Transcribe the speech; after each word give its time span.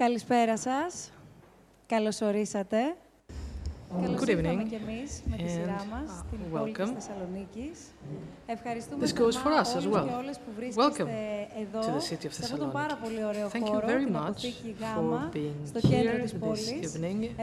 Καλησπέρα 0.00 0.56
σας. 0.56 1.12
Καλώς 1.86 2.20
ορίσατε. 2.20 2.96
Good 3.90 4.30
evening 4.30 4.72
and 5.32 5.68
uh, 5.68 5.82
welcome. 6.48 6.96
This 9.00 9.12
goes 9.12 9.36
for 9.36 9.52
us 9.52 9.74
as 9.74 9.84
well. 9.88 10.06
Welcome 10.76 11.08
to 11.08 11.90
the 11.94 12.00
city 12.00 12.28
of 12.28 12.34
Thessaloniki. 12.34 13.50
Thank 13.50 13.66
you 13.66 13.80
very 13.80 14.06
much 14.06 14.46
for 14.94 15.30
being 15.32 15.56
here 15.82 16.18
this 16.18 16.70
evening 16.70 17.34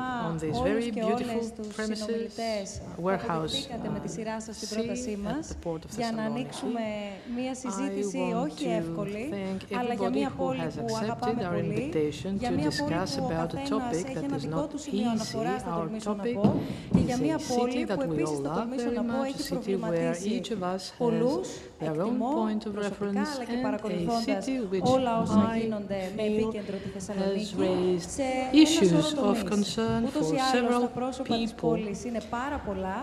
on 0.00 0.38
this 0.38 0.58
very 0.60 0.90
beautiful 0.90 1.64
premises, 1.76 2.80
warehouse 2.96 3.68
uh, 3.68 3.74
at 3.74 3.82
the 3.82 5.56
port 5.60 5.84
of 5.84 5.90
Thessaloniki. 5.90 6.88
I 7.66 7.84
want 8.24 8.56
to 8.56 9.30
thank 9.30 9.72
everybody 9.72 10.22
who 10.22 10.52
has 10.52 10.78
accepted 10.78 11.42
our 11.42 11.58
invitation 11.58 12.38
to 12.38 12.56
discuss 12.56 13.18
about 13.18 13.52
a 13.52 13.66
topic 13.66 14.14
that 14.14 14.32
is 14.32 14.46
not 14.46 14.74
easy 14.88 15.49
αναφοράς, 15.49 15.61
θα 15.67 15.71
Our 15.75 15.79
τολμήσω 15.79 16.13
να 16.19 16.23
topic 16.23 16.33
πω, 16.39 16.45
και 16.93 17.01
για 17.07 17.15
is 17.17 17.23
μία 17.25 17.37
a 17.37 17.43
πόλη 17.51 17.71
city 17.73 17.83
that 17.91 17.97
που 17.97 18.01
we 18.01 18.13
επίσης 18.13 18.37
all 18.37 18.43
θα 18.45 18.49
love 18.53 18.57
τολμήσω 18.59 18.89
very 18.91 18.97
να 18.99 19.03
πω 19.11 19.17
much, 19.21 19.25
a 19.25 19.29
έχει 19.31 19.41
city 19.49 19.53
where 19.53 19.53
προβληματίσει 19.53 20.27
each 20.35 20.49
of 20.55 20.61
us 20.73 20.83
πολλούς, 21.03 21.47
has 21.79 21.83
their 21.83 21.97
own 22.05 22.11
εκτιμώ 22.11 22.31
point 22.39 22.61
of 22.67 22.71
προσωπικά, 22.77 22.87
reference 22.89 23.29
αλλά 23.33 23.43
και 23.49 23.55
and 23.57 23.61
a 23.61 23.65
παρακολουθώντας 23.67 24.43
city 24.45 24.55
which 24.71 24.87
όλα 24.95 25.13
όσα 25.23 25.43
I 25.55 25.59
γίνονται 25.61 25.99
με 26.17 26.23
feel 26.27 26.31
επίκεντρο 26.31 26.75
τη 26.83 26.89
has 26.89 26.93
Θεσσαλονίκη 26.95 27.55
raised 27.65 28.09
σε 28.17 28.25
ένα 28.41 28.51
issues 28.63 29.03
σωρό 29.11 29.29
of 29.31 29.37
τομείς. 29.49 29.53
concern 29.53 30.01
Ούτως 30.07 30.25
for 30.29 30.33
ή 30.35 30.39
άλλως 30.49 30.73
several 30.75 30.81
τα 30.85 30.91
πρόσωπα 30.99 31.35
της 31.41 31.51
people 31.51 31.61
πόλης 31.65 31.99
είναι 32.07 32.21
πάρα 32.37 32.57
πολλά 32.67 32.99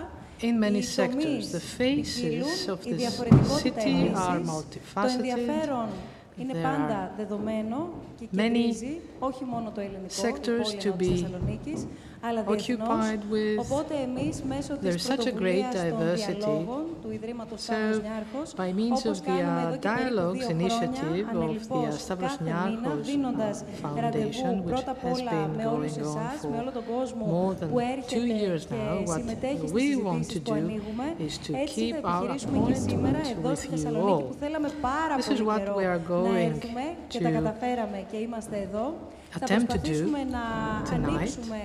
in 0.48 0.54
many 0.64 0.80
οι 0.82 0.84
sectors. 0.96 1.10
τομείς 1.22 1.44
The 1.56 1.62
faces 1.80 2.22
ποικίλουν, 2.22 2.54
of 2.74 2.78
η 2.86 2.90
this 2.90 2.96
διαφορετικότητα 3.02 3.80
city 3.82 3.94
are 4.26 4.36
επίσης, 4.36 4.46
το 4.46 4.52
multifaceted. 4.54 5.14
ενδιαφέρον 5.16 5.88
είναι 6.40 6.52
There 6.56 6.62
πάντα 6.68 6.98
are 7.10 7.16
δεδομένο 7.16 7.78
και 8.18 8.26
many 8.36 8.36
κεντρίζει 8.36 9.00
όχι 9.18 9.44
μόνο 9.44 9.70
το 9.74 9.80
ελληνικό, 9.80 10.06
η 10.08 10.22
sectors 10.22 10.62
πόλη 10.64 10.76
to 10.82 10.86
ενώ 10.86 10.96
της 10.96 11.08
be 11.08 11.10
Θεσσαλονίκης, 11.10 11.86
αλλά 12.28 12.40
διεθνώς. 12.42 12.66
occupied 12.66 13.22
with. 13.34 13.58
Οπότε 13.64 13.94
εμείς 14.06 14.42
μέσω 14.42 14.72
There 14.74 14.94
της 14.94 14.94
is 14.94 15.12
such 15.12 15.26
a 15.32 15.32
great 15.42 15.64
πρωτοβουλίας 15.70 15.74
των 15.74 15.98
diversity. 15.98 16.46
διαλόγων 16.46 16.84
του 17.02 17.10
Ιδρύματος 17.16 17.58
So, 17.60 17.64
Σταύρος 17.66 18.00
Νιάρχος, 18.06 18.48
by 18.60 18.68
means 18.78 18.98
όπως 19.06 19.18
of 19.18 19.22
the 19.22 19.26
κάνουμε 19.28 19.60
uh, 19.62 19.66
εδώ 19.66 19.76
και 19.82 19.88
περίπου 19.88 20.14
dialogues 20.18 20.42
δύο 20.46 20.56
initiative 20.56 21.24
χρόνια, 21.30 21.46
of 21.52 21.62
the 21.72 21.80
uh, 21.80 21.84
ανελιπώς 21.84 22.04
Stavros 22.06 22.34
κάθε 22.38 22.44
μήνα, 22.44 22.60
Niarchos 22.64 23.04
δίνοντας 23.10 23.56
uh, 23.62 24.00
ραντεβού 24.04 24.30
Foundation, 24.42 24.54
which 24.64 24.72
πρώτα 24.72 24.90
απ' 24.96 25.04
has 25.06 25.14
όλα 25.18 25.32
been 25.36 25.50
με 25.58 25.64
όλους 25.74 25.92
going 25.92 26.02
on 26.02 26.06
εσάς, 26.06 26.36
for 26.42 26.48
με 26.52 26.56
όλο 26.62 26.70
τον 26.78 26.84
κόσμο 26.94 27.24
more 27.36 27.52
than 27.60 27.68
που 27.72 27.78
two 27.82 27.90
έρχεται 27.94 28.26
years 28.42 28.62
και 28.70 28.78
now. 28.84 28.96
What 29.10 29.16
συμμετέχει 29.18 29.64
στις 29.68 29.72
we 29.78 29.86
want 30.06 30.22
συζητήσεις 30.24 30.36
to 30.36 30.40
που 30.44 30.50
do 30.52 30.56
ανοίγουμε. 30.60 31.06
is 31.28 31.34
to 31.46 31.50
Έτσι 31.64 31.80
keep 31.86 31.94
θα 32.04 32.08
our 32.14 32.22
επιχειρήσουμε 32.24 32.56
και 32.68 32.74
σήμερα 32.86 33.20
appointment 33.22 33.38
εδώ 33.38 33.50
with 33.52 33.58
στη 33.60 33.66
you 33.70 33.72
Θεσσαλονίκη 33.74 34.14
all. 34.18 34.26
που 34.28 34.36
θέλαμε 34.42 34.68
πάρα 34.90 35.12
This 35.18 35.26
is 35.34 35.38
πολύ 35.38 35.44
what 35.50 35.58
καιρό 35.60 35.74
we 35.80 35.86
are 35.94 36.02
να 36.06 36.12
going 36.14 36.40
έρθουμε 36.50 36.84
και 37.12 37.18
τα 37.24 37.28
to 37.30 37.32
καταφέραμε 37.38 37.98
και 38.10 38.16
είμαστε 38.26 38.56
εδώ. 38.66 38.84
Θα 39.34 39.38
attempt 39.40 39.52
to 39.52 39.56
do 39.56 39.66
προσπαθήσουμε 39.66 40.20
να 40.36 40.42
tonight 40.90 41.08
ανοίξουμε 41.16 41.60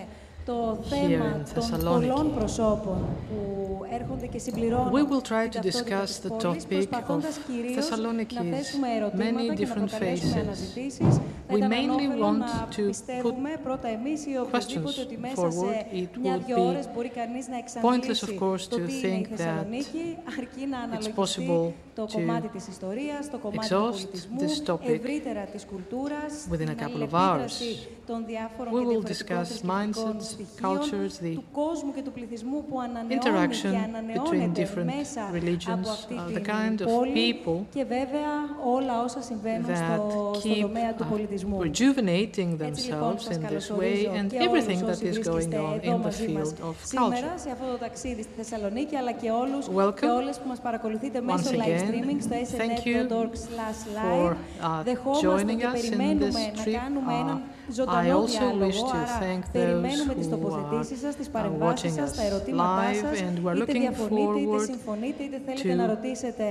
το 0.46 0.78
here 0.84 0.88
θέμα 0.90 1.44
in 1.46 1.54
των 1.54 1.64
Thessaloniki. 1.64 2.08
πολλών 2.08 2.34
προσώπων 2.36 2.98
που 3.30 3.86
έρχονται 4.00 4.26
και 4.28 4.40
συμπληρώνουν 4.40 4.92
We 4.92 5.04
will 5.12 5.24
try 5.32 5.50
την 5.50 5.62
to 5.62 5.64
ταυτότητα 5.64 6.04
discuss 6.04 6.06
της 6.06 6.20
the 6.24 6.30
πόλης, 6.30 6.64
topic 6.64 6.68
προσπαθώντας 6.70 7.36
of 7.38 7.42
κυρίως 7.52 7.76
Thessaloniki's 7.90 8.34
να 8.50 8.58
θέσουμε 8.58 8.88
ερωτήματα 8.98 9.40
many 9.40 9.56
και 9.56 9.66
να 9.66 9.74
different 9.74 9.88
προκαλέσουμε 9.90 10.34
faces. 10.36 10.42
αναζητήσεις. 10.46 11.14
Θα 11.48 11.54
We 11.54 11.58
ήταν 11.58 11.70
mainly 11.72 11.84
ανώφελο 11.84 12.28
want 12.28 12.38
να 12.38 12.68
to 12.76 12.82
πιστεύουμε 12.88 13.50
πρώτα 13.64 13.88
εμείς 13.98 14.20
ή 14.26 14.32
οποιοδήποτε 14.44 14.96
questions 14.98 15.04
ότι 15.06 15.18
μέσα 15.18 15.34
forward. 15.42 15.74
σε 15.74 15.86
It 16.02 16.10
would 16.14 16.22
μια-δυο 16.22 16.56
be 16.58 16.68
ώρες 16.70 16.86
μπορεί 16.94 17.10
κανείς 17.20 17.46
να 17.48 17.56
pointless, 17.58 18.22
of 18.26 18.30
εξαντλήσει 18.30 18.38
course, 18.42 18.62
το 18.72 18.76
to 18.78 18.86
τι 18.88 18.94
είναι 18.98 19.08
η 19.08 19.26
think 19.26 19.26
that 19.34 19.36
Θεσσαλονίκη, 19.38 20.04
αρκεί 20.40 20.64
να 20.74 20.78
αναλογιστεί 20.86 21.14
possible 21.22 21.72
το 22.00 22.04
to 22.04 22.12
κομμάτι 22.14 22.48
της 22.48 22.68
ιστορίας, 22.68 23.24
το 23.34 23.38
κομμάτι 23.38 23.68
του 23.70 23.76
exhaust 23.76 23.92
πολιτισμού, 23.98 24.38
this 24.44 24.56
topic 24.72 24.90
ευρύτερα 25.00 25.44
της 25.54 25.64
κουλτούρας, 25.72 26.34
within 26.52 26.70
a 26.74 26.76
την 26.76 26.78
couple 26.82 27.04
of 27.08 27.14
αλληλεπίδραση 27.14 27.64
hours. 27.76 27.98
των 28.10 28.26
διάφορων 28.26 28.72
We 28.74 28.78
και 28.80 28.86
will 28.86 29.06
διαφορετικών 29.06 29.38
discuss 29.38 29.46
θρησκευτικών 29.46 30.16
mindsets, 30.18 30.31
στοιχείων, 30.32 30.78
cultures, 30.80 31.16
the 31.26 31.32
του 31.34 31.44
κόσμου 31.52 31.94
και 31.96 32.02
του 32.02 32.12
πληθυσμού 32.12 32.64
που 32.70 32.76
ανανεώνει 32.82 33.20
interaction 33.24 33.72
και 33.72 33.78
between 33.78 33.90
ανανεώνεται 33.90 34.62
different 34.62 34.90
μέσα 34.98 35.22
religions, 35.34 35.72
από 35.80 35.90
αυτή 35.90 36.16
uh, 36.20 36.34
την 36.34 36.36
the 36.44 36.48
kind 36.50 36.76
of 36.82 36.86
πόλη 36.96 37.12
people 37.16 37.60
και 37.76 37.84
βέβαια 37.84 38.32
όλα 38.76 39.04
όσα 39.04 39.22
συμβαίνουν 39.22 39.66
that 39.70 39.76
στο, 39.96 40.32
στον 40.40 40.52
keep 40.52 40.62
τομέα 40.62 40.94
του 40.94 41.04
uh, 41.08 41.10
πολιτισμού. 41.12 41.58
rejuvenating 41.64 42.52
Έτσι 42.70 42.90
λοιπόν 42.90 43.16
themselves 43.16 43.22
σας 43.28 43.36
in 43.36 43.40
this 43.40 43.44
way 43.44 43.48
καλωσορίζω 43.48 44.12
and 44.20 44.28
και 44.32 44.38
everything 44.48 44.80
όλους 44.84 44.88
that 44.88 44.90
όσοι 44.90 45.06
is 45.12 45.14
going 45.14 45.14
βρίσκεστε 45.14 45.58
on 45.58 45.80
εδώ 45.84 45.96
in 45.96 46.00
the 46.00 46.04
μαζί 46.04 46.28
μας 46.28 46.54
field 46.58 46.70
of 46.70 46.74
σήμερα 46.84 47.10
culture. 47.36 47.40
σε 47.44 47.50
αυτό 47.56 47.66
το 47.72 47.78
ταξίδι 47.78 48.22
στη 48.22 48.32
Θεσσαλονίκη 48.42 48.96
αλλά 48.96 49.12
και 49.12 49.30
όλους 49.32 49.64
Welcome. 49.78 50.00
και 50.00 50.06
όλες 50.20 50.36
που 50.40 50.48
μας 50.48 50.60
παρακολουθείτε 50.60 51.22
μέσω 51.22 51.50
Once 51.50 51.54
live 51.54 51.68
again, 51.68 51.82
streaming 51.88 52.20
στο 52.20 52.36
thank 52.62 52.78
you 52.88 52.96
snet.org 53.12 53.34
slash 53.48 53.80
for 54.04 54.32
live. 54.32 54.34
uh, 54.34 54.84
Δεχόμαστε 54.84 55.28
joining 55.28 55.58
και 55.58 55.66
us 55.74 55.76
in 55.78 55.82
περιμένουμε 55.82 56.28
this 56.30 56.58
να 56.58 56.64
trip. 56.64 56.72
κάνουμε 56.82 57.14
έναν 57.14 57.42
Uh, 57.61 57.61
I 57.62 57.72
ζωντανό 57.78 58.20
also 58.22 58.46
wish 58.64 58.80
διάλογο, 58.80 58.92
to 58.92 58.96
άρα 58.96 59.18
thank 59.24 59.42
περιμένουμε 59.52 60.14
those 60.14 60.18
τις 60.18 60.28
who 60.28 60.30
τοποθετήσεις 60.30 61.00
σας, 61.00 61.16
τις 61.16 61.28
are 61.28 61.32
παρεμβάσεις 61.32 61.92
watching 61.92 61.96
σας, 62.00 62.10
us 62.12 62.16
τα 62.18 62.24
ερωτήματά 62.30 62.84
live 62.92 63.02
σας, 63.04 63.18
and 63.28 63.36
we're 63.44 63.56
είτε 63.58 63.72
looking 63.72 63.82
διαφωνείτε, 63.86 64.40
είτε 64.40 64.56
forward 64.56 64.66
συμφωνείτε, 64.72 65.22
είτε 65.24 65.38
θέλετε 65.46 65.74
to 65.74 65.78
να 65.82 65.86
ρωτήσετε 65.94 66.46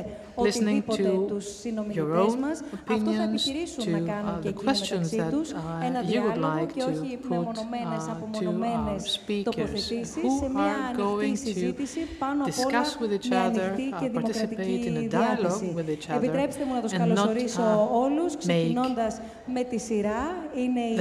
listening 0.47 0.81
οτιδήποτε 0.85 1.11
to 1.17 1.27
τους 1.31 1.45
your 1.47 1.61
συνομιλητές 1.63 2.33
own 2.33 2.39
μας. 2.45 2.57
Αυτό 2.91 3.11
θα 3.11 3.25
opinions, 3.25 3.29
επιχειρήσουν 3.29 3.85
to 3.87 3.91
να 3.97 4.01
κάνουν 4.11 4.35
uh, 4.37 4.43
και 4.43 4.49
the 4.49 4.55
εκείνοι 4.55 4.69
questions 4.71 5.07
μεταξύ 5.11 5.19
that 5.23 5.31
τους 5.37 5.49
uh, 5.53 5.87
ένα 5.89 6.01
you 6.01 6.05
would 6.05 6.39
διάλογο 6.41 6.55
like 6.57 6.71
και 6.77 6.83
to 6.87 6.89
όχι 6.93 7.11
put 7.23 7.29
μεμονωμένες, 7.33 8.03
uh, 8.05 8.09
to 8.09 8.13
απομονωμένες 8.17 9.01
our 9.05 9.11
speakers 9.17 9.47
τοποθετήσεις 9.49 10.23
who 10.23 10.31
σε 10.43 10.49
μια 10.57 10.75
are 10.77 10.87
ανοιχτή 10.89 11.05
going 11.09 11.35
to 11.39 11.45
συζήτηση 11.47 12.01
πάνω 12.23 12.41
απ' 12.49 12.59
όλα 12.59 12.67
discuss 12.69 12.91
with 13.01 13.13
each 13.19 13.29
με 13.33 13.39
other, 13.47 13.65
ανοιχτή 13.67 13.87
uh, 13.93 13.99
και 14.01 14.07
δημοκρατική 14.13 14.55
participate 14.57 14.83
in 14.91 14.97
a 15.03 15.05
dialogue 15.17 15.45
διάθεση. 15.49 15.69
with 15.79 15.89
each 15.95 16.07
other 16.11 16.17
Επιτρέψτε 16.21 16.63
μου 16.67 16.73
να 16.77 16.81
τους 16.85 16.93
and 16.93 16.95
not, 16.95 16.99
καλωσορίσω 16.99 17.67
uh, 17.81 18.03
όλους, 18.05 18.31
make 18.53 18.75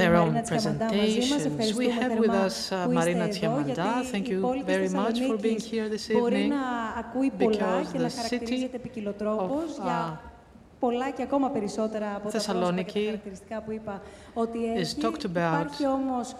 their 0.00 0.20
own 0.20 0.30
Μαρίνα 0.32 0.42
Τσιαμαντά 0.42 0.84
μαζί 0.84 1.18
μας. 1.18 1.28
presentations. 1.28 1.46
We 1.46 1.50
Ευχαριστούμε 1.50 1.86
have 2.00 2.12
with 2.12 2.30
θερμά 2.30 2.46
us 2.46 2.84
uh, 2.84 2.84
που 2.84 2.92
είστε 2.92 3.12
Marina 3.12 3.44
εδώ, 3.44 3.56
Tiamanda. 3.56 3.64
γιατί 3.64 4.08
Thank 4.12 4.28
η 4.28 4.36
you 4.36 4.40
πόλη 4.40 4.62
της 4.64 4.74
very 4.76 4.88
much 4.96 5.16
for 5.28 5.36
being 5.44 5.58
Θεσσαλονίκης 5.60 5.70
here 5.70 6.12
this 6.12 6.20
μπορεί 6.20 6.44
evening 6.46 6.48
να 6.48 6.62
ακούει 7.00 7.30
πολλά 7.38 7.50
because 7.50 7.92
και 7.92 7.98
να 7.98 8.08
the 8.08 8.12
χαρακτηρίζεται 8.16 8.76
city 8.78 8.82
ποικιλοτρόπως 8.82 9.70
of, 9.78 9.82
για 9.84 10.20
uh, 10.24 10.30
πολλά 10.78 11.10
και 11.10 11.22
ακόμα 11.22 11.48
περισσότερα 11.50 12.06
από 12.16 12.24
τα 12.24 12.30
πρόσωπα 12.30 12.52
και 12.52 12.58
τα 12.58 12.68
Thessaloniki 12.68 13.04
χαρακτηριστικά 13.04 13.60
που 13.62 13.72
είπα 13.72 14.02
ότι 14.34 14.58
is 14.76 14.80
έχει. 14.80 14.96
talked 15.02 15.24
about 15.24 15.60
Υπάρχει 15.60 15.86
όμως 15.86 16.34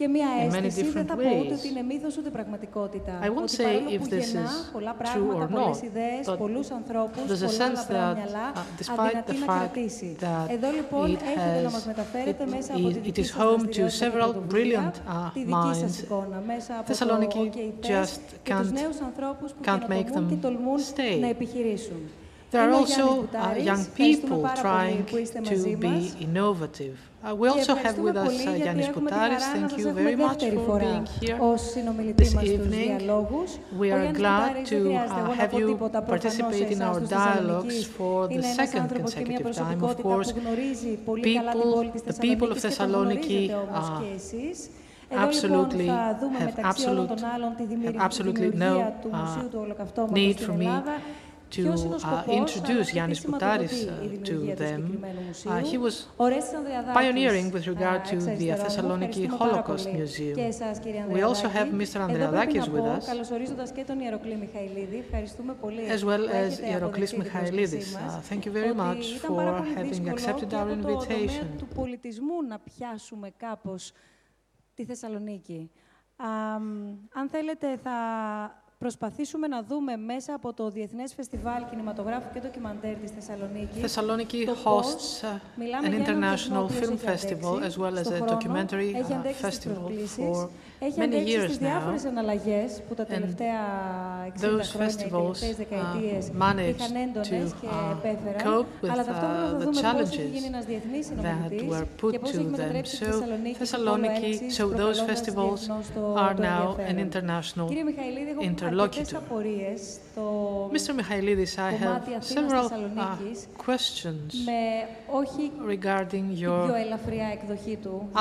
και 0.00 0.08
μία 0.08 0.26
in 0.44 0.52
many 0.54 0.64
αίσθηση, 0.64 0.90
δεν 0.90 1.02
different 1.04 1.06
θα 1.08 1.14
πω 1.14 1.20
ούτε 1.40 1.54
ways. 1.54 1.58
ότι 1.58 1.68
είναι 1.68 1.82
μύθος 1.90 2.16
ούτε 2.18 2.30
πραγματικότητα. 2.36 3.12
I 3.26 3.28
won't 3.34 3.42
ότι 3.48 3.54
say 3.56 3.62
παρόλο 3.64 3.88
if 3.94 3.98
που 4.00 4.06
this 4.14 4.22
γεννά 4.32 4.48
is 4.50 4.72
πολλά 4.76 4.92
true 4.94 5.02
πράγματα, 5.02 5.44
or 5.46 5.48
πολλές 5.54 5.78
not, 5.80 5.84
ιδέες, 5.90 6.24
but 6.30 6.38
πολλούς 6.42 6.68
ανθρώπους, 6.78 7.22
there's 7.30 7.44
a 7.46 7.50
πολλά 7.50 7.60
sense 7.62 7.76
λαμπρά 7.80 8.04
that, 8.12 8.16
μυαλά, 8.20 8.46
uh, 8.52 8.58
despite 8.80 9.00
αδυνατεί 9.04 9.32
the 9.36 9.38
να 9.42 9.46
fact 9.54 9.58
κρατήσει. 9.58 10.10
that 10.24 10.46
Εδώ 10.56 10.68
λοιπόν 10.78 11.06
it 11.16 11.20
έχετε 11.30 11.60
να 11.64 11.68
has- 11.68 11.72
μας 11.76 11.84
μεταφέρετε 11.92 12.42
it- 12.46 12.52
μέσα 12.56 12.70
από 12.76 12.88
τη 12.88 12.94
it 12.98 13.02
δική 13.06 13.20
is 13.24 13.24
σας 13.30 13.36
home 13.42 13.62
to 13.74 13.78
δραστηριότητα 13.80 14.06
several 14.06 14.30
πρωτοβουλία, 14.32 14.92
brilliant, 14.92 14.96
uh, 15.14 15.30
τη 15.36 15.40
δική 15.50 15.72
σας 15.82 15.92
minds. 15.96 16.02
εικόνα, 16.02 16.36
μέσα 16.52 16.72
από 16.78 16.84
το 16.88 16.92
Thessaloniki 16.92 17.40
OK 17.46 17.58
just 17.92 18.18
και 18.46 18.52
τους 18.54 18.68
can't- 18.70 18.78
νέους 18.80 18.98
ανθρώπους 19.08 19.48
που 19.52 19.60
can't 19.68 19.84
make 19.92 20.04
καινοτομούν 20.04 20.28
και 20.30 20.34
them 20.34 20.42
τολμούν 20.46 20.78
stay. 20.94 21.16
να 21.24 21.28
επιχειρήσουν. 21.36 22.00
There 22.50 22.68
are 22.68 22.72
also 22.72 23.28
uh, 23.28 23.54
young 23.54 23.84
people 23.86 24.42
trying 24.60 25.06
to 25.06 25.76
be 25.76 26.12
innovative. 26.18 26.98
Uh, 27.22 27.34
we 27.34 27.46
also 27.48 27.76
have 27.76 27.96
with 27.98 28.16
us 28.16 28.32
uh, 28.44 28.50
Yiannis 28.58 28.92
Boutaris. 28.92 29.42
Thank 29.52 29.78
you 29.78 29.92
very 29.92 30.16
much 30.16 30.40
for 30.40 30.80
being 30.80 31.06
here 31.20 31.38
this 32.14 32.34
evening. 32.34 33.06
We 33.78 33.92
are 33.92 34.12
glad 34.12 34.66
to 34.66 34.94
uh, 34.94 35.30
have 35.32 35.54
you 35.54 35.76
participate 35.76 36.72
in 36.72 36.82
our 36.82 36.98
dialogues 36.98 37.86
for 37.86 38.26
the 38.26 38.42
second 38.42 38.88
consecutive 38.88 39.54
time, 39.54 39.84
of 39.84 39.96
course. 39.98 40.32
People, 40.32 41.92
the 42.10 42.18
people 42.20 42.50
of 42.50 42.58
Thessaloniki 42.58 43.50
uh, 43.50 44.02
absolutely 45.12 45.86
have 45.86 46.58
absolute, 46.58 47.20
have 47.20 47.96
absolutely 47.96 48.50
no 48.50 48.74
uh, 49.12 50.06
need 50.10 50.40
for 50.40 50.52
me 50.52 50.70
to 51.56 51.62
uh, 52.04 52.24
introduce 52.40 52.86
Yiannis 52.92 53.20
Boutaris 53.26 53.76
uh, 53.86 54.24
to 54.28 54.54
them. 54.54 54.82
Uh, 55.46 55.58
he 55.70 55.76
was 55.78 56.06
pioneering 56.18 57.50
with 57.50 57.66
regard 57.66 58.04
to 58.12 58.16
the 58.40 58.48
Thessaloniki 58.62 59.26
Holocaust 59.26 59.86
Museum. 59.98 60.36
We 61.16 61.22
also 61.22 61.48
have 61.48 61.68
Mr. 61.68 61.96
Andreadakis 62.06 62.68
with 62.68 62.84
us, 62.96 63.08
as 65.96 66.04
well 66.04 66.28
as 66.28 66.60
Ieroklis 66.60 67.12
Michaelidis. 67.20 67.88
Uh, 67.96 68.20
thank 68.20 68.46
you 68.46 68.52
very 68.52 68.74
much 68.74 69.18
for 69.18 69.42
having 69.76 70.08
accepted 70.08 70.54
our 70.54 70.70
invitation. 70.70 71.46
τη 74.80 74.86
Θεσσαλονίκη. 74.86 75.70
Um, 76.16 76.98
αν 77.12 77.28
θέλετε, 77.28 77.76
θα 77.76 77.94
προσπαθήσουμε 78.84 79.46
να 79.46 79.62
δούμε 79.62 79.96
μέσα 79.96 80.34
από 80.34 80.52
το 80.52 80.70
Διεθνές 80.70 81.14
Φεστιβάλ 81.14 81.62
Κινηματογράφου 81.70 82.32
και 82.32 82.40
Ντοκιμαντέρ 82.40 82.94
της 82.96 83.10
Θεσσαλονίκη. 83.10 83.78
Θεσσαλονίκη 83.78 84.48
hosts 84.64 85.24
an 85.84 85.92
international 85.92 86.68
film 86.80 86.96
festival 87.10 87.54
as 87.68 87.76
well 87.82 87.98
as 87.98 88.06
a 88.06 88.20
documentary 88.34 88.90
uh, 88.94 89.32
festival 89.44 89.84
for 90.16 90.48
έχει 90.82 91.02
αντέξει 91.02 91.40
στις 91.40 91.56
διάφορες 91.58 92.04
αναλλαγέ 92.04 92.64
που 92.88 92.94
τα 92.94 93.04
τελευταία 93.04 93.60
60 94.26 94.64
χρόνια, 94.72 94.94
um, 95.00 95.56
δεκαετίες 95.56 95.56
δεκαετίες 95.56 96.28
είχαν 96.78 96.94
έντονες 96.94 97.54
και 97.60 97.66
uh, 97.66 97.96
επέφεραν, 98.04 98.66
αλλά 98.90 99.02
uh, 99.02 99.06
ταυτόχρονα 99.06 99.48
θα 99.50 99.58
δούμε 99.58 99.80
πώς 99.92 100.10
έχει 100.10 100.22
γίνει 100.22 100.46
ένας 100.46 100.64
διεθνής 100.64 101.06
συνομιλητής 101.06 101.82
και 102.10 102.18
πώς 102.18 102.30
έχει 102.30 102.44
μετατρέψει 102.44 102.98
τη 103.42 103.54
Θεσσαλονίκη 103.54 104.40
so 104.56 104.64
those 104.82 104.98
festivals 105.10 105.60
are 106.24 106.34
now 106.52 106.64
an 106.90 106.98
international 107.06 107.68
interlocutor. 108.50 109.20
Mr. 110.76 110.90
Michailidis, 110.98 111.52
I 111.70 111.72
have 111.84 112.02
several 112.36 112.66
uh, 112.66 113.16
questions 113.66 114.28
regarding 115.74 116.26
your 116.44 116.62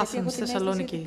Athens 0.01 0.33
Thessaloniki 0.41 1.01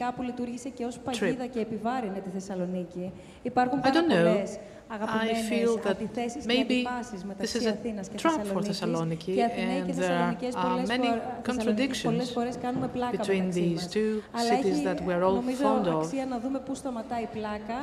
trip. 1.19 1.42
αίσθηση 1.42 1.42
Θεσσαλονίκη 1.42 1.42
ότι 1.42 1.44
κάπου 1.44 1.44
λειτουργήσε 1.44 1.44
και 1.44 1.44
ως 1.44 1.44
παγίδα 1.44 1.46
και 1.54 1.60
επιβάρυνε 1.60 2.20
τη 2.26 2.30
Θεσσαλονίκη. 2.30 3.06
Υπάρχουν 3.52 3.80
I 3.80 3.82
πάρα 3.84 3.94
don't 3.96 4.10
know. 4.12 4.16
πολλές 4.32 4.50
I 4.56 4.94
αγαπημένες 4.96 5.40
feel 5.50 5.72
that 5.86 5.90
αντιθέσεις 5.92 6.46
και 6.46 6.54
maybe 6.54 6.62
αντιφάσεις 6.62 7.20
this 7.22 7.28
μεταξύ 7.28 7.58
is 7.62 7.66
a 7.68 7.70
Αθήνας 7.76 8.06
και 8.10 8.16
trap 8.22 8.58
for 8.58 8.62
Θεσσαλονίκης. 8.64 9.34
Thessaloniki 9.34 9.36
Και 9.38 9.44
Αθηναίοι 9.50 9.82
και 9.88 9.94
and 9.94 10.00
there 10.00 10.04
are 10.04 10.08
Θεσσαλονικές 10.08 10.54
uh, 10.56 10.64
πολλές, 10.66 10.88
many 10.94 11.08
φορ- 11.10 11.22
Θεσσαλονίκης 11.46 12.00
contradictions 12.02 12.04
πολλές 12.10 12.30
φορές 12.36 12.56
κάνουμε 12.64 12.88
πλάκα 12.96 13.12
between 13.24 13.38
μεταξύ 13.38 13.64
these 13.68 13.82
μας. 13.82 13.90
two 13.96 14.14
Αλλά 14.38 14.52
cities 14.54 14.78
έχει, 14.78 14.84
that 14.90 15.00
we're 15.08 15.24
all 15.28 15.38
νομίζω, 15.42 15.64
fond 15.68 15.86
of. 15.94 15.98
αξία 15.98 16.26
να 16.26 16.38
δούμε 16.44 16.60
πού 16.66 16.74
σταματάει 16.82 17.24
η 17.24 17.30
πλάκα 17.38 17.78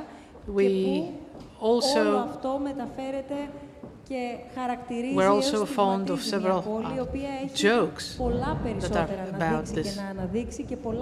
και 0.44 0.50
We 0.56 0.68
πού 0.84 1.12
όλο 1.58 1.78
also 1.80 2.26
αυτό 2.28 2.50
μεταφέρεται 2.62 3.34
και 3.44 3.48
χαρακτηρίζει 3.48 3.67
we're 4.09 5.27
also 5.29 5.65
fond 5.65 6.09
of 6.09 6.23
several 6.23 6.59
uh, 6.83 7.05
jokes 7.53 8.17
that 8.17 8.95
are 8.95 9.29
about 9.35 9.65
this 9.67 9.99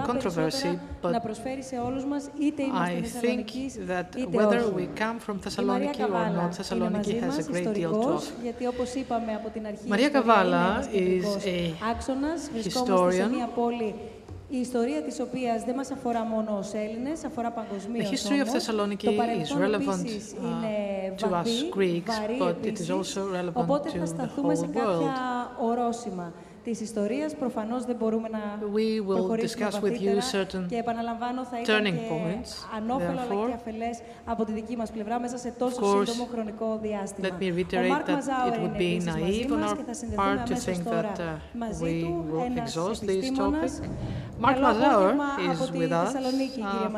controversy, 0.05 0.77
but 1.01 1.13
I 2.73 3.01
think 3.01 3.47
that 3.87 4.15
whether 4.29 4.67
we 4.69 4.87
come 4.87 5.19
from 5.19 5.39
Thessaloniki 5.39 6.03
or 6.03 6.09
not, 6.09 6.51
Thessaloniki 6.51 7.21
has 7.21 7.39
a 7.39 7.43
great 7.51 7.73
deal 7.73 7.91
to 7.91 7.97
offer. 8.17 8.33
Maria 9.87 10.09
Kavala 10.09 10.87
is 10.91 11.25
a 11.45 11.75
historian. 12.53 13.31
Μια 14.49 14.57
πόλη 14.57 14.57
η 14.57 14.59
ιστορία 14.59 15.01
της 15.03 15.19
οποίας 15.19 15.63
δεν 15.63 15.75
μας 15.75 15.91
αφορά 15.91 16.23
μόνο 16.25 16.57
ως 16.57 16.73
Έλληνες, 16.73 17.23
αφορά 17.23 17.51
παγκοσμίως 17.51 18.09
The 18.09 18.13
history 18.13 18.41
of 18.45 18.47
όμως. 18.47 18.63
Thessaloniki 18.65 19.03
Το 19.03 19.11
is 19.11 19.15
παρελθόν 19.15 19.61
relevant 19.61 19.99
επίσης 20.05 20.33
uh, 20.33 20.43
είναι 20.43 21.15
to 21.19 21.25
us 21.25 21.29
βαθύ, 21.29 21.51
Greeks, 21.77 22.11
βαρύ 22.19 22.37
but 22.39 22.65
it 22.65 22.65
is 22.65 22.67
επίσης, 22.67 22.89
also 22.89 23.19
relevant 23.19 23.53
οπότε 23.53 23.89
to 23.89 23.97
θα 23.97 24.03
the 24.03 24.07
σταθούμε 24.07 24.55
σε 24.55 24.65
whole 24.65 24.73
κάποια 24.73 24.89
world. 24.97 25.61
ορόσημα 25.69 26.33
της 26.69 26.81
ιστορίας, 26.81 27.35
προφανώς 27.35 27.85
δεν 27.85 27.95
μπορούμε 27.95 28.29
να 28.29 28.59
We 28.77 28.87
will 29.09 29.41
discuss 29.45 29.75
with 29.85 29.97
you 30.05 30.15
certain 30.33 30.65
και 30.67 30.75
επαναλαμβάνω 30.75 31.43
θα 31.43 31.61
ήταν 31.61 31.83
turning 31.83 31.97
points, 32.11 32.49
ανώφελο 32.77 33.09
αλλά 33.09 33.45
και 33.47 33.53
αφελές 33.53 33.99
από 34.25 34.45
τη 34.45 34.51
δική 34.51 34.75
μας 34.75 34.91
πλευρά 34.91 35.19
μέσα 35.19 35.37
σε 35.37 35.53
τόσο 35.57 35.81
course, 35.81 36.05
σύντομο 36.05 36.27
χρονικό 36.31 36.79
διάστημα. 36.81 37.27
Let 37.27 37.41
me 37.41 37.47
reiterate 37.57 37.83
Ο 37.83 37.87
Μάρκ 37.87 38.07
it 38.07 38.57
would 38.61 38.77
be 38.85 38.91
naive 39.13 39.51
on 39.51 39.63
our 39.63 39.77
part 40.21 40.39
to 40.49 40.55
think 40.65 40.83
that 40.95 41.19
uh, 41.19 41.83
we 41.85 41.95
will 42.31 42.57
exhaust 42.63 42.99
this 43.11 43.25
topic. 43.41 43.71
Mark 44.43 44.57
Mazower 44.67 45.11
is 45.49 45.59
with 45.81 45.93
us. 46.03 46.11
Uh, 46.15 46.93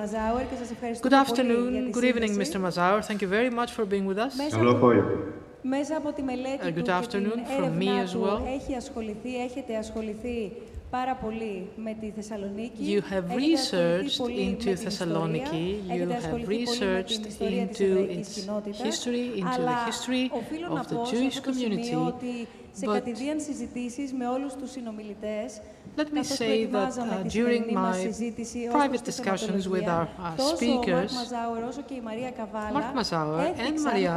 good 1.08 1.18
afternoon, 1.24 1.92
good 1.96 2.08
evening, 2.12 2.32
Mr. 2.42 2.58
Mazower. 2.66 3.00
Thank 3.10 3.20
you 3.24 3.30
very 3.38 3.52
much 3.60 3.72
for 3.78 3.86
being 3.94 4.06
with 4.12 4.20
us. 4.26 4.34
Καλό 4.58 4.72
απόγευμα. 4.72 5.48
Μέσα 5.62 5.98
από 5.98 6.12
τη 6.14 6.22
μελέτη 6.24 6.60
Uh, 6.62 6.74
του 6.74 6.80
good 6.82 6.84
και 6.84 6.92
την 7.18 7.32
afternoon 7.32 7.36
from 7.36 7.82
me 7.82 7.88
έρευνά 7.88 8.04
as 8.06 8.10
του 8.12 8.22
well. 8.24 8.42
έχει 8.56 8.76
ασχοληθεί, 8.76 9.36
έχετε 9.44 9.76
ασχοληθεί 9.76 10.52
πάρα 10.90 11.16
πολύ 11.16 11.70
με 11.76 11.96
τη 12.00 12.12
Θεσσαλονίκη. 12.16 12.82
You 12.94 13.02
have 13.14 13.26
researched 13.46 14.20
into 14.46 14.70
Thessaloniki, 14.84 15.68
you 15.98 16.10
have 16.10 16.48
researched 16.56 17.24
into 17.40 17.90
its 18.18 18.30
history, 18.88 19.26
into 19.40 19.62
the 19.70 19.78
history 19.90 20.26
of 20.78 20.84
the 20.92 21.00
Jewish 21.12 21.40
community. 21.48 21.96
But 22.82 23.04
Let 25.98 26.14
me 26.18 26.24
say 26.24 26.56
that 26.66 26.98
uh, 26.98 27.24
during 27.38 27.64
my 27.74 27.98
private 28.78 29.04
discussions 29.12 29.68
with 29.68 29.88
our 29.96 30.08
uh, 30.20 30.38
speakers, 30.54 31.12
Mark 32.78 32.90
Mazower 33.00 33.46
and 33.66 33.76
Maria 33.88 34.12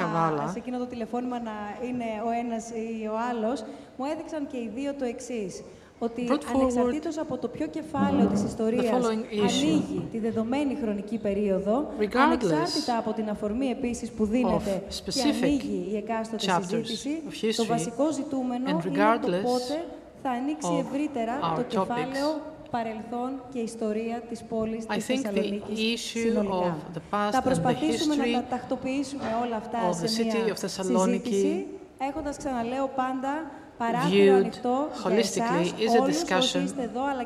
Kavala, 0.00 0.50
σε 0.52 0.58
εκείνο 0.58 0.78
το 0.78 0.86
τηλεφώνημα 0.86 1.40
να 1.40 1.52
είναι 1.86 2.04
ο 2.26 2.30
ένας 2.30 2.70
ή 2.70 3.06
ο 3.06 3.18
άλλος, 3.30 3.64
μου 3.96 4.04
έδειξαν 4.04 4.46
και 4.46 4.56
οι 4.56 4.70
δύο 4.74 4.94
το 4.94 5.04
εξής. 5.04 5.62
Ότι 6.04 6.28
Brought 6.30 6.34
forward 6.56 6.60
ανεξαρτήτως 6.60 7.18
από 7.18 7.38
το 7.38 7.48
ποιο 7.48 7.66
κεφάλαιο 7.66 8.26
της 8.26 8.42
ιστορίας 8.42 8.86
following 8.86 9.34
issue. 9.34 9.48
ανοίγει 9.48 10.08
τη 10.12 10.18
δεδομένη 10.18 10.76
χρονική 10.82 11.18
περίοδο, 11.18 11.86
Regardless 12.00 12.16
ανεξάρτητα 12.16 12.98
από 12.98 13.12
την 13.12 13.28
αφορμή 13.28 13.66
επίσης 13.66 14.10
που 14.10 14.24
δίνεται 14.24 14.82
και 14.88 14.94
specific 15.04 15.42
ανοίγει 15.44 15.88
η 15.92 15.96
εκάστοτε 15.96 16.46
chapters 16.48 16.62
συζήτηση, 16.66 17.22
of 17.28 17.44
history, 17.44 17.52
το 17.56 17.64
βασικό 17.64 18.12
ζητούμενο 18.12 18.64
and 18.66 18.70
είναι 18.70 18.82
το 18.82 18.88
regardless 18.92 19.42
πότε 19.44 19.84
θα 20.22 20.30
ανοίξει 20.30 20.68
of 20.72 20.84
ευρύτερα 20.86 21.32
our 21.40 21.56
το 21.56 21.62
topics, 21.62 21.86
κεφάλαιο 21.86 22.40
παρελθόν 22.70 23.30
και 23.52 23.58
ιστορία 23.58 24.22
της 24.28 24.42
πόλης 24.42 24.84
I 24.88 24.94
της 24.94 25.06
think 25.06 25.12
the 25.12 25.22
Θεσσαλονίκης 25.22 25.78
issue 26.12 26.18
συνολικά. 26.18 26.76
of 26.76 26.96
the 26.96 27.02
past 27.14 27.30
θα 27.30 27.38
and 27.38 27.40
the 27.40 27.44
προσπαθήσουμε 27.44 28.14
να 28.16 28.24
history 28.24 28.32
τα 28.32 28.44
τακτοποιήσουμε 28.50 29.24
όλα 29.44 29.56
αυτά 29.56 29.78
of 29.90 29.94
the 30.04 30.08
σε 30.08 30.22
city 30.22 30.44
μια 30.44 30.54
of 30.54 30.58
Thessaloniki 30.64 31.28
συζήτηση, 31.32 31.66
έχοντας 32.08 32.36
ξαναλέω 32.36 32.86
πάντα 32.96 33.32
παράθυρο 33.32 33.63
viewed 33.80 34.52
holistically 34.62 35.78
is 35.78 35.94
a 35.94 36.06
discussion 36.06 36.66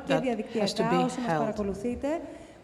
that 0.07 0.47
has 0.55 0.75
to 0.75 0.83
be 0.83 1.23
held. 1.23 1.57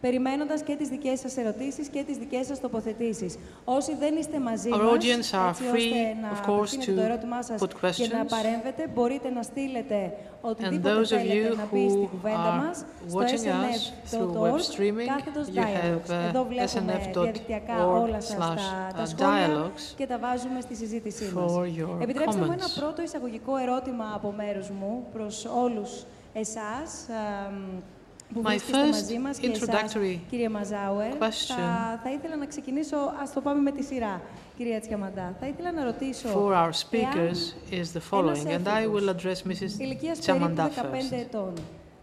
Παρακολουθείτε, 0.05 0.09
περιμένοντας 0.09 0.63
και 0.63 0.77
τις 0.77 0.89
δικές 0.89 1.21
σας 1.21 1.37
ερωτήσεις 1.37 1.89
και 1.89 2.03
τις 2.07 2.17
δικές 2.17 2.47
σας 2.47 2.61
τοποθετήσεις. 2.61 3.39
Όσοι 3.65 3.95
δεν 3.97 4.17
είστε 4.17 4.39
μαζί 4.39 4.71
Our 4.73 4.79
μας, 4.79 4.93
audience 4.93 5.29
are 5.39 5.49
έτσι 5.49 5.63
free, 5.73 5.77
ώστε 5.77 6.17
να 6.23 6.29
of 6.33 6.41
course, 6.51 6.59
απευθύνετε 6.59 6.93
to 6.93 6.95
το 6.95 7.01
ερώτημά 7.01 7.43
σας 7.43 7.61
put 7.63 7.69
και 7.69 7.77
να 7.83 8.25
questions. 8.25 8.29
παρέμβετε, 8.29 8.83
μπορείτε 8.95 9.29
να 9.31 9.43
στείλετε 9.43 10.13
And 10.43 10.49
οτιδήποτε 10.51 10.95
those 10.95 11.03
of 11.03 11.07
θέλετε 11.07 11.49
you 11.53 11.57
να 11.57 11.67
μπει 11.73 11.89
στη 11.89 11.99
who 12.03 12.09
κουβέντα 12.11 12.51
are 12.53 12.65
μας 12.65 12.77
στο 13.09 13.19
watching 13.19 13.45
us 13.47 13.81
through 14.11 14.33
web 14.43 14.53
snf.org, 14.53 14.61
streaming, 14.73 15.07
κάθετος 15.07 15.47
you 15.55 15.59
have 15.59 15.63
dialogues. 15.63 16.29
Εδώ 16.29 16.43
uh, 16.43 16.47
βλέπουμε 16.49 17.11
διαδικτυακά 17.23 17.75
snf.org 17.79 18.03
όλα 18.03 18.21
σας 18.21 18.37
τα, 18.37 18.55
slash 18.57 18.95
τα 18.97 19.03
uh, 19.05 19.09
σχόλια 19.09 19.47
dialogues 19.49 19.85
και 19.97 20.07
τα 20.07 20.19
βάζουμε 20.19 20.61
στη 20.61 20.75
συζήτησή 20.75 21.33
μας. 21.35 21.53
for 21.53 21.65
your 21.81 22.03
Επιτρέψτε 22.03 22.41
μου 22.41 22.53
ένα 22.53 22.67
comments. 22.67 22.79
πρώτο 22.81 23.03
εισαγωγικό 23.03 23.57
ερώτημα 23.57 24.13
από 24.15 24.33
μέρους 24.37 24.71
μου 24.71 25.07
προς 25.13 25.45
όλους 25.65 26.05
εσάς 26.33 27.07
αμ, 27.09 27.55
που 27.79 27.94
My 28.36 28.42
βρίσκεστε 28.44 28.78
first 28.84 28.90
μαζί 28.92 29.20
μας 29.20 29.38
και 29.38 29.48
εσάς, 29.50 29.68
introductory 29.70 30.18
κύριε 30.30 30.50
Μαζάουερ. 30.50 31.12
question 31.12 31.56
Θα, 31.56 32.00
θα 32.04 32.12
ήθελα 32.12 32.36
να 32.36 32.46
ξεκινήσω, 32.46 32.98
ας 33.22 33.34
το 33.34 33.42
πάμε 33.42 33.62
με 33.62 33.72
τη 33.72 33.84
σειρά, 33.84 34.22
κυρία 34.58 34.80
Τσιαμαντά. 34.80 35.36
Θα 35.40 35.48
ήθελα 35.48 35.72
να 35.72 35.84
ρωτήσω, 35.84 36.30
for 36.34 36.52
our 36.54 36.54
εάν 36.54 36.74
speakers 36.74 37.74
is 37.74 37.98
the 37.98 38.02
following, 38.12 38.46
and 38.48 38.68
I 38.68 38.88
will 38.94 39.10
address 39.16 39.40
Mrs. 39.52 39.80
ηλικίας 39.80 40.20
περίπου 40.20 40.46
Chamanda 40.46 40.62
15 40.62 40.66
first. 40.66 41.18
ετών, 41.20 41.54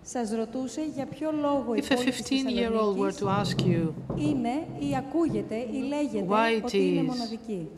σας 0.02 0.30
ρωτούσε 0.30 0.80
για 0.94 1.06
ποιο 1.06 1.30
λόγο 1.40 1.74
η 1.74 1.82
If 1.88 1.92
a 1.92 1.94
πόλη 1.96 2.10
της 2.10 2.42
15-year-old 2.44 2.96
were 2.98 3.12
to 3.12 3.26
Θεσσαλονίκης 3.26 3.54
ask 3.54 3.60
you 3.66 3.92
είναι 4.16 4.66
ή 4.78 4.96
ακούγεται 4.96 5.54
ή 5.56 5.78
λέγεται 5.88 6.26
Why 6.28 6.62
ότι 6.64 6.78
είναι 6.88 7.00
it 7.00 7.04
is 7.04 7.06
μοναδική. 7.06 7.68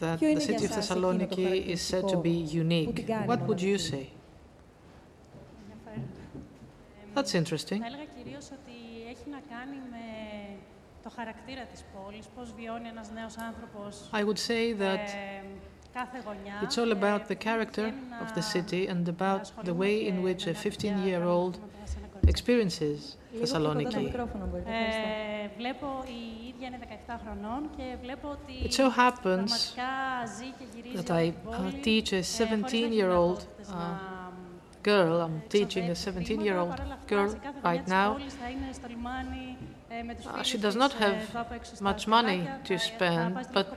that 0.00 0.16
Ποιο 0.18 0.28
the 0.28 0.30
είναι 0.30 0.42
για 0.42 0.58
city 0.58 0.62
of 0.62 0.72
σας 0.72 0.90
εκείνο 0.90 1.06
το 1.06 1.16
Thessaloniki 1.18 1.68
is 1.74 1.80
said 1.90 2.00
to 2.00 2.20
be 2.22 2.28
χαρακτηριστικό 2.30 2.84
που 2.84 2.92
την 2.92 2.94
unique, 2.96 3.00
κάνει 3.06 3.24
what 3.28 3.38
would 3.48 3.60
you 3.60 3.76
μοναδική? 3.76 3.90
say? 3.90 4.13
That's 7.14 7.32
interesting. 7.40 7.80
Θα 7.84 7.88
έλεγα 7.90 8.06
κυρίως 8.16 8.46
ότι 8.58 8.76
έχει 9.12 9.26
να 9.36 9.40
κάνει 9.54 9.76
με 9.94 10.04
το 11.02 11.10
χαρακτήρα 11.16 11.64
της 11.72 11.84
πόλης, 11.94 12.26
πώς 12.36 12.52
βιώνει 12.58 12.88
ένας 12.88 13.10
νέος 13.18 13.34
άνθρωπος 13.48 13.90
I 14.20 14.22
would 14.26 14.40
say 14.48 14.64
that 14.84 15.04
ε, 15.16 15.42
κάθε 15.98 16.18
γωνιά. 16.26 16.54
it's 16.64 16.76
all 16.80 16.90
ε, 16.96 16.98
about 17.00 17.22
the 17.30 17.36
που 17.36 17.44
character 17.48 17.86
βγαίνει 17.90 18.08
of 18.22 18.28
να- 18.28 18.36
the 18.38 18.44
city 18.54 18.82
and 18.92 19.02
να 19.06 19.12
about 19.16 19.36
the 19.36 19.40
ασχολούμαι 19.40 19.84
way 19.86 19.96
και 20.04 20.12
in 20.12 20.16
which 20.26 20.42
με 20.46 20.52
a 20.52 20.54
τα 20.54 20.60
παιδιά, 20.62 20.92
15-year-old 20.92 21.54
πράγματα 21.58 21.86
σε 21.90 21.96
ένα 22.00 22.06
κορίτσι. 22.12 22.32
experiences 22.36 23.00
Λίγο 23.32 23.44
πιο 23.44 23.58
κοντά 23.58 23.72
το 23.72 23.80
Thessaloniki. 23.80 24.02
μικρόφωνο 24.02 24.44
μπορείτε. 24.50 24.70
ευχαριστώ. 24.70 25.08
Ε, 25.44 25.50
βλέπω 25.60 25.86
η 26.18 26.20
ίδια 26.50 26.66
είναι 26.68 26.78
17 27.08 27.20
χρονών 27.24 27.60
και 27.76 27.84
βλέπω 28.02 28.26
ότι 28.36 28.54
It 28.68 28.74
so 28.80 28.84
happens 29.02 29.22
πραγματικά 29.22 29.90
ζει 30.36 30.48
και 30.58 30.64
γυρίζει 30.74 31.02
that 31.06 31.10
όλη 31.14 31.28
I 31.28 31.32
την 31.42 31.50
uh, 31.50 31.56
πόλη, 31.56 31.80
teach 31.84 32.08
a 32.08 32.12
ε, 32.12 32.22
χωρίς 32.22 32.38
να 32.38 32.44
έχει 32.46 32.62
17-year-old 32.62 33.38
δυνατότητες 33.40 33.68
uh, 33.68 33.74
να, 33.74 33.84
girl. 34.85 35.21
I'm 35.21 35.41
teaching 35.49 35.89
a 35.89 35.95
17 35.95 36.41
year 36.41 36.57
old 36.57 36.79
girl 37.07 37.35
right 37.63 37.87
now. 37.87 38.19
Uh, 40.27 40.43
she 40.43 40.57
does 40.57 40.75
not 40.75 40.93
have 40.93 41.17
much 41.81 42.07
money 42.07 42.47
to 42.65 42.77
spend, 42.77 43.47
but 43.53 43.67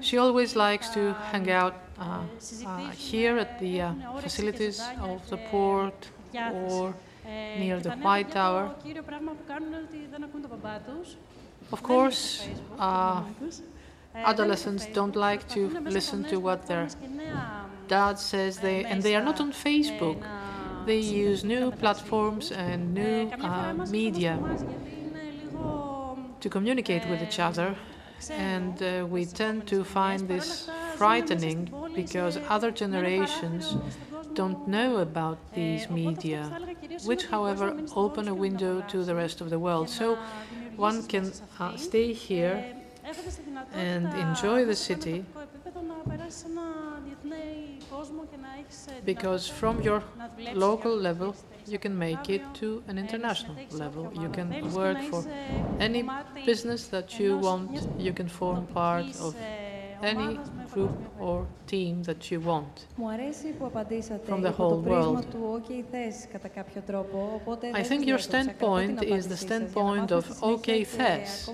she 0.00 0.18
always 0.18 0.56
likes 0.56 0.88
to 0.96 1.14
hang 1.30 1.50
out 1.50 1.74
uh, 1.98 2.22
uh, 2.66 2.90
here 2.90 3.38
at 3.38 3.58
the 3.58 3.74
facilities 4.20 4.78
of 5.00 5.28
the 5.30 5.38
port 5.50 6.08
or 6.52 6.94
near 7.62 7.78
the 7.80 7.92
White 8.06 8.30
Tower. 8.32 8.74
Of 11.72 11.82
course, 11.82 12.48
adolescents 14.14 14.86
don't 14.98 15.16
like 15.16 15.48
to 15.48 15.60
listen 15.96 16.24
to 16.24 16.36
what 16.40 16.66
their 16.66 16.88
dad 17.88 18.18
says, 18.18 18.58
they, 18.58 18.84
and 18.84 19.02
they 19.02 19.16
are 19.16 19.24
not 19.24 19.40
on 19.40 19.52
Facebook. 19.52 20.22
They 20.86 20.98
use 20.98 21.44
new 21.44 21.70
platforms 21.70 22.52
and 22.52 22.94
new 22.94 23.30
uh, 23.40 23.74
media 23.90 24.38
to 26.40 26.48
communicate 26.48 27.08
with 27.08 27.22
each 27.22 27.38
other. 27.38 27.74
And 28.30 28.82
uh, 28.82 29.06
we 29.08 29.26
tend 29.26 29.66
to 29.68 29.84
find 29.84 30.26
this 30.28 30.68
frightening 30.96 31.72
because 31.94 32.38
other 32.48 32.70
generations 32.70 33.76
don't 34.34 34.66
know 34.66 34.98
about 34.98 35.38
these 35.54 35.88
media, 35.88 36.42
which, 37.04 37.26
however, 37.26 37.76
open 37.94 38.28
a 38.28 38.34
window 38.34 38.82
to 38.88 39.04
the 39.04 39.14
rest 39.14 39.40
of 39.40 39.50
the 39.50 39.58
world. 39.58 39.88
So 39.88 40.18
one 40.76 41.06
can 41.06 41.32
uh, 41.58 41.76
stay 41.76 42.12
here 42.12 42.64
and 43.72 44.06
enjoy 44.14 44.64
the 44.64 44.76
city 44.76 45.24
because 49.04 49.48
from 49.48 49.80
your 49.82 50.02
local 50.54 50.94
level, 50.96 51.34
you 51.66 51.78
can 51.78 51.98
make 51.98 52.28
it 52.30 52.42
to 52.54 52.82
an 52.88 52.98
international 52.98 53.56
level. 53.70 54.10
You 54.14 54.28
can 54.28 54.72
work 54.72 55.00
for 55.02 55.24
any 55.80 56.04
business 56.44 56.88
that 56.88 57.18
you 57.18 57.38
want. 57.38 57.88
You 57.98 58.12
can 58.12 58.28
form 58.28 58.66
part 58.66 59.06
of 59.20 59.34
any 60.02 60.38
group 60.72 60.96
or 61.18 61.46
team 61.66 62.02
that 62.04 62.30
you 62.30 62.40
want 62.40 62.86
from 64.26 64.42
the 64.42 64.52
whole 64.52 64.80
world. 64.80 65.26
I 67.74 67.82
think 67.82 68.06
your 68.06 68.18
standpoint 68.18 69.02
is 69.02 69.26
the 69.28 69.36
standpoint 69.36 70.12
of 70.12 70.24
OK 70.42 70.84
Thess 70.84 71.48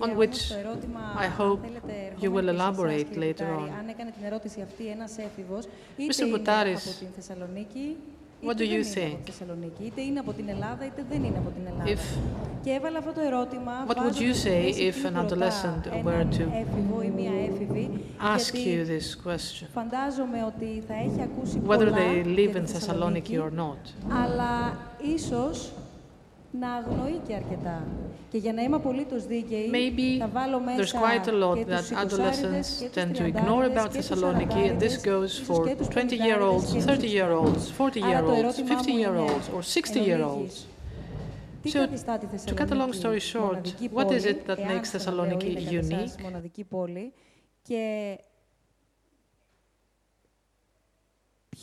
on 0.00 0.16
which 0.16 0.50
I 1.18 1.28
hope 1.28 1.60
you 2.20 2.30
will 2.30 2.48
elaborate 2.48 3.16
later 3.16 3.46
on. 3.54 3.68
Mr. 5.98 6.24
Boutaris, 6.32 6.84
What 8.42 8.58
do 8.58 8.64
you 8.64 8.84
think? 8.84 9.24
If, 11.88 12.00
what 13.88 13.96
would 14.04 14.20
you 14.20 14.34
say 14.34 14.68
if 14.88 15.04
an 15.06 15.14
adolescent 15.24 15.86
were 16.04 16.24
to 16.24 16.44
ask 18.20 18.54
you 18.54 18.84
this 18.84 19.14
question? 19.16 19.68
Whether 21.66 21.90
they 21.90 22.24
live 22.24 22.56
in 22.58 22.66
Thessaloniki 22.66 23.38
or 23.42 23.50
not. 23.50 23.78
να 26.50 26.72
αγνοεί 26.72 27.20
και 27.26 27.34
αρκετά. 27.34 27.86
Και 28.30 28.38
για 28.38 28.52
να 28.52 28.62
είμαι 28.62 28.76
απολύτως 28.76 29.26
δίκαιη, 29.26 29.70
Maybe 29.72 30.18
θα 30.18 30.28
βάλω 30.28 30.60
μέσα 30.60 30.82
there's 30.82 30.92
quite 30.92 31.26
a 31.28 31.32
lot 31.32 31.66
that 31.66 31.92
adolescents 32.04 32.82
tend 32.94 33.14
to 33.16 33.24
ignore 33.24 33.64
about 33.64 33.90
Thessaloniki, 33.92 34.62
and 34.70 34.80
this 34.80 34.96
goes 34.96 35.38
for 35.46 35.60
20-year-olds, 35.96 36.66
30-year-olds, 36.86 37.72
40-year-olds, 37.78 38.54
50-year-olds, 38.72 39.46
or 39.54 39.62
60-year-olds. 39.76 40.66
So, 41.74 41.86
to 42.50 42.54
cut 42.60 42.70
a 42.70 42.78
long 42.82 42.92
story 42.92 43.22
short, 43.32 43.62
what 43.90 44.10
is 44.12 44.24
it 44.32 44.38
that 44.48 44.60
makes 44.72 44.88
Thessaloniki 44.92 45.52
unique? 45.82 46.14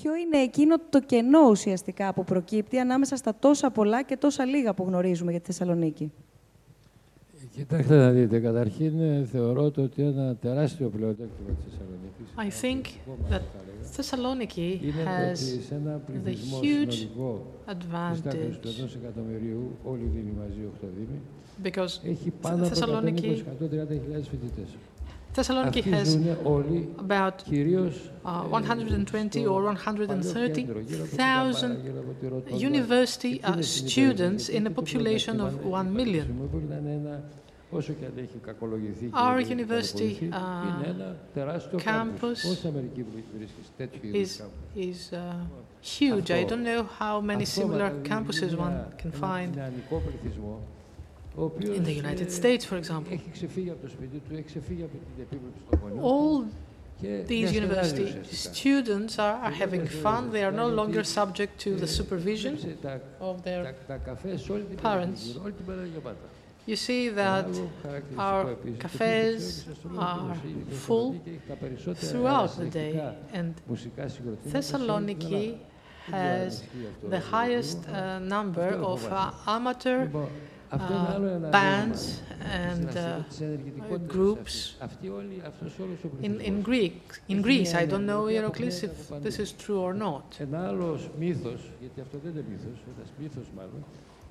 Ποιο 0.02 0.16
είναι 0.16 0.38
εκείνο 0.38 0.76
το 0.90 1.00
κενό 1.00 1.50
ουσιαστικά 1.50 2.14
που 2.14 2.24
προκύπτει 2.24 2.80
ανάμεσα 2.80 3.16
στα 3.16 3.36
τόσα 3.40 3.72
πολλά 3.72 4.04
και 4.04 4.18
τόσα 4.18 4.46
λίγα 4.46 4.74
που 4.74 4.84
γνωρίζουμε 4.84 5.32
για 5.32 5.40
τη 5.40 5.46
Θεσσαλονίκη; 5.46 6.12
Κοιτάξτε 7.56 7.98
να 7.98 8.12
δείτε, 8.12 8.40
καταρχήν 8.40 9.00
ε, 9.00 9.26
θεωρώ 9.32 9.72
το 9.72 9.82
ότι 9.82 10.02
ένα 10.02 10.36
τεράστιο 10.36 10.90
πλεονέκτημα 10.90 11.50
της 11.56 11.64
Θεσσαλονίκης 11.64 12.28
I 12.36 12.64
think 12.64 12.82
θα 13.30 13.38
that 13.38 13.42
έλεγα, 13.62 13.84
Thessaloniki 13.96 14.84
είναι 14.84 15.04
το 15.04 15.10
ότι 15.10 15.32
has 15.32 15.66
σε 15.68 15.76
ένα 15.76 16.02
πληθυσμό 16.06 16.60
huge 16.60 16.94
συνολικό 16.94 17.46
της 17.68 18.22
τάξης 18.22 18.60
του 18.60 18.70
advantage 18.70 18.80
ενός 18.80 18.96
εκατομμυρίου, 18.96 19.78
όλοι 19.84 20.04
δίνει 20.14 20.34
μαζί 20.40 20.60
8 20.82 20.88
δήμοι, 20.98 21.20
because 21.64 22.10
έχει 22.10 22.32
Thessaloniki 25.34 25.84
has 25.86 26.16
about 27.00 27.44
uh, 28.24 28.44
120 28.44 29.46
or 29.48 29.64
130,000 29.64 32.52
university 32.52 33.44
uh, 33.44 33.60
students 33.62 34.50
in 34.50 34.68
a 34.68 34.70
population 34.70 35.42
of 35.42 35.66
1 35.66 35.92
million. 35.94 36.50
Our 39.14 39.42
university 39.42 40.30
uh, 40.32 41.16
campus 41.80 42.46
is, 44.04 44.42
is 44.76 45.14
uh, 45.14 45.34
huge. 45.82 46.30
I 46.30 46.44
don't 46.44 46.62
know 46.64 46.84
how 46.84 47.20
many 47.22 47.46
similar 47.46 47.90
campuses 48.04 48.56
one 48.56 48.86
can 49.00 49.12
find 49.12 49.58
in 51.38 51.84
the 51.84 51.94
United 51.94 52.32
States, 52.32 52.66
for 52.66 52.78
example. 52.78 53.18
All 56.00 56.48
these 57.02 57.52
university 57.52 58.24
students 58.32 59.20
are, 59.20 59.36
are, 59.36 59.52
having 59.52 59.88
fun. 59.88 60.32
They 60.32 60.44
are 60.44 60.52
no 60.52 60.68
longer 60.68 61.04
subject 61.04 61.60
to 61.62 61.76
the 61.76 61.88
supervision 61.88 62.78
of 63.20 63.44
their 63.44 63.76
parents. 64.78 65.38
You 66.66 66.78
see 66.78 67.10
that 67.10 67.46
our 68.18 68.56
cafes 68.80 69.66
are 69.98 70.36
full 70.72 71.22
throughout 71.96 72.58
the 72.58 72.66
day, 72.66 73.16
and 73.34 73.54
Thessaloniki 74.48 75.58
has 76.10 76.64
the 77.10 77.20
highest 77.20 77.88
uh, 77.88 78.20
number 78.20 78.70
of 78.70 79.06
uh, 79.06 79.32
amateur 79.48 80.08
uh, 80.74 81.52
bands 81.52 82.22
and 82.42 82.98
uh, 82.98 83.22
uh 83.92 83.98
groups. 83.98 84.76
In, 86.22 86.42
in 86.42 86.62
Greek. 86.62 87.02
In 87.30 87.42
Greece, 87.42 87.74
I 87.74 87.86
don't 87.86 88.06
know 88.06 88.24
Ieroklis 88.26 88.84
if 88.84 89.10
this 89.22 89.40
is 89.40 89.52
true 89.54 89.80
or 89.80 89.94
not. 89.94 90.38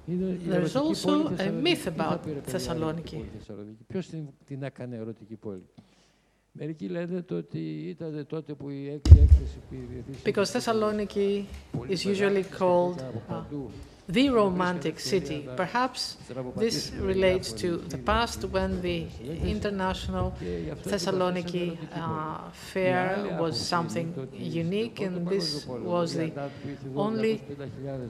There 0.09 0.63
is 0.63 0.77
also 0.77 1.29
a 1.29 1.51
myth 1.51 1.87
about 1.87 2.25
Thessaloniki. 2.25 3.25
Because 10.25 10.53
Thessaloniki 10.53 11.47
is 11.89 12.05
usually 12.05 12.45
called 12.45 13.01
uh, 13.31 13.43
the 14.09 14.31
romantic 14.31 14.99
city. 14.99 15.49
Perhaps 15.57 16.17
this 16.57 16.93
relates 16.93 17.53
to 17.53 17.77
the 17.77 17.99
past 17.99 18.45
when 18.45 18.83
the 18.83 19.07
International 19.45 20.35
Thessaloniki 20.85 21.79
uh, 21.95 22.51
Fair 22.51 23.37
was 23.41 23.59
something 23.59 24.29
unique, 24.33 25.01
and 25.01 25.27
this 25.29 25.67
was 25.67 26.15
the 26.15 26.33
only 26.97 27.43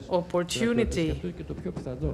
opportunity 0.09 1.21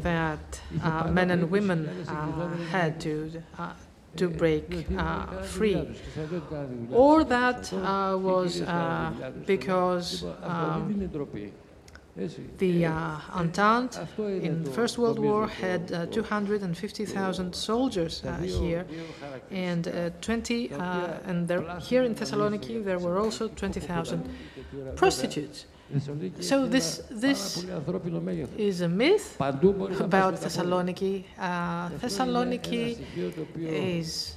that 0.02 0.62
uh, 0.84 1.10
men 1.12 1.32
and 1.32 1.50
women 1.50 1.88
uh, 2.08 2.56
had 2.72 3.00
to 3.00 3.32
uh, 3.58 3.74
to 4.16 4.28
break 4.28 4.88
uh, 4.98 5.42
free. 5.44 5.88
Or 6.92 7.24
that 7.24 7.72
uh, 7.72 8.18
was 8.18 8.62
uh, 8.62 9.32
because 9.46 10.26
um, 10.44 11.10
the 12.58 12.86
uh, 12.86 13.18
Entente 13.34 13.98
in 14.18 14.64
the 14.64 14.72
First 14.72 14.98
World 14.98 15.20
War 15.20 15.48
had 15.48 15.92
uh, 15.92 16.06
250,000 16.08 17.56
soldiers 17.56 18.24
uh, 18.26 18.36
here, 18.38 18.86
and 19.52 19.88
uh, 19.88 20.10
20, 20.22 20.74
uh, 20.74 21.08
and 21.26 21.48
there, 21.48 21.80
here 21.80 22.04
in 22.04 22.16
Thessaloniki 22.16 22.84
there 22.84 23.00
were 23.00 23.20
also 23.20 23.48
20,000 23.48 24.30
prostitutes. 24.96 25.66
So 26.40 26.68
this 26.68 27.02
this 27.10 27.66
is 28.58 28.82
a 28.82 28.88
myth 28.88 29.36
about 29.40 30.36
Thessaloniki. 30.36 31.24
Uh, 31.40 31.90
Thessaloniki 31.98 32.98
is 33.58 34.36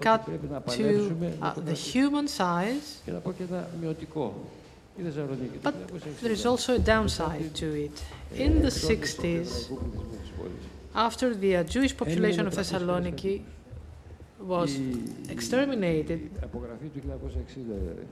cut 0.00 0.24
to 0.70 1.36
uh, 1.42 1.52
the 1.60 1.74
human 1.74 2.26
size 2.26 3.02
Και 4.97 5.01
να 5.03 5.09
πω 5.09 5.15
και 5.15 5.19
ένα 5.19 5.27
μειωτικό. 5.27 5.57
Η 5.57 5.57
Θεσσαλονίκη. 5.57 5.57
το 5.61 5.69
but 5.69 5.73
1960, 5.73 6.23
there 6.23 6.35
is 6.37 6.45
also 6.51 6.69
a 6.73 6.81
downside 6.91 7.49
to 7.61 7.67
it. 7.85 7.95
In 8.45 8.51
the 8.65 8.73
60s, 8.89 9.49
after 11.07 11.27
the 11.43 11.51
uh, 11.55 11.63
Jewish 11.73 11.93
population 12.01 12.45
of 12.47 12.53
Thessaloniki 12.59 13.35
was 14.53 14.69
η, 14.69 14.97
exterminated, 15.35 16.09
η 16.09 16.29
απογραφή 16.43 16.87
του 16.93 16.99
1960 17.07 17.11
δηλαδή, 17.55 18.07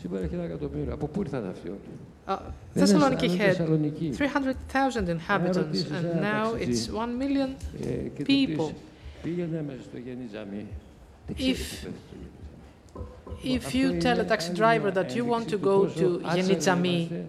Σήμερα 0.00 0.24
έχει 0.24 0.34
ένα 0.34 0.44
εκατομμύριο. 0.44 0.92
Από 0.92 1.06
πού 1.06 1.20
ήρθαν 1.20 1.46
αυτοί 1.48 1.68
όλοι. 1.68 1.78
Uh, 2.26 2.38
Δεν 2.74 2.86
είναι 2.86 2.98
Thessaloniki 2.98 3.26
σαν 3.28 3.36
had 3.36 3.38
Θεσσαλονίκη. 3.38 4.12
300,000 4.18 5.08
inhabitants, 5.08 5.56
ρωτήσεις 5.56 5.86
and 5.90 6.16
ένα 6.16 6.44
now 6.44 6.50
ταξιτζή. 6.52 6.90
it's 6.92 6.96
1 6.96 7.22
million. 7.22 7.50
Ε, 7.86 7.92
και 7.92 8.22
το 8.22 8.24
people. 8.28 8.66
πεις, 8.66 8.72
πήγαινε 9.22 9.64
μέσα 9.66 9.78
στο 9.82 9.98
Γενή 10.04 10.24
Τζαμί. 10.30 10.66
Δεν 11.26 11.36
ξέρει 11.36 11.54
If- 11.54 11.88
If 13.44 13.56
Αυτό 13.56 13.78
you 13.78 13.90
είναι 13.90 13.98
tell 14.02 14.18
a 14.18 14.32
taxi 14.32 14.62
άλλη 14.62 14.80
driver 14.80 14.92
μια 14.92 14.92
that 14.94 15.10
you 15.16 15.22
want 15.32 15.40
ένδειξη 15.40 15.54
to 15.56 15.58
του 15.60 15.68
go 15.68 15.80
πόσο 15.82 16.18
to 16.20 16.20
άτσαλοι 16.24 16.42
Yenitsami, 16.42 16.84
είμαστε. 16.86 17.24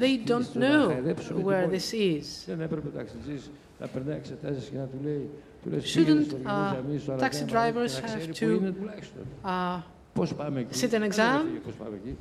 they 0.00 0.04
Στη- 0.04 0.22
don't 0.26 0.42
στο 0.42 0.58
να 0.58 0.84
know 0.84 0.88
χαϊδέψουμε 0.88 1.38
την 1.42 1.48
where 1.48 1.64
πόλη. 1.64 1.80
this 1.80 1.94
is. 2.22 2.24
Δεν 2.46 2.60
έπρεπε 2.60 2.86
ο 2.86 2.90
ταξιτζής 2.96 3.50
να 3.80 3.86
περνάει 3.86 4.16
εξετάσεις 4.16 4.68
και 4.68 4.76
να 4.76 4.84
του 4.84 4.98
λέει 5.04 5.28
του 5.62 5.70
λες, 5.70 5.82
Shouldn't, 5.84 5.94
πήγαινε 5.94 6.22
στο 6.22 6.36
Γενή 6.36 6.46
uh, 6.46 6.72
Τζαμί, 6.72 6.98
στο 6.98 7.12
taxi 7.14 7.54
Αλακάμα, 7.56 7.84
drivers 7.86 7.90
και 7.90 8.00
να 8.06 8.12
have 8.14 8.30
ξέρει 8.30 8.52
to, 8.54 8.58
που 8.58 8.64
είναι 8.64 8.70
τουλάχιστον. 8.78 9.22
Uh, 9.44 9.82
Πώς 10.14 10.34
πάμε 10.34 10.60
εκεί. 10.60 10.80
sit 10.80 10.86
an 10.94 10.98
Δεν 10.98 11.02
exam. 11.02 11.40
έφυγε 11.40 11.58
πώς 11.64 11.74
πάμε 11.74 11.96
εκεί. 12.04 12.16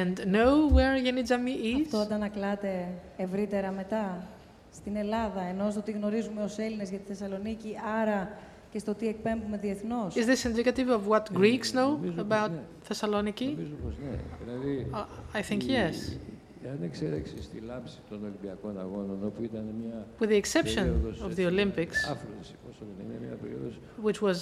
and 0.00 0.18
know 0.34 0.74
where 0.76 0.94
Yenitsami 1.06 1.54
Αυτό 1.84 1.98
is. 1.98 2.02
αντανακλάται 2.02 2.88
ευρύτερα 3.16 3.70
μετά 3.70 4.26
στην 4.74 4.96
Ελλάδα, 4.96 5.40
ενώ 5.50 5.70
στο 5.70 5.80
τι 5.80 5.92
γνωρίζουμε 5.92 6.42
ως 6.42 6.58
Έλληνες 6.58 6.88
για 6.90 6.98
τη 6.98 7.04
Θεσσαλονίκη, 7.14 7.74
άρα 8.02 8.30
και 8.72 8.78
στο 8.78 8.94
τι 8.94 9.08
εκπέμπουμε 9.08 9.56
διεθνώς. 9.56 10.14
Is 10.14 10.26
this 10.26 10.46
indicative 10.50 10.88
of 10.98 11.00
what 11.12 11.22
Greeks 11.38 11.70
know 11.72 11.90
νομίζω 11.96 12.12
πως 12.12 12.24
about 12.28 12.50
ναι. 12.50 12.62
Thessaloniki? 12.88 13.44
Νομίζω 13.54 13.74
πως 13.84 13.94
ναι. 14.04 14.16
Δηλαδή, 14.44 14.86
Uh, 14.92 15.36
I 15.36 15.42
think 15.52 15.62
η- 15.62 15.66
yes. 15.66 16.16
Η 16.64 16.68
ανεξέλεξη 16.78 17.42
στη 17.42 17.60
λάμψη 17.66 17.98
των 18.08 18.24
Ολυμπιακών 18.24 18.78
Αγώνων, 18.80 19.18
όπου 19.26 19.42
ήταν 19.42 19.64
μια 19.82 20.06
With 20.20 20.28
the 20.28 20.40
exception 20.42 20.74
περίοδος, 20.74 21.20
of 21.22 21.28
έτσι, 21.30 21.42
the 21.44 21.50
Olympics, 21.52 21.96
άφλωση, 22.12 22.54
πώς 22.66 22.78
το 22.78 22.84
λένε, 22.98 23.02
είναι 23.18 23.26
μια 23.26 23.36
περίοδος 23.42 23.78
which 24.04 24.20
was 24.28 24.40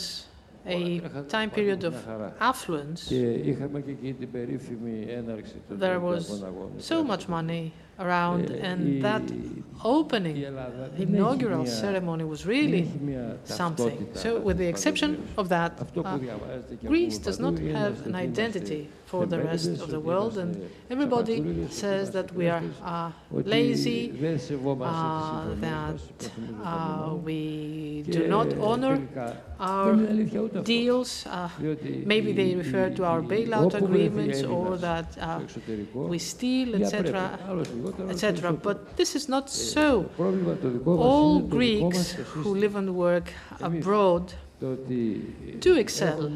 a 0.68 1.00
time 1.30 1.50
period 1.58 1.82
of 1.84 1.90
μια 1.90 2.02
χαρά. 2.06 2.36
affluence, 2.52 2.98
Και 3.08 3.30
είχαμε 3.32 3.80
και 3.80 3.90
εκεί 3.90 4.12
την 4.12 4.30
περίφημη 4.30 5.06
έναρξη 5.08 5.54
των 5.68 5.78
There 5.80 5.96
was 5.96 6.02
Ολυμπιακών 6.02 6.44
Αγώνων. 6.44 6.72
so 6.88 6.96
much 7.10 7.24
money 7.34 7.70
around, 7.99 8.49
and 8.49 9.03
that 9.03 9.21
opening 9.83 10.37
inaugural 10.97 11.65
ceremony 11.65 12.23
was 12.23 12.45
really 12.45 12.89
something. 13.45 14.07
So, 14.13 14.39
with 14.39 14.57
the 14.57 14.67
exception 14.67 15.27
of 15.37 15.49
that, 15.49 15.71
uh, 15.97 16.17
Greece 16.85 17.17
does 17.17 17.39
not 17.39 17.57
have 17.59 18.05
an 18.05 18.15
identity 18.15 18.89
for 19.05 19.25
the 19.25 19.39
rest 19.39 19.67
of 19.81 19.89
the 19.89 19.99
world, 19.99 20.37
and 20.37 20.69
everybody 20.89 21.67
says 21.69 22.11
that 22.11 22.31
we 22.33 22.47
are 22.47 22.63
uh, 22.83 23.11
lazy, 23.31 24.01
uh, 24.81 25.45
that 25.59 25.99
uh, 26.63 27.13
we 27.15 28.03
do 28.09 28.27
not 28.27 28.47
honor 28.59 28.95
our 29.59 29.95
deals. 30.63 31.25
Uh, 31.27 31.49
maybe 32.05 32.31
they 32.31 32.55
refer 32.55 32.89
to 32.89 33.03
our 33.03 33.21
bailout 33.21 33.73
agreements 33.73 34.43
or 34.43 34.77
that 34.77 35.17
uh, 35.19 35.41
we 35.93 36.17
steal, 36.17 36.75
etc 36.81 37.37
etc. 38.09 38.53
But 38.53 38.95
this 38.97 39.15
is 39.15 39.27
not 39.29 39.49
so. 39.49 40.09
All 40.85 41.39
Greeks 41.39 42.13
who 42.13 42.55
live 42.55 42.75
and 42.75 42.95
work 42.95 43.31
abroad 43.59 44.33
do 45.59 45.75
excel. 45.75 46.29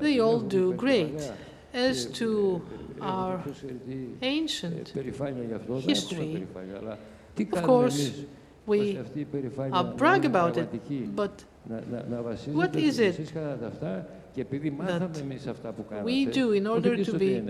They 0.00 0.20
all 0.20 0.40
do 0.40 0.72
great. 0.74 1.20
As 1.74 2.06
to 2.20 2.62
our 3.00 3.42
ancient 4.22 4.92
history, 5.80 6.46
of 7.52 7.62
course, 7.64 8.12
we 8.66 8.98
are 9.72 9.84
brag 9.84 10.24
about 10.24 10.56
it, 10.56 10.68
but 11.16 11.44
what 12.52 12.76
is 12.76 12.98
it 13.00 13.34
that 13.34 14.06
we 16.04 16.26
do 16.26 16.52
in 16.52 16.66
order 16.66 16.96
to 17.04 17.18
be 17.18 17.40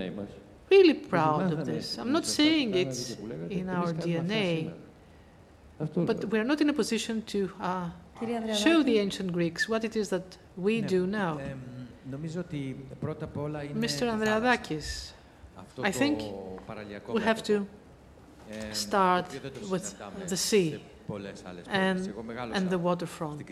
really 0.75 0.95
proud 0.95 1.53
of 1.53 1.61
this. 1.67 1.99
I'm 1.99 2.13
not 2.13 2.27
saying 2.27 2.75
it's 2.75 3.17
in 3.51 3.69
our 3.69 3.93
DNA, 3.93 4.73
but 6.11 6.25
we're 6.33 6.45
not 6.53 6.61
in 6.61 6.69
a 6.71 6.73
position 6.83 7.23
to 7.35 7.51
uh, 7.61 7.89
show 8.65 8.83
the 8.83 8.99
ancient 8.99 9.33
Greeks 9.33 9.69
what 9.69 9.83
it 9.85 9.95
is 9.97 10.09
that 10.15 10.27
we 10.57 10.75
do 10.81 11.07
now. 11.07 11.33
Mr. 13.87 14.05
Andreadakis, 14.15 15.13
I 15.83 15.91
think 15.91 16.17
we 17.09 17.21
have 17.23 17.43
to 17.51 17.67
start 18.73 19.27
with 19.71 19.87
the 20.29 20.37
sea 20.37 20.81
and, 21.69 22.15
and 22.55 22.71
the 22.71 22.79
waterfront. 22.79 23.43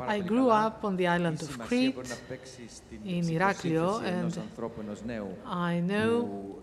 I 0.00 0.20
grew 0.20 0.50
up 0.50 0.84
on 0.84 0.96
the 0.96 1.06
island 1.06 1.42
of 1.42 1.58
Crete, 1.58 1.94
in 3.04 3.24
Iraklio, 3.24 4.02
and 4.02 4.36
I 5.46 5.80
know 5.80 6.62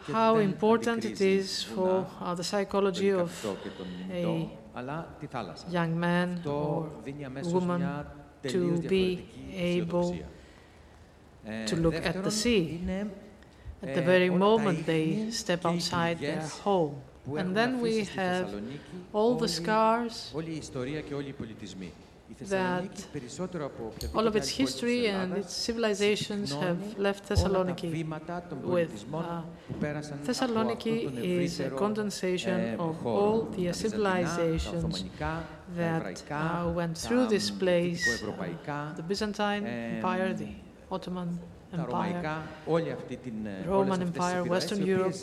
how 0.00 0.36
important 0.38 1.04
it 1.04 1.20
is 1.20 1.62
for 1.62 2.06
uh, 2.20 2.34
the 2.34 2.44
psychology 2.44 3.10
of 3.10 3.30
a 4.04 4.48
young 5.70 5.98
man 5.98 6.42
or 6.46 6.90
woman 7.44 8.04
to 8.42 8.78
be 8.82 9.24
able 9.52 10.18
to 11.66 11.76
look 11.76 11.94
at 11.94 12.22
the 12.24 12.30
sea 12.30 12.80
at 13.82 13.94
the 13.94 14.02
very 14.02 14.28
moment 14.30 14.84
they 14.86 15.30
step 15.30 15.64
outside 15.64 16.18
their 16.18 16.46
home. 16.64 17.00
And 17.26 17.54
then 17.54 17.80
we 17.80 18.04
have 18.04 18.48
all 19.12 19.36
the 19.36 19.48
scars 19.48 20.32
that 22.38 22.84
all 24.14 24.26
of 24.26 24.36
its 24.36 24.48
history 24.48 25.08
and 25.08 25.36
its 25.36 25.52
civilizations 25.52 26.52
have 26.54 26.98
left 26.98 27.28
Thessaloniki 27.28 27.90
with. 28.62 29.04
Uh, 29.12 29.42
Thessaloniki 30.24 30.96
is 31.22 31.60
a 31.60 31.70
condensation 31.70 32.78
of 32.80 33.04
all 33.06 33.42
the 33.56 33.72
civilizations 33.72 35.04
that 35.76 36.22
uh, 36.30 36.70
went 36.74 36.96
through 36.96 37.26
this 37.26 37.50
place, 37.50 38.22
uh, 38.22 38.92
the 38.96 39.02
Byzantine 39.02 39.66
Empire, 39.66 40.32
the 40.32 40.48
Ottoman 40.90 41.38
Empire, 41.72 42.42
Roman 43.66 44.02
Empire, 44.02 44.44
Western 44.44 44.86
Europe, 44.86 45.14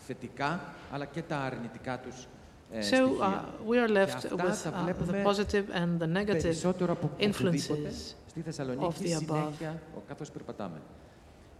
οποίες 0.00 0.30
έχουν 0.30 0.42
αφήσει 0.42 0.42
και 0.42 0.42
τα 0.42 0.56
θετικά 0.56 0.60
αλλά 0.92 1.04
και 1.04 1.22
τα 1.22 1.36
αρνητικά 1.38 1.98
τους 2.00 2.28
ε, 2.70 2.78
So 2.80 2.82
στοιχεία. 2.84 3.44
uh, 3.44 3.70
we 3.70 3.88
are 3.88 3.92
left 3.96 4.14
αυτά 4.14 4.28
with 4.28 4.36
τα 4.36 4.72
uh, 4.72 4.80
the 4.80 4.84
βλέπουμε 4.84 5.22
positive 5.26 5.64
and 5.80 6.02
the 6.02 6.16
negative 6.16 6.42
Περισσότερο 6.42 6.92
από 6.92 7.10
οπουδήποτε 7.12 7.50
influences 7.50 8.14
στη 8.26 8.40
of 8.40 8.44
Θεσσαλονίκη 8.44 8.94
the 8.98 9.04
above. 9.04 9.18
συνέχεια 9.26 9.82
ο- 9.96 10.00
καθώς 10.08 10.30
περπατάμε. 10.30 10.80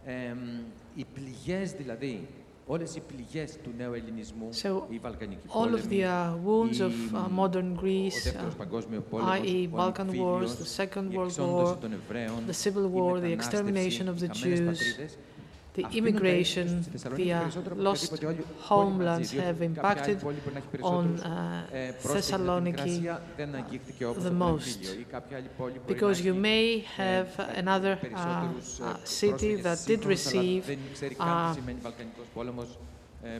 Ε, 0.05 0.13
οι 0.95 1.05
πληγές 1.13 1.71
δηλαδή, 1.71 2.27
όλες 2.65 2.95
οι 2.95 2.99
πληγές 3.07 3.57
του 3.63 3.69
νέου 3.77 3.93
ελληνισμού, 3.93 4.49
So 4.61 4.81
η 4.89 4.97
Βαλκανική 4.97 5.47
all 5.47 5.65
of 5.65 5.69
πόλεμη, 5.69 5.87
the 5.89 6.03
uh, 6.03 6.33
wounds 6.47 6.79
of 6.87 6.91
η- 6.91 7.11
uh, 7.13 7.39
modern 7.45 7.71
ο 7.75 7.79
Greece, 7.83 8.21
δεύτερος 8.23 8.53
uh, 8.53 8.57
παγκόσμιο 8.57 9.01
πόλεμος, 9.09 9.37
i.e. 9.37 9.67
ο 9.71 9.77
Balkan 9.77 9.91
Wars, 9.99 9.99
εμφύλιος, 9.99 10.55
the 10.57 10.81
Second 10.83 11.11
η 11.11 11.15
World 11.17 11.23
εξόντωση 11.25 11.73
War, 11.73 11.77
των 11.81 11.91
Εβραίων, 11.93 12.43
the 12.47 12.63
Civil 12.63 12.89
η 12.89 12.91
War, 12.95 13.15
the 13.17 13.21
μετανάστευση, 13.21 13.71
extermination 13.73 14.07
of 14.09 14.21
οι 14.21 14.27
the 14.27 14.35
χαμένες 14.35 14.59
Jews, 14.59 14.65
πατρίδες, 14.65 15.17
the 15.74 15.86
immigration 15.92 16.82
via 17.16 17.50
lost 17.76 18.22
homelands 18.60 19.30
have 19.32 19.62
impacted 19.62 20.22
on 20.82 21.18
uh, 21.20 21.66
Thessaloniki 22.02 23.08
uh, 23.08 24.12
the 24.20 24.30
most, 24.30 24.80
because 25.86 26.20
you 26.20 26.34
may 26.34 26.80
have 26.80 27.38
another 27.38 27.98
uh, 28.14 28.18
uh 28.18 28.96
city 29.04 29.54
that 29.56 29.78
did 29.86 30.04
receive 30.04 30.62
uh, 31.18 31.54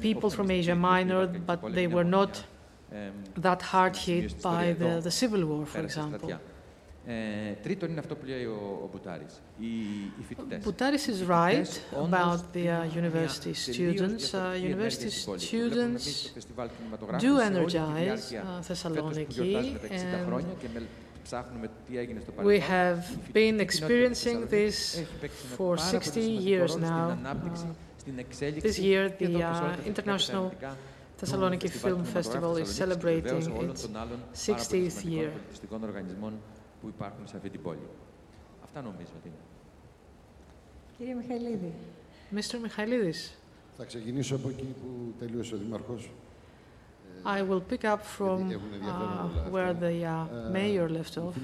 people 0.00 0.30
from 0.30 0.50
Asia 0.50 0.74
Minor, 0.74 1.26
but 1.26 1.74
they 1.74 1.86
were 1.86 2.08
not 2.18 2.44
that 3.36 3.60
hard 3.62 3.96
hit 3.96 4.40
by 4.42 4.72
the, 4.72 5.00
the 5.00 5.10
civil 5.10 5.44
war, 5.44 5.66
for 5.66 5.80
example. 5.80 6.32
στρατιά. 7.01 7.15
Ε, 7.49 7.53
τρίτον 7.63 7.89
είναι 7.89 7.99
αυτό 7.99 8.15
που 8.15 8.25
λέει 8.25 8.45
ο, 8.45 8.79
ο 8.83 8.89
Μπουτάρης, 8.91 9.41
οι, 9.60 9.65
οι 10.19 10.23
φοιτητές. 10.27 10.63
Butaris 10.65 11.10
is 11.12 11.19
Οι 11.21 11.27
right 11.29 11.65
φοιτητές 11.65 11.81
όντως 12.03 12.10
about 12.10 12.39
the 12.55 12.60
δίνουν 12.60 12.63
uh, 12.63 12.63
μια 12.63 12.91
university 12.93 13.53
τελείως 13.65 13.67
students. 13.67 14.25
Uh, 14.31 14.51
διαφορετική 14.51 14.65
ενέργεια 14.65 14.75
university 14.75 15.10
στην 15.10 15.25
πόλη. 15.25 15.39
Το 15.39 15.45
βλέπουμε 15.69 15.83
εμείς 15.83 16.03
στο 16.19 16.29
students 16.29 16.33
φεστιβάλ 16.33 16.69
κινηματογράφου 16.77 17.25
do 17.25 17.29
σε 17.29 17.29
όλη 17.31 17.65
τη 17.65 17.77
energize 17.77 18.03
διάρκεια 18.03 18.43
uh, 18.60 18.62
φέτος 18.62 18.81
που 18.81 18.89
Thessaloniki, 18.93 19.27
γιορτάζουμε 19.27 19.79
τα 19.79 19.88
60 19.88 19.91
and 19.91 20.25
χρόνια 20.27 20.53
και 20.62 20.67
με, 20.73 20.81
ψάχνουμε 21.23 21.69
τι 21.88 21.97
έγινε 21.97 22.19
στο 22.19 22.31
we 22.31 22.36
παρελθόν. 22.36 22.69
have 22.71 22.97
Η 23.27 23.31
φοιτητική 23.31 23.31
been 23.33 23.57
κοινότητα 23.62 23.88
experiencing 23.88 24.47
της 24.49 24.49
Θεσσαλονίκης 24.49 24.95
this 24.95 24.99
έχει 24.99 25.13
παίξει 25.21 25.43
ένα 25.47 25.55
for 25.57 25.75
πάρα 25.75 25.89
60 25.91 26.13
πολύ 26.13 26.25
σημαντικό 26.25 26.47
years 26.49 26.57
ρόλο 26.57 26.86
now. 26.88 27.10
Στην 27.12 27.25
ανάπτυξη, 27.25 27.65
Uh, 27.67 27.75
στην 27.99 28.17
εξέλιξη. 28.19 28.67
this 28.69 28.83
year, 28.86 29.12
και 29.17 29.25
εδώ 29.25 29.38
the, 29.39 29.45
όπως 29.49 29.60
όλα 29.60 29.73
uh, 29.73 29.75
τα 29.75 29.81
φυσικά 29.83 30.01
International 30.03 30.49
και 30.49 30.55
τα 30.65 30.67
ελληνικά 30.67 30.75
του 31.17 31.25
Thessaloniki 31.25 31.67
Φεστιβάλ 31.67 31.93
Film 31.93 32.01
Κινηματογράφου 32.03 32.17
Festival 32.17 32.53
is 32.63 32.67
Θεσσαλονίκης 32.67 33.01
και 33.01 33.21
βεβαίως 33.21 33.45
celebrating 33.45 33.57
όλων 33.60 33.71
its 33.75 33.79
των 33.81 33.97
άλλων 33.97 34.19
πάρα 34.47 34.65
πολύ 34.69 34.91
60th 34.91 34.99
σημαντικών 34.99 35.23
year. 35.23 35.29
Πολιτιστικών 36.82 36.88
οργανισμών 36.88 36.88
που 36.88 36.88
υπάρχουν 36.88 37.26
σε 37.26 37.36
αυτή 37.36 37.50
την 37.50 37.62
πόλη. 37.62 37.88
Αυτά 38.64 38.82
νομίζω 38.82 39.12
ότι 39.18 39.28
είναι. 39.28 39.36
Κύριε 40.96 41.14
I 47.24 47.40
will 47.42 47.60
pick 47.60 47.84
up 47.84 48.04
from 48.04 48.50
uh, 48.50 49.50
where 49.54 49.72
the 49.72 50.04
uh, 50.04 50.26
mayor 50.50 50.88
left 50.88 51.16
off. 51.18 51.34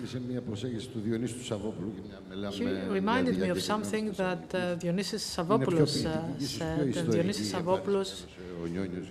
He 2.60 2.66
reminded 3.00 3.38
me 3.38 3.48
of 3.48 3.60
something 3.62 4.10
that 4.12 4.44
uh, 4.54 4.74
Dionysius 4.74 5.24
Savvopoulos 5.36 6.04
uh, 6.04 6.38
said, 6.40 6.96
and 6.96 7.12
Dionysius 7.12 7.52
Savvopoulos 7.52 8.10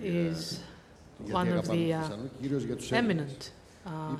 is 0.02 0.60
one 1.40 1.48
of 1.60 1.64
the 1.68 1.84
uh, 1.94 2.02
eminent 2.92 3.40
uh, 3.86 4.16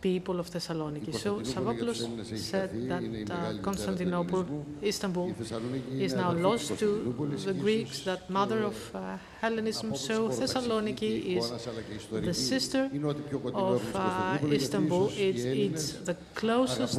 people 0.00 0.38
of 0.40 0.50
Thessaloniki. 0.50 1.12
So 1.14 1.40
Savvopoulos 1.40 2.00
said 2.38 2.70
that 2.88 3.02
uh, 3.30 3.62
Constantinople, 3.62 4.66
Istanbul, 4.82 5.34
is 5.98 6.14
now 6.14 6.32
lost 6.32 6.78
to 6.78 7.14
the 7.44 7.54
Greeks, 7.54 8.04
that 8.04 8.28
mother 8.30 8.62
of 8.62 8.76
uh, 8.94 9.18
Hellenism. 9.40 9.94
So 9.94 10.28
Thessaloniki 10.28 11.36
is 11.36 11.50
the 12.10 12.34
sister 12.34 12.90
of 13.54 13.82
uh, 13.94 14.38
Istanbul. 14.44 15.12
It's, 15.16 15.44
it's 15.44 15.92
the 16.10 16.16
closest 16.34 16.98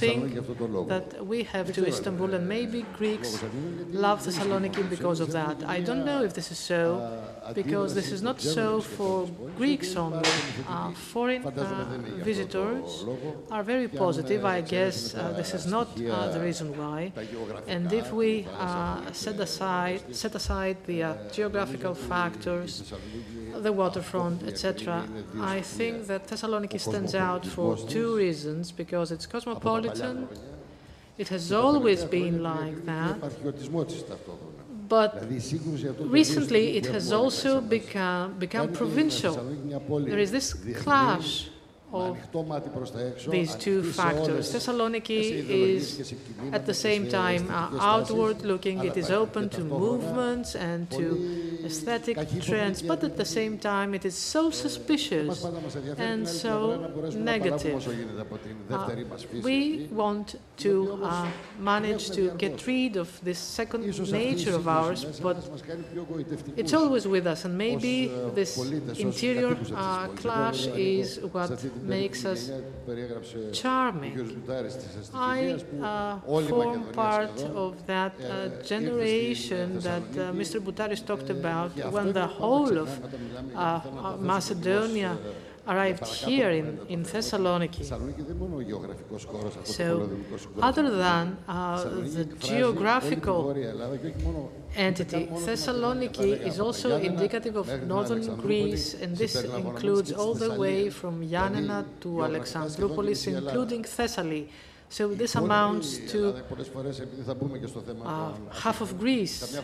thing 0.00 0.34
that 0.88 1.26
we 1.26 1.42
have 1.44 1.72
to 1.72 1.86
Istanbul, 1.86 2.34
and 2.34 2.48
maybe 2.48 2.84
Greeks 2.96 3.42
love 3.90 4.20
Thessaloniki 4.26 4.88
because 4.88 5.20
of 5.20 5.32
that. 5.32 5.62
I 5.64 5.80
don't 5.80 6.04
know 6.04 6.22
if 6.22 6.34
this 6.34 6.50
is 6.50 6.58
so, 6.58 7.22
because 7.54 7.94
this 7.94 8.10
is 8.12 8.22
not 8.22 8.40
so 8.40 8.80
for 8.80 9.26
Greeks 9.56 9.96
only. 9.96 10.28
Uh, 10.68 10.90
foreign 10.92 11.44
uh, 11.44 11.98
visitors 12.30 13.04
are 13.50 13.62
very 13.62 13.88
positive. 13.88 14.44
I 14.44 14.60
guess 14.60 15.14
uh, 15.14 15.32
this 15.36 15.54
is 15.54 15.66
not 15.66 15.88
uh, 16.00 16.28
the 16.30 16.40
reason 16.40 16.76
why. 16.78 17.12
And 17.66 17.92
if 17.92 18.12
we 18.12 18.46
uh, 18.58 19.12
set 19.12 19.38
aside 19.40 20.00
set 20.14 20.34
aside 20.34 20.76
the 20.86 21.02
uh, 21.02 21.14
geographical 21.74 21.94
factors, 21.94 22.92
the 23.62 23.72
waterfront, 23.72 24.42
etc., 24.42 25.06
I 25.40 25.60
think 25.60 26.06
that 26.06 26.26
Thessaloniki 26.26 26.80
stands 26.80 27.14
out 27.14 27.46
for 27.46 27.76
two 27.76 28.16
reasons: 28.16 28.72
because 28.72 29.12
it's 29.12 29.26
cosmopolitan. 29.26 30.28
It 31.16 31.28
has 31.28 31.52
always 31.52 32.04
been 32.04 32.42
like 32.42 32.84
that. 32.86 33.16
But 34.88 35.24
recently 36.00 36.76
it 36.76 36.86
has 36.86 37.12
also 37.12 37.60
become, 37.60 38.34
become 38.38 38.72
provincial. 38.72 39.34
There 40.04 40.18
is 40.18 40.30
this 40.30 40.54
clash 40.82 41.48
of 41.94 42.18
these 43.30 43.54
two 43.54 43.82
factors. 43.82 44.52
Thessaloniki 44.52 45.48
is 45.48 46.14
at 46.52 46.66
the 46.66 46.74
same 46.74 47.08
time 47.08 47.50
uh, 47.50 47.70
outward 47.80 48.42
looking, 48.42 48.84
it 48.84 48.96
is 48.96 49.10
open 49.10 49.48
to 49.50 49.60
movements 49.62 50.54
and 50.54 50.90
to 50.90 51.60
aesthetic 51.64 52.18
trends, 52.40 52.82
but 52.82 53.02
at 53.04 53.16
the 53.16 53.24
same 53.24 53.58
time 53.58 53.94
it 53.94 54.04
is 54.04 54.16
so 54.16 54.50
suspicious 54.50 55.44
and 55.98 56.28
so 56.28 56.54
negative. 57.14 57.86
Uh, 58.70 58.90
we 59.42 59.88
want 59.90 60.36
to 60.56 61.00
uh, 61.02 61.28
manage 61.58 62.10
to 62.10 62.30
get 62.38 62.66
rid 62.66 62.96
of 62.96 63.08
this 63.22 63.38
second 63.38 63.82
nature 64.10 64.54
of 64.54 64.68
ours, 64.68 65.04
but 65.20 65.36
it's 66.56 66.72
always 66.72 67.06
with 67.06 67.26
us, 67.26 67.44
and 67.44 67.56
maybe 67.56 68.08
this 68.34 68.56
interior 68.98 69.56
uh, 69.74 70.08
clash 70.08 70.66
is 70.66 71.20
what 71.32 71.50
makes 71.84 72.24
us 72.24 72.50
charming. 73.52 74.14
I 75.14 75.58
uh, 75.82 76.18
form 76.48 76.84
part 76.92 77.42
of 77.42 77.86
that 77.86 78.12
uh, 78.20 78.62
generation 78.62 79.78
that 79.80 80.02
uh, 80.02 80.32
Mr. 80.32 80.60
Boutaris 80.60 81.04
talked 81.04 81.30
about 81.30 81.70
when 81.92 82.12
the 82.12 82.26
whole 82.26 82.78
of 82.78 82.90
uh, 83.54 84.16
Macedonia 84.18 85.18
arrived 85.66 86.06
here 86.06 86.50
in, 86.50 86.78
in 86.88 87.04
Thessaloniki. 87.04 87.84
So, 89.64 90.10
other 90.60 90.90
than 90.90 91.36
uh, 91.48 91.84
the 91.84 92.24
geographical 92.38 93.56
entity, 94.76 95.26
Thessaloniki 95.26 96.46
is 96.46 96.60
also 96.60 96.98
indicative 96.98 97.56
of 97.56 97.68
northern 97.86 98.36
Greece, 98.36 98.94
and 98.94 99.16
this 99.16 99.34
includes 99.42 100.12
all 100.12 100.34
the 100.34 100.52
way 100.54 100.90
from 100.90 101.22
Yanina 101.26 101.84
to 102.00 102.08
Alexandroupolis, 102.22 103.26
including 103.26 103.84
Thessaly. 103.84 104.48
So 104.88 105.08
this 105.08 105.34
amounts 105.34 105.98
to 106.12 106.36
uh, 108.04 108.32
half 108.52 108.80
of 108.80 108.96
Greece, 108.96 109.56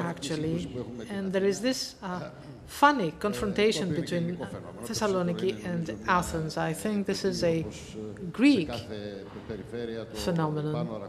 actually. 0.00 0.68
And 1.10 1.32
there 1.32 1.44
is 1.44 1.60
this 1.60 1.94
uh, 2.02 2.30
funny 2.68 3.10
confrontation 3.18 3.94
between 3.94 4.36
Thessaloniki 4.84 5.64
and 5.64 5.98
Athens. 6.06 6.56
I 6.56 6.72
think 6.72 7.06
this 7.06 7.24
is 7.24 7.42
a 7.42 7.64
Greek 8.30 8.70
phenomenon. 10.14 11.08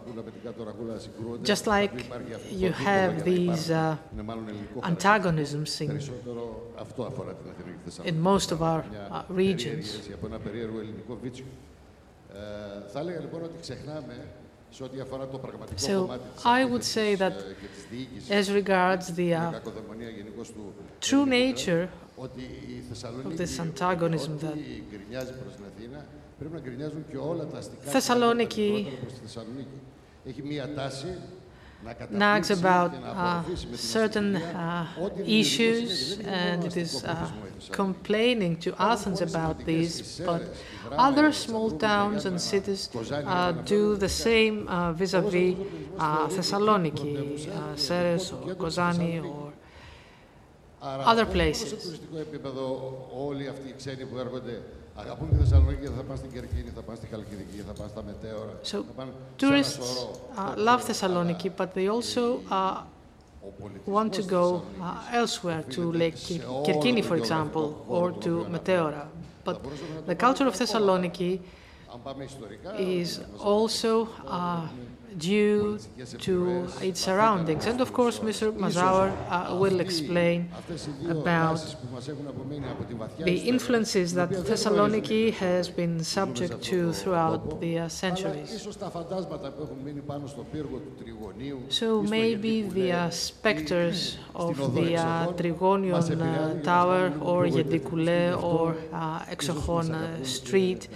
Just 1.43 1.67
like 1.67 1.91
you 2.50 2.72
have 2.72 3.24
these 3.26 3.69
uh, 3.69 3.98
antagonisms 4.84 5.82
in, 5.82 6.00
in 8.06 8.19
most 8.19 8.52
of 8.52 8.63
our 8.63 8.86
uh, 9.12 9.24
regions. 9.30 10.10
So 14.71 16.19
I 16.45 16.63
would 16.63 16.84
say 16.84 17.15
that 17.15 17.34
as 18.29 18.51
regards 18.51 19.13
the 19.15 19.34
uh, 19.34 19.60
true 21.01 21.25
nature 21.25 21.89
of 22.17 23.38
this 23.38 23.60
antagonism 23.60 24.38
that 24.39 24.58
Thessaloniki 27.86 28.88
nags 32.09 32.51
about 32.51 32.93
uh, 32.93 33.43
certain 33.73 34.35
uh, 34.35 34.87
issues 35.25 36.19
and 36.19 36.65
it 36.65 36.77
is 36.77 37.03
uh, 37.03 37.31
complaining 37.71 38.57
to 38.57 38.73
Athens 38.79 39.21
about 39.21 39.65
these, 39.65 40.19
but 40.25 40.41
other 40.91 41.31
small 41.31 41.71
towns 41.71 42.25
and 42.25 42.39
cities 42.41 42.89
uh, 43.11 43.51
do 43.51 43.95
the 43.95 44.09
same 44.09 44.67
vis-à-vis 44.95 45.55
-vis, 45.55 46.35
Thessaloniki, 46.35 47.13
Serres 47.75 48.31
or 48.33 48.55
Kozani 48.55 49.19
or 49.23 49.53
other 50.81 51.25
places. 51.25 51.99
So 58.63 58.85
tourists 59.38 60.07
uh, 60.38 60.53
love 60.57 60.83
Thessaloniki, 60.85 61.55
but 61.55 61.73
they 61.73 61.88
also 61.88 62.41
uh, 62.49 62.83
want 63.85 64.13
to 64.13 64.23
go 64.23 64.63
uh, 64.81 65.03
elsewhere 65.12 65.63
to 65.69 65.91
Lake 65.91 66.15
Kerkini, 66.15 67.03
for 67.03 67.15
example, 67.15 67.85
or 67.88 68.12
to 68.12 68.45
Meteora. 68.49 69.07
But 69.43 69.62
the 70.05 70.15
culture 70.15 70.47
of 70.47 70.53
Thessaloniki 70.55 71.39
is 72.77 73.21
also 73.39 74.09
uh, 74.27 74.67
due 75.19 75.79
to 76.19 76.67
its 76.82 76.99
surroundings. 77.01 77.65
And 77.65 77.82
of 77.82 77.93
course, 77.93 78.19
Mr. 78.19 78.51
Mazower 78.51 79.10
uh, 79.29 79.55
will 79.55 79.79
explain 79.79 80.49
about 81.10 81.60
the 83.19 83.38
influences 83.53 84.13
that 84.13 84.29
Thessaloniki 84.29 85.34
has 85.34 85.69
been 85.69 86.03
subject 86.03 86.62
to 86.63 86.93
throughout 86.93 87.60
the 87.60 87.79
uh, 87.79 87.89
centuries. 87.89 88.67
So 91.69 92.01
maybe 92.01 92.62
the 92.63 92.91
uh, 92.91 93.10
specters 93.10 94.17
of 94.36 94.55
the 94.75 94.95
uh, 94.97 95.27
Trigonion 95.34 96.21
uh, 96.21 96.63
Tower 96.63 97.13
or 97.21 97.45
Yedikoule 97.45 98.41
or 98.41 98.75
uh, 98.93 99.19
Exochon 99.25 100.25
Street 100.25 100.88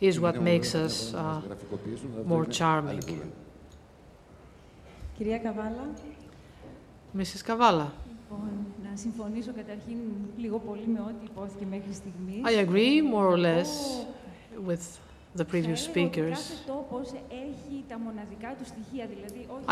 is 0.00 0.20
what 0.20 0.42
makes 0.42 0.74
us 0.74 1.14
more 2.24 2.46
charming. 2.46 3.32
Κυρία 5.16 5.38
Καβάλα. 5.38 5.88
Mrs. 7.16 7.42
Kavala. 7.46 7.86
Λοιπόν, 8.08 8.50
να 8.90 8.96
συμφωνήσω 8.96 9.52
καταρχήν 9.52 9.98
λίγο 10.36 10.58
πολύ 10.58 10.86
με 10.86 11.00
ό,τι 11.00 11.24
υπόθηκε 11.24 11.64
μέχρι 11.66 11.92
στιγμής. 11.92 12.40
I 12.44 12.66
agree 12.66 13.02
more 13.14 13.28
or 13.34 13.38
less 13.38 13.70
with 14.68 14.84
the 15.36 15.44
previous 15.44 15.80
speakers. 15.90 16.38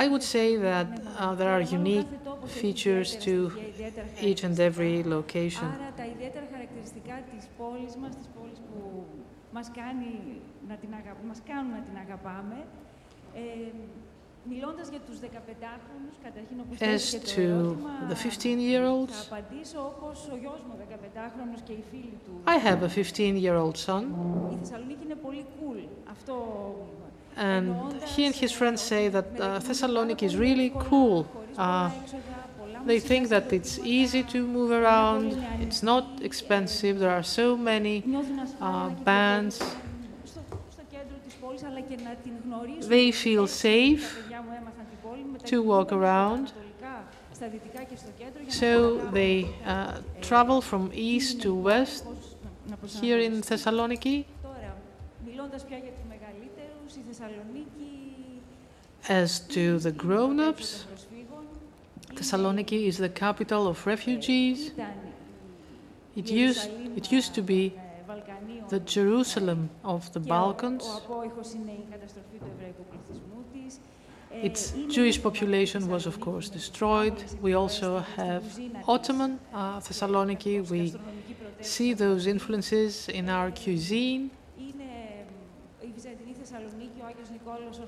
I 0.05 0.07
would 0.13 0.23
say 0.35 0.57
that 0.69 0.87
uh, 0.97 1.35
there 1.39 1.53
are 1.57 1.65
unique 1.81 2.11
features 2.61 3.09
to 3.27 3.35
each 4.29 4.43
and 4.47 4.57
every 4.69 4.97
location. 5.17 5.67
Άρα 5.77 5.91
τα 5.97 6.05
ιδιαίτερα 6.15 6.47
χαρακτηριστικά 6.53 7.17
της 7.31 7.45
πόλης 7.59 7.97
μας, 7.97 8.13
της 8.17 8.29
πόλης 8.35 8.59
που 8.69 9.05
μας, 9.53 9.71
κάνει 9.81 10.41
να 10.69 10.75
την 10.75 10.91
αγα... 10.99 11.17
μας 11.29 11.41
κάνουν 11.49 11.73
να 11.73 11.83
την 11.87 11.97
αγαπάμε, 12.05 12.59
ε, 13.35 13.41
As 16.81 17.15
to 17.15 17.79
the 18.09 18.17
15 18.17 18.61
year 18.61 18.85
olds, 18.85 19.31
I 22.47 22.57
have 22.59 22.83
a 22.83 22.89
15 22.89 23.37
year 23.39 23.57
old 23.57 23.77
son. 23.79 24.15
And 27.37 28.03
he 28.05 28.27
and 28.27 28.35
his 28.35 28.53
friends 28.53 28.81
say 28.81 29.09
that 29.09 29.41
uh, 29.41 29.59
Thessaloniki 29.61 30.23
is 30.23 30.37
really 30.37 30.73
cool. 30.79 31.27
Uh, 31.59 31.91
they 32.87 33.01
think 33.01 33.29
that 33.29 33.53
it's 33.53 33.79
easy 33.79 34.23
to 34.25 34.47
move 34.47 34.71
around, 34.71 35.43
it's 35.61 35.83
not 35.83 36.21
expensive, 36.23 36.99
there 36.99 37.11
are 37.11 37.23
so 37.23 37.57
many 37.57 38.05
uh, 38.61 38.91
bands. 38.91 39.63
They 42.88 43.11
feel 43.11 43.47
safe 43.47 44.23
to 45.45 45.62
walk 45.62 45.93
around. 45.93 46.53
So 48.49 48.99
they 49.11 49.49
uh, 49.64 49.99
travel 50.21 50.61
from 50.61 50.90
east 50.95 51.43
to 51.43 51.55
west 51.55 52.05
here 53.01 53.19
in 53.19 53.43
Thessaloniki. 53.43 54.25
As 59.09 59.40
to 59.40 59.79
the 59.79 59.93
grown-ups, 59.93 60.87
Thessaloniki 62.14 62.87
is 62.87 62.99
the 62.99 63.09
capital 63.09 63.67
of 63.67 63.87
refugees. 63.87 64.73
It 66.17 66.31
used, 66.31 66.71
it 66.97 67.11
used 67.12 67.35
to 67.35 67.43
be 67.43 67.75
the 68.68 68.81
Jerusalem 68.81 69.70
of 69.85 70.12
the 70.12 70.20
Balkans. 70.20 71.00
Its 74.42 74.72
Jewish 74.88 75.22
population 75.22 75.88
was, 75.88 76.07
of 76.07 76.20
course, 76.20 76.48
destroyed. 76.48 77.14
We 77.40 77.55
also 77.55 78.00
have 78.16 78.42
Ottoman 78.88 79.38
uh, 79.53 79.81
Thessaloniki. 79.81 80.68
We 80.68 80.94
see 81.61 81.94
those 81.94 82.27
influences 82.27 83.09
in 83.09 83.29
our 83.29 83.50
cuisine. 83.50 84.31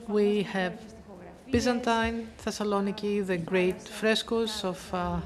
We 0.08 0.42
have 0.44 0.78
Byzantine 1.50 2.28
Thessaloniki, 2.44 3.26
the 3.26 3.38
great 3.38 3.80
frescoes 3.82 4.64
of 4.64 4.78
uh, 4.92 5.20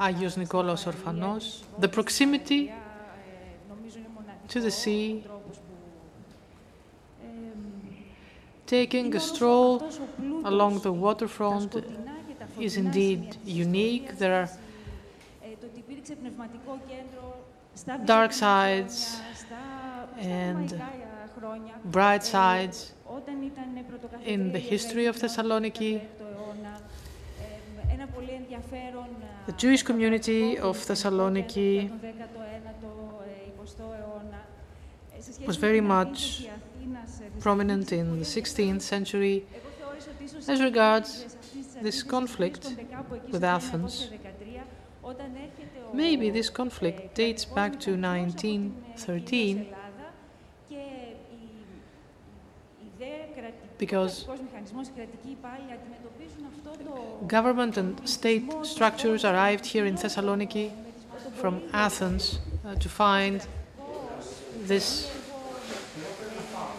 Agios 0.00 0.36
Nikolaos 0.36 0.84
Orphanos, 0.86 1.62
the 1.78 1.88
proximity 1.88 2.72
to 4.48 4.60
the 4.60 4.70
sea, 4.70 5.24
taking 8.66 9.14
a 9.14 9.20
stroll 9.20 9.88
along 10.44 10.80
the 10.80 10.92
waterfront 10.92 11.76
is 12.58 12.76
indeed 12.76 13.36
unique. 13.44 14.18
There 14.18 14.34
are 14.42 14.48
dark 18.04 18.32
sides 18.32 19.20
and 20.18 20.80
bright 21.84 22.24
sides 22.24 22.92
in 24.24 24.52
the 24.52 24.58
history 24.58 25.06
of 25.06 25.16
Thessaloniki. 25.16 26.00
The 29.46 29.52
Jewish 29.52 29.82
community 29.82 30.58
of 30.58 30.76
Thessaloniki 30.76 31.90
was 35.46 35.56
very 35.56 35.80
much 35.80 36.46
prominent 37.40 37.92
in 37.92 38.18
the 38.18 38.24
16th 38.24 38.82
century 38.82 39.46
as 40.48 40.60
regards 40.60 41.36
this 41.82 42.02
conflict 42.02 42.74
with 43.30 43.44
Athens. 43.44 44.10
Maybe 45.92 46.30
this 46.30 46.50
conflict 46.50 47.14
dates 47.14 47.44
back 47.44 47.80
to 47.80 47.96
1913 47.96 49.74
because 53.78 54.26
government 57.26 57.76
and 57.76 58.08
state 58.08 58.44
structures 58.62 59.24
arrived 59.24 59.64
here 59.64 59.86
in 59.86 59.94
Thessaloniki 59.94 60.72
from 61.36 61.62
Athens 61.72 62.40
uh, 62.66 62.74
to 62.74 62.88
find 62.88 63.46
this 64.66 65.17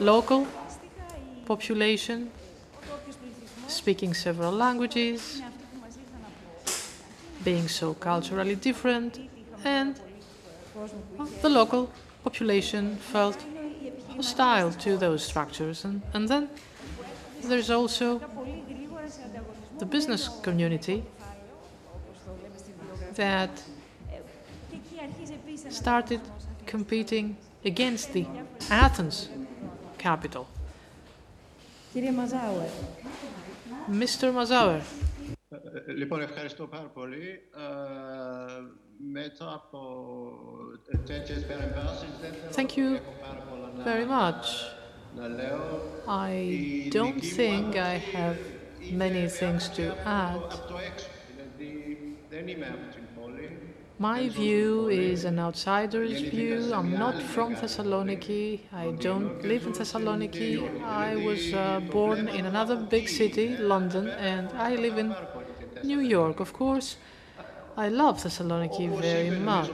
local 0.01 0.47
population 1.45 2.31
speaking 3.67 4.13
several 4.13 4.51
languages, 4.51 5.41
being 7.43 7.67
so 7.67 7.93
culturally 7.93 8.55
different, 8.55 9.19
and 9.63 9.99
the 11.41 11.49
local 11.49 11.89
population 12.23 12.95
felt 12.97 13.38
hostile 14.15 14.71
to 14.71 14.97
those 14.97 15.23
structures. 15.23 15.85
And, 15.85 16.01
and 16.13 16.27
then 16.27 16.49
there's 17.43 17.69
also 17.69 18.21
the 19.77 19.85
business 19.85 20.29
community 20.41 21.03
that 23.15 23.49
started 25.69 26.21
competing 26.65 27.38
against 27.63 28.13
the 28.13 28.25
Athens 28.69 29.29
capital. 30.07 30.45
Mr. 33.91 34.31
Mazower. 34.33 34.81
Λοιπόν, 35.95 36.21
ευχαριστώ 36.21 36.67
πάρα 36.67 36.88
πολύ. 36.93 37.41
Μετά 39.12 39.53
από 39.53 39.79
τέτοιες 41.05 41.45
παρεμβάσεις 41.45 42.09
δεν 42.21 42.33
Thank 42.55 42.75
you 42.77 42.99
very 43.83 44.05
much. 44.05 44.45
I 46.07 46.89
don't 46.91 47.21
think 47.38 47.75
I 47.75 47.95
have 48.15 48.38
many 49.03 49.27
things 49.27 49.63
to 49.77 49.83
add. 50.05 50.47
My 54.01 54.29
view 54.29 54.88
is 54.88 55.25
an 55.25 55.39
outsider's 55.39 56.21
view. 56.21 56.73
I'm 56.73 56.93
not 56.93 57.21
from 57.21 57.57
Thessaloniki. 57.57 58.62
I 58.71 58.91
don't 58.91 59.43
live 59.43 59.67
in 59.67 59.73
Thessaloniki. 59.73 60.81
I 60.85 61.17
was 61.17 61.53
uh, 61.53 61.81
born 61.91 62.29
in 62.29 62.45
another 62.45 62.77
big 62.77 63.09
city, 63.09 63.57
London, 63.57 64.07
and 64.07 64.47
I 64.53 64.75
live 64.75 64.97
in 64.97 65.13
New 65.83 65.99
York, 65.99 66.39
of 66.39 66.53
course. 66.53 66.95
I 67.75 67.89
love 67.89 68.23
Thessaloniki 68.23 68.88
very 69.01 69.31
much. 69.31 69.69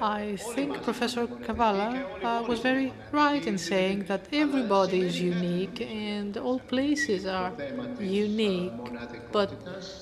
I 0.00 0.36
think 0.36 0.82
Professor 0.82 1.26
Kavala 1.26 1.88
uh, 2.24 2.42
was 2.48 2.60
very 2.60 2.92
right 3.12 3.46
in 3.46 3.58
saying 3.58 4.04
that 4.04 4.26
everybody 4.32 5.00
is 5.00 5.20
unique 5.20 5.80
and 5.82 6.36
all 6.38 6.58
places 6.58 7.26
are 7.26 7.52
unique. 8.00 8.72
But 9.30 9.50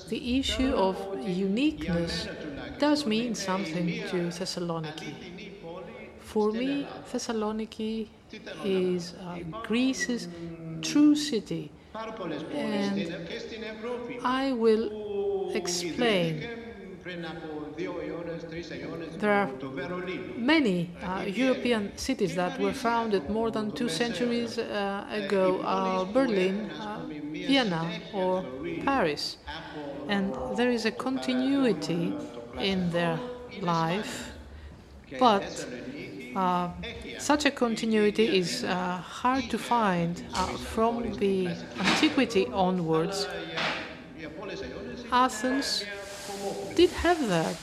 the 0.07 0.39
issue 0.39 0.73
of 0.73 0.95
uniqueness 1.27 2.27
does 2.77 3.05
mean 3.05 3.35
something 3.35 3.87
to 4.09 4.17
Thessaloniki. 4.37 5.13
For 6.19 6.51
me, 6.51 6.87
Thessaloniki 7.11 8.07
is 8.63 9.15
uh, 9.15 9.39
Greece's 9.63 10.27
true 10.81 11.15
city. 11.15 11.71
And 12.53 13.13
I 14.23 14.53
will 14.53 15.51
explain 15.53 16.47
there 19.19 19.33
are 19.33 19.49
many 20.37 20.89
uh, 21.01 21.23
European 21.27 21.97
cities 21.97 22.35
that 22.35 22.59
were 22.59 22.73
founded 22.73 23.29
more 23.29 23.51
than 23.51 23.71
two 23.71 23.89
centuries 23.89 24.57
uh, 24.57 25.05
ago—Berlin, 25.11 26.69
uh, 26.71 27.05
Vienna, 27.07 27.89
or 28.13 28.43
Paris. 28.83 29.37
And 30.07 30.33
there 30.57 30.71
is 30.71 30.85
a 30.85 30.91
continuity 30.91 32.13
in 32.59 32.89
their 32.91 33.19
life, 33.61 34.31
but 35.19 35.67
uh, 36.35 36.69
such 37.17 37.45
a 37.45 37.51
continuity 37.51 38.37
is 38.37 38.63
uh, 38.63 38.97
hard 38.97 39.49
to 39.49 39.57
find 39.57 40.23
uh, 40.33 40.45
from 40.73 41.13
the 41.15 41.47
antiquity 41.79 42.45
onwards. 42.53 43.27
Athens 45.11 45.85
did 46.74 46.90
have 46.90 47.20
that, 47.28 47.56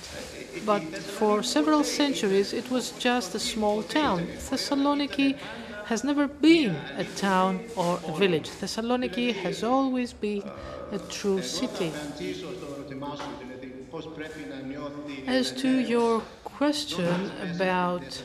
but 0.65 0.84
for 1.17 1.43
several 1.43 1.84
centuries 1.84 2.54
it 2.54 2.69
was 2.69 2.91
just 3.08 3.36
a 3.36 3.39
small 3.39 3.84
town. 3.84 4.27
Thessaloniki 4.49 5.38
has 5.86 6.04
never 6.04 6.27
been 6.27 6.75
a 6.97 7.06
town 7.30 7.60
or 7.75 7.99
a 8.08 8.12
village. 8.17 8.49
Thessaloniki 8.62 9.34
has 9.34 9.63
always 9.63 10.13
been 10.13 10.43
a 10.91 10.99
true 11.17 11.41
city. 11.41 11.91
Απαντήσω 11.91 12.47
στο 12.58 12.67
ερώτημά 12.73 13.15
σου, 13.15 13.30
δηλαδή 13.39 13.86
πώς 13.91 14.10
πρέπει 14.15 14.39
να 14.49 14.67
νιώθει 14.67 15.23
As 15.27 15.51
to 15.62 15.69
your 15.93 16.21
question 16.60 17.32
about 17.54 18.23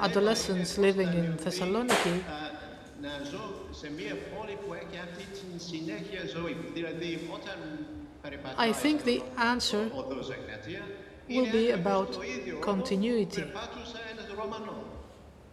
adolescents 0.00 0.78
living 0.78 1.10
in 1.20 1.28
Thessaloniki, 1.44 2.16
να 3.02 3.12
ζω 3.30 3.44
σε 3.70 3.90
μια 3.96 4.14
πόλη 4.32 4.56
που 4.62 4.74
έχει 4.74 4.96
αυτή 5.06 5.24
την 5.38 5.50
συνέχεια 5.68 6.22
ζωή. 6.36 6.56
Δηλαδή, 6.74 7.12
όταν 7.36 7.58
I 8.57 8.71
think 8.71 9.03
the 9.03 9.23
answer 9.37 9.89
will 11.29 11.51
be 11.51 11.71
about 11.71 12.17
continuity. 12.61 13.43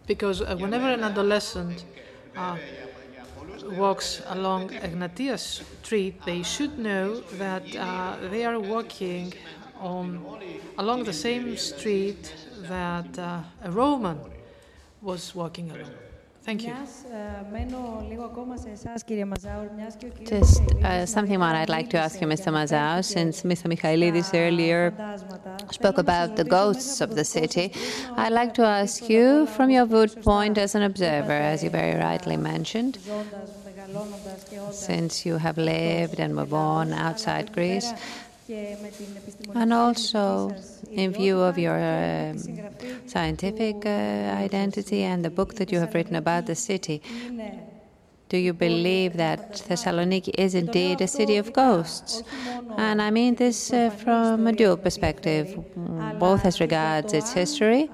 Because 0.05 0.41
uh, 0.41 0.55
whenever 0.57 0.87
an 0.87 1.03
adolescent 1.03 1.85
uh, 2.35 2.57
walks 3.71 4.21
along 4.27 4.69
Egnatia 4.69 5.37
Street, 5.39 6.21
they 6.25 6.43
should 6.43 6.77
know 6.77 7.21
that 7.37 7.63
uh, 7.75 8.17
they 8.29 8.43
are 8.45 8.59
walking 8.59 9.33
on 9.79 10.19
along 10.77 11.03
the 11.03 11.13
same 11.13 11.55
street 11.57 12.33
that 12.63 13.17
uh, 13.19 13.41
a 13.63 13.71
Roman 13.71 14.19
was 15.01 15.33
walking 15.35 15.71
along. 15.71 15.91
Thank 16.43 16.63
you. 16.67 16.73
Just 20.25 20.61
uh, 20.83 21.05
something 21.05 21.39
more 21.39 21.47
I'd 21.47 21.69
like 21.69 21.89
to 21.91 21.97
ask 21.97 22.19
you, 22.19 22.27
Mr. 22.27 22.51
Mazower, 22.51 23.03
since 23.03 23.43
Mr. 23.43 23.71
Michaelidis 23.71 24.31
earlier 24.33 24.93
spoke 25.71 25.97
about 25.97 26.35
the 26.35 26.43
ghosts 26.43 26.99
of 26.99 27.15
the 27.15 27.23
city. 27.23 27.71
I'd 28.17 28.33
like 28.33 28.53
to 28.55 28.63
ask 28.63 29.09
you, 29.09 29.47
from 29.47 29.69
your 29.69 29.85
viewpoint 29.85 30.57
as 30.57 30.75
an 30.75 30.83
observer, 30.83 31.31
as 31.31 31.63
you 31.63 31.69
very 31.69 31.97
rightly 31.97 32.35
mentioned, 32.35 32.97
since 34.71 35.25
you 35.25 35.37
have 35.37 35.57
lived 35.57 36.19
and 36.19 36.35
were 36.35 36.45
born 36.45 36.91
outside 36.91 37.53
Greece, 37.53 37.93
and 39.55 39.73
also 39.73 40.53
in 40.91 41.13
view 41.13 41.39
of 41.39 41.57
your 41.57 41.79
um, 41.79 42.37
scientific 43.07 43.85
uh, 43.85 43.89
identity 43.89 45.03
and 45.03 45.23
the 45.23 45.29
book 45.29 45.55
that 45.55 45.71
you 45.71 45.79
have 45.79 45.93
written 45.93 46.15
about 46.15 46.45
the 46.45 46.55
city, 46.55 47.01
do 48.29 48.37
you 48.37 48.53
believe 48.53 49.13
that 49.17 49.53
Thessaloniki 49.67 50.33
is 50.37 50.55
indeed 50.55 51.01
a 51.01 51.07
city 51.07 51.37
of 51.37 51.53
ghosts? 51.53 52.23
And 52.77 53.01
I 53.01 53.11
mean 53.11 53.35
this 53.35 53.71
uh, 53.71 53.89
from 53.91 54.47
a 54.47 54.53
dual 54.53 54.77
perspective, 54.77 55.57
both 56.19 56.45
as 56.45 56.59
regards 56.59 57.13
its 57.13 57.31
history 57.33 57.91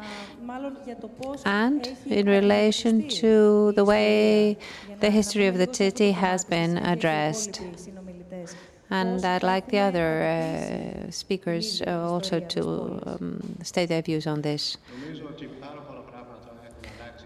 and 1.46 1.96
in 2.06 2.26
relation 2.28 3.08
to 3.08 3.72
the 3.74 3.86
way 3.86 4.58
the 5.00 5.10
history 5.10 5.48
of 5.48 5.58
the 5.58 5.72
city 5.72 6.12
has 6.12 6.44
been 6.44 6.78
addressed. 6.78 7.62
And 8.92 9.24
I'd 9.24 9.44
like 9.44 9.68
the 9.68 9.80
other 9.80 10.24
uh, 10.24 11.12
speakers 11.12 11.82
uh, 11.86 12.10
also 12.12 12.40
to 12.40 13.00
um, 13.06 13.58
state 13.64 13.88
their 13.88 14.02
views 14.02 14.26
on 14.26 14.42
this. 14.42 14.78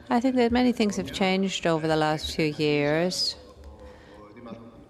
I 0.09 0.19
think 0.19 0.35
that 0.35 0.51
many 0.51 0.73
things 0.73 0.97
have 0.97 1.13
changed 1.13 1.65
over 1.65 1.87
the 1.87 1.95
last 1.95 2.35
few 2.35 2.53
years. 2.57 3.37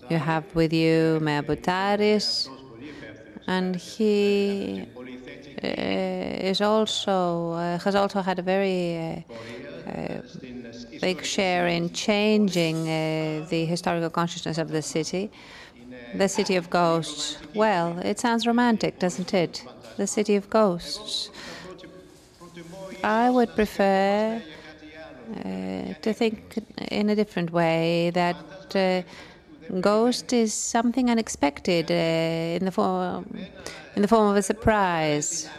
You 0.09 0.17
have 0.17 0.43
with 0.55 0.73
you 0.73 1.19
Mayor 1.21 1.43
Boutaris, 1.43 2.49
and 3.47 3.75
he 3.75 4.85
uh, 5.63 5.67
is 5.67 6.59
also 6.59 7.51
uh, 7.51 7.77
has 7.79 7.95
also 7.95 8.21
had 8.21 8.39
a 8.39 8.41
very 8.41 9.25
uh, 9.87 10.21
big 10.99 11.23
share 11.23 11.67
in 11.67 11.93
changing 11.93 12.85
the 12.85 13.65
historical 13.65 14.09
consciousness 14.09 14.57
of 14.57 14.69
the 14.69 14.81
city. 14.81 15.31
The 16.15 16.27
city 16.27 16.55
of 16.55 16.69
ghosts. 16.69 17.37
Well, 17.53 17.99
it 17.99 18.19
sounds 18.19 18.45
romantic, 18.45 18.99
doesn't 18.99 19.33
it? 19.33 19.65
The 19.97 20.07
city 20.07 20.35
of 20.35 20.49
ghosts. 20.49 21.29
I 23.03 23.29
would 23.29 23.55
prefer 23.55 24.41
uh, 25.37 25.93
to 26.01 26.13
think 26.13 26.59
in 26.91 27.09
a 27.09 27.15
different 27.15 27.51
way 27.51 28.11
that 28.11 28.37
uh, 28.75 29.01
ghost 29.79 30.33
is 30.33 30.53
something 30.53 31.09
unexpected 31.09 31.91
uh, 31.91 32.57
in 32.57 32.65
the 32.65 32.71
form 32.71 33.25
in 33.95 34.01
the 34.01 34.07
form 34.07 34.29
of 34.29 34.35
a 34.35 34.41
surprise. 34.41 35.49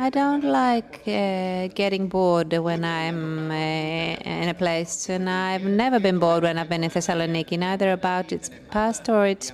I 0.00 0.08
don't 0.08 0.44
like 0.44 1.02
uh, 1.06 1.68
getting 1.74 2.08
bored 2.08 2.54
when 2.54 2.86
I'm 2.86 3.50
uh, 3.50 3.54
in 3.54 4.48
a 4.48 4.54
place, 4.54 5.10
and 5.10 5.28
I've 5.28 5.64
never 5.64 6.00
been 6.00 6.18
bored 6.18 6.42
when 6.42 6.56
I've 6.56 6.70
been 6.70 6.82
in 6.84 6.90
Thessaloniki, 6.90 7.58
neither 7.58 7.92
about 7.92 8.32
its 8.32 8.50
past 8.70 9.10
or 9.10 9.26
its 9.26 9.52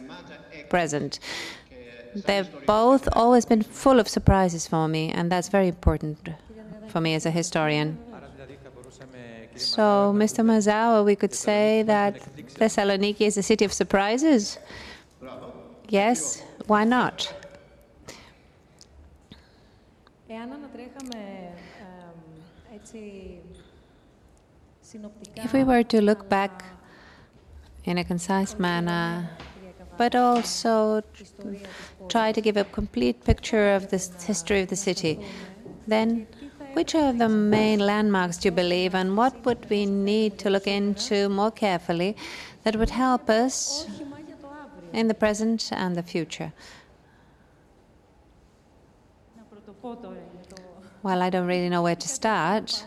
present. 0.69 1.19
They've 2.15 2.49
both 2.65 3.09
always 3.15 3.45
been 3.45 3.63
full 3.63 3.99
of 3.99 4.07
surprises 4.07 4.69
for 4.69 4.87
me, 4.87 5.11
and 5.11 5.33
that's 5.33 5.49
very 5.49 5.67
important 5.67 6.29
for 6.87 7.01
me 7.01 7.15
as 7.15 7.27
a 7.27 7.33
historian. 7.33 7.99
So, 9.57 10.15
Mr. 10.15 10.45
Mazower, 10.45 11.05
we 11.05 11.17
could 11.17 11.35
say 11.35 11.83
that 11.83 12.21
Thessaloniki 12.61 13.23
is 13.23 13.37
a 13.37 13.43
city 13.43 13.65
of 13.65 13.73
surprises? 13.73 14.59
Yes, 15.89 16.45
why 16.69 16.85
not? 16.85 17.35
If 25.37 25.53
we 25.53 25.65
were 25.65 25.83
to 25.83 26.01
look 26.03 26.29
back 26.29 26.65
in 27.85 27.97
a 27.99 28.05
concise 28.05 28.59
manner, 28.59 29.31
but 29.97 30.15
also 30.15 31.03
try 32.09 32.33
to 32.33 32.41
give 32.41 32.57
a 32.59 32.65
complete 32.65 33.25
picture 33.25 33.75
of 33.75 33.89
the 33.89 33.99
history 34.27 34.61
of 34.61 34.69
the 34.69 34.77
city, 34.77 35.19
then 35.87 36.27
which 36.75 36.95
are 36.95 37.15
the 37.15 37.29
main 37.29 37.79
landmarks 37.81 38.37
do 38.37 38.49
you 38.49 38.53
believe, 38.53 38.95
and 38.95 39.17
what 39.17 39.45
would 39.47 39.71
we 39.71 39.87
need 39.87 40.39
to 40.41 40.51
look 40.51 40.67
into 40.67 41.31
more 41.31 41.51
carefully 41.51 42.15
that 42.65 42.77
would 42.77 42.91
help 42.91 43.31
us 43.31 43.87
in 44.93 45.09
the 45.09 45.15
present 45.15 45.71
and 45.73 45.97
the 45.97 46.03
future? 46.03 46.53
Well, 51.03 51.23
I 51.23 51.31
don't 51.31 51.47
really 51.47 51.69
know 51.69 51.83
where 51.83 51.97
to 51.97 52.09
start. 52.09 52.85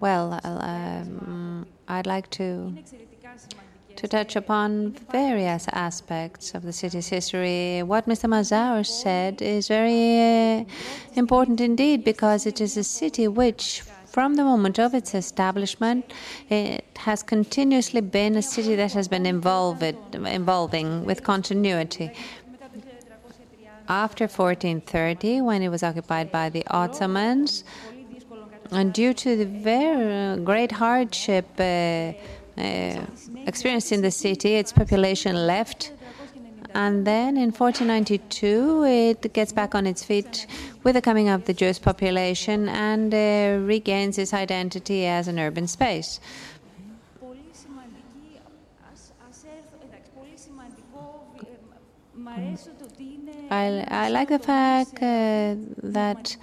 Well, 0.00 0.40
um, 0.42 1.66
I'd 1.86 2.06
like 2.06 2.28
to 2.30 2.74
to 3.94 4.08
touch 4.08 4.34
upon 4.34 4.96
various 5.12 5.66
aspects 5.70 6.54
of 6.54 6.62
the 6.62 6.72
city's 6.72 7.08
history. 7.08 7.82
What 7.84 8.08
Mr. 8.08 8.28
Mazower 8.28 8.84
said 8.84 9.40
is 9.40 9.68
very 9.68 10.60
uh, 10.60 10.64
important 11.14 11.60
indeed 11.60 12.02
because 12.02 12.46
it 12.46 12.60
is 12.60 12.76
a 12.76 12.82
city 12.82 13.28
which, 13.28 13.82
from 14.12 14.34
the 14.34 14.44
moment 14.44 14.78
of 14.78 14.92
its 14.94 15.14
establishment, 15.14 16.12
it 16.50 16.84
has 16.96 17.22
continuously 17.22 18.02
been 18.02 18.36
a 18.36 18.42
city 18.42 18.74
that 18.74 18.92
has 18.92 19.08
been 19.08 19.24
involved, 19.24 19.82
evolving 20.12 21.06
with 21.06 21.24
continuity. 21.24 22.12
After 23.88 24.24
1430, 24.24 25.40
when 25.40 25.62
it 25.62 25.70
was 25.70 25.82
occupied 25.82 26.30
by 26.30 26.50
the 26.50 26.62
Ottomans, 26.66 27.64
and 28.70 28.92
due 28.92 29.14
to 29.14 29.36
the 29.36 29.46
very 29.46 30.40
great 30.42 30.72
hardship 30.72 31.46
uh, 31.58 31.62
uh, 31.62 33.06
experienced 33.46 33.92
in 33.92 34.02
the 34.02 34.10
city, 34.10 34.54
its 34.54 34.72
population 34.72 35.46
left. 35.46 35.92
And 36.74 37.06
then 37.06 37.36
in 37.36 37.52
1492, 37.52 38.84
it 38.84 39.32
gets 39.32 39.52
back 39.52 39.74
on 39.74 39.86
its 39.86 40.02
feet 40.02 40.46
with 40.82 40.94
the 40.94 41.02
coming 41.02 41.28
of 41.28 41.44
the 41.44 41.52
Jewish 41.52 41.80
population 41.80 42.68
and 42.68 43.12
uh, 43.12 43.64
regains 43.64 44.18
its 44.18 44.32
identity 44.32 45.06
as 45.06 45.28
an 45.28 45.38
urban 45.38 45.66
space. 45.66 46.20
I, 53.50 53.84
I 53.88 54.08
like 54.08 54.28
the 54.28 54.38
fact 54.38 54.94
uh, 55.02 55.56
that 55.82 56.36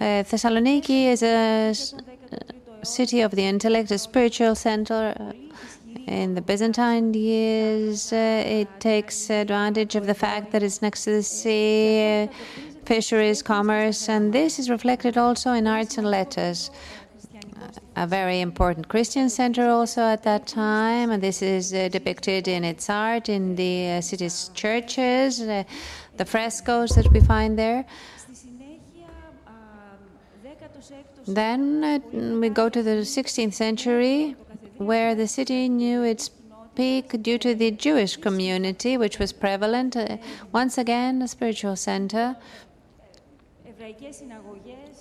uh, 0.00 0.24
Thessaloniki 0.24 1.06
is 1.08 1.22
a 1.22 1.74
city 2.82 3.20
of 3.20 3.32
the 3.32 3.44
intellect, 3.44 3.90
a 3.90 3.98
spiritual 3.98 4.54
center. 4.54 5.34
In 6.06 6.34
the 6.34 6.42
Byzantine 6.42 7.14
years, 7.14 8.12
uh, 8.12 8.42
it 8.46 8.68
takes 8.80 9.30
advantage 9.30 9.94
of 9.94 10.06
the 10.06 10.14
fact 10.14 10.52
that 10.52 10.62
it's 10.62 10.82
next 10.82 11.04
to 11.04 11.10
the 11.10 11.22
sea, 11.22 12.28
fisheries, 12.84 13.42
commerce, 13.42 14.08
and 14.08 14.32
this 14.32 14.58
is 14.58 14.68
reflected 14.68 15.16
also 15.16 15.52
in 15.52 15.66
arts 15.66 15.96
and 15.96 16.06
letters. 16.06 16.70
A 17.96 18.06
very 18.06 18.40
important 18.40 18.88
Christian 18.88 19.30
center 19.30 19.68
also 19.68 20.02
at 20.02 20.24
that 20.24 20.46
time, 20.46 21.10
and 21.10 21.22
this 21.22 21.42
is 21.42 21.72
uh, 21.72 21.88
depicted 21.88 22.48
in 22.48 22.64
its 22.64 22.90
art 22.90 23.28
in 23.28 23.54
the 23.54 23.92
uh, 23.92 24.00
city's 24.00 24.50
churches, 24.54 25.40
uh, 25.40 25.62
the 26.16 26.24
frescoes 26.24 26.90
that 26.90 27.10
we 27.12 27.20
find 27.20 27.58
there. 27.58 27.84
Then 31.26 32.40
we 32.40 32.50
go 32.50 32.68
to 32.68 32.82
the 32.82 32.96
16th 33.02 33.54
century, 33.54 34.36
where 34.86 35.14
the 35.14 35.26
city 35.26 35.68
knew 35.68 36.02
its 36.02 36.30
peak 36.74 37.22
due 37.22 37.38
to 37.38 37.54
the 37.54 37.70
Jewish 37.70 38.16
community, 38.16 38.96
which 38.96 39.18
was 39.18 39.32
prevalent. 39.32 39.96
Uh, 39.96 40.16
once 40.52 40.78
again, 40.78 41.22
a 41.22 41.28
spiritual 41.28 41.76
center. 41.76 42.36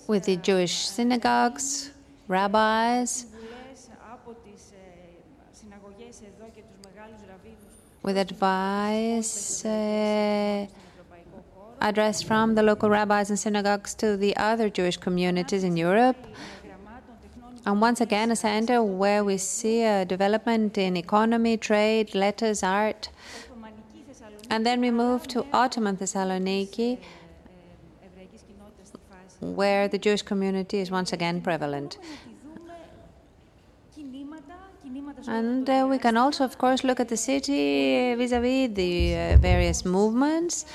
with 0.07 0.25
the 0.25 0.35
Jewish 0.37 0.87
synagogues, 0.87 1.91
rabbis, 2.27 3.25
with 8.03 8.17
advice 8.17 9.65
uh, 9.65 10.67
addressed 11.81 12.25
from 12.25 12.55
the 12.55 12.63
local 12.63 12.89
rabbis 12.89 13.29
and 13.29 13.39
synagogues 13.39 13.93
to 13.95 14.17
the 14.17 14.35
other 14.35 14.69
Jewish 14.69 14.97
communities 14.97 15.63
in 15.63 15.77
Europe. 15.77 16.17
And 17.65 17.79
once 17.79 18.01
again, 18.01 18.29
a 18.29 18.35
center 18.35 18.83
where 18.83 19.23
we 19.23 19.37
see 19.37 19.83
a 19.83 20.03
development 20.03 20.77
in 20.77 20.97
economy, 20.97 21.55
trade, 21.55 22.13
letters, 22.13 22.61
art. 22.61 23.09
And 24.49 24.65
then 24.65 24.81
we 24.81 24.91
move 24.91 25.27
to 25.29 25.45
Ottoman 25.53 25.95
Thessaloniki, 25.97 26.99
where 29.39 29.87
the 29.87 29.97
Jewish 29.97 30.21
community 30.21 30.79
is 30.79 30.91
once 30.91 31.13
again 31.13 31.41
prevalent. 31.41 31.97
And 35.25 35.69
uh, 35.69 35.87
we 35.89 35.97
can 35.99 36.17
also, 36.17 36.43
of 36.43 36.57
course, 36.57 36.83
look 36.83 36.99
at 36.99 37.07
the 37.07 37.15
city 37.15 38.13
vis-à-vis 38.15 38.73
the 38.73 39.15
uh, 39.15 39.37
various 39.37 39.85
movements 39.85 40.65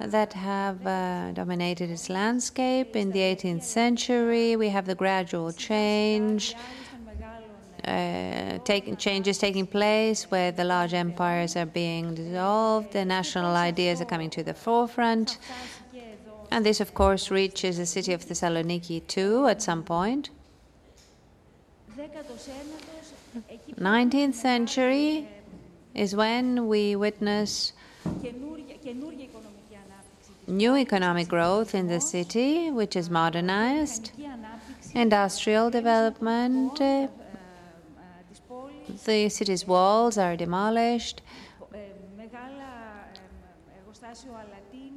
that 0.00 0.32
have 0.32 0.86
uh, 0.86 1.32
dominated 1.32 1.90
its 1.90 2.08
landscape. 2.10 2.96
In 2.96 3.12
the 3.12 3.20
18th 3.20 3.62
century, 3.62 4.56
we 4.56 4.68
have 4.68 4.86
the 4.86 4.94
gradual 4.94 5.52
change, 5.52 6.54
uh, 7.86 8.58
taking, 8.64 8.96
changes 8.96 9.38
taking 9.38 9.66
place 9.66 10.30
where 10.30 10.52
the 10.52 10.64
large 10.64 10.94
empires 10.94 11.56
are 11.56 11.66
being 11.66 12.14
dissolved, 12.14 12.92
the 12.92 13.04
national 13.04 13.54
ideas 13.54 14.00
are 14.00 14.06
coming 14.06 14.30
to 14.30 14.42
the 14.42 14.54
forefront. 14.54 15.38
And 16.50 16.64
this, 16.64 16.80
of 16.80 16.94
course, 16.94 17.30
reaches 17.30 17.78
the 17.78 17.86
city 17.86 18.12
of 18.12 18.24
Thessaloniki 18.24 19.06
too 19.06 19.46
at 19.46 19.62
some 19.62 19.82
point. 19.82 20.30
19th 23.78 24.34
century 24.34 25.28
is 25.94 26.14
when 26.14 26.68
we 26.68 26.96
witness 26.96 27.72
new 30.46 30.76
economic 30.76 31.28
growth 31.28 31.74
in 31.74 31.86
the 31.88 32.00
city, 32.00 32.70
which 32.70 32.96
is 32.96 33.10
modernized, 33.10 34.12
industrial 34.94 35.70
development, 35.70 36.80
uh, 36.80 37.08
the 39.04 39.28
city's 39.28 39.66
walls 39.66 40.18
are 40.18 40.36
demolished. 40.36 41.22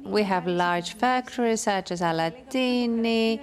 We 0.04 0.22
have 0.22 0.46
large 0.46 0.94
factories 0.94 1.62
such 1.62 1.90
as 1.90 2.00
Allatini, 2.00 3.40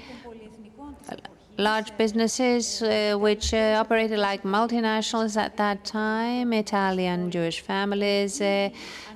large 1.58 1.95
businesses 1.97 2.82
uh, 2.82 3.16
which 3.18 3.53
uh, 3.53 3.78
operated 3.80 4.20
like 4.20 4.43
multinationals 4.43 5.38
at 5.38 5.58
that 5.58 5.86
time, 5.86 6.53
Italian 6.53 7.32
Jewish 7.32 7.62
families 7.62 8.41
uh, 8.41 8.70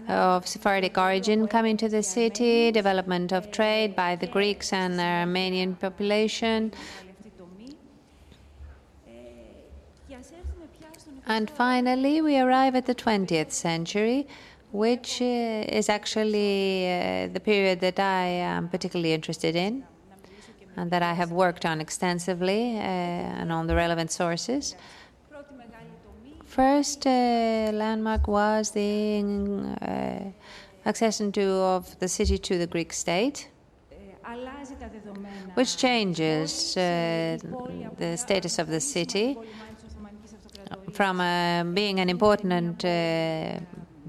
of 0.10 0.48
Sephardic 0.48 0.98
origin 0.98 1.48
coming 1.48 1.78
to 1.78 1.88
the 1.88 2.02
city, 2.02 2.72
development 2.72 3.32
of 3.32 3.52
trade 3.52 3.96
by 3.96 4.16
the 4.16 4.28
Greeks 4.28 4.74
and 4.74 4.98
the 4.98 5.04
Armenian 5.04 5.76
population. 5.76 6.74
And 11.28 11.48
finally, 11.48 12.22
we 12.22 12.40
arrive 12.40 12.74
at 12.74 12.88
the 12.88 12.96
20th 12.96 13.52
century, 13.52 14.28
which 14.72 15.22
uh, 15.22 15.26
is 15.80 15.88
actually 15.88 16.92
uh, 16.92 17.28
the 17.28 17.40
period 17.40 17.80
that 17.82 18.00
I 18.00 18.26
am 18.26 18.68
particularly 18.68 19.14
interested 19.14 19.56
in 19.56 19.84
and 20.76 20.90
that 20.92 21.04
I 21.04 21.14
have 21.14 21.32
worked 21.32 21.66
on 21.66 21.82
extensively 21.82 22.78
uh, 22.78 22.82
and 22.82 23.52
on 23.52 23.68
the 23.68 23.76
relevant 23.76 24.12
sources. 24.12 24.76
First 26.60 27.08
uh, 27.08 27.72
landmark 27.74 28.28
was 28.28 28.72
the 28.72 29.24
uh, 29.82 30.90
accession 30.90 31.32
to, 31.32 31.46
of 31.76 31.98
the 32.00 32.10
city 32.10 32.38
to 32.38 32.58
the 32.58 32.68
Greek 32.68 32.92
state, 32.92 33.50
which 35.54 35.78
changes 35.78 36.76
uh, 36.76 37.38
the 37.98 38.18
status 38.18 38.60
of 38.60 38.68
the 38.68 38.82
city 38.82 39.38
from 40.92 41.22
uh, 41.22 41.64
being 41.64 42.02
an 42.02 42.10
important 42.10 42.84
uh, 42.84 43.60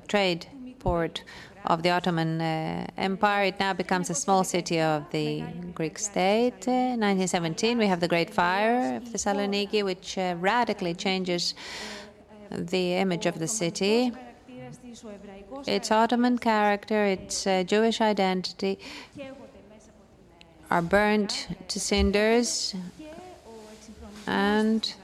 trade 0.08 0.48
port 0.80 1.22
of 1.66 1.84
the 1.84 1.90
Ottoman 1.90 2.40
uh, 2.40 2.86
Empire. 2.96 3.44
It 3.44 3.60
now 3.60 3.74
becomes 3.74 4.10
a 4.10 4.14
small 4.14 4.42
city 4.42 4.80
of 4.80 5.08
the 5.12 5.44
Greek 5.72 6.00
state. 6.00 6.66
Uh, 6.66 6.98
1917, 6.98 7.78
we 7.78 7.86
have 7.86 8.00
the 8.00 8.08
Great 8.08 8.34
Fire 8.34 8.96
of 8.96 9.04
Thessaloniki, 9.04 9.84
which 9.84 10.16
radically 10.16 10.94
changes 10.94 11.54
the 12.50 12.94
image 12.94 13.26
of 13.26 13.38
the 13.38 13.48
city. 13.48 14.12
Its 15.66 15.90
Ottoman 15.90 16.38
character, 16.38 17.04
its 17.04 17.46
uh, 17.46 17.62
Jewish 17.62 18.00
identity 18.00 18.78
are 20.70 20.82
burnt 20.82 21.48
to 21.68 21.80
cinders 21.80 22.74
and 24.26 24.94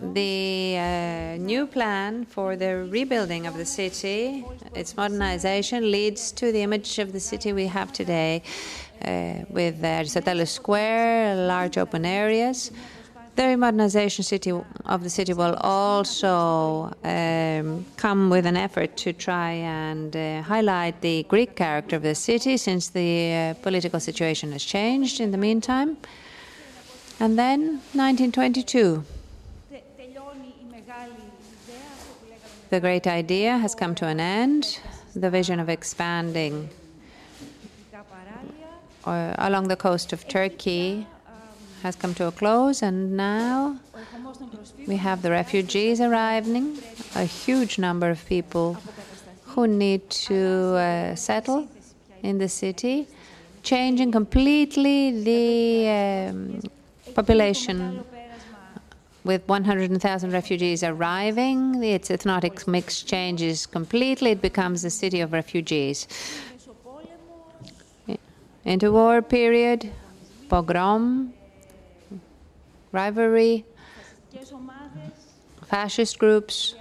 the 0.00 0.76
uh, 0.78 1.36
new 1.38 1.66
plan 1.66 2.24
for 2.24 2.56
the 2.56 2.84
rebuilding 2.84 3.46
of 3.46 3.56
the 3.56 3.66
city, 3.66 4.44
its 4.74 4.96
modernization, 4.96 5.90
leads 5.90 6.32
to 6.32 6.52
the 6.52 6.62
image 6.62 6.98
of 6.98 7.12
the 7.12 7.20
city 7.20 7.52
we 7.52 7.66
have 7.66 7.92
today, 7.92 8.42
uh, 9.04 9.44
with 9.50 9.82
Aristoteles 9.82 10.48
Square, 10.48 11.46
large 11.46 11.76
open 11.76 12.06
areas. 12.06 12.70
The 13.36 13.42
remodernization 13.42 14.24
city 14.24 14.52
of 14.84 15.02
the 15.02 15.08
city 15.10 15.32
will 15.32 15.54
also 15.60 16.92
um, 17.04 17.86
come 17.96 18.28
with 18.28 18.44
an 18.44 18.56
effort 18.56 18.96
to 18.98 19.12
try 19.12 19.52
and 19.52 20.14
uh, 20.14 20.42
highlight 20.42 21.00
the 21.00 21.22
Greek 21.24 21.54
character 21.56 21.96
of 21.96 22.02
the 22.02 22.14
city, 22.14 22.56
since 22.56 22.88
the 22.88 23.32
uh, 23.32 23.54
political 23.62 24.00
situation 24.00 24.52
has 24.52 24.64
changed 24.64 25.20
in 25.20 25.30
the 25.30 25.38
meantime. 25.38 25.96
And 27.18 27.38
then 27.38 27.80
1922. 27.94 29.04
The 32.70 32.80
great 32.80 33.06
idea 33.06 33.58
has 33.58 33.74
come 33.74 33.94
to 33.96 34.06
an 34.06 34.20
end. 34.20 34.80
The 35.14 35.28
vision 35.28 35.58
of 35.58 35.68
expanding 35.68 36.70
uh, 39.04 39.34
along 39.38 39.68
the 39.68 39.76
coast 39.76 40.12
of 40.12 40.28
Turkey 40.28 41.06
has 41.82 41.96
come 41.96 42.14
to 42.14 42.26
a 42.26 42.32
close, 42.32 42.82
and 42.82 43.16
now 43.16 43.76
we 44.86 44.96
have 44.96 45.22
the 45.22 45.30
refugees 45.30 46.00
arriving, 46.00 46.78
a 47.14 47.24
huge 47.24 47.78
number 47.78 48.10
of 48.10 48.24
people 48.26 48.76
who 49.44 49.66
need 49.66 50.08
to 50.10 50.76
uh, 50.76 51.14
settle 51.14 51.68
in 52.22 52.38
the 52.38 52.48
city, 52.48 53.06
changing 53.62 54.12
completely 54.12 55.22
the 55.22 55.88
um, 55.88 56.60
population 57.14 58.04
with 59.24 59.46
100,000 59.48 60.32
refugees 60.32 60.82
arriving, 60.82 61.82
its 61.82 62.10
ethnic 62.10 62.66
mix 62.66 63.02
changes 63.02 63.66
completely. 63.66 64.30
It 64.30 64.40
becomes 64.40 64.84
a 64.84 64.90
city 64.90 65.20
of 65.20 65.32
refugees. 65.32 66.08
Interwar 68.64 69.26
period, 69.26 69.90
pogrom, 70.48 71.32
rivalry, 72.92 73.64
fascist 75.66 76.18
groups 76.18 76.74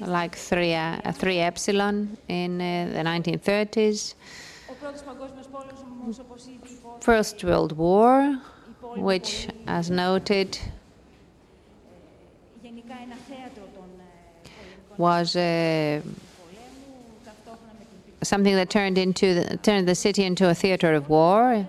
like 0.00 0.36
3, 0.36 0.74
uh, 0.74 1.12
3 1.12 1.38
Epsilon 1.38 2.16
in 2.28 2.60
uh, 2.60 2.90
the 2.92 3.02
1930s. 3.02 4.14
First 7.00 7.42
World 7.44 7.72
War, 7.72 8.40
which, 8.96 9.48
as 9.66 9.90
noted, 9.90 10.58
was 14.96 15.36
uh, 15.36 16.00
something 18.22 18.54
that 18.54 18.70
turned 18.70 18.98
into 18.98 19.34
the, 19.34 19.56
turned 19.58 19.86
the 19.86 19.94
city 19.94 20.24
into 20.24 20.48
a 20.48 20.54
theater 20.54 20.94
of 20.94 21.08
war, 21.08 21.68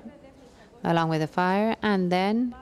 along 0.84 1.10
with 1.10 1.22
the 1.22 1.28
fire, 1.28 1.76
and 1.82 2.12
then 2.12 2.56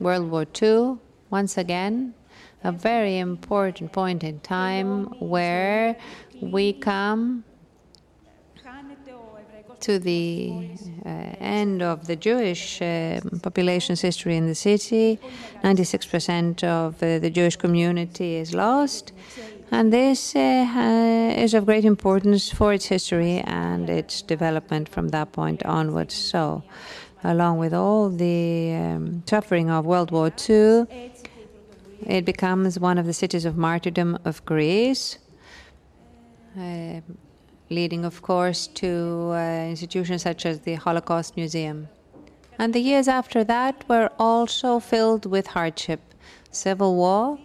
World 0.00 0.30
War 0.30 0.46
II, 0.60 0.98
once 1.30 1.56
again, 1.56 2.14
a 2.62 2.72
very 2.72 3.18
important 3.18 3.92
point 3.92 4.24
in 4.24 4.40
time 4.40 5.04
where 5.20 5.96
we 6.40 6.72
come 6.72 7.44
to 9.80 9.98
the 9.98 10.70
uh, 11.04 11.08
end 11.38 11.82
of 11.82 12.06
the 12.06 12.16
Jewish 12.16 12.80
uh, 12.80 13.20
population's 13.42 14.00
history 14.00 14.34
in 14.36 14.46
the 14.46 14.54
city. 14.54 15.18
96% 15.62 16.64
of 16.64 17.02
uh, 17.02 17.18
the 17.18 17.30
Jewish 17.30 17.56
community 17.56 18.36
is 18.36 18.54
lost. 18.54 19.12
And 19.70 19.92
this 19.92 20.34
uh, 20.36 21.34
is 21.36 21.52
of 21.52 21.66
great 21.66 21.84
importance 21.84 22.50
for 22.50 22.72
its 22.72 22.86
history 22.86 23.40
and 23.40 23.90
its 23.90 24.22
development 24.22 24.88
from 24.88 25.08
that 25.08 25.32
point 25.32 25.62
onwards. 25.64 26.14
So, 26.14 26.62
along 27.24 27.58
with 27.58 27.72
all 27.72 28.10
the 28.10 28.74
um, 28.74 29.22
suffering 29.26 29.70
of 29.70 29.86
World 29.86 30.10
War 30.10 30.30
II, 30.48 30.86
it 32.06 32.24
becomes 32.24 32.78
one 32.78 32.98
of 32.98 33.06
the 33.06 33.14
cities 33.14 33.44
of 33.44 33.56
martyrdom 33.56 34.18
of 34.24 34.44
Greece, 34.44 35.18
uh, 36.58 37.00
leading, 37.70 38.04
of 38.04 38.20
course, 38.22 38.66
to 38.66 39.30
uh, 39.32 39.66
institutions 39.70 40.22
such 40.22 40.44
as 40.44 40.60
the 40.60 40.74
Holocaust 40.74 41.36
Museum. 41.36 41.88
And 42.58 42.74
the 42.74 42.80
years 42.80 43.08
after 43.08 43.42
that 43.44 43.84
were 43.88 44.10
also 44.18 44.78
filled 44.78 45.26
with 45.26 45.48
hardship. 45.48 46.00
Civil 46.50 46.94
war, 46.94 47.38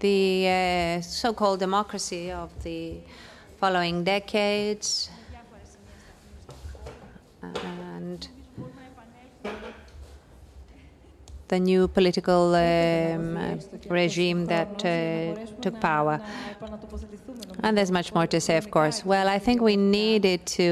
the 0.00 0.48
uh, 0.48 1.00
so 1.00 1.32
called 1.32 1.60
democracy 1.60 2.30
of 2.30 2.50
the 2.62 2.98
following 3.58 4.04
decades, 4.04 5.10
and 7.42 8.28
the 11.48 11.58
new 11.58 11.88
political 11.88 12.54
um, 12.54 13.58
regime 13.88 14.46
that 14.46 14.84
uh, 14.84 15.46
took 15.62 15.80
power. 15.80 16.20
And 17.62 17.76
there's 17.76 17.90
much 17.90 18.14
more 18.14 18.26
to 18.26 18.40
say, 18.40 18.56
of 18.56 18.70
course. 18.70 19.04
Well, 19.04 19.28
I 19.28 19.38
think 19.38 19.60
we 19.60 19.76
needed 19.76 20.44
to 20.58 20.68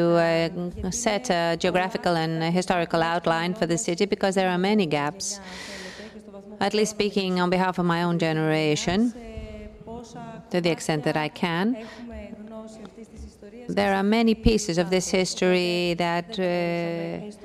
uh, 0.85 0.91
set 0.91 1.31
a 1.31 1.57
geographical 1.59 2.17
and 2.17 2.43
historical 2.55 3.03
outline 3.03 3.55
for 3.55 3.67
the 3.67 3.79
city 3.79 4.05
because 4.05 4.35
there 4.35 4.51
are 4.51 4.59
many 4.59 4.87
gaps. 4.87 5.41
At 6.61 6.75
least 6.75 6.93
speaking 6.93 7.41
on 7.41 7.51
behalf 7.51 7.79
of 7.79 7.85
my 7.85 8.03
own 8.03 8.19
generation, 8.19 9.13
to 10.51 10.61
the 10.61 10.71
extent 10.71 11.05
that 11.05 11.17
I 11.17 11.29
can, 11.29 11.77
there 13.69 13.95
are 13.95 14.03
many 14.03 14.35
pieces 14.35 14.79
of 14.79 14.91
this 14.91 15.09
history 15.09 15.95
that 15.95 16.39
uh, 16.39 17.37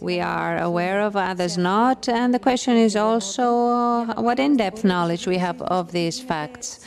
we 0.00 0.20
are 0.20 0.58
aware 0.58 1.00
of, 1.00 1.16
others 1.16 1.58
not. 1.58 2.08
And 2.08 2.32
the 2.34 2.38
question 2.38 2.76
is 2.76 2.96
also 2.96 4.04
what 4.16 4.38
in 4.38 4.56
depth 4.56 4.84
knowledge 4.84 5.26
we 5.26 5.38
have 5.38 5.60
of 5.62 5.92
these 5.92 6.20
facts. 6.20 6.80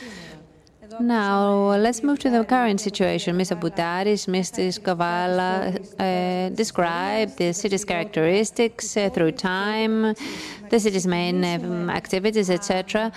Now, 1.00 1.74
let's 1.76 2.02
move 2.02 2.20
to 2.20 2.30
the 2.30 2.44
current 2.44 2.80
situation. 2.80 3.36
Mr. 3.36 3.58
Boutaris, 3.58 4.26
Mr. 4.28 4.78
Kavala 4.80 5.74
uh, 5.98 6.54
described 6.54 7.36
the 7.36 7.52
city's 7.52 7.84
characteristics 7.84 8.96
uh, 8.96 9.10
through 9.10 9.32
time, 9.32 10.14
the 10.70 10.78
city's 10.78 11.06
main 11.06 11.44
um, 11.44 11.90
activities, 11.90 12.48
etc. 12.48 13.12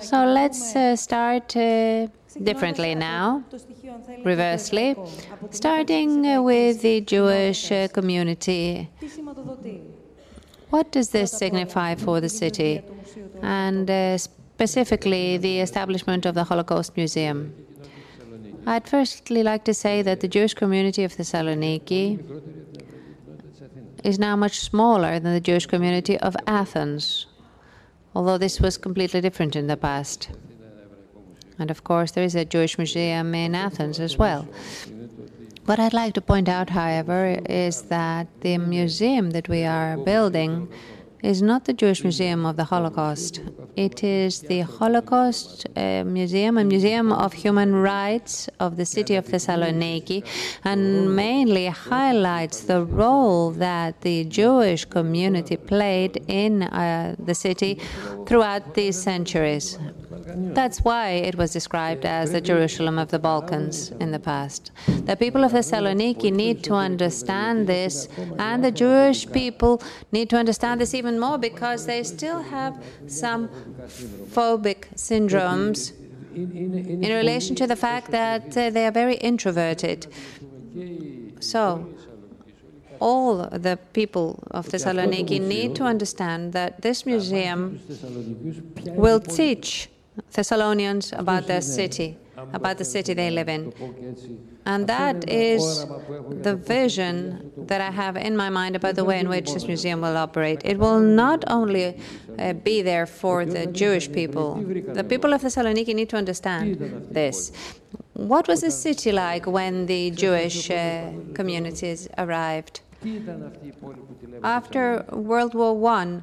So 0.00 0.26
let's 0.26 0.76
uh, 0.76 0.96
start 0.96 1.56
uh, 1.56 2.08
differently 2.42 2.94
now, 2.94 3.44
reversely, 4.24 4.96
starting 5.50 6.26
uh, 6.26 6.42
with 6.42 6.82
the 6.82 7.00
Jewish 7.00 7.72
uh, 7.72 7.88
community. 7.88 8.88
What 10.70 10.92
does 10.92 11.10
this 11.10 11.32
signify 11.32 11.94
for 11.94 12.20
the 12.20 12.28
city? 12.28 12.82
And 13.42 13.88
specifically 14.20 15.36
the 15.36 15.60
establishment 15.60 16.26
of 16.26 16.34
the 16.34 16.44
Holocaust 16.44 16.96
Museum. 16.96 17.54
I'd 18.66 18.86
firstly 18.86 19.42
like 19.42 19.64
to 19.64 19.72
say 19.72 20.02
that 20.02 20.20
the 20.20 20.28
Jewish 20.28 20.54
community 20.54 21.04
of 21.04 21.12
Thessaloniki 21.14 22.18
is 24.04 24.18
now 24.18 24.36
much 24.36 24.60
smaller 24.60 25.18
than 25.18 25.32
the 25.32 25.40
Jewish 25.40 25.66
community 25.66 26.18
of 26.18 26.36
Athens, 26.46 27.26
although 28.14 28.36
this 28.36 28.60
was 28.60 28.76
completely 28.76 29.20
different 29.20 29.56
in 29.56 29.68
the 29.68 29.76
past. 29.76 30.28
And 31.58 31.70
of 31.70 31.84
course, 31.84 32.12
there 32.12 32.24
is 32.24 32.34
a 32.34 32.44
Jewish 32.44 32.78
museum 32.78 33.34
in 33.34 33.54
Athens 33.54 33.98
as 33.98 34.16
well. 34.16 34.48
What 35.66 35.78
I'd 35.78 35.92
like 35.92 36.14
to 36.14 36.20
point 36.20 36.48
out, 36.48 36.70
however, 36.70 37.38
is 37.48 37.82
that 37.82 38.26
the 38.40 38.56
museum 38.58 39.32
that 39.32 39.48
we 39.48 39.64
are 39.64 39.98
building 39.98 40.68
is 41.22 41.42
not 41.42 41.64
the 41.64 41.72
Jewish 41.72 42.02
Museum 42.02 42.46
of 42.46 42.56
the 42.56 42.64
Holocaust. 42.64 43.40
It 43.76 44.04
is 44.04 44.40
the 44.40 44.60
Holocaust 44.60 45.66
uh, 45.76 46.04
Museum, 46.04 46.58
a 46.58 46.64
museum 46.64 47.12
of 47.12 47.32
human 47.32 47.74
rights 47.74 48.48
of 48.60 48.76
the 48.76 48.86
city 48.86 49.14
of 49.14 49.26
Thessaloniki, 49.26 50.24
and 50.64 51.14
mainly 51.14 51.66
highlights 51.66 52.62
the 52.62 52.84
role 52.84 53.50
that 53.52 54.00
the 54.02 54.24
Jewish 54.24 54.84
community 54.84 55.56
played 55.56 56.22
in 56.28 56.62
uh, 56.62 57.16
the 57.18 57.34
city 57.34 57.80
throughout 58.26 58.74
these 58.74 59.00
centuries. 59.00 59.78
That's 60.30 60.82
why 60.82 61.10
it 61.10 61.36
was 61.36 61.52
described 61.52 62.04
as 62.04 62.32
the 62.32 62.40
Jerusalem 62.40 62.98
of 62.98 63.08
the 63.08 63.18
Balkans 63.18 63.90
in 64.00 64.10
the 64.12 64.18
past. 64.18 64.72
The 65.06 65.16
people 65.16 65.42
of 65.42 65.52
Thessaloniki 65.52 66.30
need 66.32 66.62
to 66.64 66.74
understand 66.74 67.66
this, 67.66 68.08
and 68.38 68.62
the 68.62 68.70
Jewish 68.70 69.30
people 69.30 69.82
need 70.12 70.28
to 70.30 70.36
understand 70.36 70.80
this 70.80 70.94
even 70.94 71.07
more 71.16 71.38
because 71.38 71.86
they 71.86 72.02
still 72.02 72.40
have 72.40 72.82
some 73.06 73.48
phobic 74.36 74.88
syndromes 74.96 75.92
in 76.34 77.10
relation 77.22 77.54
to 77.56 77.66
the 77.66 77.76
fact 77.76 78.10
that 78.10 78.56
uh, 78.56 78.70
they 78.70 78.86
are 78.86 78.92
very 78.92 79.16
introverted. 79.16 80.06
So, 81.40 81.88
all 83.00 83.48
the 83.50 83.78
people 83.92 84.42
of 84.50 84.66
Thessaloniki 84.66 85.40
need 85.40 85.76
to 85.76 85.84
understand 85.84 86.52
that 86.52 86.82
this 86.82 87.06
museum 87.06 87.80
will 88.86 89.20
teach 89.20 89.88
Thessalonians 90.32 91.12
about 91.12 91.46
their 91.46 91.60
city, 91.60 92.16
about 92.52 92.78
the 92.78 92.84
city 92.84 93.14
they 93.14 93.30
live 93.30 93.48
in. 93.48 93.72
And 94.66 94.86
that 94.86 95.28
is 95.28 95.86
the 96.46 96.54
vision 96.54 97.52
that 97.56 97.80
I 97.80 97.90
have 97.90 98.16
in 98.16 98.36
my 98.36 98.50
mind 98.50 98.76
about 98.76 98.96
the 98.96 99.04
way 99.04 99.18
in 99.18 99.28
which 99.28 99.52
this 99.54 99.66
museum 99.66 100.00
will 100.02 100.16
operate. 100.16 100.60
It 100.64 100.78
will 100.78 101.00
not 101.00 101.44
only 101.48 102.00
uh, 102.38 102.52
be 102.52 102.82
there 102.82 103.06
for 103.06 103.46
the 103.46 103.66
Jewish 103.66 104.12
people, 104.12 104.56
the 105.00 105.04
people 105.04 105.32
of 105.32 105.42
Thessaloniki 105.42 105.94
need 105.94 106.10
to 106.10 106.16
understand 106.16 107.08
this. 107.10 107.52
What 108.12 108.46
was 108.48 108.60
the 108.60 108.70
city 108.70 109.12
like 109.12 109.46
when 109.46 109.86
the 109.86 110.10
Jewish 110.10 110.70
uh, 110.70 111.12
communities 111.34 112.08
arrived? 112.18 112.80
After 114.42 115.04
World 115.12 115.54
War 115.54 115.88
I, 115.88 116.20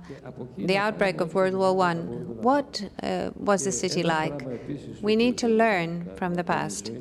the 0.57 0.77
outbreak 0.77 1.21
of 1.21 1.33
World 1.33 1.55
War 1.55 1.81
I, 1.81 1.95
what 1.95 2.83
uh, 3.01 3.31
was 3.35 3.63
the 3.63 3.71
city 3.71 4.03
like? 4.03 4.45
We 5.01 5.15
need 5.15 5.37
to 5.37 5.47
learn 5.47 6.09
from 6.15 6.35
the 6.35 6.43
past. 6.43 6.91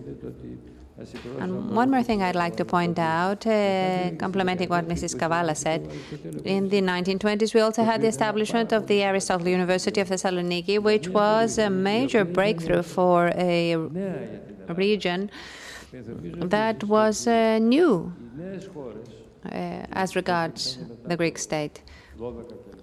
And 1.40 1.74
one 1.74 1.90
more 1.90 2.04
thing 2.04 2.22
I'd 2.22 2.36
like 2.36 2.56
to 2.56 2.64
point 2.64 3.00
out, 3.00 3.46
uh, 3.46 4.12
complementing 4.16 4.68
what 4.68 4.86
Mrs. 4.88 5.16
Kavala 5.16 5.56
said, 5.56 5.90
in 6.44 6.68
the 6.68 6.80
1920s 6.80 7.52
we 7.52 7.60
also 7.60 7.82
had 7.82 8.00
the 8.00 8.06
establishment 8.06 8.72
of 8.72 8.86
the 8.86 9.02
Aristotle 9.02 9.48
University 9.48 10.00
of 10.00 10.08
Thessaloniki, 10.08 10.78
which 10.78 11.08
was 11.08 11.58
a 11.58 11.68
major 11.68 12.24
breakthrough 12.24 12.82
for 12.82 13.32
a 13.34 13.76
region 14.68 15.30
that 15.92 16.84
was 16.84 17.26
uh, 17.26 17.58
new 17.58 18.12
as 19.50 20.16
regards 20.16 20.78
the 21.04 21.16
Greek 21.16 21.38
state. 21.38 21.82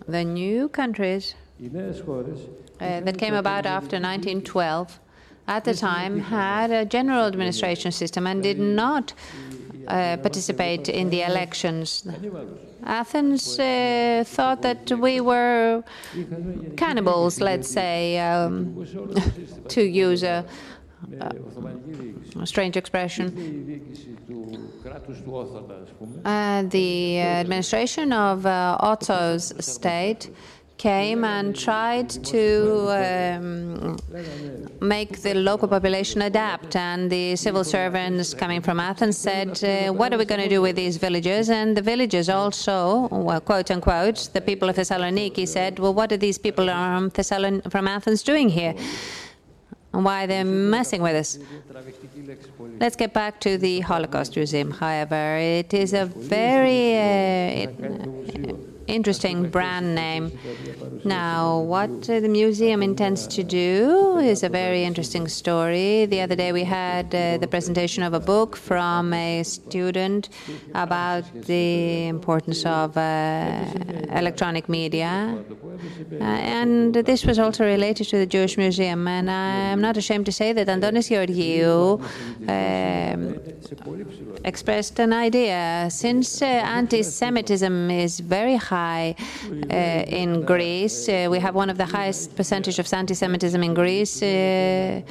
The 0.07 0.23
new 0.23 0.69
countries 0.69 1.35
uh, 1.61 2.99
that 3.01 3.17
came 3.17 3.33
about 3.33 3.65
after 3.65 3.97
1912 3.97 4.99
at 5.47 5.63
the 5.65 5.73
time 5.73 6.19
had 6.19 6.71
a 6.71 6.85
general 6.85 7.25
administration 7.25 7.91
system 7.91 8.27
and 8.27 8.41
did 8.43 8.59
not 8.59 9.13
uh, 9.87 10.17
participate 10.17 10.89
in 10.89 11.09
the 11.09 11.21
elections. 11.23 12.07
Athens 12.83 13.59
uh, 13.59 14.23
thought 14.25 14.61
that 14.61 14.91
we 14.91 15.21
were 15.21 15.83
cannibals, 16.77 17.39
let's 17.39 17.69
say, 17.69 18.19
um, 18.19 18.85
to 19.67 19.81
use 19.83 20.23
a, 20.23 20.45
a 22.39 22.45
strange 22.45 22.77
expression. 22.77 23.25
Uh, 26.25 26.63
the 26.63 27.19
administration 27.19 28.13
of 28.13 28.45
uh, 28.45 28.77
Otto's 28.79 29.53
state 29.65 30.29
came 30.77 31.23
and 31.23 31.55
tried 31.55 32.09
to 32.09 32.43
um, 32.89 33.99
make 34.81 35.21
the 35.21 35.35
local 35.35 35.67
population 35.67 36.23
adapt. 36.23 36.75
And 36.75 37.11
the 37.11 37.35
civil 37.35 37.63
servants 37.63 38.33
coming 38.33 38.61
from 38.61 38.79
Athens 38.79 39.17
said, 39.17 39.63
uh, 39.63 39.93
What 39.93 40.11
are 40.11 40.17
we 40.17 40.25
going 40.25 40.41
to 40.41 40.49
do 40.49 40.61
with 40.61 40.75
these 40.75 40.97
villagers? 40.97 41.49
And 41.49 41.77
the 41.77 41.83
villagers 41.83 42.29
also, 42.29 43.07
well, 43.11 43.41
quote 43.41 43.69
unquote, 43.69 44.29
the 44.33 44.41
people 44.41 44.69
of 44.69 44.75
Thessaloniki 44.75 45.47
said, 45.47 45.77
Well, 45.77 45.93
what 45.93 46.11
are 46.13 46.17
these 46.17 46.39
people 46.39 46.65
from, 46.65 47.11
Thessalon- 47.11 47.61
from 47.71 47.87
Athens 47.87 48.23
doing 48.23 48.49
here? 48.49 48.73
And 49.93 50.05
why 50.05 50.25
they're 50.25 50.45
messing 50.45 51.01
with 51.01 51.15
us. 51.15 51.37
Let's 52.79 52.95
get 52.95 53.13
back 53.13 53.39
to 53.41 53.57
the 53.57 53.81
Holocaust 53.81 54.35
Museum, 54.35 54.71
however. 54.71 55.37
It 55.37 55.73
is 55.73 55.93
a 55.93 56.05
very 56.05 56.97
uh, 56.97 58.70
interesting 58.87 59.49
brand 59.49 59.95
name. 59.95 60.31
Now, 61.03 61.59
what 61.59 62.03
the 62.03 62.27
museum 62.27 62.83
intends 62.83 63.27
to 63.27 63.43
do 63.43 64.17
is 64.17 64.43
a 64.43 64.49
very 64.49 64.83
interesting 64.83 65.27
story. 65.27 66.05
The 66.05 66.21
other 66.21 66.35
day 66.35 66.51
we 66.51 66.63
had 66.63 67.13
uh, 67.13 67.37
the 67.37 67.47
presentation 67.47 68.03
of 68.03 68.13
a 68.13 68.19
book 68.19 68.55
from 68.55 69.13
a 69.13 69.43
student 69.43 70.29
about 70.75 71.23
the 71.45 72.07
importance 72.07 72.65
of 72.65 72.97
uh, 72.97 73.65
electronic 74.11 74.67
media. 74.69 75.37
Uh, 76.19 76.23
and 76.23 76.93
this 76.93 77.25
was 77.25 77.39
also 77.39 77.63
related 77.65 78.05
to 78.09 78.17
the 78.17 78.25
Jewish 78.25 78.57
Museum. 78.57 79.07
And 79.07 79.29
I'm 79.29 79.81
not 79.81 79.97
ashamed 79.97 80.25
to 80.27 80.31
say 80.31 80.53
that 80.53 80.67
Antonis 80.67 81.07
Georgiou 81.11 82.01
um, 82.55 83.39
expressed 84.43 84.99
an 84.99 85.13
idea. 85.13 85.87
Since 85.89 86.41
uh, 86.41 86.45
anti 86.45 87.03
Semitism 87.03 87.91
is 87.91 88.19
very 88.19 88.55
high 88.55 88.70
uh, 88.71 89.73
in 90.21 90.43
Greece, 90.43 91.09
uh, 91.09 91.27
we 91.29 91.39
have 91.39 91.55
one 91.55 91.69
of 91.69 91.77
the 91.77 91.85
highest 91.85 92.35
percentage 92.35 92.79
of 92.79 92.91
anti 92.93 93.13
Semitism 93.13 93.61
in 93.63 93.73
Greece. 93.73 94.21
Uh, 94.21 95.01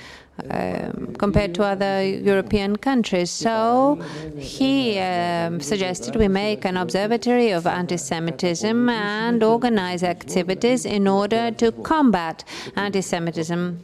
um, 0.49 1.15
compared 1.19 1.55
to 1.55 1.65
other 1.65 2.03
European 2.03 2.77
countries. 2.77 3.31
So 3.31 4.03
he 4.39 4.99
um, 4.99 5.61
suggested 5.61 6.17
we 6.17 6.29
make 6.29 6.65
an 6.65 6.77
observatory 6.77 7.51
of 7.51 7.67
anti 7.67 7.97
Semitism 7.97 8.89
and 8.89 9.43
organize 9.43 10.03
activities 10.03 10.87
in 10.87 11.07
order 11.07 11.51
to 11.51 11.73
combat 11.73 12.45
anti 12.77 13.03
Semitism, 13.03 13.83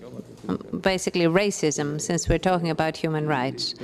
basically 0.80 1.24
racism, 1.26 2.00
since 2.00 2.28
we're 2.28 2.38
talking 2.38 2.70
about 2.70 2.96
human 2.96 3.26
rights. 3.26 3.74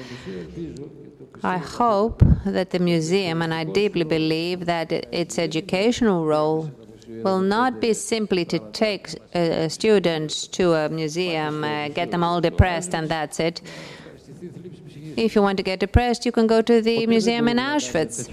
I 1.45 1.59
hope 1.59 2.22
that 2.45 2.70
the 2.70 2.78
museum, 2.78 3.43
and 3.43 3.53
I 3.53 3.64
deeply 3.64 4.05
believe 4.05 4.66
that 4.66 4.93
its 4.93 5.38
educational 5.38 6.24
role 6.24 6.70
will 7.09 7.40
not 7.40 7.80
be 7.80 7.95
simply 7.95 8.45
to 8.45 8.59
take 8.70 9.14
uh, 9.34 9.68
students 9.68 10.47
to 10.49 10.74
a 10.74 10.88
museum, 10.88 11.64
uh, 11.64 11.88
get 11.88 12.12
them 12.12 12.22
all 12.22 12.40
depressed, 12.40 12.95
and 12.95 13.09
that's 13.09 13.40
it. 13.40 13.61
If 15.17 15.35
you 15.35 15.43
want 15.43 15.57
to 15.59 15.63
get 15.63 15.81
depressed, 15.81 16.25
you 16.27 16.33
can 16.33 16.47
go 16.47 16.63
to 16.63 16.81
the 16.81 17.07
museum 17.07 17.49
in 17.49 17.59
Auschwitz. 17.59 18.31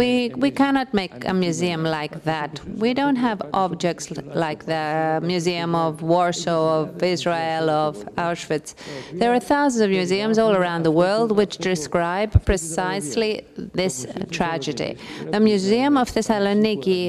We, 0.00 0.30
we 0.36 0.50
cannot 0.50 0.92
make 0.92 1.24
a 1.24 1.34
museum 1.34 1.82
like 1.84 2.24
that. 2.24 2.60
We 2.76 2.94
don't 2.94 3.16
have 3.16 3.42
objects 3.52 4.10
like 4.10 4.66
the 4.66 5.20
Museum 5.22 5.74
of 5.74 6.02
Warsaw, 6.02 6.82
of 6.82 7.02
Israel, 7.02 7.70
of 7.70 7.96
Auschwitz. 8.16 8.74
There 9.12 9.32
are 9.32 9.40
thousands 9.40 9.82
of 9.82 9.90
museums 9.90 10.38
all 10.38 10.54
around 10.54 10.82
the 10.82 10.90
world 10.90 11.32
which 11.32 11.58
describe 11.58 12.44
precisely 12.44 13.46
this 13.56 14.06
tragedy. 14.30 14.96
The 15.30 15.40
Museum 15.40 15.96
of 15.96 16.10
Thessaloniki, 16.10 17.00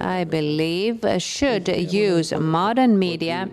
I 0.00 0.24
believe, 0.24 1.04
should 1.18 1.68
use 1.68 2.32
modern 2.32 2.98
media 2.98 3.48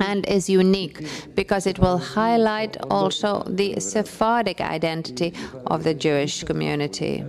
and 0.00 0.26
is 0.26 0.48
unique 0.48 1.06
because 1.34 1.66
it 1.66 1.78
will 1.78 1.98
highlight 1.98 2.76
also 2.90 3.42
the 3.46 3.78
Sephardic 3.92 4.60
identity 4.60 5.34
of 5.66 5.84
the 5.84 5.94
Jewish 5.94 6.44
community. 6.44 7.24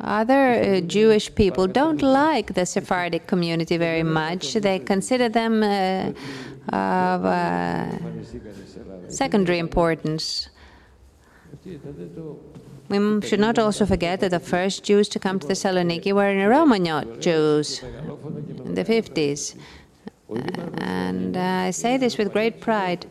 Other 0.00 0.44
uh, 0.54 0.80
Jewish 0.80 1.34
people 1.34 1.66
don't 1.66 2.02
like 2.02 2.54
the 2.54 2.64
Sephardic 2.64 3.26
community 3.26 3.76
very 3.76 4.02
much. 4.02 4.54
They 4.54 4.78
consider 4.78 5.28
them 5.28 5.62
uh, 5.62 6.12
of 6.74 7.24
uh, 7.24 7.88
secondary 9.08 9.58
importance. 9.58 10.48
We 12.88 12.98
should 13.28 13.40
not 13.40 13.58
also 13.58 13.86
forget 13.86 14.20
that 14.20 14.30
the 14.30 14.40
first 14.40 14.84
Jews 14.84 15.08
to 15.10 15.18
come 15.18 15.38
to 15.40 15.46
Thessaloniki 15.46 16.12
were 16.12 16.32
Romaniote 16.56 17.20
Jews 17.20 17.82
in 18.66 18.74
the 18.74 18.84
50s. 18.84 19.56
And 20.78 21.36
I 21.36 21.70
say 21.70 21.96
this 21.96 22.18
with 22.18 22.32
great 22.32 22.60
pride. 22.60 23.06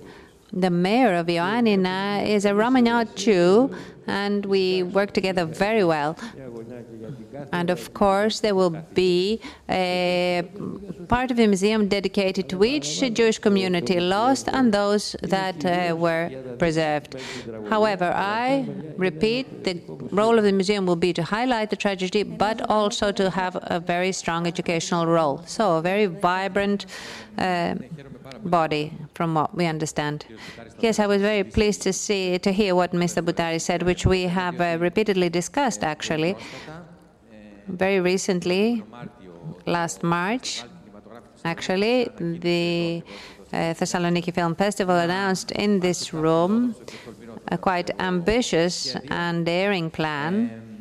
The 0.53 0.69
mayor 0.69 1.13
of 1.15 1.27
Ioannina 1.27 2.27
is 2.27 2.43
a 2.43 2.49
Romaniote 2.51 3.15
Jew, 3.15 3.73
and 4.05 4.45
we 4.45 4.83
work 4.83 5.13
together 5.13 5.45
very 5.45 5.85
well. 5.85 6.17
And 7.53 7.69
of 7.69 7.93
course, 7.93 8.41
there 8.41 8.53
will 8.53 8.75
be 8.93 9.39
a 9.69 10.43
part 11.07 11.31
of 11.31 11.37
the 11.37 11.47
museum 11.47 11.87
dedicated 11.87 12.49
to 12.49 12.63
each 12.65 12.99
Jewish 13.13 13.39
community 13.39 13.99
lost 14.01 14.49
and 14.49 14.73
those 14.73 15.15
that 15.21 15.65
uh, 15.65 15.95
were 15.95 16.29
preserved. 16.59 17.15
However, 17.69 18.11
I 18.13 18.67
repeat, 18.97 19.63
the 19.63 19.81
role 20.11 20.37
of 20.37 20.43
the 20.43 20.51
museum 20.51 20.85
will 20.85 20.97
be 20.97 21.13
to 21.13 21.23
highlight 21.23 21.69
the 21.69 21.77
tragedy, 21.77 22.23
but 22.23 22.69
also 22.69 23.13
to 23.13 23.29
have 23.29 23.57
a 23.61 23.79
very 23.79 24.11
strong 24.11 24.47
educational 24.47 25.07
role. 25.07 25.43
So, 25.45 25.77
a 25.77 25.81
very 25.81 26.07
vibrant. 26.07 26.87
Uh, 27.37 27.75
body, 28.43 28.93
from 29.13 29.33
what 29.33 29.55
we 29.55 29.65
understand. 29.65 30.25
Yes, 30.79 30.99
I 30.99 31.07
was 31.07 31.21
very 31.21 31.43
pleased 31.43 31.81
to 31.83 31.93
see 31.93 32.37
to 32.39 32.51
hear 32.51 32.75
what 32.75 32.91
Mr. 32.91 33.23
Boutari 33.23 33.59
said, 33.59 33.83
which 33.83 34.05
we 34.05 34.23
have 34.23 34.59
uh, 34.61 34.77
repeatedly 34.79 35.29
discussed 35.29 35.83
actually. 35.83 36.35
Very 37.67 37.99
recently, 37.99 38.83
last 39.65 40.03
March, 40.03 40.63
actually, 41.45 42.09
the 42.17 43.03
uh, 43.53 43.73
Thessaloniki 43.73 44.33
Film 44.33 44.55
Festival 44.55 44.95
announced 44.95 45.51
in 45.51 45.79
this 45.79 46.13
room 46.13 46.75
a 47.47 47.57
quite 47.57 47.89
ambitious 47.99 48.95
and 49.09 49.45
daring 49.45 49.89
plan 49.89 50.71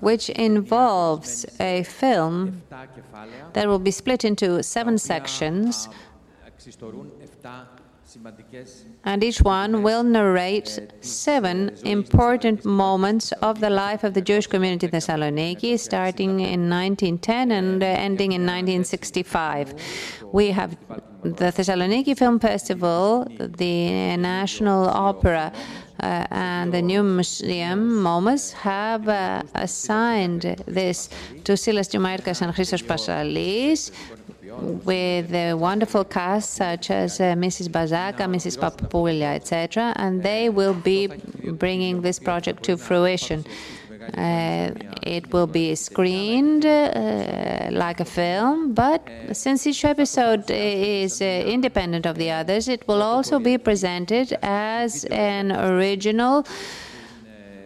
which 0.00 0.28
involves 0.30 1.46
a 1.60 1.82
film 1.84 2.62
that 3.52 3.66
will 3.66 3.78
be 3.78 3.90
split 3.90 4.24
into 4.24 4.62
seven 4.62 4.98
sections, 4.98 5.88
and 9.04 9.22
each 9.22 9.40
one 9.40 9.82
will 9.82 10.02
narrate 10.02 10.80
seven 11.00 11.70
important 11.84 12.64
moments 12.64 13.32
of 13.42 13.60
the 13.60 13.70
life 13.70 14.04
of 14.04 14.14
the 14.14 14.20
Jewish 14.20 14.46
community 14.46 14.86
in 14.86 14.92
Thessaloniki, 14.92 15.78
starting 15.78 16.40
in 16.40 16.68
1910 16.68 17.52
and 17.52 17.82
ending 17.82 18.32
in 18.32 18.42
1965. 18.42 19.74
We 20.32 20.50
have 20.50 20.76
the 21.22 21.52
Thessaloniki 21.52 22.16
Film 22.16 22.38
Festival, 22.38 23.26
the 23.38 24.16
National 24.16 24.88
Opera, 24.88 25.52
uh, 26.00 26.26
and 26.30 26.72
the 26.72 26.82
new 26.82 27.02
museum, 27.02 28.02
MOMus, 28.02 28.52
have 28.52 29.08
uh, 29.08 29.42
assigned 29.54 30.42
this 30.66 31.08
to 31.44 31.52
Syllas 31.52 31.88
Tzoumerkas 31.88 32.42
and 32.42 32.54
Christos 32.54 32.82
Passalis 32.82 33.90
with 34.60 35.32
a 35.34 35.54
wonderful 35.54 36.04
cast 36.04 36.54
such 36.54 36.90
as 36.90 37.20
uh, 37.20 37.34
Mrs. 37.34 37.68
Bazaka, 37.68 38.24
Mrs. 38.26 38.58
Papoulia, 38.58 39.34
etc., 39.34 39.92
and 39.96 40.22
they 40.22 40.48
will 40.48 40.74
be 40.74 41.08
bringing 41.52 42.02
this 42.02 42.18
project 42.18 42.62
to 42.64 42.76
fruition. 42.76 43.44
Uh, 44.14 44.70
it 45.02 45.32
will 45.32 45.46
be 45.46 45.74
screened 45.74 46.64
uh, 46.64 47.68
like 47.72 47.98
a 48.00 48.04
film, 48.04 48.72
but 48.72 49.02
since 49.32 49.66
each 49.66 49.84
episode 49.84 50.48
is 50.50 51.20
uh, 51.20 51.24
independent 51.24 52.06
of 52.06 52.16
the 52.16 52.30
others, 52.30 52.68
it 52.68 52.86
will 52.86 53.02
also 53.02 53.38
be 53.38 53.58
presented 53.58 54.36
as 54.42 55.04
an 55.06 55.50
original 55.50 56.46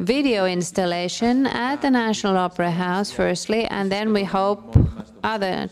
video 0.00 0.46
installation 0.46 1.46
at 1.46 1.82
the 1.82 1.90
National 1.90 2.38
Opera 2.38 2.70
House, 2.70 3.10
firstly, 3.10 3.66
and 3.66 3.92
then 3.92 4.14
we 4.14 4.24
hope 4.24 4.74
other 5.22 5.68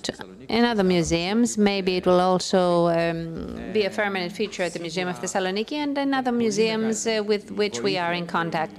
in 0.48 0.64
other 0.64 0.84
museums. 0.84 1.56
Maybe 1.56 1.96
it 1.96 2.06
will 2.06 2.20
also 2.20 2.88
um, 2.88 3.72
be 3.72 3.84
a 3.84 3.90
permanent 3.90 4.32
feature 4.32 4.62
at 4.62 4.72
the 4.72 4.80
Museum 4.80 5.08
of 5.08 5.20
Thessaloniki 5.20 5.74
and 5.74 5.96
in 5.96 6.14
other 6.14 6.32
museums 6.32 7.06
uh, 7.06 7.22
with 7.24 7.50
which 7.50 7.80
we 7.80 7.98
are 7.98 8.12
in 8.12 8.26
contact. 8.26 8.72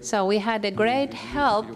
So 0.00 0.26
we 0.26 0.38
had 0.38 0.64
a 0.64 0.70
great 0.70 1.12
help 1.12 1.66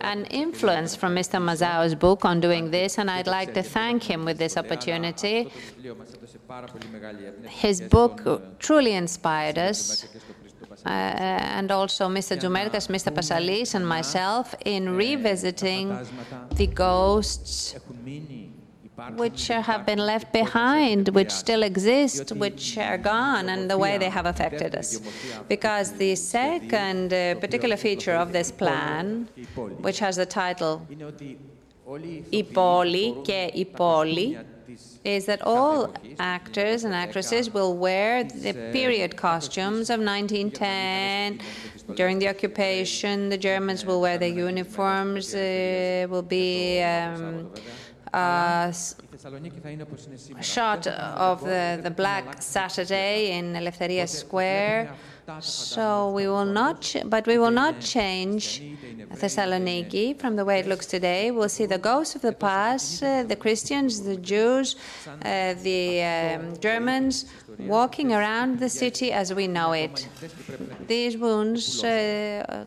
and 0.00 0.26
influence 0.30 0.96
from 0.96 1.14
Mr. 1.14 1.40
Mazower's 1.40 1.94
book 1.94 2.24
on 2.24 2.40
doing 2.40 2.70
this, 2.70 2.98
and 2.98 3.10
I'd 3.10 3.26
like 3.26 3.54
to 3.54 3.62
thank 3.62 4.02
him 4.02 4.24
with 4.24 4.38
this 4.38 4.56
opportunity. 4.56 5.50
His 7.48 7.80
book 7.80 8.58
truly 8.58 8.92
inspired 8.92 9.58
us. 9.58 10.06
Uh, 10.86 10.88
and 11.58 11.72
also 11.72 12.08
Mr. 12.08 12.36
Tzoumerkas, 12.36 12.88
Mr. 12.88 13.10
Passalis, 13.14 13.74
and 13.74 13.88
myself 13.88 14.54
in 14.66 14.94
revisiting 14.94 15.96
the 16.56 16.66
ghosts 16.66 17.74
which 19.16 19.48
have 19.48 19.84
been 19.86 19.98
left 19.98 20.32
behind, 20.32 21.08
which 21.08 21.30
still 21.30 21.62
exist, 21.62 22.32
which 22.32 22.78
are 22.78 22.98
gone, 22.98 23.48
and 23.48 23.70
the 23.70 23.76
way 23.76 23.98
they 23.98 24.08
have 24.08 24.26
affected 24.26 24.74
us. 24.74 25.00
Because 25.48 25.92
the 25.92 26.14
second 26.14 27.12
uh, 27.12 27.34
particular 27.36 27.76
feature 27.76 28.14
of 28.14 28.32
this 28.32 28.52
plan, 28.52 29.28
which 29.78 29.98
has 29.98 30.16
the 30.16 30.26
title 30.26 30.86
Ipoli, 32.32 33.24
Ke 33.24 33.52
Ipoli, 33.56 34.38
is 35.04 35.26
that 35.26 35.42
all 35.42 35.94
actors 36.18 36.84
and 36.84 36.94
actresses 36.94 37.52
will 37.52 37.76
wear 37.76 38.24
the 38.24 38.52
period 38.72 39.16
costumes 39.16 39.90
of 39.90 40.00
1910. 40.00 41.40
During 41.94 42.18
the 42.18 42.28
occupation, 42.28 43.28
the 43.28 43.36
Germans 43.36 43.84
will 43.84 44.00
wear 44.00 44.16
their 44.16 44.30
uniforms, 44.30 45.34
uh, 45.34 46.06
will 46.08 46.22
be 46.22 46.80
um, 46.82 47.50
a 48.14 48.72
shot 50.40 50.86
of 50.86 51.40
the, 51.42 51.80
the 51.82 51.90
Black 51.90 52.40
Saturday 52.40 53.36
in 53.36 53.52
Eleftheria 53.52 54.08
Square. 54.08 54.94
So 55.40 56.10
we 56.10 56.26
will 56.26 56.44
not, 56.44 56.94
but 57.06 57.26
we 57.26 57.38
will 57.38 57.50
not 57.50 57.80
change 57.80 58.62
Thessaloniki 59.12 60.18
from 60.20 60.36
the 60.36 60.44
way 60.44 60.58
it 60.58 60.66
looks 60.66 60.86
today. 60.86 61.30
We'll 61.30 61.48
see 61.48 61.66
the 61.66 61.78
ghosts 61.78 62.14
of 62.14 62.22
the 62.22 62.32
past, 62.32 63.02
uh, 63.02 63.22
the 63.22 63.36
Christians, 63.36 64.02
the 64.02 64.16
Jews, 64.16 64.76
uh, 65.06 65.54
the 65.54 66.02
um, 66.02 66.56
Germans 66.60 67.26
walking 67.58 68.12
around 68.12 68.58
the 68.58 68.68
city 68.68 69.12
as 69.12 69.32
we 69.32 69.46
know 69.46 69.72
it. 69.72 70.08
These 70.86 71.16
wounds, 71.16 71.82
uh, 71.82 72.64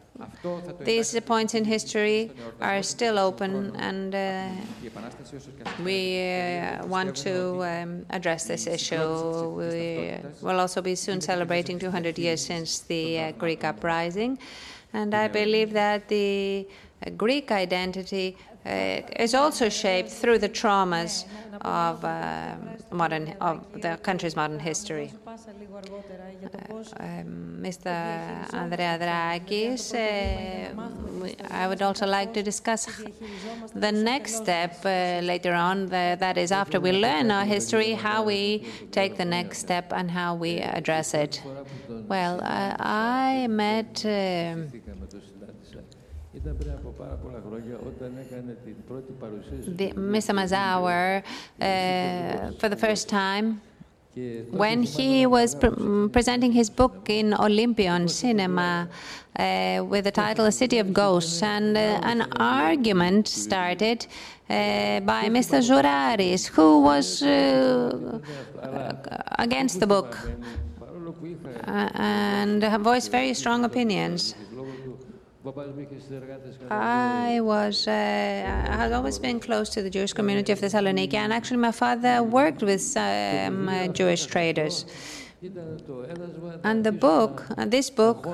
these 0.84 1.20
points 1.22 1.54
in 1.54 1.66
history 1.66 2.32
are 2.62 2.82
still 2.84 3.20
open, 3.20 3.76
and 3.76 4.16
uh, 4.16 4.50
we 5.84 6.00
uh, 6.22 6.86
want 6.86 7.16
to 7.18 7.64
um, 7.64 8.06
address 8.10 8.46
this 8.46 8.68
issue. 8.68 9.50
We 9.58 10.16
will 10.42 10.60
also 10.60 10.82
be 10.82 10.96
soon 10.96 11.22
celebrating 11.22 11.80
200 11.80 12.18
years 12.18 12.46
since 12.46 12.80
the 12.80 13.20
uh, 13.20 13.32
Greek 13.34 13.64
uprising, 13.64 14.40
and 14.94 15.14
I 15.14 15.28
believe 15.28 15.74
that 15.74 16.08
the 16.08 16.68
Greek 17.16 17.52
identity 17.52 18.36
uh, 18.38 18.57
is 18.68 19.34
also 19.34 19.70
shaped 19.70 20.10
through 20.10 20.40
the 20.40 20.50
traumas 20.50 21.26
of 21.62 22.04
uh, 22.04 22.56
modern 22.92 23.34
of 23.42 23.66
the 23.82 23.98
country's 24.04 24.36
modern 24.36 24.60
history. 24.60 25.12
Uh, 25.26 26.76
um, 27.00 27.60
Mr. 27.62 27.92
Andreadakis, 28.52 29.94
I 31.52 31.68
would 31.68 31.82
also 31.82 32.06
like 32.06 32.34
to 32.34 32.44
discuss 32.44 32.88
the 33.76 33.92
next 33.92 34.36
step 34.36 34.86
uh, 34.86 35.20
later 35.24 35.54
on. 35.54 35.88
That 35.88 36.38
is, 36.38 36.52
after 36.52 36.80
we 36.80 36.92
learn 36.92 37.32
our 37.32 37.46
history, 37.46 37.94
how 37.94 38.24
we 38.24 38.66
take 38.92 39.18
the 39.18 39.26
next 39.26 39.60
step 39.60 39.92
and 39.92 40.12
how 40.12 40.36
we 40.36 40.60
address 40.60 41.14
it. 41.14 41.42
Well, 42.08 42.40
I 42.44 43.48
met. 43.50 44.06
The, 49.68 49.92
Mr. 49.96 50.34
Mazower, 50.36 51.24
uh, 51.62 52.52
for 52.60 52.70
the 52.70 52.76
first 52.76 53.10
time, 53.10 53.62
when 54.52 54.84
he 54.84 55.26
was 55.26 55.56
pre 55.56 55.70
presenting 56.10 56.52
his 56.52 56.70
book 56.70 57.10
in 57.10 57.34
Olympion 57.34 58.08
Cinema 58.08 58.90
uh, 59.38 59.84
with 59.88 60.06
the 60.06 60.12
title 60.12 60.46
A 60.46 60.52
City 60.52 60.80
of 60.80 60.92
Ghosts, 60.94 61.44
and 61.44 61.78
uh, 61.78 62.00
an 62.04 62.22
argument 62.40 63.28
started 63.28 64.08
uh, 64.50 65.00
by 65.02 65.30
Mr. 65.30 65.62
Zouraris, 65.62 66.48
who 66.48 66.82
was 66.82 67.22
uh, 67.22 68.20
against 69.38 69.80
the 69.80 69.88
book 69.88 70.18
and 71.66 72.64
voiced 72.84 73.12
very 73.12 73.34
strong 73.34 73.66
opinions. 73.66 74.34
I 76.70 77.40
was, 77.42 77.88
uh, 77.88 77.92
I 77.92 78.76
had 78.76 78.92
always 78.92 79.20
been 79.20 79.40
close 79.40 79.70
to 79.70 79.82
the 79.82 79.90
Jewish 79.90 80.14
community 80.14 80.52
of 80.52 80.60
Thessaloniki, 80.60 81.14
and 81.16 81.32
actually, 81.32 81.58
my 81.58 81.72
father 81.72 82.24
worked 82.24 82.64
with 82.64 82.82
some 82.82 83.70
uh, 83.70 83.88
Jewish 83.88 84.26
traders. 84.26 84.86
And 86.64 86.84
the 86.84 86.92
book, 86.92 87.46
uh, 87.58 87.66
this 87.66 87.90
book, 87.90 88.28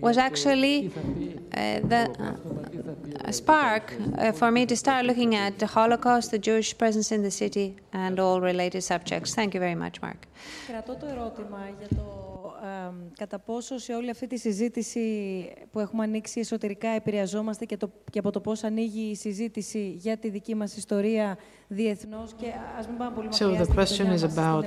was 0.00 0.16
actually 0.18 0.76
uh, 0.88 1.80
the 1.92 2.02
uh, 2.18 3.32
spark 3.32 3.94
uh, 4.18 4.32
for 4.32 4.50
me 4.50 4.66
to 4.66 4.76
start 4.76 5.06
looking 5.06 5.34
at 5.34 5.58
the 5.58 5.66
Holocaust, 5.66 6.30
the 6.30 6.38
Jewish 6.38 6.76
presence 6.76 7.12
in 7.12 7.22
the 7.22 7.30
city, 7.30 7.76
and 7.92 8.20
all 8.20 8.40
related 8.40 8.82
subjects. 8.82 9.34
Thank 9.34 9.54
you 9.54 9.60
very 9.60 9.74
much, 9.74 10.02
Mark. 10.02 10.26
κατά 13.16 13.38
πόσο 13.38 13.78
σε 13.78 13.94
όλη 13.94 14.10
αυτή 14.10 14.26
τη 14.26 14.38
συζήτηση 14.38 15.00
που 15.72 15.80
έχουμε 15.80 16.04
ανοίξει 16.04 16.40
εσωτερικά 16.40 16.88
επηρεαζόμαστε 16.88 17.64
και, 17.64 17.76
το, 17.76 17.90
και 18.10 18.18
από 18.18 18.30
το 18.30 18.40
πώς 18.40 18.64
ανοίγει 18.64 19.10
η 19.10 19.14
συζήτηση 19.14 19.88
για 19.88 20.16
τη 20.16 20.30
δική 20.30 20.54
μας 20.54 20.76
ιστορία 20.76 21.38
so 23.31 23.55
the 23.55 23.65
question 23.73 24.07
is 24.11 24.23
about 24.23 24.65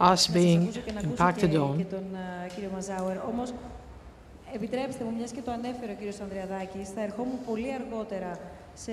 us 0.00 0.26
being 0.26 0.72
impacted 1.02 1.54
on. 1.54 1.86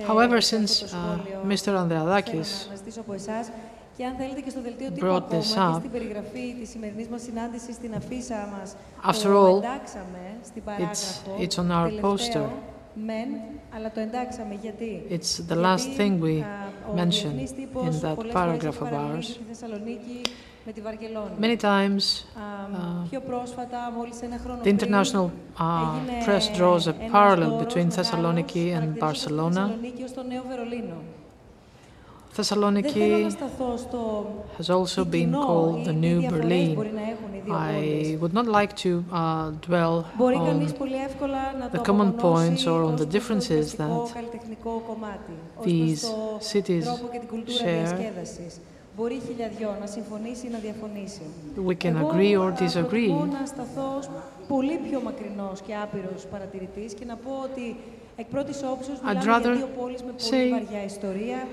However, 0.05 0.41
since 0.41 0.83
uh, 0.93 1.17
Mr. 1.45 1.73
Andreadakis 1.75 2.67
brought 4.99 5.29
this 5.31 5.55
up, 5.57 5.83
after 9.03 9.33
all, 9.33 9.63
it's, 10.77 11.21
it's 11.39 11.57
on 11.57 11.71
our 11.71 11.89
poster. 11.99 12.49
It's 15.09 15.37
the 15.37 15.55
last 15.55 15.89
thing 15.91 16.19
we 16.19 16.43
mention 16.93 17.39
in 17.39 17.99
that 18.01 18.17
paragraph 18.31 18.81
of 18.81 18.93
ours. 18.93 19.39
Many 21.37 21.57
times, 21.57 22.25
uh, 22.35 23.05
the 24.63 24.69
international 24.69 25.31
uh, 25.57 25.99
press 26.23 26.49
draws 26.55 26.87
a 26.87 26.93
parallel 26.93 27.59
between 27.63 27.89
Thessaloniki 27.89 28.73
and 28.77 28.99
Barcelona. 28.99 29.77
Thessaloniki 32.39 33.35
has 34.57 34.69
also 34.69 35.03
been 35.03 35.33
called 35.33 35.83
the 35.83 35.91
New 35.91 36.21
Berlin. 36.29 36.71
I 37.51 38.17
would 38.21 38.33
not 38.33 38.45
like 38.47 38.77
to 38.77 39.03
uh, 39.11 39.51
dwell 39.67 40.05
on 40.17 40.65
the 41.75 41.81
common 41.83 42.13
points 42.13 42.65
or 42.65 42.83
on 42.83 42.95
the 42.95 43.05
differences 43.05 43.73
that 43.73 43.91
these 45.65 46.07
cities 46.39 46.87
share. 47.47 48.13
We 51.57 51.75
can 51.75 51.97
agree 51.97 52.37
or 52.37 52.51
disagree. 52.51 53.11
I'd 59.03 59.25
rather 59.25 59.63
say, 60.17 60.67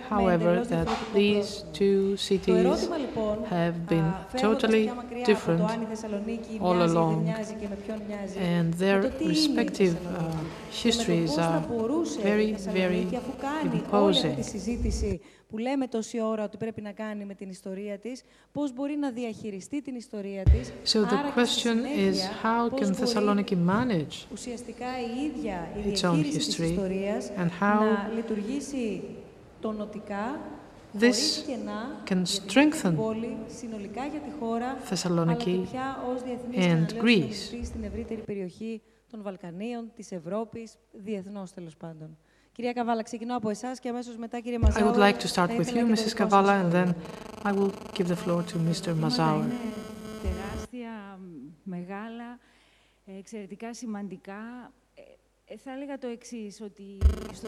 however, 0.08 0.60
that 0.60 0.88
these 1.12 1.64
two 1.72 2.16
cities 2.16 2.90
have 3.44 3.88
been 3.88 4.14
totally 4.36 4.92
different 5.22 5.78
all 6.58 6.82
along, 6.82 7.36
and 8.36 8.74
their 8.74 9.12
respective 9.24 10.06
uh, 10.06 10.44
histories 10.68 11.38
are 11.38 11.64
very, 12.20 12.52
very 12.54 13.14
imposing. 13.62 14.46
Που 15.56 15.62
λέμε 15.62 15.86
τόση 15.86 16.20
ώρα 16.20 16.44
ότι 16.44 16.56
πρέπει 16.56 16.80
να 16.80 16.92
κάνει 16.92 17.24
με 17.24 17.34
την 17.34 17.48
ιστορία 17.48 17.98
της, 17.98 18.22
πώς 18.52 18.72
μπορεί 18.72 18.96
να 18.96 19.10
διαχειριστεί 19.10 19.82
την 19.82 19.94
ιστορία 19.94 20.42
της. 20.42 20.72
So 20.92 20.98
the 21.04 21.38
question 21.38 21.76
is 22.08 22.16
how 22.42 22.78
can 22.78 22.94
Thessaloniki 22.94 23.56
manage 23.66 24.26
ουσιαστικά 24.32 24.86
η 25.00 25.24
ίδια 25.24 25.68
η 25.76 25.88
διαχείριση 25.88 26.38
της 26.38 26.58
ιστορίας 26.58 27.30
and 27.36 27.48
how 27.62 27.80
να 27.80 28.10
λειτουργήσει 28.14 29.02
τονοτικά 29.60 30.40
This 31.00 31.44
can 32.10 32.24
strengthen 32.24 32.94
Thessaloniki 34.90 35.66
and 36.56 36.86
Greece. 37.02 37.64
στην 37.64 37.84
ευρύτερη 37.84 38.20
περιοχή 38.26 38.82
των 39.10 39.22
Βαλκανίων, 39.22 39.90
της 39.96 40.12
Ευρώπης, 40.12 40.76
διεθνώς 40.92 41.52
τέλος 41.52 41.76
πάντων. 41.76 42.16
Κυρία 42.56 42.72
Καβάλα, 42.72 43.02
από 43.28 43.50
εσάς 43.50 43.80
και 43.80 43.88
αμέσως 43.88 44.16
μετά 44.16 44.40
κύριε 44.40 44.58
Μαζάουερ. 44.58 44.94
I 44.94 44.96
would 44.96 45.00
like 45.00 45.18
to 45.18 45.28
start 45.28 45.50
with 45.50 45.74
you, 45.74 45.84
Mrs. 45.94 46.14
Kavala, 46.20 46.54
and 46.62 46.72
then 46.72 46.94
I 47.44 47.52
will 47.52 47.72
give 47.94 48.08
the 48.08 48.16
floor 48.16 48.42
to 48.42 48.56
Mr. 48.56 48.94
Mazower. 49.02 49.44
Τεράστια, 50.22 51.18
μεγάλα, 51.62 52.38
εξαιρετικά 53.18 53.74
σημαντικά. 53.74 54.72
Θα 55.64 55.72
έλεγα 55.72 55.98
το 55.98 56.06
εξής, 56.06 56.60
ότι... 56.60 56.98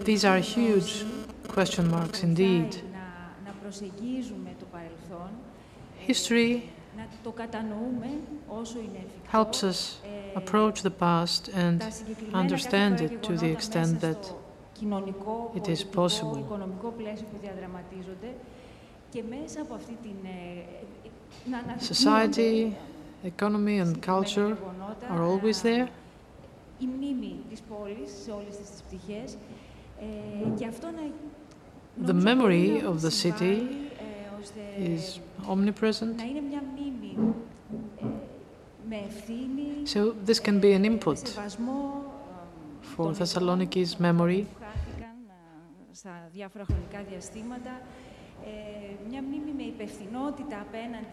These 0.05 0.23
are 0.23 0.41
huge 0.41 1.05
question 1.57 1.91
marks 1.93 2.23
indeed. 2.23 2.69
Να 3.45 3.53
προσεγγίζουμε 3.63 4.55
το 4.59 4.67
παρελθόν. 4.73 5.31
History 6.07 6.61
helps 9.33 9.63
us 9.63 10.01
approach 10.35 10.83
the 10.83 10.95
past 11.01 11.49
and 11.55 11.83
understand 12.33 13.01
it 13.01 13.23
to 13.23 13.37
the 13.37 13.51
extent 13.57 14.01
that 14.01 14.35
κοινωνικό, 14.78 15.52
it 15.56 15.68
is 15.68 15.82
possible. 15.96 16.38
οικονομικό 16.38 16.94
πλαίσιο 16.98 17.26
που 17.32 17.38
διαδραματίζονται 17.42 18.34
και 19.10 19.24
μέσα 19.30 19.62
από 19.62 19.74
αυτή 19.74 19.98
την... 20.02 20.16
Να 21.46 21.60
Society, 21.80 22.72
economy 23.24 23.80
and 23.84 23.94
culture 24.06 24.56
are 25.14 25.24
always 25.24 25.62
there. 25.62 25.88
Η 26.80 26.86
μνήμη 26.96 27.36
της 27.50 27.62
πόλης 27.62 28.12
σε 28.24 28.32
όλες 28.32 28.58
τις 28.58 28.82
πτυχές 28.88 29.38
και 30.58 30.66
αυτό 30.68 30.88
να 30.88 31.02
The 32.06 32.14
memory 32.14 32.82
of 32.82 33.02
the 33.02 33.12
city 33.12 33.56
is 34.78 35.20
omnipresent. 35.48 36.16
So 39.86 40.00
this 40.26 40.40
can 40.40 40.60
be 40.60 40.72
an 40.74 40.86
input 40.86 41.20
for 42.82 43.14
Thessaloniki's 43.14 44.00
memory. 44.00 44.48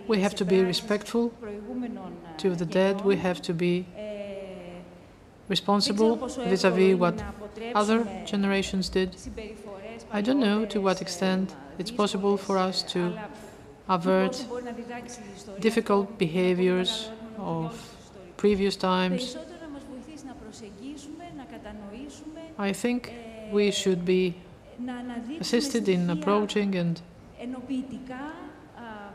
We 0.07 0.21
have 0.21 0.35
to 0.35 0.45
be 0.45 0.63
respectful 0.63 1.33
to 2.37 2.55
the 2.55 2.65
dead. 2.65 3.01
We 3.01 3.15
have 3.17 3.41
to 3.41 3.53
be 3.53 3.85
responsible 5.47 6.15
vis-à-vis 6.49 6.93
-vis 6.93 6.97
what 6.97 7.23
other 7.73 8.05
generations 8.25 8.89
did. 8.89 9.09
I 10.11 10.21
don't 10.21 10.39
know 10.39 10.65
to 10.65 10.81
what 10.81 11.01
extent 11.01 11.55
it's 11.77 11.91
possible 11.91 12.37
for 12.37 12.57
us 12.57 12.83
to 12.83 12.99
avert 13.87 14.45
difficult 15.59 16.17
behaviors 16.17 17.09
of 17.37 17.73
previous 18.35 18.75
times. 18.75 19.37
I 22.57 22.73
think 22.73 23.11
we 23.51 23.71
should 23.71 24.05
be 24.05 24.44
assisted 25.39 25.87
in 25.87 26.09
approaching 26.09 26.75
and 26.75 27.01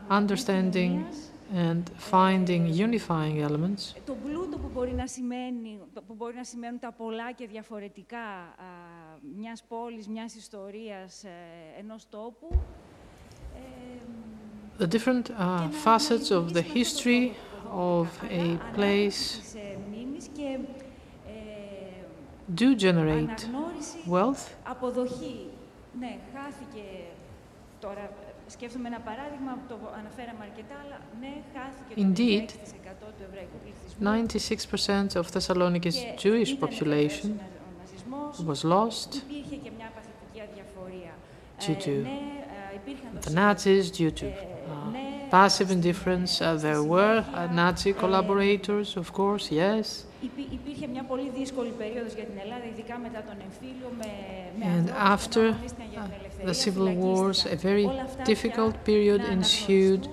understanding 0.09 1.05
and 1.53 1.83
finding 1.97 2.63
unifying 2.67 3.37
elements. 3.41 3.95
Το 4.05 4.15
πλούτο 4.25 4.57
που 4.57 4.69
μπορεί 4.73 4.93
να 4.93 5.07
σημαίνει, 5.07 5.79
που 6.07 6.13
μπορεί 6.13 6.35
να 6.35 6.43
σημαίνουν 6.43 6.79
τα 6.79 6.91
πολλά 6.91 7.31
και 7.31 7.47
διαφορετικά 7.47 8.55
μιας 9.37 9.63
πόλης, 9.67 10.07
μιας 10.07 10.35
ιστορίας, 10.35 11.23
ενός 11.79 12.09
τόπου. 12.09 12.47
The 14.79 14.87
different 14.87 15.29
uh, 15.29 15.69
facets 15.85 16.31
of 16.31 16.53
the 16.53 16.63
history 16.77 17.33
of 17.71 18.07
a 18.43 18.57
place 18.75 19.21
do 22.55 22.75
generate 22.75 23.47
wealth. 24.09 24.43
Αποδοχή. 24.63 25.50
Ναι, 26.00 26.16
χάθηκε 26.34 26.84
τώρα 27.80 28.10
Σκέφτομαι 28.48 28.88
ένα 28.88 29.00
παράδειγμα, 29.00 29.58
το 29.68 29.78
αναφέραμε 29.98 30.42
αρκετά, 30.48 30.76
αλλά 30.84 30.98
ναι, 31.20 31.32
χάθηκε 31.54 31.92
Indeed, 32.04 32.48
το 33.00 33.06
του 33.16 33.24
εβραϊκού 33.28 33.56
πληθυσμού. 33.62 34.00
96% 35.14 35.20
of 35.20 35.26
Thessaloniki's 35.34 35.98
Jewish 36.22 36.52
population 36.64 37.30
was 38.50 38.62
lost 38.74 39.10
due 41.64 41.76
to 41.86 41.94
the 43.24 43.32
Nazis, 43.40 43.90
due 43.90 44.12
to 44.20 44.26
uh, 44.28 44.34
passive 45.30 45.70
indifference. 45.78 46.40
Uh, 46.40 46.54
there 46.66 46.82
were 46.94 47.18
uh, 47.34 47.46
Nazi 47.60 47.92
collaborators, 47.92 48.88
of 48.96 49.12
course, 49.12 49.50
yes. 49.50 50.04
Υπήρχε 50.51 50.87
μια 50.87 51.03
πολύ 51.03 51.31
δύσκολη 51.37 51.73
περίοδος 51.77 52.13
για 52.13 52.23
την 52.23 52.37
Ελλάδα, 52.43 52.65
ειδικά 52.71 52.97
μετά 52.97 53.21
τον 53.29 53.37
εμφύλιο, 53.47 53.89
με, 53.99 54.09
And 54.75 54.87
after 55.15 55.43
uh, 55.49 56.45
the 56.49 56.53
civil 56.53 56.87
wars, 57.03 57.39
a 57.45 57.57
very 57.69 57.87
difficult 58.31 58.75
period 58.91 59.21
ensued. 59.35 60.03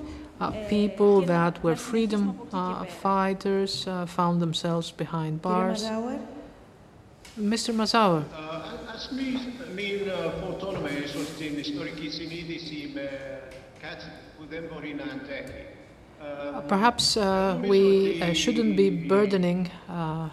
Uh, 0.41 0.53
people 0.69 1.21
that 1.35 1.55
were 1.65 1.75
freedom 1.75 2.25
uh, 2.53 2.85
fighters 2.85 3.73
uh, 3.89 4.07
found 4.07 4.41
themselves 4.41 4.89
behind 4.93 5.43
bars. 5.43 5.83
Mr. 7.53 7.73
Mazauer. 7.75 8.23
Ας 8.95 9.11
μην 9.15 9.39
φορτώνουμε 10.41 10.91
ίσως 11.05 11.27
την 11.39 11.59
ιστορική 11.59 12.09
συνείδηση 12.11 12.91
με 12.95 13.09
κάτι 13.81 14.07
που 14.39 14.45
δεν 14.51 14.63
μπορεί 14.73 14.95
να 14.95 15.03
αντέχει. 15.03 15.78
Perhaps 16.69 17.17
uh, 17.17 17.61
we 17.65 18.21
uh, 18.21 18.33
shouldn't 18.35 18.77
be 18.77 18.91
burdening 18.91 19.71
uh, 19.89 20.29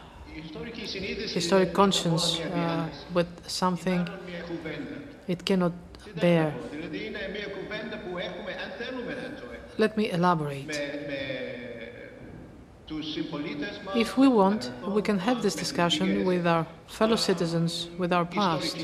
historic 1.34 1.74
conscience 1.74 2.42
with 3.14 3.28
something 3.48 4.08
it 5.28 5.46
cannot 5.46 5.74
bear. 6.20 6.54
Let 9.78 9.98
me 9.98 10.12
elaborate. 10.12 10.82
If 13.96 14.18
we 14.18 14.28
want, 14.28 14.72
we 14.88 15.02
can 15.02 15.20
have 15.20 15.42
this 15.42 15.56
discussion 15.56 16.26
with 16.26 16.46
our 16.46 16.68
fellow 16.88 17.16
citizens, 17.16 17.88
with 17.98 18.14
our 18.14 18.26
past, 18.26 18.78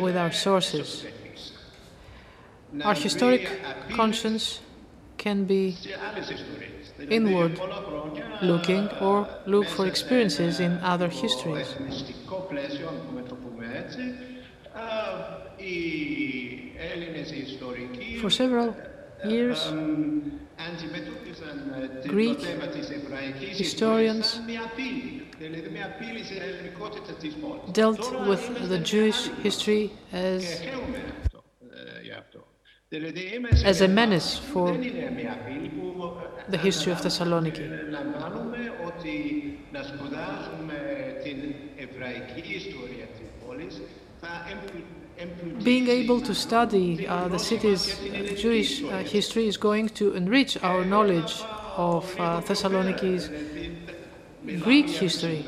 with 0.00 0.16
our 0.16 0.32
sources. 0.32 1.04
Our 2.82 2.94
historic 2.94 3.48
conscience 3.92 4.60
can 5.18 5.44
be 5.44 5.76
inward 7.08 7.60
looking 8.42 8.88
or 9.00 9.28
look 9.46 9.66
for 9.68 9.86
experiences 9.86 10.60
in 10.60 10.72
other 10.78 11.08
histories. 11.08 11.74
For 18.20 18.30
several 18.30 18.76
years, 19.24 19.72
Greek 22.06 22.40
historians 23.40 24.40
dealt 27.72 28.26
with 28.26 28.68
the 28.68 28.78
Jewish 28.78 29.28
history 29.42 29.92
as 30.12 30.62
as 32.92 33.80
a 33.80 33.88
menace 33.88 34.38
for 34.38 34.76
the 36.48 36.58
history 36.58 36.92
of 36.92 37.00
Thessaloniki. 37.00 37.64
Being 45.62 45.88
able 45.88 46.20
to 46.20 46.34
study 46.34 47.06
uh, 47.06 47.28
the 47.28 47.38
city's 47.38 47.98
uh, 48.00 48.34
Jewish 48.36 48.82
uh, 48.82 48.98
history 48.98 49.46
is 49.46 49.56
going 49.56 49.88
to 49.90 50.12
enrich 50.14 50.62
our 50.62 50.84
knowledge 50.84 51.42
of 51.76 52.04
uh, 52.18 52.40
Thessaloniki's 52.40 53.30
Greek 54.60 54.90
history. 54.90 55.44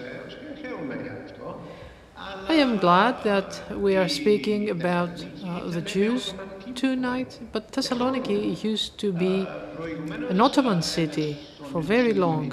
I 2.49 2.55
am 2.55 2.78
glad 2.78 3.22
that 3.24 3.61
we 3.76 3.97
are 3.97 4.09
speaking 4.09 4.70
about 4.70 5.11
uh, 5.45 5.68
the 5.68 5.82
Jews 5.82 6.32
tonight, 6.74 7.38
but 7.52 7.72
Thessaloniki 7.72 8.62
used 8.62 8.98
to 8.98 9.12
be 9.12 9.46
an 10.28 10.40
Ottoman 10.40 10.82
city 10.82 11.38
for 11.70 11.80
very 11.82 12.12
long. 12.12 12.52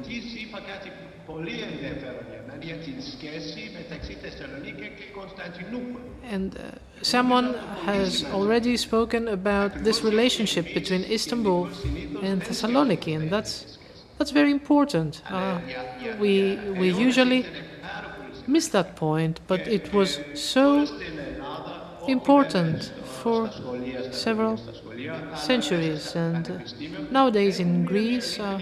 And 6.23 6.57
uh, 6.57 6.61
someone 7.01 7.53
has 7.85 8.23
already 8.25 8.77
spoken 8.77 9.27
about 9.27 9.83
this 9.83 10.03
relationship 10.03 10.73
between 10.73 11.03
Istanbul 11.03 11.65
and 12.21 12.41
Thessaloniki, 12.41 13.15
and 13.15 13.29
that's 13.29 13.77
that's 14.17 14.31
very 14.31 14.51
important. 14.51 15.21
Uh, 15.29 15.59
we 16.19 16.57
we 16.79 16.93
usually 16.93 17.45
miss 18.47 18.67
that 18.69 18.95
point, 18.95 19.39
but 19.47 19.67
it 19.67 19.93
was 19.93 20.19
so 20.33 20.85
important 22.07 22.91
for 23.23 23.49
several 24.11 24.59
centuries. 25.35 26.15
And 26.15 26.45
nowadays 27.09 27.59
in 27.59 27.85
Greece, 27.85 28.39
uh, 28.39 28.59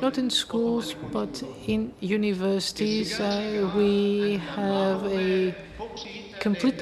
not 0.00 0.16
in 0.16 0.30
schools, 0.30 0.94
but 1.12 1.42
in 1.66 1.92
universities, 2.00 3.18
uh, 3.20 3.70
we 3.76 4.40
have 4.56 5.04
a 5.06 5.54
complete 6.38 6.78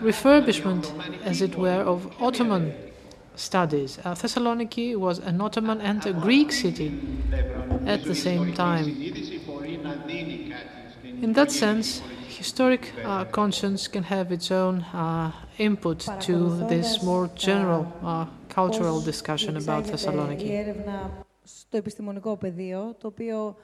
refurbishment, 0.00 0.84
as 1.24 1.40
it 1.40 1.56
were, 1.56 1.82
of 1.92 1.98
Ottoman 2.20 2.74
studies. 3.36 3.98
Uh, 3.98 4.14
Thessaloniki 4.14 4.96
was 4.96 5.18
an 5.20 5.40
Ottoman 5.40 5.80
and 5.80 6.04
a 6.06 6.12
Greek 6.12 6.50
city 6.52 6.90
at 7.86 8.02
the 8.04 8.14
same 8.14 8.52
time. 8.54 8.86
In 11.22 11.32
that 11.34 11.52
sense, 11.52 12.02
historic 12.28 12.92
uh, 13.04 13.24
conscience 13.26 13.86
can 13.88 14.02
have 14.02 14.32
its 14.32 14.50
own 14.50 14.82
uh, 14.92 15.30
input 15.68 15.98
to 16.28 16.34
this 16.72 16.88
more 17.02 17.26
general 17.48 17.84
uh, 18.02 18.26
cultural 18.58 18.98
discussion 19.10 19.56
about 19.56 19.82
Thessaloniki. 19.92 20.48
στο 21.44 21.76
επιστημονικό 21.76 22.36
πεδίο, 22.36 22.94
το 22.98 23.06
οποίο 23.06 23.56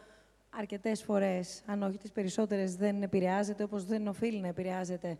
αρκετές 0.50 1.02
φορές, 1.02 1.62
αν 1.66 1.82
όχι 1.82 1.98
τις 1.98 2.12
περισσότερες, 2.12 2.76
δεν 2.76 3.02
επηρεάζεται 3.02 3.62
όπως 3.62 3.84
δεν 3.84 4.08
οφείλει 4.08 4.40
να 4.40 4.48
επηρεάζεται 4.48 5.18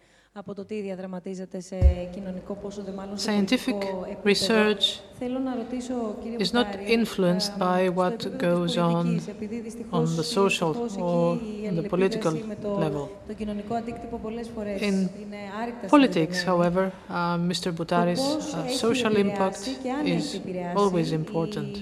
Scientific 3.16 3.76
research 4.24 5.00
is 6.38 6.52
not 6.52 6.76
influenced 6.76 7.58
by 7.58 7.88
what 7.88 8.38
goes 8.38 8.78
on 8.78 9.20
on 9.92 10.04
the 10.16 10.22
social 10.22 10.72
or 10.98 11.36
the 11.36 11.86
political 11.88 12.32
level. 12.84 13.10
In 14.80 15.08
politics, 15.88 16.42
however, 16.44 16.92
uh, 17.08 17.36
Mr. 17.36 17.72
Boutari's 17.72 18.54
uh, 18.54 18.68
social 18.68 19.16
impact 19.16 19.68
is 20.04 20.40
always 20.76 21.10
important. 21.12 21.78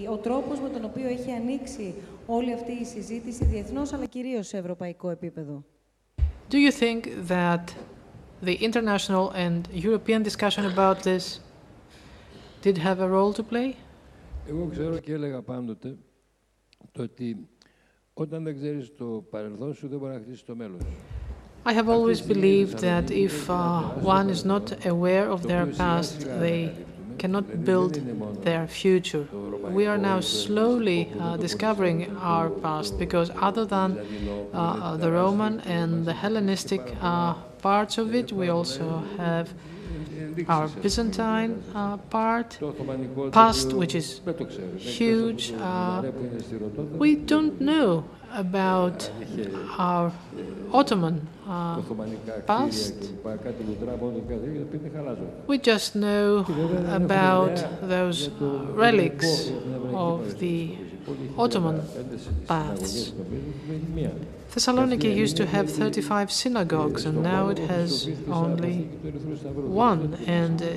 Do 6.48 6.58
you 6.58 6.70
think 6.70 7.26
that 7.26 7.74
the 8.41 8.55
international 8.55 9.31
and 9.31 9.67
European 9.71 10.23
discussion 10.23 10.65
about 10.65 11.03
this 11.03 11.39
did 12.61 12.77
have 12.77 12.99
a 12.99 13.07
role 13.07 13.33
to 13.33 13.43
play? 13.43 13.75
Εγώ 14.49 14.67
ξέρω 14.71 14.97
και 14.97 15.13
έλεγα 15.13 15.41
πάντοτε 15.41 15.97
το 16.91 17.01
ότι 17.01 17.47
όταν 18.13 18.43
δεν 18.43 18.55
ξέρεις 18.55 18.95
το 18.97 19.05
παρελθόν 19.29 19.73
σου 19.73 19.87
δεν 19.87 19.99
μπορεί 19.99 20.13
να 20.13 20.19
χτίσεις 20.19 20.43
το 20.43 20.55
μέλλον 20.55 20.79
σου. 20.79 20.87
I 21.63 21.73
have 21.73 21.89
always 21.89 22.21
believed 22.21 22.79
that 22.79 23.11
if 23.11 23.47
uh, 23.47 23.55
one 24.17 24.31
is 24.31 24.43
not 24.43 24.65
aware 24.93 25.27
of 25.29 25.43
their 25.43 25.67
past, 25.67 26.17
they 26.39 26.73
cannot 27.21 27.45
build 27.63 27.93
their 28.47 28.67
future. 28.67 29.25
We 29.79 29.85
are 29.85 30.01
now 30.11 30.19
slowly 30.21 31.01
uh, 31.19 31.37
discovering 31.37 31.99
our 32.17 32.49
past 32.49 32.97
because 32.97 33.29
other 33.49 33.65
than 33.75 33.89
uh, 33.99 34.97
the 34.97 35.11
Roman 35.11 35.59
and 35.79 36.03
the 36.03 36.13
Hellenistic 36.23 36.81
uh, 36.99 37.35
parts 37.66 37.98
of 37.98 38.14
it, 38.14 38.28
we 38.40 38.48
also 38.48 38.86
have 39.16 39.46
our 40.48 40.68
Byzantine 40.82 41.52
uh, 41.74 41.96
part, 42.16 42.50
past, 43.32 43.72
which 43.72 43.94
is 44.00 44.20
huge. 44.98 45.52
Uh, 45.52 46.02
we 47.04 47.10
don't 47.32 47.60
know 47.60 48.04
about 48.44 49.10
our 49.86 50.12
Ottoman 50.72 51.16
uh, 51.48 51.82
past. 52.46 52.94
We 55.52 55.58
just 55.58 55.96
know 55.96 56.26
about 57.02 57.56
those 57.94 58.28
relics 58.84 59.50
of 60.06 60.38
the 60.38 60.76
Ottoman 61.36 61.82
paths. 62.46 63.12
Thessaloniki 64.50 65.14
used 65.14 65.36
to 65.36 65.46
have 65.46 65.70
35 65.70 66.32
synagogues, 66.32 67.04
and 67.04 67.22
now 67.22 67.48
it 67.48 67.58
has 67.58 68.08
only 68.30 68.84
one. 69.82 70.14
And 70.26 70.62
uh, 70.62 70.76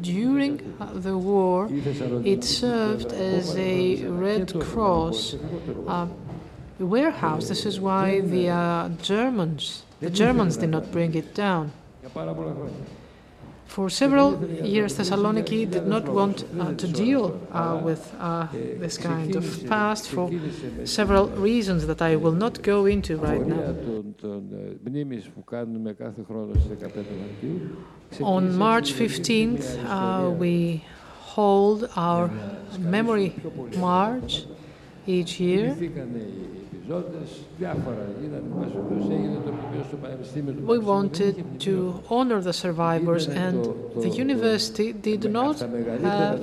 during 0.00 0.76
the 0.94 1.16
war, 1.16 1.68
it 1.70 2.42
served 2.44 3.12
as 3.12 3.56
a 3.56 4.04
Red 4.06 4.52
Cross 4.60 5.34
uh, 5.86 6.08
warehouse. 6.78 7.48
This 7.48 7.64
is 7.64 7.78
why 7.80 8.20
the 8.20 8.48
uh, 8.48 8.88
Germans, 9.00 9.84
the 10.00 10.10
Germans, 10.10 10.56
did 10.56 10.70
not 10.70 10.90
bring 10.90 11.14
it 11.14 11.34
down. 11.34 11.72
For 13.72 13.88
several 13.88 14.30
years, 14.62 14.98
Thessaloniki 14.98 15.70
did 15.70 15.86
not 15.86 16.06
want 16.06 16.44
uh, 16.44 16.74
to 16.74 16.86
deal 16.86 17.40
uh, 17.50 17.80
with 17.82 18.02
uh, 18.20 18.46
this 18.52 18.98
kind 18.98 19.34
of 19.34 19.46
past 19.66 20.10
for 20.10 20.30
several 20.84 21.28
reasons 21.28 21.86
that 21.86 22.02
I 22.02 22.16
will 22.16 22.36
not 22.44 22.60
go 22.60 22.84
into 22.84 23.16
right 23.16 23.46
now. 23.46 23.72
On 28.20 28.42
March 28.66 28.92
15th, 28.92 29.64
we 30.36 30.84
hold 31.34 31.88
our 31.96 32.30
memory 32.78 33.34
march 33.78 34.44
each 35.06 35.40
year. 35.40 35.74
We 40.66 40.78
wanted 40.78 41.60
to 41.60 42.02
honor 42.10 42.40
the 42.40 42.52
survivors, 42.52 43.26
and 43.28 43.64
the 43.94 44.08
university 44.08 44.92
did 44.92 45.30
not 45.30 45.60
have 45.60 46.40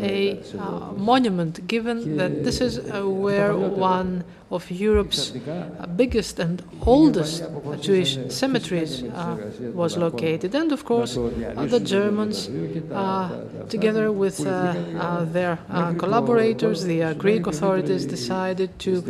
a 0.00 0.42
uh, 0.58 0.92
monument, 0.92 1.66
given 1.66 2.16
that 2.16 2.44
this 2.44 2.60
is 2.60 2.78
uh, 2.78 3.08
where 3.08 3.56
one 3.56 4.24
of 4.48 4.70
Europe's 4.70 5.32
uh, 5.34 5.86
biggest 5.96 6.38
and 6.38 6.62
oldest 6.82 7.42
Jewish 7.80 8.16
cemeteries 8.28 9.02
uh, 9.02 9.36
was 9.74 9.96
located. 9.96 10.54
And 10.54 10.70
of 10.70 10.84
course, 10.84 11.16
uh, 11.16 11.66
the 11.68 11.80
Germans, 11.80 12.46
together 13.68 14.12
with 14.12 14.36
their 14.38 15.58
collaborators, 15.98 16.84
the 16.84 17.14
Greek 17.18 17.46
authorities, 17.46 18.06
decided 18.06 18.78
to 18.80 19.02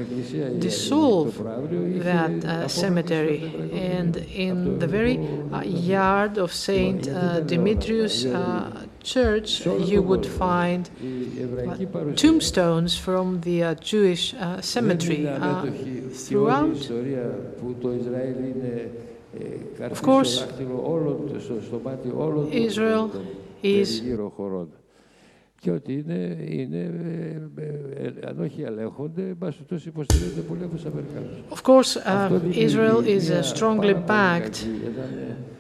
dissolve 0.59 1.26
that 1.31 2.71
cemetery. 2.71 3.71
And 3.73 4.17
in 4.17 4.79
the 4.79 4.87
very 4.87 5.19
yard 5.65 6.39
of 6.39 6.53
Saint 6.53 7.05
Demetrius 7.47 8.25
church, 9.07 9.65
you 9.65 10.03
would 10.03 10.27
find 10.27 10.91
uh, 10.91 12.13
tombstones 12.17 12.97
from 12.97 13.41
the 13.43 13.63
uh, 13.63 13.75
Jewish 13.77 14.35
uh, 14.35 14.61
cemetery 14.61 15.23
throughout. 16.13 16.77
Of 19.95 20.03
course, 20.03 20.45
Israel 22.53 23.05
is 23.63 24.03
και 25.66 25.72
ότι 25.72 25.94
είναι, 25.94 26.38
είναι 26.46 26.92
αν 28.28 28.40
όχι 28.40 28.62
ελέγχονται, 28.62 29.36
υποστηρίζονται 29.86 30.42
πολύ 30.42 30.64
από 30.64 30.76
τους 30.76 30.86
Αμερικάνους. 30.86 31.44
Of 31.50 31.62
course, 31.70 31.96
uh, 31.96 32.58
Israel 32.68 33.04
is 33.06 33.30
uh, 33.30 33.44
strongly 33.44 33.94
backed 33.94 34.58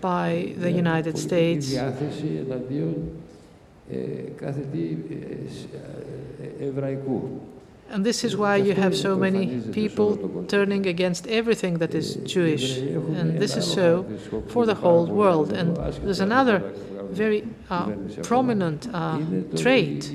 by 0.01 0.55
the 0.63 0.71
United 0.71 1.17
States. 1.17 1.65
διάθεση 1.65 2.45
εναντίον 2.45 2.95
κάθε 4.35 4.65
τι 4.71 4.97
εβραϊκού. 6.59 7.41
And 7.93 8.05
this 8.05 8.23
is 8.23 8.37
why 8.37 8.55
you 8.55 8.73
have 8.83 8.95
so 8.95 9.17
many 9.17 9.43
people 9.79 10.09
turning 10.47 10.83
against 10.87 11.27
everything 11.27 11.73
that 11.79 11.93
is 11.93 12.15
Jewish. 12.33 12.65
And 13.19 13.27
this 13.43 13.53
is 13.57 13.65
so 13.79 13.87
for 14.53 14.65
the 14.65 14.77
whole 14.83 15.07
world. 15.21 15.51
And 15.59 15.67
there's 16.05 16.23
another 16.31 16.57
very 17.10 17.46
uh, 17.70 17.92
prominent 18.22 18.88
uh, 18.92 19.18
trait 19.56 20.12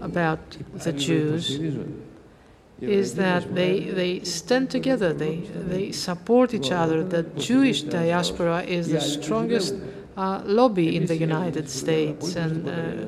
about 0.00 0.40
the 0.74 0.92
Jews 0.92 1.58
is 2.80 3.14
that 3.14 3.54
they, 3.54 3.80
they 3.80 4.20
stand 4.20 4.70
together, 4.70 5.12
they, 5.12 5.36
they 5.54 5.92
support 5.92 6.54
each 6.54 6.70
other. 6.70 7.04
The 7.04 7.22
Jewish 7.22 7.82
diaspora 7.82 8.62
is 8.62 8.88
the 8.88 9.00
strongest 9.00 9.74
uh, 10.16 10.42
lobby 10.44 10.96
in 10.96 11.06
the 11.06 11.16
United 11.16 11.70
States. 11.70 12.36
And 12.36 12.68
uh, 12.68 13.06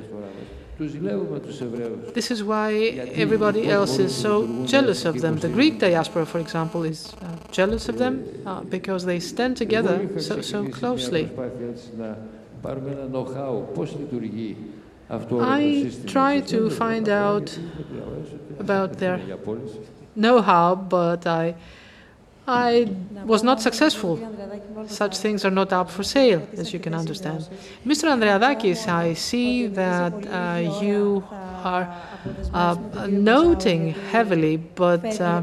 this 0.79 2.31
is 2.31 2.45
why 2.45 2.73
everybody 3.15 3.69
else 3.69 3.99
is 3.99 4.15
so 4.15 4.65
jealous 4.67 5.05
of 5.05 5.21
them. 5.21 5.39
The 5.39 5.49
Greek 5.49 5.79
diaspora, 5.79 6.27
for 6.27 6.39
example, 6.39 6.85
is 6.85 7.15
uh, 7.23 7.37
jealous 7.51 7.89
of 7.89 7.99
them 7.99 8.25
uh, 8.45 8.61
because 8.61 9.05
they 9.05 9.21
stand 9.21 9.57
together 9.57 10.21
so, 10.21 10.41
so 10.43 10.69
closely. 10.69 11.31
I 15.41 15.93
try 16.07 16.41
to 16.41 16.71
find 16.71 17.09
out 17.09 17.59
about 18.59 18.99
their 18.99 19.21
know-how, 20.15 20.75
but 20.75 21.27
I 21.27 21.55
I 22.47 22.89
was 23.25 23.43
not 23.43 23.61
successful. 23.61 24.21
Such 24.87 25.19
things 25.19 25.45
are 25.45 25.51
not 25.51 25.73
up 25.73 25.91
for 25.91 26.05
sale, 26.05 26.47
as 26.57 26.73
you 26.73 26.79
can 26.79 26.95
understand. 26.95 27.49
Mr. 27.85 28.05
Andreadakis, 28.05 28.87
I 28.87 29.15
see 29.15 29.67
that 29.67 30.13
uh, 30.13 30.81
you 30.81 31.25
are 31.65 31.93
uh, 32.53 33.07
noting 33.09 33.95
heavily, 34.13 34.57
but 34.57 35.21
uh, 35.21 35.43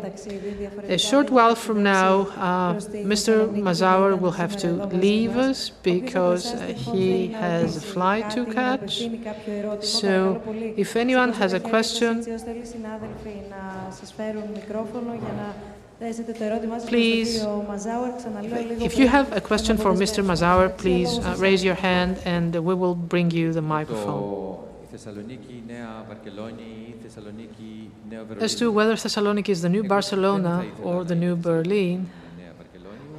a 0.87 0.97
short 0.97 1.29
while 1.29 1.55
from 1.55 1.83
now, 1.83 2.21
uh, 2.37 2.73
Mr. 3.13 3.33
Mazower 3.67 4.17
will 4.17 4.31
have 4.31 4.55
to 4.57 4.85
leave 5.05 5.35
us 5.35 5.69
because 5.69 6.53
he 6.71 7.27
has 7.27 7.77
a 7.77 7.81
flight 7.81 8.29
to 8.31 8.45
catch. 8.45 9.09
So, 9.81 10.41
if 10.77 10.95
anyone 10.95 11.33
has 11.33 11.51
a 11.53 11.59
question, 11.59 12.23
Please, 16.87 17.41
if 18.89 18.97
you 18.97 19.07
have 19.07 19.31
a 19.31 19.39
question 19.39 19.77
for 19.77 19.93
Mr. 19.93 20.21
Mazower, 20.21 20.67
please 20.77 21.17
uh, 21.19 21.35
raise 21.37 21.63
your 21.63 21.75
hand 21.75 22.19
and 22.25 22.53
we 22.53 22.73
will 22.75 22.95
bring 22.95 23.31
you 23.31 23.53
the 23.53 23.61
microphone. 23.61 24.59
As 28.41 28.55
to 28.55 28.69
whether 28.71 28.95
Thessaloniki 28.95 29.49
is 29.49 29.61
the 29.61 29.69
new 29.69 29.83
Barcelona 29.83 30.65
or 30.83 31.05
the 31.05 31.15
new 31.15 31.37
Berlin, 31.37 32.09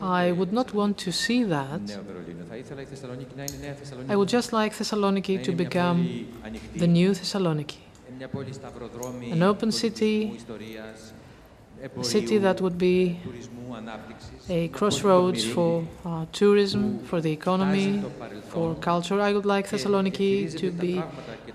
I 0.03 0.33
would 0.33 0.53
not 0.53 0.75
want 0.75 0.99
to 0.99 1.11
see 1.11 1.43
that. 1.45 1.81
I 4.11 4.17
would 4.17 4.29
just 4.29 4.53
like 4.53 4.75
Thessaloniki 4.75 5.43
to 5.43 5.53
become 5.53 5.99
the 6.77 6.87
new 6.87 7.13
Thessaloniki. 7.13 7.79
An 9.33 9.43
open 9.43 9.73
city, 9.73 10.39
a 11.85 12.05
city 12.05 12.39
that 12.39 12.61
would 12.61 12.79
be 12.79 13.19
a 14.49 14.69
crossroads 14.69 15.45
for 15.45 15.85
uh, 16.05 16.27
tourism, 16.33 16.99
for 17.01 17.21
the 17.21 17.33
economy, 17.33 18.03
for 18.49 18.75
culture. 18.77 19.21
I 19.21 19.33
would 19.33 19.47
like 19.47 19.69
Thessaloniki 19.69 20.55
to 20.57 20.71
be 20.71 21.03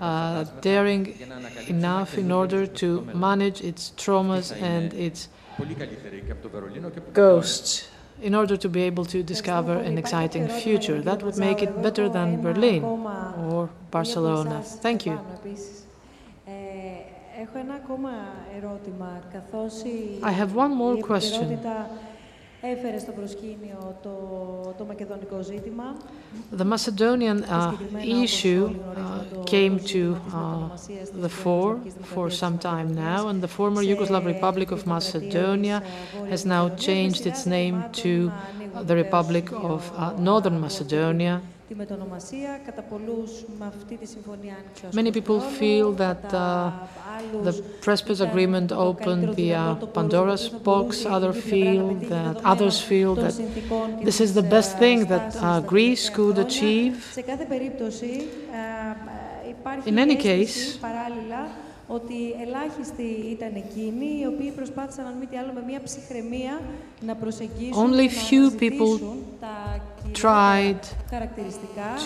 uh, 0.00 0.44
daring 0.60 1.14
enough 1.68 2.18
in 2.18 2.30
order 2.32 2.66
to 2.66 3.08
manage 3.14 3.60
its 3.60 3.92
traumas 3.96 4.52
and 4.60 4.92
its 4.94 5.28
ghosts 7.12 7.88
in 8.22 8.34
order 8.34 8.56
to 8.56 8.68
be 8.68 8.82
able 8.82 9.04
to 9.06 9.22
discover 9.22 9.78
an 9.78 9.96
exciting 9.98 10.48
future. 10.48 11.00
That 11.00 11.22
would 11.22 11.36
make 11.36 11.62
it 11.62 11.80
better 11.82 12.08
than 12.08 12.40
Berlin 12.42 12.82
or 12.82 13.70
Barcelona. 13.90 14.62
Thank 14.62 15.06
you. 15.06 15.18
I 20.22 20.32
have 20.32 20.54
one 20.54 20.74
more 20.74 20.96
question. 20.98 21.58
The 26.52 26.64
Macedonian 26.64 27.44
uh, 27.44 27.78
issue 28.02 28.76
uh, 28.94 29.24
came 29.46 29.78
to 29.78 30.20
uh, 30.34 30.68
the 31.14 31.30
fore 31.30 31.80
for 32.02 32.30
some 32.30 32.58
time 32.58 32.94
now, 32.94 33.28
and 33.28 33.42
the 33.42 33.48
former 33.48 33.82
Yugoslav 33.82 34.26
Republic 34.26 34.70
of 34.70 34.86
Macedonia 34.86 35.82
has 36.28 36.44
now 36.44 36.68
changed 36.76 37.26
its 37.26 37.46
name 37.46 37.84
to 37.92 38.30
the 38.82 38.94
Republic 38.94 39.50
of 39.52 39.90
uh, 39.96 40.12
Northern 40.18 40.60
Macedonia. 40.60 41.40
Many 44.92 45.12
people 45.12 45.40
feel 45.40 45.92
that 45.92 46.34
uh, 46.34 46.72
the 47.44 47.52
Prespes 47.80 48.20
agreement 48.20 48.72
opened 48.72 49.36
the 49.36 49.54
uh, 49.54 49.74
Pandora's 49.94 50.48
box. 50.48 51.06
Others 51.06 51.36
feel 51.44 51.94
that 51.94 52.36
others 52.44 52.80
feel 52.80 53.14
that 53.14 53.34
this 54.02 54.20
is 54.20 54.34
the 54.34 54.42
best 54.42 54.78
thing 54.78 55.06
that 55.06 55.36
uh, 55.36 55.60
Greece 55.60 56.10
could 56.10 56.38
achieve. 56.38 57.06
In 59.86 59.98
any 59.98 60.16
case, 60.16 60.76
ότι 61.96 62.18
ελάχιστοι 62.44 63.08
ήταν 63.34 63.52
εκείνοι 63.64 64.08
οι 64.20 64.26
οποίοι 64.32 64.50
προσπάθησαν, 64.50 65.06
αν 65.06 65.14
μη 65.20 65.26
τι 65.26 65.36
άλλο, 65.36 65.52
με 65.54 65.62
μια 65.66 65.80
ψυχραιμία 65.84 66.60
να 67.00 67.14
προσεγγίσουν 67.14 67.82
Only 67.84 68.08
few 68.28 68.46
people 68.62 68.92
τα 69.40 69.54
tried 70.22 70.82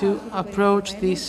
to 0.01 0.09
approach 0.43 0.89
this 1.07 1.23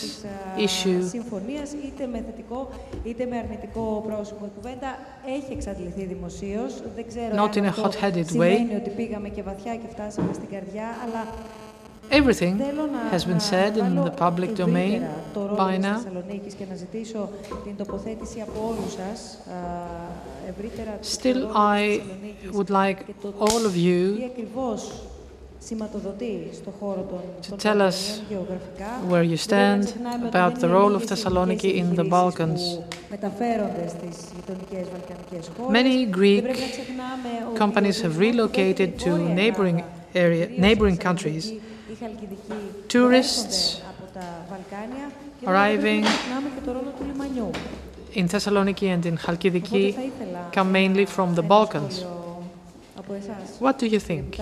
issue 0.66 1.02
συμφωνίας, 1.08 1.72
είτε 1.72 2.06
με 2.06 2.24
θετικό 2.26 2.70
είτε 3.04 3.26
με 3.26 3.36
αρνητικό 3.36 4.04
πρόσωπο. 4.06 4.44
Η 4.44 4.50
κουβέντα 4.56 4.98
έχει 5.36 5.52
εξαντληθεί 5.52 6.04
δημοσίως. 6.04 6.72
Δεν 6.94 7.06
ξέρω 7.08 7.44
Not 7.44 7.58
αν 7.58 7.66
αυτό 7.66 7.90
σημαίνει 8.26 8.74
ότι 8.74 8.90
πήγαμε 8.90 9.28
και 9.28 9.42
βαθιά 9.42 9.74
και 9.76 9.88
φτάσαμε 9.88 10.32
στην 10.32 10.48
καρδιά, 10.50 10.88
αλλά 11.04 11.22
Everything 12.10 12.58
has 13.10 13.24
been 13.24 13.40
said 13.40 13.76
in 13.76 13.96
the 13.96 14.10
public 14.10 14.54
domain 14.54 15.08
by 15.56 15.76
now. 15.76 16.04
Still, 21.02 21.56
I 21.56 22.02
would 22.52 22.70
like 22.70 23.06
all 23.38 23.66
of 23.66 23.76
you 23.76 24.30
to 27.42 27.56
tell 27.58 27.82
us 27.82 28.20
where 29.02 29.22
you 29.24 29.36
stand 29.36 29.94
about 30.22 30.60
the 30.60 30.68
role 30.68 30.94
of 30.94 31.02
Thessaloniki 31.02 31.74
in 31.74 31.96
the 31.96 32.04
Balkans. 32.04 32.78
Many 35.68 36.06
Greek 36.06 36.44
companies 37.56 38.00
have 38.02 38.18
relocated 38.18 38.98
to 39.00 39.18
neighboring 39.18 39.84
area, 40.14 40.48
neighboring 40.48 40.96
countries 40.98 41.52
tourists 42.88 43.80
arriving 45.46 46.04
in 48.14 48.28
Thessaloniki 48.28 48.88
and 48.88 49.04
in 49.06 49.16
Chalkidiki 49.18 49.94
come 50.52 50.72
mainly 50.72 51.06
from 51.06 51.34
the 51.34 51.42
Balkans. 51.42 52.04
What 53.58 53.78
do 53.78 53.86
you 53.86 54.00
think? 54.00 54.36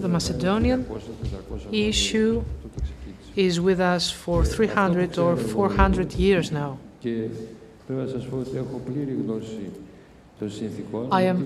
The 0.00 0.08
Macedonian 0.08 0.86
issue 1.70 2.42
is 3.36 3.60
with 3.60 3.80
us 3.80 4.10
for 4.10 4.44
300 4.44 5.18
or 5.18 5.36
400 5.36 6.14
years 6.14 6.50
now. 6.50 6.78
Πρέπει 7.87 8.01
να 8.01 8.07
σας 8.07 8.25
πω 8.25 8.37
ότι 8.37 8.57
έχω 8.57 8.81
πλήρη 8.85 9.17
γνώση 9.23 9.69
των 10.39 10.51
συνθήκων. 10.51 11.07
I 11.11 11.23
am 11.31 11.37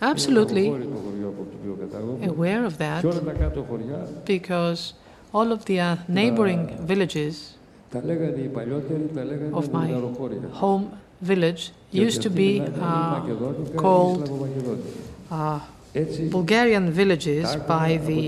absolutely 0.00 0.66
aware 2.32 2.64
of 2.70 2.74
that 2.78 3.02
because 4.24 4.92
all 5.32 5.52
of 5.52 5.64
the 5.64 5.80
uh, 5.80 5.96
neighboring 6.08 6.76
villages 6.80 7.54
of 9.60 9.72
my 9.72 9.88
home 10.52 10.84
village 11.22 11.72
used 11.90 12.20
to 12.22 12.30
be 12.30 12.60
uh, 12.60 13.20
called 13.76 14.22
uh, 15.30 15.60
Bulgarian 16.30 16.90
villages 16.90 17.56
by 17.56 17.96
the 18.10 18.24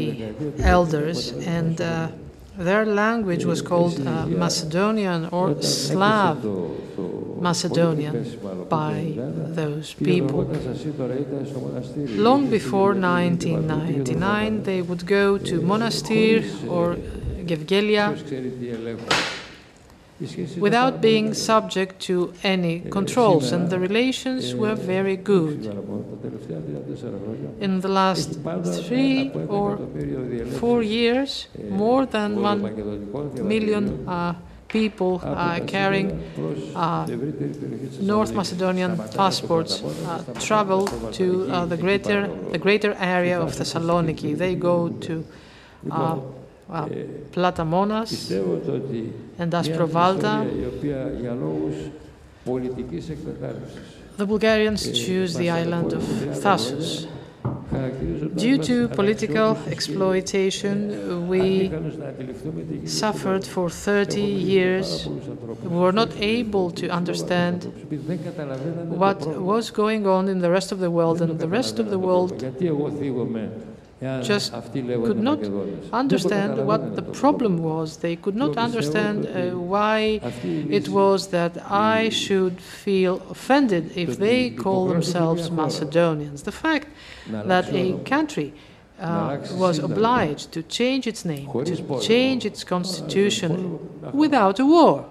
elders 0.60 1.32
and 1.32 1.80
uh, 1.80 2.08
their 2.57 2.85
language 2.85 3.45
was 3.45 3.61
called 3.61 3.99
uh, 4.05 4.25
Macedonian 4.27 5.29
or 5.31 5.61
Slav 5.61 6.43
Macedonian 7.41 8.15
by 8.69 9.13
those 9.59 9.93
people. 9.93 10.43
Long 12.27 12.49
before 12.49 12.93
1999, 12.93 14.63
they 14.63 14.81
would 14.81 15.05
go 15.05 15.37
to 15.37 15.61
Monastir 15.61 16.43
or 16.69 16.95
Gevgelia 17.45 18.15
without 20.57 21.01
being 21.01 21.33
subject 21.33 21.99
to 22.01 22.33
any 22.43 22.81
controls, 22.91 23.51
and 23.51 23.69
the 23.69 23.79
relations 23.79 24.53
were 24.55 24.75
very 24.75 25.17
good. 25.17 25.65
In 27.59 27.81
the 27.81 27.87
last 27.87 28.39
three 28.85 29.31
or 29.49 29.79
four 30.59 30.83
years, 30.83 31.47
more 31.69 32.05
than 32.05 32.41
one 32.41 32.61
million 33.47 34.07
uh, 34.07 34.35
people 34.67 35.21
uh, 35.23 35.59
carrying 35.67 36.09
uh, 36.75 37.05
North 38.01 38.33
Macedonian 38.33 38.97
passports 39.15 39.83
uh, 39.83 40.23
travel 40.39 40.87
to 41.11 41.25
uh, 41.51 41.65
the 41.65 41.77
greater 41.77 42.27
the 42.51 42.57
greater 42.57 42.93
area 42.93 43.39
of 43.39 43.49
Thessaloniki. 43.51 44.35
They 44.37 44.55
go 44.55 44.89
to 45.07 45.25
uh, 46.69 46.73
uh, 46.73 46.87
Platamonas 47.31 48.31
and 49.39 49.51
Asprovalda. 49.51 50.43
The 54.17 54.25
Bulgarians 54.25 54.91
choose 54.91 55.33
the 55.35 55.49
island 55.49 55.93
of 55.93 56.03
Thasos. 56.43 57.07
Due 58.35 58.57
to 58.59 58.87
political 58.89 59.57
exploitation, 59.67 61.27
we 61.27 61.71
suffered 62.85 63.45
for 63.45 63.69
30 63.69 64.21
years. 64.21 65.07
We 65.07 65.75
were 65.75 65.91
not 65.91 66.15
able 66.17 66.71
to 66.71 66.89
understand 66.89 67.65
what 68.89 69.25
was 69.25 69.71
going 69.71 70.05
on 70.05 70.29
in 70.29 70.39
the 70.39 70.51
rest 70.51 70.71
of 70.71 70.79
the 70.79 70.91
world, 70.91 71.21
and 71.21 71.39
the 71.39 71.47
rest 71.47 71.79
of 71.79 71.89
the 71.89 71.99
world 71.99 72.31
just 74.21 74.51
could 74.51 75.19
not 75.19 75.39
understand 75.91 76.65
what 76.65 76.95
the 76.95 77.01
problem 77.01 77.57
was. 77.63 77.97
They 77.97 78.15
could 78.15 78.35
not 78.35 78.57
understand 78.57 79.25
uh, 79.25 79.57
why 79.57 80.19
it 80.43 80.89
was 80.89 81.27
that 81.27 81.57
I 81.71 82.09
should 82.09 82.59
feel 82.61 83.21
offended 83.29 83.91
if 83.95 84.17
they 84.17 84.49
call 84.49 84.87
themselves 84.87 85.49
Macedonians. 85.51 86.43
The 86.43 86.51
fact 86.51 86.87
that 87.27 87.73
a 87.73 87.99
country 88.03 88.53
uh, 88.99 89.37
was 89.53 89.79
obliged 89.79 90.51
to 90.51 90.63
change 90.63 91.07
its 91.07 91.25
name, 91.25 91.47
to 91.51 91.99
change 91.99 92.45
its 92.45 92.63
constitution 92.63 93.79
without 94.13 94.59
a 94.59 94.65
war. 94.65 95.05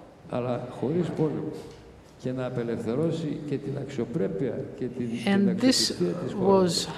And 5.27 5.61
this 5.61 6.01
was 6.35 6.89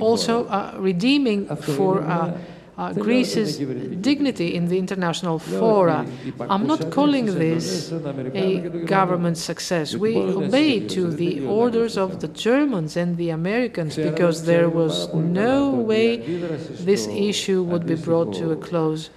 also 0.00 0.46
uh, 0.46 0.74
redeeming 0.78 1.46
for 1.56 2.02
uh, 2.02 2.38
uh, 2.78 2.92
Greece's 2.92 3.56
dignity 3.56 4.54
in 4.54 4.68
the 4.68 4.78
international 4.78 5.38
fora. 5.38 6.06
I'm 6.40 6.66
not 6.66 6.90
calling 6.90 7.26
this 7.26 7.90
a 7.92 8.60
government 8.84 9.38
success. 9.38 9.94
We 9.94 10.16
obeyed 10.16 10.90
to 10.90 11.10
the 11.10 11.46
orders 11.46 11.96
of 11.96 12.20
the 12.20 12.28
Germans 12.28 12.96
and 12.96 13.16
the 13.16 13.30
Americans 13.30 13.96
because 13.96 14.44
there 14.44 14.68
was 14.68 15.12
no 15.14 15.70
way 15.70 16.16
this 16.16 17.06
issue 17.06 17.62
would 17.62 17.86
be 17.86 17.94
brought 17.94 18.34
to 18.34 18.50
a 18.52 18.56
close 18.56 19.10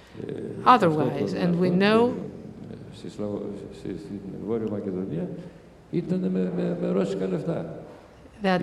otherwise. 0.64 1.34
And 1.34 1.60
we 1.60 1.70
know 1.70 2.16
that 8.42 8.60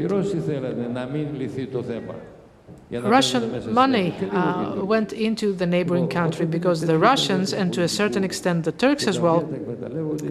Russian 2.89 3.73
money 3.73 4.13
uh, 4.31 4.75
went 4.83 5.11
into 5.13 5.53
the 5.53 5.65
neighboring 5.65 6.07
country 6.07 6.45
because 6.45 6.81
the 6.81 6.97
Russians, 6.97 7.53
and 7.53 7.73
to 7.73 7.81
a 7.83 7.87
certain 7.87 8.23
extent 8.23 8.63
the 8.63 8.71
Turks 8.71 9.07
as 9.07 9.19
well, 9.19 9.41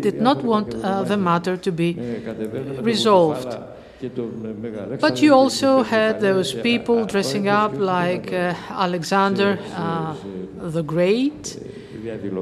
did 0.01 0.21
not 0.21 0.43
want 0.43 0.75
uh, 0.75 1.03
the 1.05 1.17
matter 1.17 1.57
to 1.57 1.73
be 1.73 1.95
resolved. 2.81 3.57
But 5.01 5.23
you 5.23 5.35
also 5.35 5.83
had 5.83 6.21
those 6.21 6.53
people 6.53 7.07
dressing 7.07 7.49
up 7.49 7.73
like 7.75 8.33
uh, 8.33 8.55
Alexander 8.71 9.59
uh, 9.75 10.15
the 10.59 10.83
Great 10.83 11.59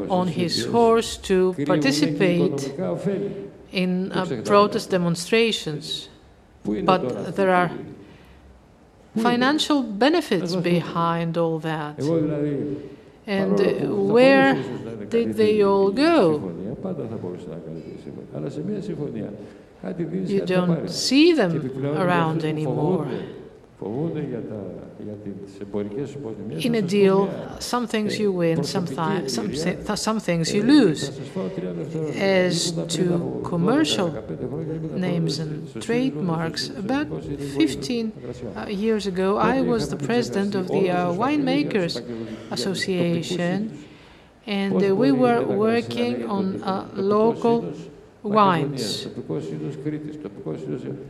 on 0.09 0.29
his 0.29 0.65
horse 0.67 1.17
to 1.19 1.55
participate 1.67 2.75
in 3.73 4.13
uh, 4.13 4.43
protest 4.45 4.91
demonstrations. 4.91 6.09
But 6.65 7.37
there 7.37 7.51
are 7.51 7.71
financial 9.17 9.83
benefits 9.83 10.57
behind 10.57 11.37
all 11.37 11.59
that. 11.61 11.99
And 13.27 14.11
where 14.13 14.55
did 15.09 15.35
they 15.35 15.63
all 15.63 15.91
go? 15.91 16.53
You 20.27 20.45
don't 20.47 20.89
see 20.89 21.33
them 21.33 21.97
around 21.97 22.45
anymore. 22.45 23.09
In 26.61 26.75
a 26.75 26.83
deal, 26.83 27.29
some 27.59 27.87
things 27.87 28.19
you 28.19 28.31
win, 28.31 28.63
some, 28.63 28.87
th 28.87 29.31
some, 29.31 29.97
some 29.97 30.21
things 30.21 30.55
you 30.55 30.63
lose. 30.63 31.11
As 32.17 32.73
to 32.97 33.41
commercial 33.45 34.11
names 34.95 35.39
and 35.41 35.53
trademarks, 35.83 36.69
about 36.69 37.09
15 37.25 38.13
uh, 38.57 38.67
years 38.69 39.07
ago, 39.07 39.39
I 39.39 39.61
was 39.61 39.89
the 39.89 39.97
president 39.97 40.55
of 40.55 40.69
the 40.69 40.91
uh, 40.91 41.13
Winemakers 41.13 42.01
Association, 42.53 43.85
and 44.47 44.83
uh, 44.83 44.95
we 44.95 45.11
were 45.11 45.43
working 45.43 46.27
on 46.31 46.63
a 46.63 46.89
local 46.95 47.75
wines 48.25 49.07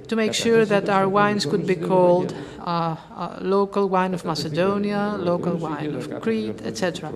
to 0.08 0.16
make 0.16 0.34
sure 0.34 0.64
that 0.64 0.88
our 0.88 1.08
wines 1.08 1.46
could 1.46 1.64
be 1.64 1.76
called 1.76 2.34
uh, 2.58 2.96
uh, 3.16 3.38
local 3.40 3.88
wine 3.88 4.14
of 4.14 4.24
Macedonia, 4.24 5.16
local 5.18 5.54
wine 5.54 5.94
of 5.94 6.20
Crete, 6.20 6.60
etc. 6.62 7.12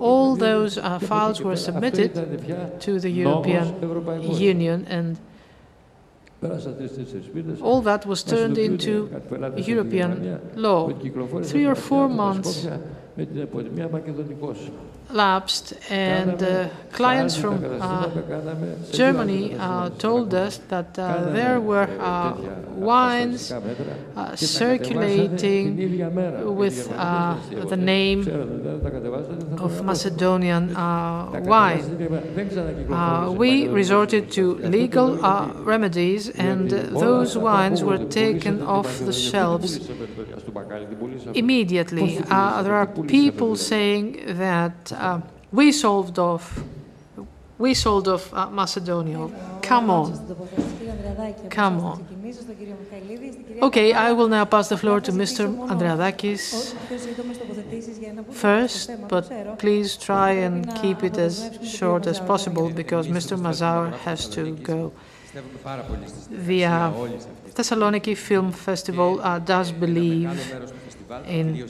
All 0.00 0.34
those 0.34 0.78
uh, 0.78 0.98
files 0.98 1.40
were 1.40 1.56
submitted 1.56 2.12
to 2.80 2.98
the 2.98 3.10
European 3.10 4.32
Union 4.34 4.84
and 4.88 5.18
all 7.62 7.82
that 7.82 8.06
was 8.06 8.22
turned 8.22 8.58
into 8.58 9.10
European 9.56 10.40
law. 10.56 10.90
Three 11.42 11.66
or 11.66 11.74
four 11.74 12.08
months 12.08 12.66
lapsed, 15.12 15.74
and 15.90 16.42
uh, 16.42 16.68
clients 16.92 17.36
from 17.36 17.64
uh, 17.64 18.10
Germany 18.92 19.54
uh, 19.54 19.90
told 19.90 20.34
us 20.34 20.58
that 20.68 20.98
uh, 20.98 21.30
there 21.30 21.60
were 21.60 21.88
uh, 22.00 22.34
wines 22.74 23.52
uh, 23.52 24.36
circulating 24.36 25.76
with 26.56 26.88
the 26.88 27.76
name 27.76 28.20
of 29.58 29.84
Macedonian 29.84 30.74
wine. 30.74 31.84
we 33.36 33.68
resorted 33.68 34.30
to 34.32 34.54
legal 34.56 35.16
remedies, 35.64 36.28
and 36.30 36.70
those 36.70 37.36
wines 37.36 37.82
were 37.82 37.98
taken 37.98 38.62
off 38.62 38.98
the 38.98 39.12
shelves 39.12 39.88
immediately. 41.34 42.18
there 42.18 42.74
are 42.74 42.86
people 42.86 43.56
saying 43.56 44.20
that 44.26 44.92
uh, 45.00 45.20
we 45.52 45.72
sold 45.72 46.18
off, 46.18 46.62
we 47.58 47.74
sold 47.74 48.08
off 48.08 48.32
uh, 48.32 48.48
Macedonia. 48.50 49.28
Come 49.62 49.90
on. 49.90 50.08
Come 51.50 51.80
on. 51.80 52.06
Okay, 53.62 53.92
I 53.92 54.12
will 54.12 54.28
now 54.28 54.44
pass 54.44 54.68
the 54.68 54.76
floor 54.76 55.00
to 55.00 55.12
Mr. 55.12 55.42
Andreadakis 55.68 56.74
first, 58.32 58.90
but 59.08 59.58
please 59.58 59.96
try 59.96 60.30
and 60.30 60.54
keep 60.76 61.02
it 61.02 61.18
as 61.18 61.58
short 61.62 62.06
as 62.06 62.20
possible 62.20 62.70
because 62.70 63.08
Mr. 63.08 63.38
Mazower 63.38 63.92
has 64.00 64.28
to 64.28 64.54
go. 64.56 64.92
The 66.30 66.64
uh, 66.64 66.90
Thessaloniki 67.54 68.16
Film 68.16 68.50
Festival 68.52 69.20
uh, 69.20 69.38
does 69.38 69.70
believe 69.70 70.30
in 71.26 71.66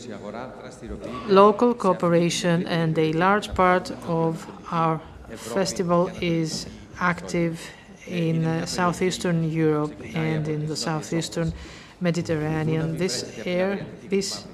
local 1.29 1.75
cooperation, 1.75 2.67
and 2.67 2.99
a 2.99 3.12
large 3.12 3.55
part 3.55 3.91
of 4.07 4.47
our 4.71 5.01
festival 5.37 6.11
is 6.21 6.67
active 6.99 7.61
in 8.07 8.45
uh, 8.45 8.67
southeastern 8.67 9.51
Europe 9.51 9.95
and 10.15 10.49
in 10.49 10.67
the 10.67 10.77
southeastern 10.77 11.53
Mediterranean. 12.01 12.97
This, 12.97 13.41
air, 13.45 13.87
this 14.09 14.47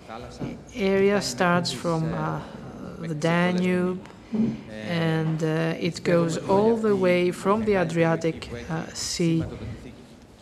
area 0.74 1.20
starts 1.20 1.72
from 1.72 2.12
uh, 2.12 2.40
the 3.00 3.14
Danube 3.14 4.00
and 4.70 5.42
uh, 5.42 5.74
it 5.78 6.02
goes 6.02 6.36
all 6.36 6.76
the 6.76 6.94
way 6.94 7.30
from 7.30 7.64
the 7.64 7.76
Adriatic 7.76 8.50
Sea 8.92 9.44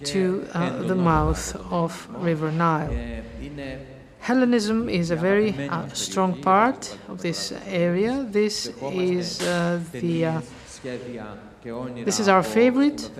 to 0.03 0.41
the 0.87 0.95
mouth 0.95 1.55
of 1.71 2.09
River 2.11 2.51
Nile. 2.51 3.23
Hellenism 4.25 4.89
is 4.89 5.11
a 5.11 5.17
very 5.17 5.53
uh, 5.69 5.87
strong 5.93 6.41
part 6.41 6.97
of 7.09 7.21
this 7.21 7.53
area. 7.67 8.27
This 8.31 8.73
is 8.91 9.43
uh, 9.43 9.81
the 9.93 10.25
uh, 10.25 10.41
this 12.05 12.21
is 12.21 12.29
our 12.29 12.43
favorite 12.43 13.11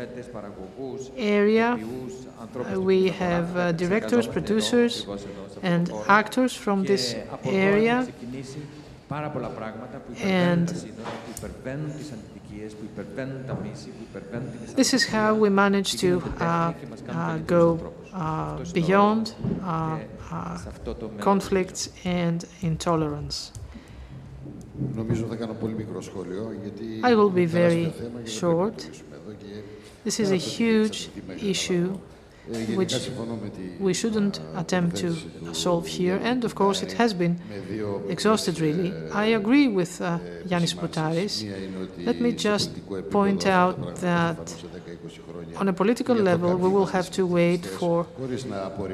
area. 1.15 1.79
we 2.77 3.09
have 3.11 3.57
uh, 3.57 3.73
directors, 3.73 4.27
producers, 4.27 5.07
and 5.63 5.93
actors 6.09 6.55
from 6.55 6.85
this 6.85 7.15
area. 7.45 8.09
And 10.23 10.69
this 14.77 14.95
is 14.95 15.07
how 15.07 15.35
we 15.35 15.51
manage 15.51 15.97
to 15.97 16.23
uh, 16.41 16.73
uh, 17.09 17.39
go 17.39 17.93
uh, 18.13 18.65
beyond 18.73 19.35
uh, 20.35 20.59
conflicts 21.21 21.91
and 22.05 22.45
intolerance. 22.63 23.53
I 27.03 27.15
will 27.15 27.31
be 27.31 27.47
very 27.47 27.93
short. 28.27 28.77
This 30.05 30.19
is 30.21 30.31
a 30.33 30.37
huge 30.37 31.09
issue 31.41 31.99
which 32.47 32.95
we 33.81 33.95
shouldn't 33.95 34.41
attempt 34.55 34.97
to 34.97 35.17
solve 35.55 35.87
here. 35.87 36.21
And 36.23 36.45
of 36.45 36.55
course, 36.55 36.83
it 36.83 36.93
has 36.93 37.15
been 37.15 37.41
exhausted, 38.09 38.61
really. 38.61 38.93
I 39.13 39.27
agree 39.41 39.69
with 39.69 40.01
uh, 40.01 40.19
Yiannis 40.47 40.75
Boutaris. 40.75 41.35
Let 42.05 42.21
me 42.21 42.33
just 42.33 42.71
point 43.11 43.47
out 43.47 43.97
that 43.97 44.55
on 45.57 45.69
a 45.69 45.73
political 45.73 46.17
level, 46.17 46.57
we 46.57 46.69
will 46.69 46.87
have 46.87 47.11
to 47.13 47.27
wait 47.27 47.65
for 47.65 48.07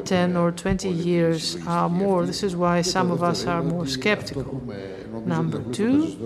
10 0.04 0.36
or 0.36 0.52
20 0.52 0.88
years 0.88 1.56
uh, 1.66 1.88
more. 1.88 2.26
This 2.26 2.42
is 2.42 2.54
why 2.54 2.82
some 2.82 3.10
of 3.10 3.22
us 3.22 3.46
are 3.46 3.62
more 3.62 3.86
skeptical. 3.86 4.62
Number 5.26 5.62
two, 5.72 6.16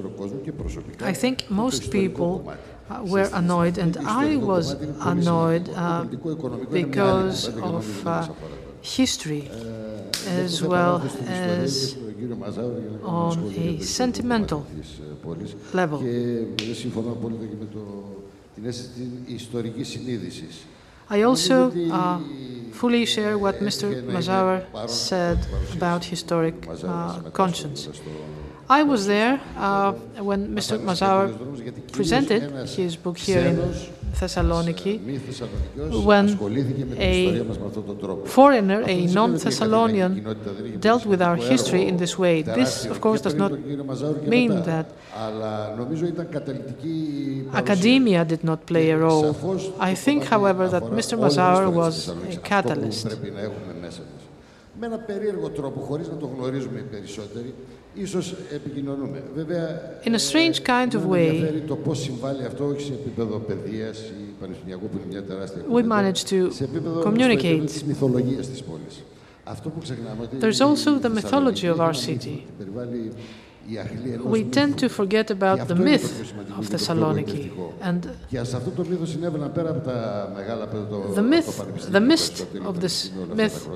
I 1.01 1.12
think 1.12 1.51
most 1.51 1.90
people 1.90 2.55
were 3.02 3.28
annoyed, 3.32 3.78
and 3.78 3.97
I 3.97 4.36
was 4.36 4.73
annoyed 5.01 5.69
uh, 5.70 6.05
because 6.70 7.48
of 7.59 8.06
uh, 8.06 8.28
history 8.82 9.51
as 10.27 10.62
well 10.62 11.02
as 11.27 11.97
on 13.02 13.52
a 13.56 13.81
sentimental 13.81 14.66
level. 15.73 16.02
I 21.11 21.23
also 21.23 21.70
uh, 21.93 22.19
fully 22.73 23.05
share 23.05 23.36
what 23.39 23.61
Mr. 23.61 24.02
Mazower 24.06 24.89
said 24.89 25.47
about 25.73 26.05
historic 26.05 26.66
uh, 26.85 27.20
conscience. 27.31 27.89
I 28.69 28.82
was 28.82 29.07
there 29.07 29.41
uh, 29.57 29.93
when 30.28 30.55
Mr. 30.55 30.78
Mazower 30.78 31.28
presented 31.93 32.69
his 32.69 32.97
book 32.97 33.19
here 33.19 33.41
in 33.41 33.57
Thessaloniki, 34.15 35.01
when 36.05 36.28
a 36.99 37.45
foreigner, 38.27 38.82
a 38.86 39.07
non-Thessalonian, 39.07 40.81
dealt 40.81 41.05
with 41.05 41.20
our 41.20 41.36
history 41.36 41.86
in 41.86 41.97
this 41.99 42.19
way. 42.19 42.43
This, 42.43 42.86
of 42.86 43.01
course, 43.01 43.20
does 43.20 43.35
not 43.35 43.53
mean 43.53 44.62
that 44.62 44.86
academia 47.53 48.24
did 48.24 48.45
not 48.45 48.65
play 48.66 48.91
a 48.91 48.99
role. 48.99 49.36
I 49.78 49.95
think, 49.95 50.24
however, 50.24 50.69
that 50.69 50.85
Mr. 50.85 51.19
Mazower 51.19 51.70
was 51.70 52.09
a 52.09 52.36
catalyst. 52.39 53.09
In 60.04 60.14
a 60.14 60.18
strange 60.18 60.64
kind 60.64 60.94
of 60.94 61.06
way, 61.06 61.60
we 65.68 65.82
managed 65.82 66.26
to 66.28 66.50
communicate. 67.02 67.84
There's 70.40 70.60
also 70.60 70.98
the 70.98 71.08
mythology 71.10 71.68
of 71.68 71.80
our 71.80 71.94
city. 71.94 72.46
We 74.24 74.44
tend 74.44 74.78
to 74.78 74.88
forget 74.88 75.30
about 75.30 75.68
the 75.68 75.74
myth 75.74 76.34
of 76.58 76.68
Thessaloniki. 76.68 77.50
And 77.80 78.02
the, 81.14 81.22
myth, 81.22 81.90
the 81.90 82.00
mist 82.00 82.46
of 82.64 82.80
this 82.80 83.10
myth 83.12 83.68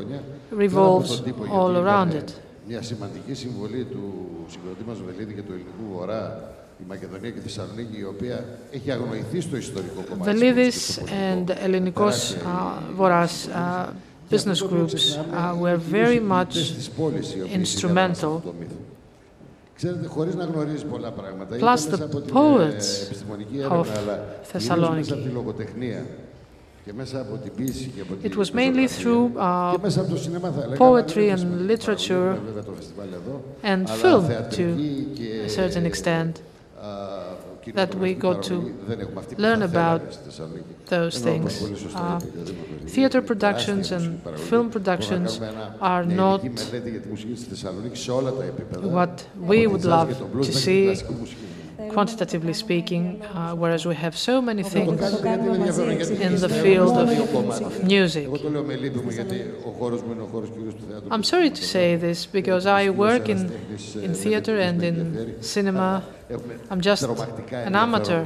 revolves 0.50 1.22
all 1.48 1.76
around 1.76 2.14
it. 2.14 2.34
Μια 2.70 2.82
σημαντική 2.82 3.34
συμβολή 3.34 3.84
του 3.84 4.26
συγκροτή 4.48 4.84
μας 4.86 4.98
Βελίδη 5.06 5.34
και 5.34 5.42
του 5.42 5.52
ελληνικού 5.52 5.94
βορρά 5.94 6.54
η 6.80 6.84
Μακεδονία 6.88 7.30
και 7.30 7.38
η 7.38 7.42
Θεσσαλονίκη, 7.42 7.98
η 7.98 8.04
οποία 8.04 8.44
έχει 8.70 8.90
αγνοηθεί 8.90 9.40
στο 9.40 9.56
ιστορικό 9.56 10.04
κομμάτι. 10.08 10.38
Velidis 10.40 10.98
and 11.24 11.44
Ellinikos 11.64 12.34
uh, 12.34 12.96
Voras 12.98 13.48
uh, 13.48 13.86
business 14.30 14.60
groups 14.62 15.16
uh, 15.16 15.54
were 15.62 15.76
very 15.76 16.20
much 16.20 16.54
instrumental. 17.60 18.32
Plus 21.64 21.82
the 21.86 21.98
poets 22.38 22.88
of 23.78 23.86
Thessaloniki. 24.52 25.16
It 28.22 28.36
was 28.36 28.54
mainly 28.54 28.88
through 28.88 29.38
uh, 29.38 29.76
poetry 30.76 31.28
and 31.30 31.66
literature 31.66 32.40
and 33.62 33.88
film 33.90 34.26
to 34.50 35.44
a 35.44 35.48
certain 35.48 35.86
extent 35.86 36.42
that 37.74 37.94
we 37.94 38.14
got 38.14 38.42
to 38.44 38.74
learn 39.36 39.62
about 39.62 40.02
those 40.86 41.18
things. 41.18 41.62
Uh, 41.94 42.18
theater 42.86 43.20
productions 43.20 43.92
and 43.92 44.22
film 44.48 44.70
productions 44.70 45.40
are 45.80 46.04
not 46.04 46.42
what 48.82 49.26
we 49.38 49.66
would 49.66 49.84
love 49.84 50.16
to 50.42 50.52
see 50.52 50.94
quantitatively 51.90 52.52
speaking, 52.52 53.22
uh, 53.22 53.54
whereas 53.54 53.86
we 53.86 53.94
have 53.94 54.16
so 54.16 54.42
many 54.42 54.62
things 54.62 55.00
in 56.26 56.34
the 56.40 56.48
field 56.48 56.96
of, 56.96 57.08
of 57.62 57.84
music. 57.84 58.28
I'm 61.10 61.22
sorry 61.22 61.50
to 61.50 61.64
say 61.64 61.96
this 61.96 62.26
because 62.26 62.66
I 62.66 62.90
work 62.90 63.28
in, 63.28 63.50
in 63.94 64.14
theater 64.14 64.58
and 64.58 64.82
in 64.82 65.42
cinema. 65.42 66.04
I'm 66.70 66.80
just 66.80 67.02
an 67.04 67.74
amateur. 67.76 68.24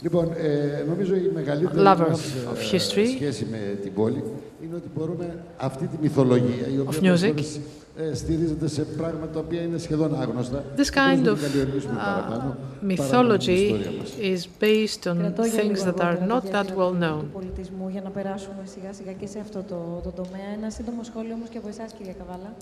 Λοιπόν, 0.00 0.32
ε, 0.36 0.84
νομίζω 0.88 1.14
η 1.14 1.30
μεγαλύτερη 1.34 1.78
Lover 1.78 2.08
μας 2.08 2.20
of, 2.20 2.52
of 2.52 2.74
history, 2.74 3.06
σχέση 3.14 3.46
με 3.50 3.78
την 3.82 3.94
πόλη 3.94 4.24
είναι 4.62 4.74
ότι 4.76 4.88
μπορούμε 4.94 5.44
αυτή 5.56 5.86
τη 5.86 5.96
μυθολογία, 6.00 6.66
η 6.74 6.78
οποία 6.78 7.14
of 7.14 7.20
music, 7.20 7.34
ε, 7.96 8.14
στηρίζεται 8.14 8.68
σε 8.68 8.82
πράγματα 8.82 9.32
τα 9.32 9.38
οποία 9.38 9.62
είναι 9.62 9.78
σχεδόν 9.78 10.20
άγνωστα. 10.20 10.64
This 10.76 10.90
kind 10.90 11.26
of 11.26 11.36
uh, 11.36 12.92
mythology 12.92 13.62
is 14.20 14.40
based 14.60 15.06
on 15.10 15.16
things 15.56 15.82
that 15.82 16.00
are 16.00 16.18
not 16.32 16.44
that 16.52 16.68
well 16.76 16.94
known. 17.02 17.20
Του 17.20 17.30
πολιτισμού 17.32 17.88
για 17.88 18.02
να 18.02 18.10
περάσουμε 18.10 18.62
σιγά 18.64 18.92
σιγά 18.92 19.12
και 19.12 19.26
σε 19.26 19.38
αυτό 19.38 19.62
το, 19.68 20.00
το 20.04 20.10
τομέα. 20.10 20.48
Ένα 20.56 20.70
σύντομο 20.70 21.02
σχόλιο 21.02 21.34
όμως 21.34 21.48
και 21.48 21.58
από 21.58 21.68
εσάς, 21.68 21.92
κυρία 21.92 22.12
Καβάλα. 22.12 22.54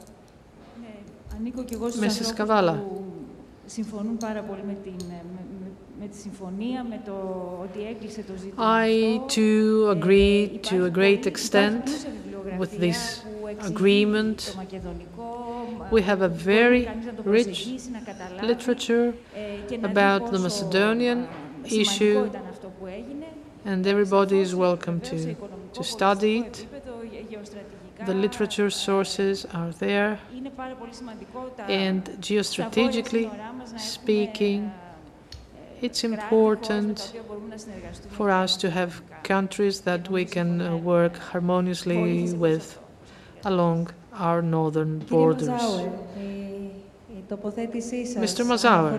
Ναι, 0.81 0.95
ανήκω 1.37 1.65
και 1.65 1.75
εγώ 1.75 1.89
στους 1.89 2.01
Mrs. 2.01 2.07
ανθρώπους 2.07 2.33
Kavala. 2.39 2.75
που 2.89 3.05
συμφωνούν 3.67 4.17
πάρα 4.17 4.43
πολύ 4.49 4.63
με, 4.67 4.77
την, 4.85 5.07
με, 5.09 5.41
I 8.59 9.23
too 9.28 9.89
agree 9.90 10.60
to 10.64 10.85
a 10.85 10.90
great 10.90 11.27
extent 11.27 12.06
with 12.59 12.78
this 12.78 13.23
agreement. 13.60 14.56
We 15.90 16.02
have 16.02 16.20
a 16.23 16.28
very 16.28 16.89
rich 17.24 17.78
literature 18.43 19.14
about 19.82 20.31
the 20.31 20.39
Macedonian 20.39 21.28
issue, 21.64 22.31
and 23.64 23.86
everybody 23.86 24.40
is 24.40 24.55
welcome 24.55 25.01
to, 25.01 25.35
to 25.73 25.82
study 25.85 26.40
it. 26.40 26.66
The 28.05 28.14
literature 28.14 28.68
sources 28.70 29.47
are 29.47 29.70
there, 29.70 30.20
and 31.68 32.05
geostrategically 32.20 33.31
speaking, 33.81 34.73
it's 35.87 36.03
important 36.05 36.97
for 38.17 38.29
us 38.43 38.57
to 38.63 38.71
have 38.79 38.91
countries 39.23 39.77
that 39.89 40.03
we 40.17 40.25
can 40.25 40.51
uh, 40.61 40.77
work 40.77 41.15
harmoniously 41.31 42.33
with 42.45 42.67
along 43.45 43.81
our 44.13 44.41
northern 44.43 44.99
borders. 45.13 45.49
Mr. 48.27 48.43
Mazower, 48.51 48.93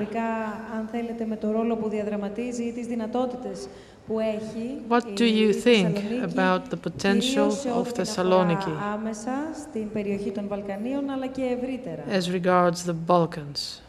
what 4.93 5.03
do 5.15 5.25
you 5.25 5.53
think 5.53 5.95
about 6.29 6.69
the 6.69 6.77
potential 6.77 7.49
of 7.79 7.85
Thessaloniki 7.97 8.75
as 12.19 12.31
regards 12.31 12.83
the 12.83 12.93
Balkans? 12.93 13.81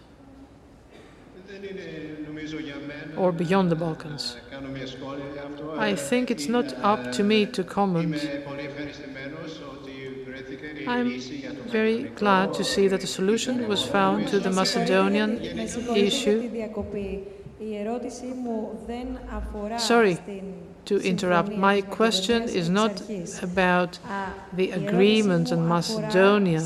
or 3.17 3.33
beyond 3.33 3.71
the 3.71 3.77
Balkans. 3.77 4.37
I 5.79 5.95
think 5.95 6.31
it's 6.31 6.49
not 6.49 6.73
up 6.83 7.13
to 7.13 7.23
me 7.23 7.47
to 7.47 7.65
comment. 7.65 8.17
I'm 10.87 11.21
very 11.69 12.05
glad 12.23 12.55
to 12.55 12.65
see 12.65 12.89
that 12.89 13.05
a 13.05 13.07
solution 13.07 13.69
was 13.69 13.83
found 13.83 14.29
to 14.29 14.39
the 14.41 14.51
Macedonian 14.51 15.39
issue. 15.41 16.39
Sorry 19.79 20.19
to 20.85 20.97
interrupt. 21.01 21.51
My 21.57 21.81
question 21.83 22.45
is 22.45 22.69
not 22.69 23.03
about 23.43 23.99
the 24.53 24.71
agreement 24.71 25.51
in 25.53 25.67
Macedonia. 25.67 26.63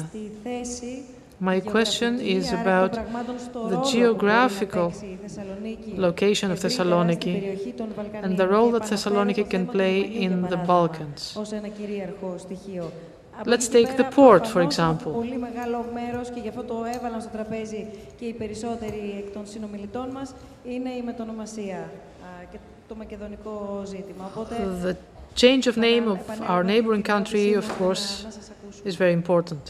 στη 1.42 1.46
θέση 1.46 1.68
My 1.68 1.76
question 1.76 2.22
γεωγραφική, 2.24 2.40
is 2.40 2.46
άρα 2.60 2.84
εκ 2.84 2.90
about 2.90 2.90
των 2.96 3.02
πραγμάτων 3.04 3.36
στο 3.40 3.60
the 3.68 3.70
ρόλο 3.70 3.82
που 3.82 3.90
μπορεί 3.90 4.32
να 4.32 4.48
geographical 4.48 4.88
παίξει 4.90 5.06
η 5.06 5.18
Θεσσαλονίκη 5.26 5.94
location 6.00 6.50
of 6.50 6.56
ευρύτερα 6.56 6.70
στην 6.70 6.86
Thessaloniki 6.86 7.32
περιοχή 7.40 7.74
των 7.78 7.88
Βαλκανίων 7.96 8.32
and 8.32 8.42
the 8.42 8.48
και 8.48 8.56
role 8.56 8.72
that 8.76 8.86
επαναφέρω 8.86 9.22
Thessaloniki 9.22 9.36
το 9.36 9.46
can 9.52 9.52
θέμα 9.52 9.72
του 9.72 9.78
play 9.78 9.98
λιμανιού, 10.10 10.18
in 10.26 10.48
για 10.48 10.48
the 10.50 10.68
παράδειγμα, 10.68 10.90
Balkans. 10.90 11.42
ως 11.42 11.52
ένα 11.52 11.68
κυρίαρχο 11.68 12.36
στοιχείο. 12.38 12.92
Από 13.40 13.50
Let's 13.52 13.54
εκεί 13.54 13.70
take 13.78 13.96
πέρα, 13.96 14.10
the 14.10 14.14
port, 14.18 14.42
for 14.46 14.52
προφανώς, 14.54 14.76
example. 14.76 15.12
Πολύ 15.14 15.38
μεγάλο 15.38 15.86
μέρος 15.94 16.30
και 16.30 16.40
γι' 16.44 16.48
αυτό 16.50 16.64
το 16.64 16.76
έβαλαν 16.96 17.22
στο 17.22 17.30
τραπέζι 17.34 17.88
και 18.20 18.26
οι 18.26 18.34
περισσότεροι 18.34 19.02
εκ 19.22 19.34
των 19.34 19.44
συνομιλητών 19.48 20.08
μας 20.10 20.34
είναι 20.74 20.90
η 20.90 21.02
μετονομασία 21.06 21.78
α, 21.78 22.28
και 22.52 22.58
το 22.88 22.96
μακεδονικό 22.96 23.82
ζήτημα. 23.86 24.32
Οπότε, 24.36 24.56
The 24.84 24.94
change 25.42 25.64
of 25.72 25.76
name 25.88 26.08
of 26.14 26.18
επανέρχομαι 26.20 26.48
our 26.50 26.64
στην 26.64 26.70
neighboring 26.70 27.10
ερώτησή 27.10 27.12
country, 27.14 27.56
μου 27.56 27.62
of 27.62 27.66
για 27.66 27.76
course, 27.80 28.06
να- 28.22 28.28
να 28.28 28.32
σας 28.38 28.48
ακούσουμε. 28.54 28.92
is 28.92 28.96
very 29.04 29.16
important. 29.24 29.64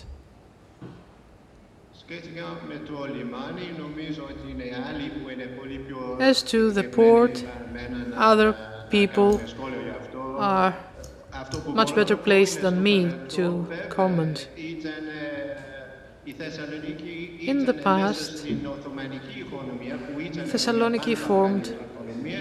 As 6.20 6.42
to 6.42 6.70
the 6.70 6.84
port, 6.84 7.44
other 8.14 8.56
people 8.90 9.40
are 10.38 10.76
much 11.68 11.94
better 11.94 12.16
placed 12.16 12.60
than 12.60 12.82
me 12.82 13.12
to 13.30 13.66
comment. 13.88 14.48
In 16.26 17.64
the 17.64 17.74
past, 17.74 18.44
Thessaloniki 20.50 21.16
formed 21.16 21.74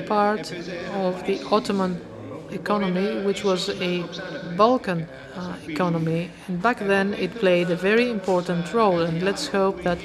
part 0.06 0.52
of 0.94 1.26
the 1.26 1.42
Ottoman 1.50 2.02
economy, 2.52 3.24
which 3.26 3.44
was 3.44 3.70
a 3.70 4.04
Balkan 4.56 5.08
uh, 5.36 5.56
economy. 5.68 6.30
And 6.48 6.62
back 6.62 6.80
then, 6.80 7.14
it 7.14 7.36
played 7.36 7.70
a 7.70 7.76
very 7.76 8.10
important 8.10 8.74
role. 8.74 9.02
And 9.02 9.24
let's 9.24 9.48
hope 9.48 9.84
that 9.84 10.00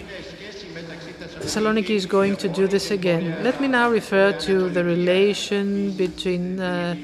Thessaloniki 1.40 1.90
is 1.90 2.06
going 2.06 2.36
to 2.36 2.48
do 2.48 2.66
this 2.66 2.90
again. 2.90 3.42
Let 3.44 3.60
me 3.60 3.68
now 3.68 3.90
refer 3.90 4.32
to 4.32 4.68
the 4.68 4.82
relation 4.84 5.92
between 5.92 6.60
uh, 6.60 6.96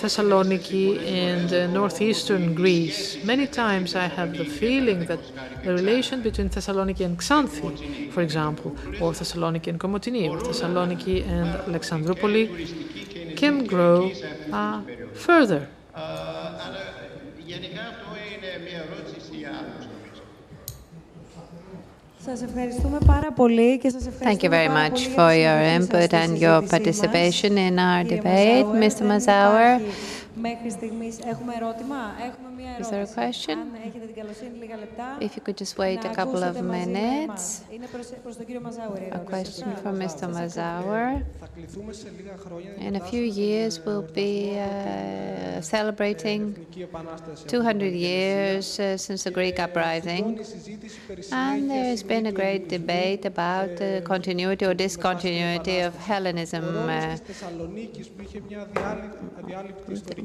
Thessaloniki 0.00 0.98
and 1.06 1.52
uh, 1.52 1.66
northeastern 1.66 2.54
Greece. 2.54 3.22
Many 3.22 3.46
times 3.46 3.94
I 3.94 4.06
have 4.06 4.36
the 4.36 4.46
feeling 4.46 5.04
that 5.06 5.20
the 5.62 5.74
relation 5.74 6.22
between 6.22 6.48
Thessaloniki 6.48 7.04
and 7.04 7.18
Xanthi, 7.18 8.10
for 8.10 8.22
example, 8.22 8.74
or 9.00 9.12
Thessaloniki 9.12 9.66
and 9.66 9.78
Komotini, 9.78 10.30
or 10.30 10.38
Thessaloniki 10.38 11.26
and 11.26 11.50
Alexandroupoli, 11.68 13.09
can 13.40 13.64
grow 13.64 14.12
uh, 14.52 14.82
further. 15.14 15.68
Thank 24.26 24.42
you 24.42 24.50
very 24.50 24.68
much 24.68 25.06
for 25.06 25.32
your 25.34 25.58
input 25.58 26.12
and 26.12 26.38
your 26.38 26.60
participation 26.60 27.56
in 27.56 27.78
our 27.78 28.04
debate, 28.04 28.66
Mr. 28.66 29.02
Mazower. 29.08 29.80
Is 32.78 32.88
there 32.90 33.02
a 33.02 33.06
question? 33.06 33.76
If 35.20 35.36
you 35.36 35.42
could 35.42 35.56
just 35.56 35.76
wait 35.76 36.04
a 36.04 36.14
couple 36.14 36.42
of 36.42 36.62
minutes. 36.62 37.62
A 39.12 39.18
question 39.26 39.76
from 39.76 39.98
Mr. 39.98 40.24
Mazower. 40.32 41.22
In 42.78 42.96
a 42.96 43.00
few 43.00 43.22
years, 43.22 43.80
we'll 43.84 44.02
be 44.02 44.58
uh, 44.58 45.60
celebrating 45.60 46.66
200 47.46 47.92
years 47.92 48.80
uh, 48.80 48.96
since 48.96 49.24
the 49.24 49.30
Greek 49.30 49.58
uprising. 49.58 50.40
And 51.32 51.70
there's 51.70 52.02
been 52.02 52.26
a 52.26 52.32
great 52.32 52.68
debate 52.68 53.24
about 53.26 53.76
the 53.76 54.02
continuity 54.04 54.64
or 54.64 54.74
discontinuity 54.74 55.80
of 55.80 55.94
Hellenism. 55.96 56.64
Uh, 56.88 57.16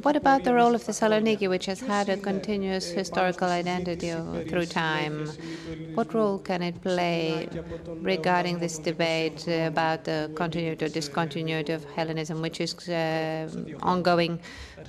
what 0.06 0.16
about 0.16 0.44
the 0.44 0.54
role 0.54 0.76
of 0.76 0.84
Thessaloniki, 0.84 1.50
which 1.50 1.66
has 1.66 1.80
had 1.80 2.10
a 2.10 2.18
continuous 2.18 2.86
historical 2.92 3.48
identity 3.48 4.12
through 4.50 4.68
time? 4.68 5.28
What 5.96 6.14
role 6.14 6.38
can 6.38 6.62
it 6.62 6.80
play 6.84 7.50
regarding 8.14 8.60
this 8.60 8.78
debate 8.78 9.48
about 9.48 10.04
the 10.04 10.32
continuity 10.36 10.86
or 10.86 10.90
discontinuity 10.90 11.74
of 11.74 11.84
Hellenism, 11.96 12.40
which 12.40 12.62
is 12.62 12.88
uh, 12.88 13.50
ongoing 13.82 14.40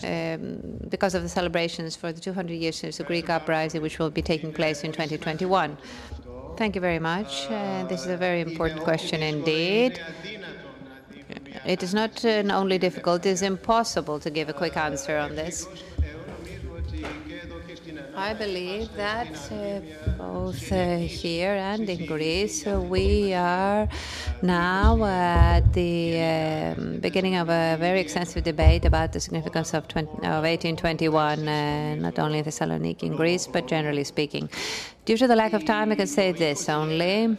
um, 0.05 0.59
because 0.91 1.15
of 1.15 1.23
the 1.23 1.31
celebrations 1.31 1.97
for 1.97 2.13
the 2.13 2.21
200 2.21 2.53
years 2.53 2.77
since 2.77 2.99
the 2.99 3.05
Greek 3.05 3.31
uprising, 3.31 3.81
which 3.81 3.99
will 3.99 4.11
be 4.11 4.21
taking 4.21 4.53
place 4.53 4.85
in 4.85 4.93
2021? 4.93 5.79
Thank 6.59 6.75
you 6.75 6.83
very 6.83 6.99
much. 6.99 7.47
Uh, 7.51 7.85
this 7.85 8.03
is 8.03 8.09
a 8.09 8.19
very 8.19 8.43
important 8.43 8.83
question 8.83 9.23
indeed. 9.23 9.99
It 11.67 11.83
is 11.83 11.93
not 11.93 12.25
only 12.25 12.79
difficult, 12.79 13.27
it 13.27 13.31
is 13.31 13.43
impossible 13.43 14.21
to 14.21 14.31
give 14.31 14.49
a 14.49 14.53
quick 14.53 14.77
answer 14.77 15.19
on 15.19 15.35
this. 15.35 15.67
I 18.15 18.33
believe 18.33 18.95
that 18.97 19.35
uh, 19.53 19.81
both 20.17 20.73
uh, 20.73 20.97
here 20.97 21.53
and 21.53 21.89
in 21.91 22.07
Greece, 22.07 22.67
uh, 22.67 22.81
we 22.81 23.35
are 23.35 23.89
now 24.43 25.05
at 25.05 25.73
the 25.73 26.23
um, 26.23 26.99
beginning 27.01 27.35
of 27.37 27.49
a 27.51 27.77
very 27.79 28.01
extensive 28.01 28.43
debate 28.43 28.85
about 28.85 29.13
the 29.13 29.21
significance 29.21 29.75
of, 29.75 29.87
20, 29.89 30.09
of 30.19 30.45
1821, 30.45 31.47
uh, 31.47 31.95
not 31.97 32.19
only 32.19 32.39
in 32.39 32.45
Thessaloniki 32.45 33.03
in 33.03 33.17
Greece, 33.17 33.47
but 33.47 33.67
generally 33.67 34.05
speaking. 34.05 34.49
Due 35.05 35.19
to 35.19 35.27
the 35.27 35.37
lack 35.37 35.53
of 35.53 35.65
time, 35.65 35.93
I 35.93 35.97
can 35.97 36.07
say 36.07 36.33
this 36.33 36.69
only. 36.69 37.37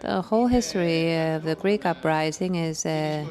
The 0.00 0.22
whole 0.22 0.46
history 0.46 1.14
of 1.14 1.42
the 1.42 1.54
Greek 1.54 1.84
uprising 1.84 2.54
is 2.54 2.86
uh, 2.86 3.26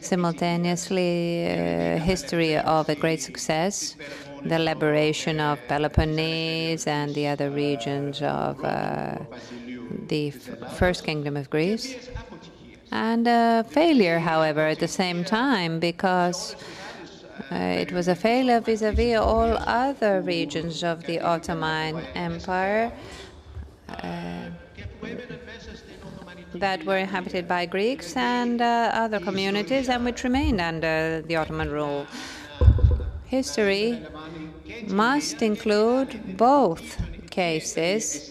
simultaneously 0.00 1.46
a 1.46 1.98
history 1.98 2.56
of 2.56 2.88
a 2.88 2.94
great 2.94 3.20
success, 3.20 3.96
the 4.44 4.60
liberation 4.60 5.40
of 5.40 5.58
Peloponnese 5.66 6.86
and 6.86 7.12
the 7.12 7.26
other 7.26 7.50
regions 7.50 8.22
of 8.22 8.64
uh, 8.64 9.18
the 10.06 10.30
First 10.78 11.02
Kingdom 11.04 11.36
of 11.36 11.50
Greece, 11.50 12.08
and 12.92 13.26
a 13.26 13.64
failure, 13.68 14.20
however, 14.20 14.68
at 14.68 14.78
the 14.78 14.88
same 14.88 15.24
time, 15.24 15.80
because 15.80 16.54
uh, 17.50 17.56
it 17.56 17.90
was 17.90 18.06
a 18.06 18.14
failure 18.14 18.60
vis-à-vis 18.60 19.14
-vis 19.14 19.20
all 19.20 19.58
other 19.88 20.22
regions 20.22 20.84
of 20.84 21.02
the 21.08 21.18
Ottoman 21.20 21.94
Empire. 22.14 22.92
Uh, 23.88 24.32
that 26.54 26.84
were 26.84 26.98
inhabited 26.98 27.48
by 27.48 27.66
Greeks 27.66 28.16
and 28.16 28.60
uh, 28.60 28.90
other 28.94 29.20
communities 29.20 29.88
and 29.88 30.04
which 30.04 30.24
remained 30.24 30.60
under 30.60 31.22
the 31.22 31.36
Ottoman 31.36 31.70
rule. 31.70 32.06
History 33.26 33.98
must 34.88 35.42
include 35.42 36.36
both 36.36 37.00
cases. 37.30 38.30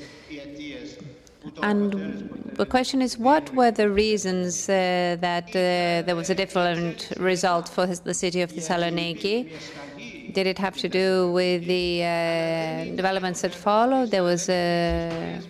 And 1.64 2.52
the 2.53 2.65
question 2.65 3.02
is, 3.02 3.18
what 3.18 3.53
were 3.53 3.72
the 3.72 3.89
reasons 3.89 4.69
uh, 4.69 5.18
that 5.19 5.49
uh, 5.49 6.06
there 6.06 6.15
was 6.15 6.30
a 6.30 6.35
different 6.35 7.11
result 7.18 7.68
for 7.68 7.85
the 7.88 8.14
city 8.14 8.41
of 8.41 8.52
Thessaloniki? 8.52 9.52
Did 10.34 10.48
it 10.48 10.60
have 10.60 10.77
to 10.77 10.88
do 10.88 11.31
with 11.34 11.65
the 11.65 12.03
uh, 12.03 12.95
developments 12.95 13.41
that 13.41 13.53
followed? 13.53 14.11
There 14.11 14.23
was 14.23 14.48
a 14.49 15.41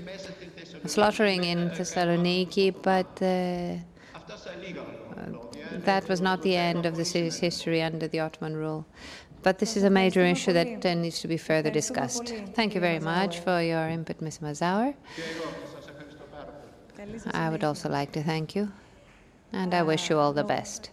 slaughtering 0.86 1.44
in 1.44 1.70
Thessaloniki, 1.70 2.74
but 2.82 3.08
uh, 3.22 3.78
that 5.86 6.08
was 6.10 6.22
not 6.22 6.41
the 6.41 6.56
end 6.56 6.86
of 6.86 6.95
the 6.95 7.06
city's 7.06 7.38
history 7.38 7.82
under 7.82 8.08
the 8.08 8.20
Ottoman 8.20 8.56
rule. 8.56 8.86
But 9.44 9.58
this 9.60 9.76
is 9.76 9.84
a 9.84 9.90
major 9.90 10.22
issue 10.22 10.53
that 10.53 10.86
uh, 10.86 10.94
needs 10.94 11.20
to 11.22 11.28
be 11.28 11.38
further 11.38 11.72
discussed. 11.72 12.34
Thank 12.53 12.76
you 12.76 12.82
very 12.82 12.99
much 12.99 13.40
for 13.40 13.62
your 13.62 13.88
input, 13.90 14.22
Ms. 14.22 14.40
Mazower. 14.40 14.94
I 17.34 17.49
would 17.49 17.64
also 17.64 17.90
like 17.90 18.12
to 18.12 18.24
thank 18.24 18.56
you, 18.56 18.72
and 19.52 19.74
I 19.74 19.82
wish 19.82 20.10
you 20.10 20.20
all 20.20 20.34
the 20.34 20.44
best. 20.44 20.91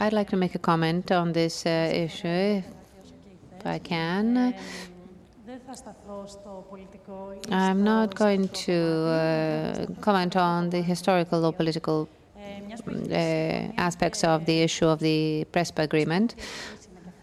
I'd 0.00 0.12
like 0.12 0.28
to 0.30 0.36
make 0.36 0.54
a 0.54 0.58
comment 0.58 1.12
on 1.12 1.32
this 1.32 1.64
uh, 1.64 1.90
issue, 1.92 2.62
if 3.58 3.64
I 3.64 3.78
can. 3.78 4.54
I'm 7.50 7.82
not 7.84 8.14
going 8.14 8.48
to 8.48 8.72
uh, 8.72 9.86
comment 10.00 10.36
on 10.36 10.70
the 10.70 10.80
historical 10.82 11.44
or 11.44 11.52
political 11.52 12.08
uh, 12.88 13.14
aspects 13.76 14.22
of 14.22 14.46
the 14.46 14.62
issue 14.62 14.86
of 14.86 15.00
the 15.00 15.46
Prespa 15.52 15.82
agreement. 15.82 16.34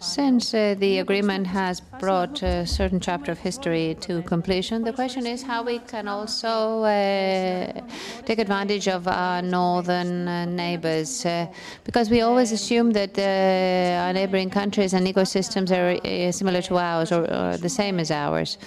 Since 0.04 0.54
uh, 0.54 0.76
the 0.78 1.00
agreement 1.00 1.48
has 1.48 1.80
brought 1.80 2.44
a 2.44 2.68
certain 2.68 3.00
chapter 3.00 3.32
of 3.32 3.40
history 3.40 3.96
to 4.02 4.22
completion, 4.24 4.84
the 4.84 4.92
question 4.92 5.26
is 5.26 5.42
how 5.42 5.64
we 5.64 5.80
can 5.80 6.10
also 6.10 6.84
uh, 6.84 7.82
take 8.26 8.38
advantage 8.38 8.90
of 8.90 9.08
our 9.08 9.42
northern 9.42 10.28
uh, 10.28 10.44
neighbors. 10.44 11.26
Uh, 11.26 11.48
because 11.86 12.10
we 12.10 12.20
always 12.20 12.52
assume 12.52 12.92
that 12.92 13.18
uh, 13.18 14.04
our 14.04 14.12
neighboring 14.12 14.50
countries 14.50 14.94
and 14.94 15.08
ecosystems 15.08 15.72
are 15.72 15.96
uh, 16.06 16.32
similar 16.34 16.62
to 16.64 16.78
ours 16.78 17.14
or, 17.14 17.24
or 17.32 17.56
the 17.56 17.70
same 17.70 17.98
as 17.98 18.12
ours. 18.12 18.58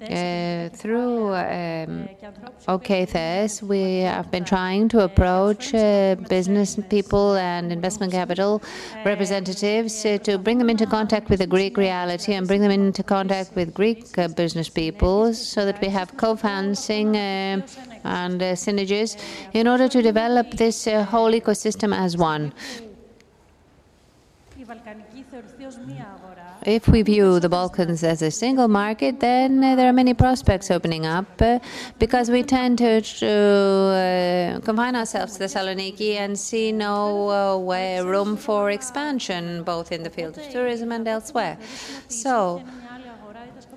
Uh, 0.00 0.68
through 0.70 1.34
um, 1.34 2.08
OKTHES, 2.66 3.62
we 3.62 4.00
have 4.00 4.30
been 4.30 4.44
trying 4.44 4.88
to 4.88 5.00
approach 5.00 5.74
uh, 5.74 6.16
business 6.28 6.78
people 6.88 7.36
and 7.36 7.70
investment 7.70 8.10
capital 8.10 8.62
representatives 9.04 10.04
uh, 10.04 10.18
to 10.18 10.38
bring 10.38 10.58
them 10.58 10.70
into 10.70 10.86
contact 10.86 11.28
with 11.28 11.38
the 11.40 11.46
Greek 11.46 11.76
reality 11.76 12.32
and 12.32 12.48
bring 12.48 12.62
them 12.62 12.70
into 12.70 13.02
contact 13.02 13.54
with 13.54 13.74
Greek 13.74 14.16
uh, 14.18 14.28
business 14.28 14.68
people 14.68 15.34
so 15.34 15.64
that 15.66 15.80
we 15.80 15.88
have 15.88 16.16
co-financing 16.16 17.14
uh, 17.14 17.60
and 18.04 18.40
synergies 18.40 19.16
in 19.52 19.68
order 19.68 19.88
to 19.88 20.02
develop 20.02 20.50
this 20.52 20.86
whole 20.86 21.32
ecosystem 21.32 21.94
as 21.94 22.16
one. 22.16 22.52
If 26.64 26.86
we 26.86 27.02
view 27.02 27.40
the 27.40 27.48
Balkans 27.48 28.04
as 28.04 28.22
a 28.22 28.30
single 28.30 28.68
market, 28.68 29.18
then 29.18 29.64
uh, 29.64 29.74
there 29.74 29.88
are 29.88 29.92
many 29.92 30.14
prospects 30.14 30.70
opening 30.70 31.04
up 31.06 31.26
uh, 31.40 31.58
because 31.98 32.30
we 32.30 32.44
tend 32.44 32.78
to, 32.78 32.98
uh, 32.98 34.60
confine 34.60 34.94
ourselves 34.94 35.36
to 35.38 35.44
Thessaloniki 35.44 36.14
and 36.14 36.38
see 36.38 36.70
no 36.70 37.30
uh, 37.30 38.04
room 38.04 38.36
for 38.36 38.70
expansion, 38.70 39.64
both 39.64 39.90
in 39.90 40.04
the 40.04 40.10
field 40.10 40.38
of 40.38 40.48
tourism 40.50 40.92
and 40.92 41.08
elsewhere. 41.08 41.58
So, 42.06 42.62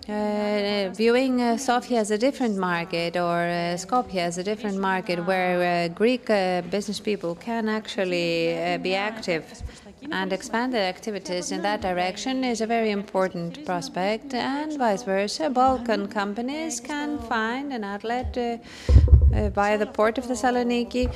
uh, 0.08 0.90
viewing 0.94 1.42
uh, 1.42 1.58
Sofia 1.58 2.00
as 2.00 2.12
a 2.12 2.18
different 2.20 2.56
market 2.58 3.18
or 3.18 3.40
uh, 3.48 3.76
Skopje 3.76 4.18
as 4.18 4.38
a 4.38 4.44
different 4.44 4.78
market 4.78 5.26
where 5.26 5.90
Greek 5.90 6.28
business 6.70 7.00
people 7.00 7.34
can 7.34 7.68
actually 7.68 8.78
be 8.84 8.94
active 8.94 9.44
and 10.12 10.32
expand 10.32 10.74
their 10.74 10.88
activities 10.88 11.52
in 11.52 11.62
that 11.62 11.82
direction 11.82 12.44
is 12.44 12.62
a 12.62 12.68
very 12.68 12.92
important 12.92 13.66
prospect, 13.66 14.34
and 14.34 14.78
vice 14.78 15.04
versa. 15.04 15.50
Balkan 15.50 16.08
companies 16.08 16.80
can 16.80 17.20
find 17.20 17.74
an 17.74 17.84
outlet 17.84 18.36
via 18.36 19.78
the 19.78 19.86
port 19.86 20.18
of 20.18 20.26
Thessaloniki 20.26 21.12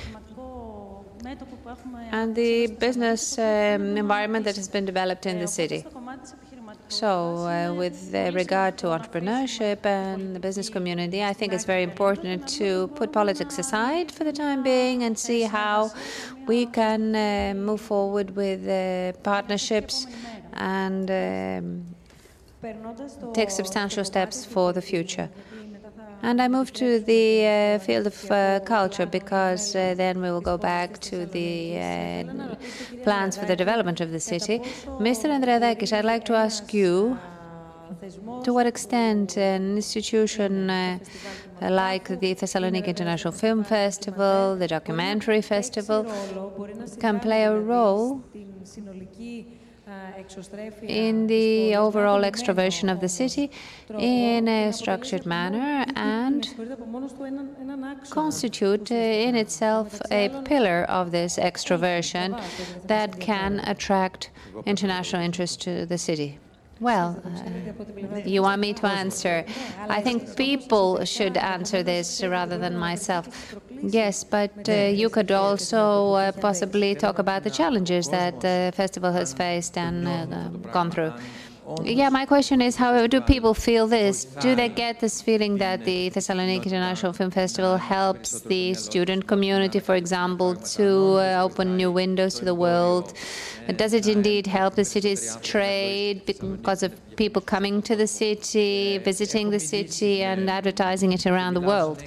and 2.11 2.35
the 2.35 2.67
business 2.67 3.37
um, 3.37 3.97
environment 3.97 4.45
that 4.45 4.55
has 4.55 4.67
been 4.67 4.85
developed 4.85 5.25
in 5.25 5.39
the 5.39 5.47
city. 5.47 5.85
So, 6.89 7.45
uh, 7.45 7.73
with 7.75 8.15
uh, 8.15 8.31
regard 8.33 8.79
to 8.79 8.87
entrepreneurship 8.87 9.85
and 9.85 10.35
the 10.35 10.39
business 10.39 10.69
community, 10.69 11.23
I 11.23 11.33
think 11.33 11.53
it's 11.53 11.63
very 11.63 11.83
important 11.83 12.47
to 12.57 12.87
put 12.95 13.11
politics 13.11 13.59
aside 13.59 14.11
for 14.11 14.23
the 14.23 14.33
time 14.33 14.63
being 14.63 15.03
and 15.03 15.17
see 15.17 15.43
how 15.43 15.91
we 16.47 16.65
can 16.65 17.15
uh, 17.15 17.53
move 17.55 17.79
forward 17.79 18.35
with 18.35 18.67
uh, 18.67 19.13
partnerships 19.21 20.07
and 20.53 21.11
um, 21.11 21.85
take 23.33 23.51
substantial 23.51 24.03
steps 24.03 24.43
for 24.43 24.73
the 24.73 24.81
future. 24.81 25.29
And 26.21 26.41
I 26.41 26.47
moved 26.47 26.75
to 26.75 26.99
the 26.99 27.47
uh, 27.47 27.79
field 27.79 28.07
of 28.07 28.31
uh, 28.31 28.59
culture 28.65 29.05
because 29.05 29.75
uh, 29.75 29.93
then 29.95 30.21
we 30.21 30.29
will 30.29 30.41
go 30.41 30.57
back 30.57 30.99
to 31.01 31.25
the 31.25 31.77
uh, 31.77 32.55
plans 33.03 33.37
for 33.37 33.45
the 33.45 33.55
development 33.55 34.01
of 34.01 34.11
the 34.11 34.19
city. 34.19 34.59
Mr. 34.99 35.25
Andreadakis, 35.29 35.93
I'd 35.93 36.05
like 36.05 36.25
to 36.25 36.35
ask 36.35 36.73
you 36.73 37.17
to 38.43 38.53
what 38.53 38.67
extent 38.67 39.37
an 39.37 39.77
institution 39.77 40.69
uh, 40.69 40.99
like 41.61 42.07
the 42.07 42.35
Thessaloniki 42.35 42.87
International 42.87 43.31
Film 43.31 43.63
Festival, 43.63 44.55
the 44.55 44.67
Documentary 44.67 45.41
Festival, 45.41 46.05
can 46.99 47.19
play 47.19 47.43
a 47.43 47.57
role 47.57 48.23
in 50.81 51.27
the 51.27 51.75
overall 51.75 52.21
extroversion 52.21 52.91
of 52.91 52.99
the 52.99 53.09
city 53.09 53.51
in 53.97 54.47
a 54.47 54.71
structured 54.71 55.25
manner 55.25 55.85
and 55.95 56.47
constitute 58.09 58.91
uh, 58.91 58.95
in 58.95 59.35
itself 59.35 60.01
a 60.11 60.29
pillar 60.45 60.83
of 60.89 61.11
this 61.11 61.37
extroversion 61.37 62.39
that 62.85 63.19
can 63.19 63.59
attract 63.59 64.29
international 64.65 65.21
interest 65.21 65.61
to 65.61 65.85
the 65.85 65.97
city. 65.97 66.39
Well, 66.79 67.21
uh, 67.25 68.19
you 68.25 68.41
want 68.41 68.61
me 68.61 68.73
to 68.73 68.85
answer? 68.87 69.43
I 69.89 70.01
think 70.01 70.35
people 70.37 71.03
should 71.03 71.35
answer 71.35 71.83
this 71.83 72.23
rather 72.23 72.57
than 72.57 72.77
myself. 72.77 73.27
Yes, 73.81 74.23
but 74.23 74.51
uh, 74.69 74.73
you 75.01 75.09
could 75.09 75.31
also 75.31 76.13
uh, 76.13 76.31
possibly 76.31 76.95
talk 76.95 77.19
about 77.19 77.43
the 77.43 77.49
challenges 77.49 78.09
that 78.09 78.39
the 78.39 78.71
festival 78.75 79.11
has 79.11 79.33
faced 79.33 79.77
and 79.77 80.07
uh, 80.07 80.47
gone 80.71 80.89
through. 80.91 81.13
Yeah, 81.83 82.09
my 82.09 82.25
question 82.25 82.61
is 82.61 82.75
how 82.75 83.05
do 83.07 83.21
people 83.21 83.53
feel 83.53 83.85
this? 83.87 84.25
Do 84.25 84.55
they 84.55 84.69
get 84.69 84.99
this 84.99 85.21
feeling 85.21 85.57
that 85.57 85.85
the 85.85 86.09
Thessaloniki 86.09 86.65
International 86.65 87.13
Film 87.13 87.31
Festival 87.31 87.77
helps 87.77 88.41
the 88.41 88.73
student 88.73 89.27
community, 89.27 89.79
for 89.79 89.95
example, 89.95 90.55
to 90.55 91.17
uh, 91.19 91.43
open 91.43 91.77
new 91.77 91.91
windows 91.91 92.35
to 92.35 92.45
the 92.45 92.55
world? 92.55 93.13
Does 93.75 93.93
it 93.93 94.07
indeed 94.07 94.47
help 94.47 94.75
the 94.75 94.85
city's 94.85 95.37
trade 95.43 96.25
because 96.25 96.81
of 96.81 96.91
people 97.17 97.41
coming 97.41 97.83
to 97.83 97.95
the 97.95 98.07
city, 98.07 98.97
visiting 98.97 99.51
the 99.51 99.59
city, 99.59 100.23
and 100.23 100.49
advertising 100.49 101.13
it 101.13 101.27
around 101.27 101.53
the 101.53 101.61
world? 101.61 102.03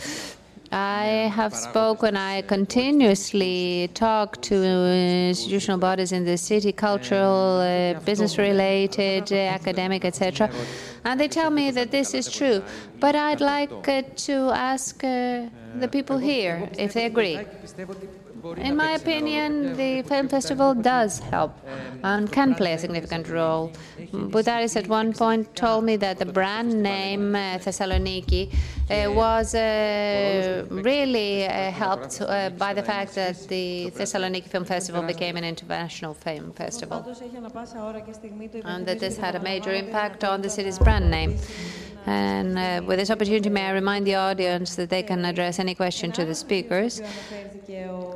I 0.72 1.30
have 1.34 1.54
spoken, 1.54 2.16
I 2.16 2.42
continuously 2.42 3.90
talk 3.92 4.40
to 4.42 4.54
institutional 4.54 5.78
bodies 5.78 6.12
in 6.12 6.24
the 6.24 6.38
city, 6.38 6.72
cultural, 6.72 7.60
uh, 7.60 8.00
business 8.00 8.38
related, 8.38 9.30
uh, 9.32 9.36
academic, 9.36 10.04
etc. 10.06 10.50
And 11.04 11.20
they 11.20 11.28
tell 11.28 11.50
me 11.50 11.70
that 11.72 11.90
this 11.90 12.14
is 12.14 12.30
true. 12.30 12.62
But 13.00 13.14
I'd 13.14 13.42
like 13.42 13.70
uh, 13.86 14.02
to 14.28 14.50
ask 14.50 15.04
uh, 15.04 15.48
the 15.78 15.88
people 15.88 16.16
here 16.16 16.68
if 16.78 16.94
they 16.94 17.04
agree. 17.04 17.38
In 18.56 18.76
my 18.76 18.92
opinion, 18.92 19.76
the 19.76 20.02
film 20.02 20.28
festival 20.28 20.74
does 20.74 21.20
help 21.20 21.52
and 22.02 22.30
can 22.30 22.54
play 22.54 22.72
a 22.72 22.78
significant 22.78 23.28
role. 23.28 23.72
Boutaris 24.12 24.76
at 24.76 24.88
one 24.88 25.12
point 25.12 25.54
told 25.54 25.84
me 25.84 25.96
that 25.96 26.18
the 26.18 26.26
brand 26.26 26.82
name 26.82 27.36
uh, 27.36 27.58
Thessaloniki 27.58 28.52
uh, 28.90 29.12
was 29.12 29.54
uh, 29.54 30.66
really 30.70 31.46
uh, 31.46 31.70
helped 31.70 32.20
uh, 32.20 32.50
by 32.50 32.74
the 32.74 32.82
fact 32.82 33.14
that 33.14 33.46
the 33.48 33.92
Thessaloniki 33.94 34.48
Film 34.48 34.64
Festival 34.64 35.02
became 35.02 35.36
an 35.36 35.44
international 35.44 36.14
film 36.14 36.52
festival. 36.52 37.04
And 38.64 38.86
that 38.86 38.98
this 38.98 39.16
had 39.16 39.36
a 39.36 39.40
major 39.40 39.72
impact 39.72 40.24
on 40.24 40.42
the 40.42 40.50
city's 40.50 40.78
brand 40.78 41.10
name. 41.10 41.38
And 42.06 42.58
uh, 42.58 42.82
with 42.84 42.98
this 42.98 43.10
opportunity, 43.10 43.48
may 43.48 43.66
I 43.66 43.72
remind 43.72 44.06
the 44.06 44.16
audience 44.16 44.74
that 44.76 44.90
they 44.90 45.02
can 45.02 45.24
address 45.24 45.58
any 45.58 45.74
question 45.74 46.10
to 46.12 46.24
the 46.24 46.34
speakers. 46.34 47.00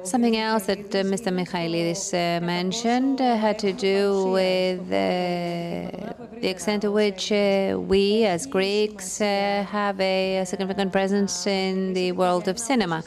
Something 0.02 0.36
else 0.36 0.66
that 0.66 0.94
uh, 0.94 1.02
Mr. 1.04 1.32
Michaelidis 1.32 2.12
uh, 2.12 2.44
mentioned 2.44 3.20
uh, 3.20 3.36
had 3.36 3.58
to 3.60 3.72
do 3.72 4.30
with 4.32 4.80
uh, 4.80 6.12
the 6.40 6.48
extent 6.48 6.82
to 6.82 6.90
which 6.90 7.30
uh, 7.30 7.78
we, 7.78 8.24
as 8.24 8.46
Greeks, 8.46 9.18
have 9.18 10.00
a, 10.00 10.38
a 10.38 10.46
significant 10.46 10.92
presence 10.92 11.46
in 11.46 11.92
the 11.92 12.12
world 12.12 12.48
of 12.48 12.58
cinema. 12.58 13.04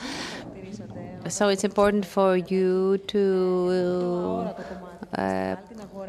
So 1.27 1.49
it's 1.49 1.63
important 1.63 2.05
for 2.05 2.37
you 2.37 2.97
to 3.07 4.49
uh, 5.17 5.55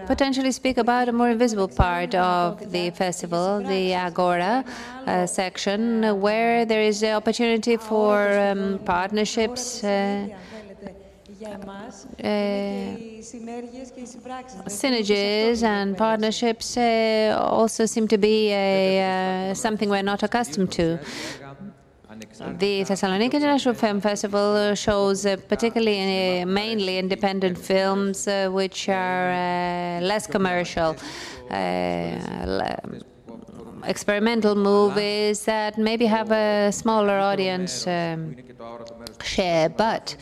potentially 0.07 0.53
speak 0.53 0.77
about 0.79 1.09
a 1.09 1.13
more 1.13 1.31
invisible 1.31 1.69
part 1.69 2.15
of 2.15 2.73
the 2.73 2.91
festival, 2.91 3.61
the 3.63 3.95
Agora 3.95 4.65
uh, 5.07 5.27
section, 5.27 6.21
where 6.21 6.65
there 6.65 6.83
is 6.83 7.01
the 7.01 7.13
opportunity 7.13 7.77
for 7.77 8.39
um, 8.39 8.81
partnerships. 8.85 9.85
Uh, 9.85 10.29
uh, 12.23 12.97
synergies 14.69 15.63
and 15.63 15.97
partnerships 15.97 16.77
uh, 16.77 17.37
also 17.39 17.87
seem 17.87 18.07
to 18.09 18.19
be 18.19 18.51
a, 18.53 19.51
uh, 19.51 19.55
something 19.55 19.89
we're 19.89 20.03
not 20.03 20.23
accustomed 20.23 20.71
to. 20.73 20.99
The 22.21 22.85
Thessaloniki 22.85 23.35
International 23.35 23.75
Film 23.75 24.01
Festival 24.01 24.75
shows 24.75 25.25
uh, 25.25 25.37
particularly 25.49 26.43
uh, 26.43 26.47
mainly 26.47 26.99
independent 26.99 27.57
films 27.57 28.29
uh, 28.29 28.49
which 28.51 28.89
are 28.89 29.31
uh, 29.31 30.01
less 30.03 30.27
commercial, 30.27 30.97
uh, 31.51 31.55
experimental 33.85 34.55
movies 34.55 35.45
that 35.45 35.79
maybe 35.79 36.07
have 36.07 36.31
a 36.31 36.71
smaller 36.73 37.19
audience 37.19 37.87
um, 37.87 38.37
share, 39.23 39.69
but 39.69 40.17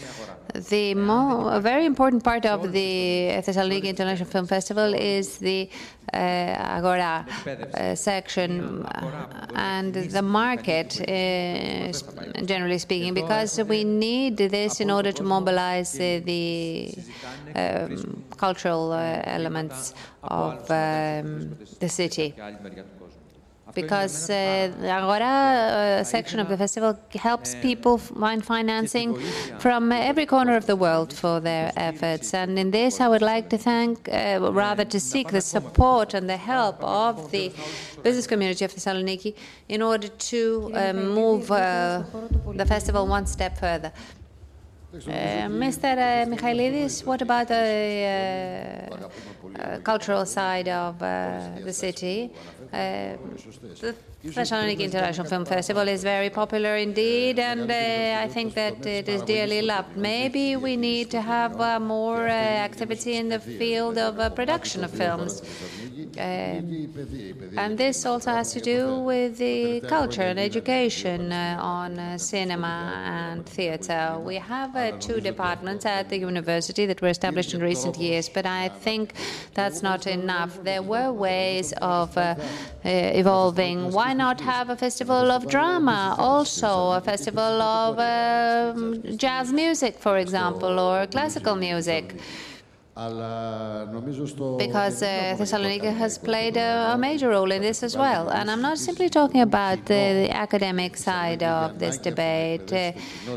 the 0.55 0.94
more, 0.94 1.52
a 1.52 1.60
very 1.60 1.85
important 1.85 2.24
part 2.24 2.47
of 2.47 2.72
the 2.72 3.30
Thessaloniki 3.44 3.85
International 3.85 4.28
Film 4.28 4.47
Festival 4.47 4.94
is 4.94 5.39
the 5.39 5.68
uh, 6.12 6.16
Agora 6.16 7.26
uh, 7.74 7.94
section 7.94 8.86
and 9.55 9.94
the 9.94 10.22
market, 10.22 11.01
uh, 11.02 12.44
generally 12.44 12.78
speaking, 12.78 13.14
because 13.14 13.62
we 13.64 13.85
need 13.85 14.39
this 14.39 14.80
in 14.80 14.90
order 14.90 15.12
to 15.12 15.22
mobilize 15.22 15.93
the 15.93 16.94
um, 17.55 18.24
cultural 18.36 18.93
uh, 18.93 19.22
elements 19.24 19.94
of 20.22 20.59
um, 20.70 21.56
the 21.80 21.89
city 21.89 22.35
because 23.74 24.30
uh, 24.30 24.72
the 24.80 24.90
Agora 24.90 25.24
uh, 25.24 26.04
section 26.04 26.40
of 26.40 26.48
the 26.48 26.56
festival 26.56 26.98
helps 27.14 27.54
people 27.56 27.98
find 27.98 28.44
financing 28.44 29.14
from 29.58 29.92
every 29.92 30.26
corner 30.26 30.56
of 30.56 30.66
the 30.66 30.76
world 30.76 31.12
for 31.12 31.40
their 31.40 31.72
efforts. 31.76 32.34
And 32.34 32.58
in 32.58 32.70
this, 32.70 33.00
I 33.00 33.08
would 33.08 33.22
like 33.22 33.50
to 33.50 33.58
thank, 33.58 34.08
uh, 34.08 34.38
rather 34.52 34.84
to 34.84 35.00
seek 35.00 35.30
the 35.30 35.40
support 35.40 36.14
and 36.14 36.28
the 36.28 36.36
help 36.36 36.82
of 36.82 37.30
the 37.30 37.52
business 38.02 38.26
community 38.26 38.64
of 38.64 38.72
Thessaloniki 38.72 39.34
in 39.68 39.82
order 39.82 40.08
to 40.08 40.70
um, 40.74 41.10
move 41.10 41.50
uh, 41.50 42.02
the 42.54 42.66
festival 42.66 43.06
one 43.06 43.26
step 43.26 43.58
further. 43.58 43.92
Uh, 44.90 44.97
Mr. 45.51 45.85
Uh, 45.85 46.24
Michaelidis, 46.35 47.05
what 47.05 47.20
about 47.20 47.48
the 47.48 48.89
uh, 49.59 49.78
cultural 49.81 50.24
side 50.24 50.66
of 50.69 50.98
the 50.98 51.73
city? 51.74 52.31
the 52.73 53.94
Thessaloniki 54.24 54.80
International 54.80 55.28
Film 55.28 55.44
Festival 55.44 55.86
is 55.86 56.02
very 56.02 56.28
popular 56.28 56.76
indeed, 56.76 57.38
and 57.38 57.70
uh, 57.70 58.20
I 58.20 58.26
think 58.26 58.54
that 58.54 58.84
it 58.84 59.08
is 59.08 59.22
dearly 59.22 59.62
loved. 59.62 59.96
Maybe 59.96 60.56
we 60.56 60.76
need 60.76 61.08
to 61.12 61.20
have 61.20 61.60
uh, 61.60 61.78
more 61.78 62.26
uh, 62.26 62.32
activity 62.32 63.14
in 63.14 63.28
the 63.28 63.38
field 63.38 63.96
of 63.96 64.18
uh, 64.18 64.28
production 64.30 64.82
of 64.82 64.90
films. 64.90 65.40
Um, 66.18 66.92
and 67.56 67.78
this 67.78 68.04
also 68.04 68.32
has 68.32 68.52
to 68.54 68.60
do 68.60 68.98
with 68.98 69.38
the 69.38 69.82
culture 69.82 70.22
and 70.22 70.40
education 70.40 71.30
uh, 71.30 71.58
on 71.60 72.00
uh, 72.00 72.18
cinema 72.18 73.04
and 73.04 73.46
theatre. 73.46 74.16
We 74.18 74.34
have 74.34 74.98
two 74.98 75.20
departments 75.20 75.86
at 75.86 76.08
the 76.08 76.18
university 76.18 76.86
that 76.86 77.00
were 77.00 77.08
established 77.08 77.54
in 77.54 77.60
recent 77.60 77.96
years, 77.98 78.28
but 78.28 78.46
I 78.46 78.68
think 78.68 79.14
that's 79.54 79.80
not 79.80 80.08
enough. 80.08 80.60
There 80.64 80.82
were 80.82 81.12
ways 81.12 81.72
of 81.74 82.18
evolving. 82.84 83.92
Why 83.92 84.07
not 84.12 84.40
have 84.40 84.70
a 84.70 84.76
festival 84.76 85.30
of 85.30 85.48
drama, 85.48 86.14
also 86.18 86.93
a 86.93 87.01
festival 87.01 87.62
of 87.62 87.98
um, 87.98 89.16
jazz 89.16 89.52
music, 89.52 89.98
for 89.98 90.18
example, 90.18 90.78
or 90.78 91.06
classical 91.06 91.56
music? 91.56 92.14
Because 94.58 95.04
uh, 95.04 95.36
Thessaloniki 95.38 95.96
has 95.96 96.18
played 96.18 96.56
a, 96.56 96.94
a, 96.94 96.98
major 96.98 97.28
role 97.28 97.52
in 97.52 97.62
this 97.62 97.84
as 97.84 97.96
well. 97.96 98.28
And 98.28 98.50
I'm 98.50 98.60
not 98.60 98.76
simply 98.76 99.08
talking 99.08 99.40
about 99.40 99.84
the, 99.84 100.26
the 100.26 100.30
academic 100.34 100.96
side 100.96 101.44
of 101.44 101.78
this 101.78 101.96
debate. 101.98 102.72
Uh, 102.72 102.90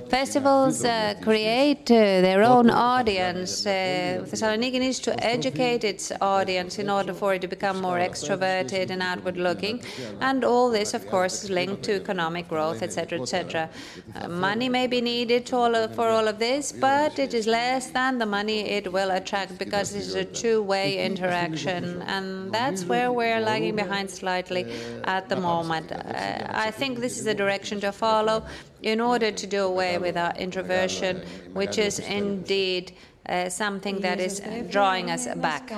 festivals 0.10 0.84
uh, 0.84 1.14
create 1.22 1.92
uh, 1.92 2.22
their 2.22 2.42
own 2.42 2.72
audience. 2.72 3.68
Uh, 3.68 4.26
Thessaloniki 4.26 4.80
needs 4.80 5.00
to 5.02 5.24
educate 5.24 5.84
its 5.84 6.12
audience 6.20 6.80
in 6.80 6.90
order 6.90 7.14
for 7.14 7.36
it 7.36 7.42
to 7.42 7.48
become 7.48 7.80
more 7.82 8.00
extroverted 8.00 8.90
and 8.90 9.04
outward 9.04 9.38
looking. 9.38 9.84
And 10.22 10.44
all 10.44 10.72
this, 10.72 10.96
of 10.96 11.08
course, 11.08 11.44
is 11.44 11.52
linked 11.52 11.84
to 11.84 11.98
economic 11.98 12.48
growth, 12.48 12.82
etc., 12.82 13.22
etc. 13.22 13.70
Uh, 14.16 14.28
money 14.28 14.70
may 14.70 14.88
be 14.88 15.02
needed 15.02 15.54
all 15.54 15.88
for 15.90 16.10
all 16.10 16.28
of 16.28 16.40
this, 16.40 16.72
but 16.72 17.20
it 17.20 17.36
is 17.36 17.46
less 17.46 17.92
than 17.92 18.18
the 18.18 18.26
money 18.26 18.62
it 18.62 18.92
will 18.92 19.12
attract 19.12 19.51
because 19.58 19.94
it's 19.96 20.14
a 20.16 20.26
two-way 20.26 21.06
interaction, 21.06 22.02
and 22.04 22.52
that's 22.52 22.86
where 22.86 23.12
we're 23.12 23.40
lagging 23.40 23.76
behind 23.76 24.10
slightly 24.10 24.66
at 25.06 25.30
the 25.30 25.36
moment. 25.36 25.92
Uh, 25.92 26.48
I 26.68 26.72
think 26.72 27.00
this 27.00 27.18
is 27.18 27.26
the 27.26 27.36
direction 27.36 27.80
to 27.82 27.92
follow 27.92 28.46
in 28.82 29.00
order 29.00 29.32
to 29.32 29.48
do 29.48 29.64
away 29.64 29.98
with 29.98 30.18
our 30.18 30.34
introversion, 30.38 31.22
which 31.54 31.78
is 31.78 32.00
indeed 32.00 32.94
uh, 33.30 33.50
something 33.50 34.02
that 34.02 34.20
is 34.20 34.42
drawing 34.70 35.12
us 35.12 35.28
back. 35.36 35.70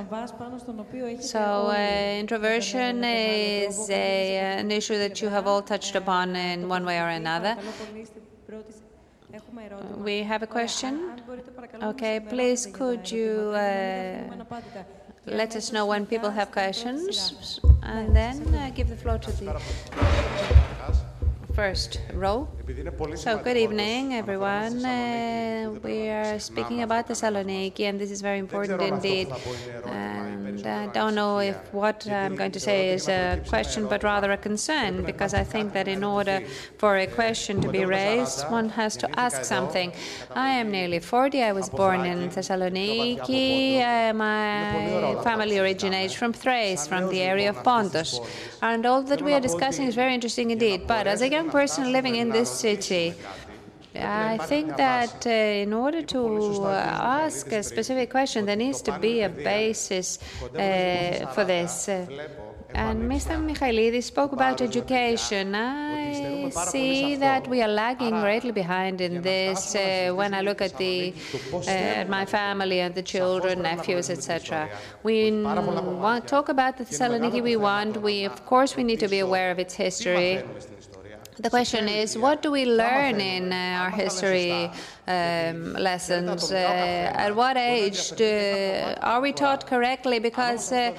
So, 1.20 1.40
uh, 1.40 2.20
introversion 2.20 3.04
is 3.04 3.90
a, 3.90 4.38
an 4.60 4.72
issue 4.72 4.98
that 4.98 5.22
you 5.22 5.30
have 5.30 5.46
all 5.46 5.62
touched 5.62 5.96
upon 5.96 6.36
in 6.36 6.70
one 6.70 6.86
way 6.86 7.00
or 7.00 7.10
another. 7.10 7.58
We 9.98 10.24
have 10.24 10.44
a 10.44 10.48
question. 10.48 11.22
Okay, 11.82 12.20
please 12.20 12.68
could 12.68 13.10
you 13.10 13.52
uh, 13.56 14.24
let 15.26 15.56
us 15.56 15.72
know 15.72 15.86
when 15.88 16.06
people 16.06 16.30
have 16.30 16.52
questions 16.52 17.60
and 17.82 18.16
then 18.16 18.54
uh, 18.54 18.70
give 18.76 18.90
the 18.90 18.96
floor 18.96 19.18
to 19.18 19.32
the 19.32 21.03
first 21.54 22.00
row. 22.14 22.48
So, 23.16 23.38
good 23.38 23.58
evening, 23.58 24.14
everyone. 24.16 24.84
Uh, 24.86 25.76
we 25.84 26.10
are 26.10 26.40
speaking 26.40 26.82
about 26.82 27.08
Thessaloniki, 27.08 27.82
and 27.82 28.00
this 28.00 28.10
is 28.10 28.22
very 28.22 28.40
important 28.40 28.82
indeed. 28.82 29.28
And 29.86 30.66
I 30.66 30.88
don't 30.88 31.14
know 31.14 31.40
if 31.40 31.58
what 31.74 32.08
I'm 32.10 32.36
going 32.36 32.54
to 32.54 32.60
say 32.60 32.90
is 32.90 33.08
a 33.08 33.42
question, 33.50 33.88
but 33.88 34.04
rather 34.04 34.32
a 34.32 34.38
concern, 34.38 35.04
because 35.04 35.34
I 35.34 35.44
think 35.44 35.74
that 35.74 35.88
in 35.88 36.04
order 36.04 36.42
for 36.78 36.98
a 36.98 37.08
question 37.08 37.62
to 37.62 37.70
be 37.70 37.86
raised, 37.86 38.50
one 38.50 38.70
has 38.70 38.96
to 38.98 39.20
ask 39.20 39.44
something. 39.44 39.92
I 40.32 40.50
am 40.50 40.72
nearly 40.72 41.00
40. 41.00 41.44
I 41.44 41.52
was 41.52 41.70
born 41.70 42.06
in 42.06 42.30
Thessaloniki. 42.30 43.82
Uh, 43.82 44.14
my 44.14 45.22
family 45.24 45.60
originates 45.60 46.14
from 46.14 46.34
Thrace, 46.34 46.88
from 46.88 47.10
the 47.10 47.22
area 47.22 47.50
of 47.50 47.64
Pontus. 47.64 48.20
And 48.62 48.86
all 48.86 49.04
that 49.04 49.22
we 49.22 49.34
are 49.34 49.42
discussing 49.42 49.86
is 49.88 49.96
very 49.96 50.14
interesting 50.14 50.52
indeed. 50.52 50.88
But 50.88 51.06
as 51.08 51.22
a 51.22 51.30
young 51.30 51.43
person 51.50 51.92
living 51.92 52.16
in 52.16 52.30
this 52.30 52.50
city. 52.50 53.14
I 53.96 54.38
think 54.38 54.76
that 54.78 55.26
uh, 55.28 55.30
in 55.30 55.72
order 55.74 56.02
to 56.02 56.64
uh, 56.64 56.70
ask 57.24 57.52
a 57.52 57.62
specific 57.62 58.10
question, 58.10 58.46
there 58.46 58.56
needs 58.56 58.82
to 58.84 58.98
be 59.00 59.22
a 59.22 59.30
basis 59.30 60.18
uh, 60.42 61.28
for 61.34 61.44
this. 61.46 61.90
And 62.76 63.04
Mr. 63.04 63.38
Michaelidis 63.38 64.04
spoke 64.04 64.32
about 64.32 64.60
education. 64.60 65.54
I 65.54 66.50
see 66.50 67.16
that 67.18 67.48
we 67.48 67.62
are 67.62 67.68
lagging 67.68 68.20
greatly 68.22 68.52
behind 68.52 69.00
in 69.00 69.22
this 69.22 69.76
uh, 69.76 70.12
when 70.16 70.34
I 70.34 70.42
look 70.42 70.60
at 70.60 70.76
the 70.78 71.14
uh, 71.54 72.06
my 72.10 72.26
family 72.26 72.80
and 72.80 72.96
the 72.96 73.04
children, 73.04 73.62
nephews, 73.62 74.10
etc. 74.10 74.70
We 75.04 75.32
want 75.44 76.28
talk 76.28 76.50
about 76.50 76.78
the 76.78 76.86
Thessaloniki 76.86 77.44
we 77.44 77.58
want. 77.58 78.02
We 78.02 78.26
of 78.26 78.44
course 78.46 78.76
we 78.76 78.84
need 78.84 79.00
to 79.02 79.08
be 79.08 79.20
aware 79.20 79.52
of 79.52 79.60
its 79.60 79.76
history. 79.76 80.42
The 81.40 81.50
question 81.50 81.90
is, 81.90 82.18
what 82.18 82.42
do 82.44 82.52
we 82.52 82.66
learn 82.66 83.20
in 83.20 83.52
uh, 83.52 83.82
our 83.82 83.90
history 83.90 84.70
um, 85.08 85.74
lessons? 85.74 86.52
Uh, 86.52 86.56
at 86.56 87.36
what 87.36 87.58
age 87.58 88.12
do, 88.12 88.94
are 89.02 89.20
we 89.20 89.34
taught 89.34 89.66
correctly? 89.66 90.20
Because 90.20 90.72
uh, 90.72 90.94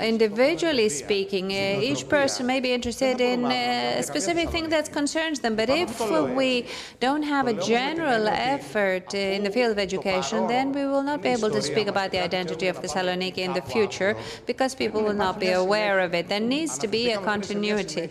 individually 0.00 0.88
speaking, 0.88 1.52
uh, 1.52 1.80
each 1.80 2.08
person 2.08 2.46
may 2.46 2.60
be 2.60 2.72
interested 2.72 3.20
in 3.20 3.44
uh, 3.44 3.98
a 3.98 4.02
specific 4.02 4.50
thing 4.50 4.68
that 4.68 4.90
concerns 4.92 5.40
them. 5.40 5.54
But 5.54 5.70
if 5.70 6.00
we 6.34 6.66
don't 6.98 7.22
have 7.22 7.46
a 7.46 7.54
general 7.54 8.26
effort 8.26 9.14
in 9.14 9.44
the 9.44 9.50
field 9.50 9.72
of 9.72 9.78
education, 9.78 10.48
then 10.48 10.72
we 10.72 10.86
will 10.86 11.04
not 11.04 11.22
be 11.22 11.28
able 11.28 11.50
to 11.50 11.62
speak 11.62 11.86
about 11.86 12.10
the 12.10 12.18
identity 12.18 12.66
of 12.66 12.82
the 12.82 12.88
Thessaloniki 12.88 13.38
in 13.38 13.52
the 13.52 13.62
future 13.62 14.16
because 14.46 14.74
people 14.74 15.02
will 15.02 15.14
not 15.26 15.38
be 15.38 15.50
aware 15.50 16.00
of 16.00 16.14
it. 16.14 16.28
There 16.28 16.40
needs 16.40 16.78
to 16.78 16.88
be 16.88 17.12
a 17.12 17.20
continuity. 17.20 18.10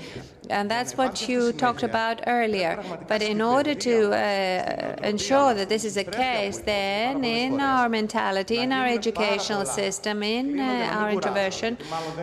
And 0.50 0.70
that's 0.70 0.98
what 0.98 1.28
you 1.28 1.52
talked 1.52 1.84
about 1.84 2.22
earlier. 2.28 2.84
But 3.08 3.22
in 3.22 3.42
order 3.42 3.74
to 3.76 4.12
uh, 4.12 4.96
ensure 5.04 5.54
that 5.54 5.70
this 5.70 5.84
is 5.84 5.96
the 5.96 6.04
case, 6.04 6.60
then 6.60 7.24
in 7.24 7.60
our 7.60 7.90
mentality, 7.90 8.58
in 8.60 8.72
our 8.72 8.88
educational 8.88 9.66
system, 9.66 10.24
in 10.24 10.60
uh, 10.60 10.98
our 10.98 11.10
introversion, 11.12 11.78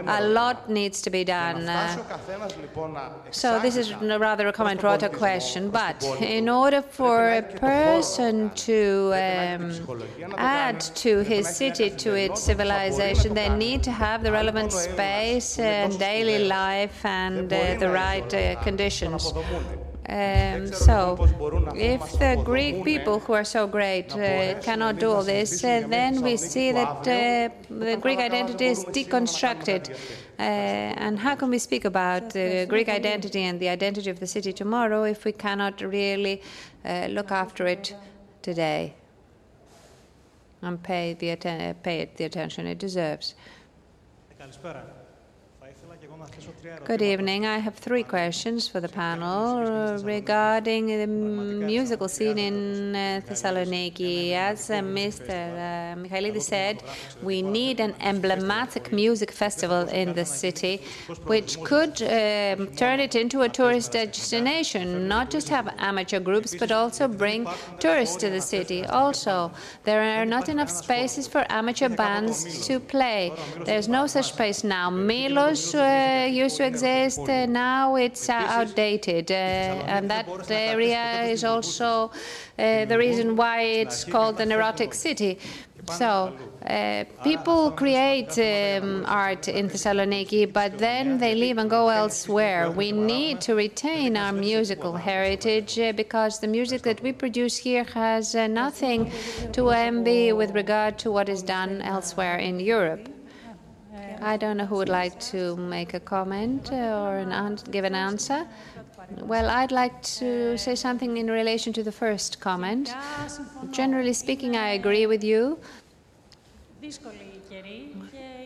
a 0.06 0.26
lot 0.26 0.70
needs 0.70 1.02
to 1.02 1.10
be 1.10 1.24
done. 1.24 1.68
Uh, 1.68 1.96
so 3.30 3.58
this 3.60 3.76
is 3.76 3.94
rather 3.94 4.48
a 4.48 4.52
comment, 4.52 4.82
rather 4.82 5.06
a 5.06 5.10
question. 5.10 5.70
But 5.70 6.02
in 6.20 6.48
order 6.48 6.82
for 6.82 7.30
a 7.30 7.42
person 7.42 8.50
to 8.68 9.12
um, 9.14 10.34
add 10.36 10.80
to 11.04 11.20
his 11.20 11.48
city, 11.48 11.90
to 11.90 12.14
its 12.14 12.42
civilization, 12.42 13.34
they 13.34 13.48
need 13.48 13.82
to 13.84 13.90
have 13.90 14.22
the 14.22 14.32
relevant 14.32 14.72
space 14.72 15.58
and 15.58 15.98
daily 15.98 16.46
life 16.46 17.04
and 17.04 17.52
uh, 17.52 17.76
the 17.78 17.90
right 17.90 18.13
right 18.14 18.34
uh, 18.34 18.62
conditions. 18.62 19.32
Um, 20.06 20.72
so, 20.88 20.96
if 21.74 22.02
the 22.18 22.34
Greek 22.44 22.84
people 22.84 23.18
who 23.24 23.32
are 23.32 23.48
so 23.56 23.66
great 23.66 24.08
uh, 24.12 24.60
cannot 24.60 24.98
do 24.98 25.10
all 25.10 25.22
this, 25.22 25.64
uh, 25.64 25.82
then 25.88 26.20
we 26.20 26.36
see 26.36 26.72
that 26.72 26.98
uh, 26.98 27.48
the 27.84 27.96
Greek 27.96 28.18
identity 28.18 28.66
is 28.66 28.84
deconstructed. 28.84 29.82
Uh, 30.38 30.42
and 31.04 31.18
how 31.18 31.34
can 31.34 31.48
we 31.48 31.58
speak 31.58 31.84
about 31.86 32.30
the 32.30 32.66
Greek 32.68 32.88
identity 32.88 33.42
and 33.48 33.58
the 33.58 33.68
identity 33.68 34.10
of 34.10 34.18
the 34.20 34.26
city 34.26 34.52
tomorrow 34.52 35.04
if 35.04 35.24
we 35.24 35.32
cannot 35.32 35.80
really 35.80 36.42
uh, 36.84 37.06
look 37.16 37.30
after 37.30 37.66
it 37.66 37.96
today? 38.42 38.94
And 40.60 40.82
pay, 40.82 41.14
the 41.14 41.36
pay 41.82 42.00
it 42.00 42.16
the 42.18 42.24
attention 42.24 42.66
it 42.66 42.78
deserves? 42.78 43.34
Good 46.84 47.02
evening. 47.02 47.46
I 47.46 47.58
have 47.58 47.76
three 47.76 48.02
questions 48.02 48.68
for 48.68 48.80
the 48.80 48.88
panel 48.88 49.98
regarding 50.02 50.86
the 50.86 51.06
musical 51.06 52.08
scene 52.08 52.38
in 52.38 52.94
uh, 52.94 53.20
Thessaloniki. 53.26 54.32
As 54.32 54.70
uh, 54.70 54.74
Mr. 54.80 55.30
Uh, 55.30 55.96
Michaelidis 56.00 56.42
said, 56.42 56.82
we 57.22 57.40
need 57.40 57.80
an 57.80 57.94
emblematic 58.00 58.92
music 58.92 59.30
festival 59.30 59.88
in 59.88 60.12
the 60.14 60.24
city, 60.24 60.82
which 61.24 61.62
could 61.62 62.02
um, 62.02 62.68
turn 62.76 63.00
it 63.00 63.14
into 63.14 63.42
a 63.42 63.48
tourist 63.48 63.92
destination, 63.92 65.08
not 65.08 65.30
just 65.30 65.48
have 65.48 65.68
amateur 65.78 66.20
groups, 66.20 66.54
but 66.54 66.70
also 66.70 67.08
bring 67.08 67.46
tourists 67.78 68.16
to 68.16 68.28
the 68.30 68.40
city. 68.40 68.84
Also, 68.86 69.50
there 69.84 70.02
are 70.20 70.26
not 70.26 70.48
enough 70.48 70.70
spaces 70.70 71.26
for 71.26 71.46
amateur 71.48 71.88
bands 71.88 72.66
to 72.66 72.80
play. 72.80 73.32
There's 73.64 73.88
no 73.88 74.06
such 74.06 74.32
space 74.32 74.64
now. 74.64 74.90
Milos 74.90 75.74
uh, 75.74 76.30
used 76.34 76.56
to 76.58 76.66
exist. 76.66 77.20
Uh, 77.20 77.46
now 77.46 77.96
it's 77.96 78.28
uh, 78.28 78.32
outdated. 78.32 79.30
and 79.30 80.10
that 80.10 80.26
area 80.50 81.22
is 81.34 81.44
also 81.44 82.10
the 82.56 82.96
reason 82.98 83.36
why 83.36 83.62
it's 83.82 84.04
called 84.04 84.36
the 84.36 84.46
neurotic 84.46 84.94
city. 84.94 85.38
So 85.92 86.36
uh, 86.66 87.04
people 87.22 87.70
create 87.70 88.38
um, 88.38 89.04
art 89.06 89.48
in 89.48 89.68
Thessaloniki, 89.68 90.50
but 90.52 90.78
then 90.78 91.18
they 91.18 91.34
leave 91.34 91.58
and 91.58 91.68
go 91.68 91.88
elsewhere. 91.88 92.70
We 92.70 92.90
need 92.92 93.40
to 93.42 93.54
retain 93.54 94.16
our 94.16 94.32
musical 94.32 94.94
heritage 94.94 95.78
uh, 95.78 95.92
because 95.92 96.40
the 96.40 96.48
music 96.48 96.82
that 96.82 97.02
we 97.02 97.12
produce 97.12 97.56
here 97.56 97.84
has 97.84 98.34
uh, 98.34 98.46
nothing 98.46 99.12
to 99.52 99.70
envy 99.70 100.32
with 100.32 100.54
regard 100.54 100.98
to 101.00 101.10
what 101.12 101.28
is 101.28 101.42
done 101.42 101.82
elsewhere 101.82 102.38
in 102.38 102.60
Europe. 102.60 103.13
I 104.20 104.36
don't 104.36 104.56
know 104.56 104.66
who 104.66 104.76
would 104.76 104.88
like 104.88 105.18
to 105.32 105.56
make 105.56 105.94
a 105.94 106.00
comment 106.00 106.72
or 106.72 107.18
an 107.18 107.58
give 107.70 107.84
an 107.84 107.94
answer. 107.94 108.46
Well, 109.20 109.48
I'd 109.50 109.72
like 109.72 110.02
to 110.18 110.56
say 110.56 110.74
something 110.74 111.16
in 111.16 111.30
relation 111.30 111.72
to 111.74 111.82
the 111.82 111.92
first 111.92 112.40
comment. 112.40 112.94
Generally 113.70 114.14
speaking, 114.14 114.56
I 114.56 114.70
agree 114.70 115.06
with 115.06 115.22
you. 115.22 115.58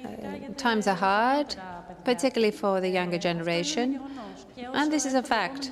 Uh, 0.05 0.55
times 0.57 0.87
are 0.87 0.95
hard, 0.95 1.57
particularly 2.05 2.53
for 2.53 2.81
the 2.81 2.89
younger 2.89 3.19
generation, 3.19 4.01
and 4.75 4.93
this 4.93 5.05
is 5.07 5.15
a 5.15 5.23
fact. 5.23 5.71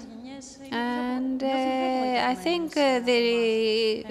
And 0.70 1.42
uh, 1.42 2.30
I 2.32 2.34
think 2.34 2.76
uh, 2.76 3.00
the 3.00 4.04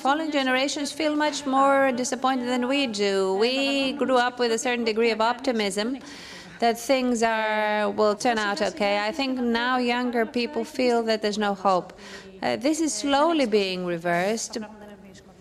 following 0.00 0.30
generations 0.30 0.92
feel 0.92 1.16
much 1.16 1.46
more 1.46 1.92
disappointed 1.92 2.48
than 2.48 2.68
we 2.68 2.86
do. 2.86 3.34
We 3.34 3.92
grew 3.92 4.16
up 4.16 4.38
with 4.38 4.52
a 4.52 4.58
certain 4.58 4.84
degree 4.84 5.10
of 5.10 5.20
optimism 5.20 5.98
that 6.58 6.78
things 6.78 7.22
are 7.22 7.90
will 7.90 8.14
turn 8.14 8.38
out 8.38 8.62
okay. 8.62 8.98
I 9.00 9.12
think 9.12 9.40
now 9.40 9.78
younger 9.78 10.24
people 10.24 10.64
feel 10.64 11.02
that 11.04 11.20
there's 11.22 11.38
no 11.38 11.54
hope. 11.54 11.92
Uh, 12.42 12.56
this 12.56 12.80
is 12.80 12.92
slowly 12.92 13.46
being 13.46 13.86
reversed, 13.86 14.58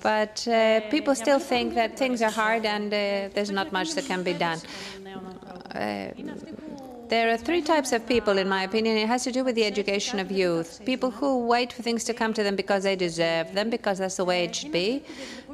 but 0.02 0.48
uh, 0.48 0.82
people 0.90 1.16
still 1.16 1.40
think 1.40 1.76
that 1.76 1.98
things 1.98 2.22
are 2.22 2.32
hard 2.32 2.66
and 2.66 2.94
uh, 2.94 3.30
there's 3.34 3.52
not 3.52 3.72
much 3.72 3.94
that 3.96 4.06
can 4.06 4.24
be 4.24 4.34
done. 4.34 4.60
Uh, 5.74 6.10
there 7.12 7.30
are 7.30 7.38
three 7.38 7.62
types 7.62 7.92
of 7.92 8.08
people, 8.08 8.38
in 8.38 8.48
my 8.48 8.64
opinion. 8.64 8.96
It 8.96 9.08
has 9.08 9.24
to 9.26 9.34
do 9.34 9.44
with 9.44 9.56
the 9.56 9.66
education 9.66 10.18
of 10.18 10.32
youth. 10.32 10.82
People 10.86 11.12
who 11.12 11.46
wait 11.46 11.74
for 11.74 11.84
things 11.84 12.06
to 12.06 12.14
come 12.14 12.34
to 12.34 12.42
them 12.42 12.56
because 12.56 12.84
they 12.84 12.96
deserve 12.96 13.54
them, 13.54 13.70
because 13.70 13.98
that's 13.98 14.16
the 14.16 14.24
way 14.24 14.46
it 14.46 14.56
should 14.56 14.72
be. 14.72 15.04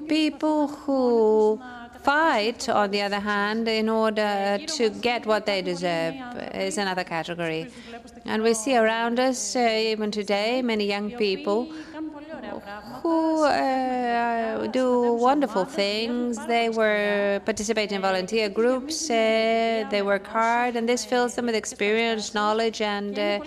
People 0.07 0.67
who 0.67 1.59
fight, 2.03 2.69
on 2.69 2.91
the 2.91 3.01
other 3.01 3.19
hand, 3.19 3.67
in 3.67 3.89
order 3.89 4.59
to 4.77 4.89
get 5.07 5.25
what 5.25 5.47
they 5.47 5.63
deserve 5.63 6.13
is 6.53 6.77
another 6.77 7.03
category. 7.03 7.67
And 8.25 8.43
we 8.43 8.53
see 8.53 8.77
around 8.77 9.19
us, 9.19 9.55
uh, 9.55 9.91
even 9.93 10.11
today, 10.11 10.61
many 10.61 10.85
young 10.85 11.09
people 11.11 11.73
who 13.01 13.43
uh, 13.43 14.67
do 14.67 15.13
wonderful 15.13 15.65
things. 15.65 16.45
They 16.45 16.69
were 16.69 17.41
participate 17.45 17.91
in 17.91 18.01
volunteer 18.01 18.49
groups. 18.49 19.09
Uh, 19.09 19.87
they 19.89 20.01
work 20.01 20.27
hard, 20.27 20.75
and 20.75 20.87
this 20.87 21.05
fills 21.05 21.35
them 21.35 21.45
with 21.45 21.55
experience, 21.55 22.33
knowledge, 22.33 22.81
and 22.81 23.17
uh, 23.17 23.39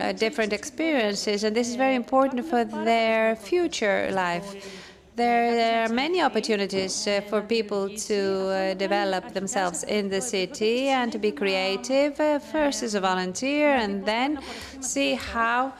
uh 0.00 0.12
different 0.12 0.52
experiences. 0.52 1.44
And 1.44 1.54
this 1.54 1.68
is 1.68 1.76
very 1.76 1.94
important 1.94 2.44
for 2.46 2.64
their 2.64 3.36
future 3.36 4.10
life. 4.12 4.48
There 5.14 5.84
are 5.84 5.88
many 5.90 6.22
opportunities 6.22 7.06
uh, 7.06 7.20
for 7.28 7.42
people 7.42 7.90
to 8.08 8.20
uh, 8.48 8.74
develop 8.74 9.34
themselves 9.34 9.84
in 9.84 10.08
the 10.08 10.22
city 10.22 10.88
and 10.88 11.12
to 11.12 11.18
be 11.18 11.30
creative, 11.30 12.18
uh, 12.18 12.38
first 12.38 12.82
as 12.82 12.94
a 12.94 13.00
volunteer, 13.00 13.74
and 13.74 14.06
then 14.06 14.38
see 14.80 15.12
how 15.12 15.74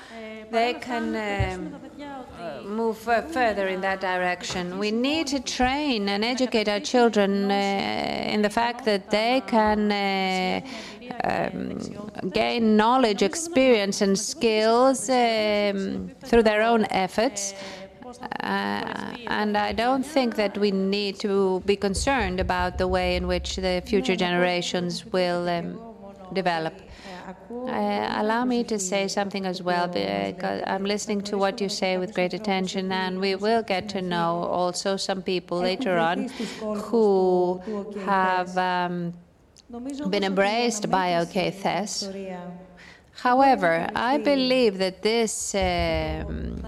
they 0.51 0.75
can 0.75 1.17
um, 1.17 1.75
move 2.65 2.99
further 2.99 3.69
in 3.69 3.81
that 3.81 4.01
direction. 4.01 4.79
We 4.79 4.91
need 4.91 5.27
to 5.29 5.41
train 5.41 6.09
and 6.09 6.25
educate 6.25 6.69
our 6.69 6.81
children 6.81 7.51
uh, 7.51 7.55
in 8.35 8.43
the 8.43 8.51
fact 8.51 8.85
that 8.85 9.11
they 9.11 9.43
can 9.47 9.93
uh, 9.93 10.61
um, 11.25 12.31
gain 12.31 12.77
knowledge, 12.77 13.23
experience, 13.23 14.01
and 14.01 14.19
skills 14.19 15.09
um, 15.09 16.11
through 16.25 16.43
their 16.43 16.63
own 16.63 16.87
efforts. 16.91 17.55
Uh, 18.41 19.15
and 19.27 19.57
I 19.57 19.73
don't 19.73 20.05
think 20.05 20.37
that 20.37 20.57
we 20.59 20.71
need 20.71 21.19
to 21.21 21.61
be 21.67 21.77
concerned 21.77 22.41
about 22.41 22.79
the 22.79 22.89
way 22.89 23.17
in 23.17 23.27
which 23.27 23.57
the 23.57 23.83
future 23.85 24.17
generations 24.17 25.07
will 25.07 25.49
um, 25.49 25.79
develop. 26.33 26.75
Uh, 27.69 28.09
allow 28.23 28.45
me 28.45 28.65
to 28.65 28.79
say 28.79 29.07
something 29.07 29.47
as 29.47 29.63
well, 29.63 29.87
because 29.87 30.63
I'm 30.67 30.85
listening 30.85 31.21
to 31.23 31.39
what 31.39 31.61
you 31.61 31.69
say 31.69 31.97
with 31.97 32.13
great 32.15 32.35
attention, 32.35 32.91
and 32.91 33.21
we 33.21 33.35
will 33.37 33.63
get 33.63 33.89
to 33.91 34.03
know 34.03 34.43
also 34.45 34.97
some 34.97 35.23
people 35.23 35.59
later 35.61 35.97
on 35.99 36.29
who 36.75 37.61
have 38.05 38.57
um, 38.59 39.15
been 40.11 40.25
embraced 40.25 40.91
by 40.91 41.17
OK 41.17 41.51
Thes. 41.51 42.09
However, 43.15 43.89
I 43.95 44.19
believe 44.19 44.79
that 44.79 45.03
this 45.03 45.55
um, 45.55 46.63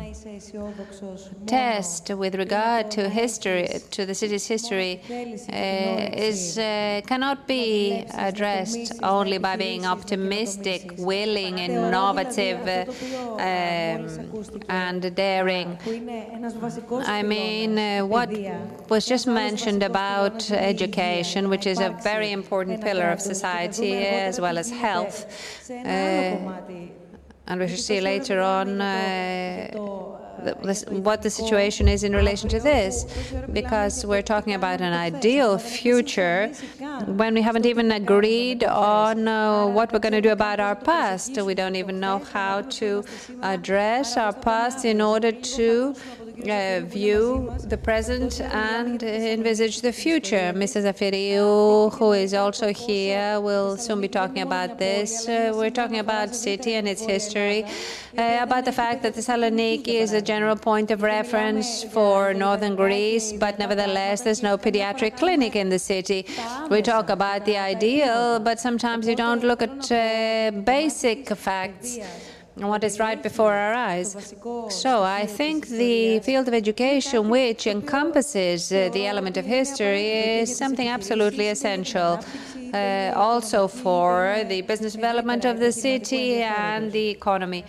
test 1.47 2.11
with 2.11 2.35
regard 2.35 2.91
to 2.93 3.09
history, 3.09 3.81
to 3.91 4.07
the 4.07 4.15
city's 4.15 4.47
history, 4.47 5.01
uh, 5.11 6.11
is 6.29 6.59
uh, 6.59 7.01
cannot 7.07 7.49
be 7.49 8.05
addressed 8.15 8.93
only 9.03 9.39
by 9.39 9.57
being 9.57 9.87
optimistic, 9.87 10.95
willing, 10.99 11.59
innovative, 11.59 12.61
uh, 12.69 13.39
and 14.69 15.15
daring. 15.15 15.79
I 17.07 17.23
mean, 17.23 17.79
uh, 17.79 18.07
what 18.07 18.31
was 18.91 19.07
just 19.07 19.27
mentioned 19.27 19.83
about 19.83 20.51
education, 20.51 21.49
which 21.49 21.67
is 21.67 21.81
a 21.81 21.91
very 22.03 22.31
important 22.31 22.81
pillar 22.81 23.09
of 23.11 23.21
society, 23.21 23.95
as 24.07 24.41
well 24.41 24.59
as 24.59 24.71
health. 24.71 25.27
Uh, 26.35 26.61
and 27.47 27.61
we 27.61 27.69
should 27.69 27.79
see 27.79 28.01
later 28.01 28.41
on 28.41 28.81
uh, 28.81 29.69
the, 30.45 30.55
what 31.03 31.21
the 31.23 31.31
situation 31.31 31.89
is 31.89 32.03
in 32.03 32.13
relation 32.15 32.49
to 32.49 32.59
this, 32.59 33.05
because 33.53 34.05
we're 34.07 34.23
talking 34.23 34.55
about 34.55 34.81
an 34.81 34.93
ideal 34.93 35.59
future 35.59 36.49
when 37.07 37.35
we 37.35 37.43
haven't 37.43 37.67
even 37.67 37.93
agreed 37.93 38.65
on 38.65 39.29
uh, 39.29 39.67
what 39.67 39.93
we're 39.93 39.99
going 39.99 40.13
to 40.13 40.21
do 40.23 40.31
about 40.31 40.59
our 40.59 40.75
past. 40.75 41.37
We 41.41 41.55
don't 41.55 41.77
even 41.77 42.01
know 42.01 42.19
how 42.19 42.63
to 42.63 43.05
address 43.43 44.17
our 44.17 44.33
past 44.33 44.85
in 44.85 45.01
order 45.01 45.33
to 45.33 45.95
uh, 46.43 46.81
view 46.85 47.53
the 47.65 47.77
present 47.77 48.41
and 48.41 49.03
envisage 49.03 49.81
the 49.81 49.93
future. 49.93 50.53
Mrs. 50.53 50.83
Zafiriou, 50.85 51.93
who 51.95 52.13
is 52.13 52.35
also 52.35 52.73
here, 52.73 53.41
will 53.41 53.77
soon 53.77 54.01
be 54.01 54.09
talking 54.09 54.43
about 54.43 54.79
this. 54.79 55.29
Uh, 55.29 55.53
we're 55.55 55.71
talking 55.71 55.99
about 55.99 56.35
city 56.35 56.75
and 56.75 56.89
its 56.89 57.03
history, 57.03 57.65
uh, 58.19 58.39
about 58.41 58.65
the 58.65 58.73
fact 58.73 59.03
that 59.03 59.15
Thessaloniki 59.15 59.95
is 60.05 60.13
a 60.13 60.23
general 60.23 60.57
point 60.57 60.91
of 60.91 61.03
reference 61.03 61.85
for 61.85 62.35
northern 62.35 62.77
Greece, 62.77 63.33
but 63.33 63.59
nevertheless, 63.59 64.23
there's 64.23 64.43
no 64.43 64.59
pediatric 64.59 65.17
clinic 65.17 65.57
in 65.57 65.69
the 65.69 65.79
city. 65.79 66.27
We 66.71 66.83
talk 66.83 67.11
about 67.11 67.45
the 67.45 67.59
ideal, 67.59 68.41
but 68.41 68.61
sometimes 68.61 69.07
you 69.07 69.17
don't 69.17 69.43
look 69.43 69.63
at 69.63 69.93
uh, 69.93 70.51
basic 70.63 71.29
facts 71.37 71.99
what 72.57 72.85
is 72.85 72.99
right 72.99 73.21
before 73.23 73.53
our 73.53 73.75
eyes. 73.75 74.35
So 74.69 75.03
I 75.03 75.27
think 75.27 75.69
the 75.69 76.21
field 76.21 76.49
of 76.49 76.55
education, 76.55 77.29
which 77.29 77.67
encompasses 77.67 78.71
uh, 78.71 78.91
the 78.93 79.07
element 79.07 79.37
of 79.37 79.45
history, 79.45 80.11
is 80.41 80.57
something 80.57 80.89
absolutely 80.89 81.49
essential. 81.49 82.21
Uh, 82.73 83.13
also 83.15 83.69
for 83.69 84.43
the 84.49 84.63
business 84.63 84.95
development 84.95 85.45
of 85.45 85.61
the 85.61 85.71
city 85.71 86.43
and 86.43 86.91
the 86.91 87.09
economy. 87.11 87.65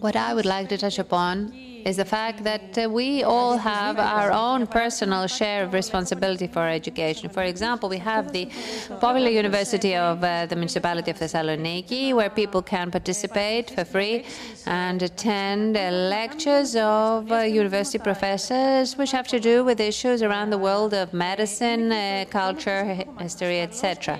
What 0.00 0.16
I 0.16 0.34
would 0.34 0.46
like 0.46 0.68
to 0.70 0.78
touch 0.78 0.98
upon 0.98 1.52
is 1.86 1.96
the 1.96 2.04
fact 2.04 2.42
that 2.42 2.76
uh, 2.76 2.90
we 2.90 3.22
all 3.22 3.56
have 3.56 3.96
our 4.00 4.32
own 4.32 4.66
personal 4.66 5.28
share 5.28 5.62
of 5.64 5.72
responsibility 5.72 6.48
for 6.48 6.66
education. 6.66 7.30
For 7.30 7.44
example, 7.44 7.88
we 7.88 7.98
have 7.98 8.32
the 8.32 8.50
Popular 8.98 9.30
University 9.30 9.94
of 9.94 10.24
uh, 10.24 10.46
the 10.46 10.56
Municipality 10.56 11.12
of 11.12 11.18
Thessaloniki, 11.20 12.12
where 12.12 12.28
people 12.28 12.60
can 12.60 12.90
participate 12.90 13.70
for 13.70 13.84
free 13.84 14.24
and 14.66 15.00
attend 15.00 15.76
uh, 15.76 15.90
lectures 16.18 16.74
of 16.74 17.30
uh, 17.30 17.38
university 17.62 17.98
professors, 17.98 18.96
which 18.98 19.12
have 19.12 19.28
to 19.28 19.38
do 19.38 19.62
with 19.62 19.78
issues 19.78 20.22
around 20.22 20.50
the 20.50 20.58
world 20.58 20.92
of 20.92 21.14
medicine, 21.14 21.92
uh, 21.92 22.24
culture, 22.28 22.82
history, 23.20 23.60
etc. 23.60 24.18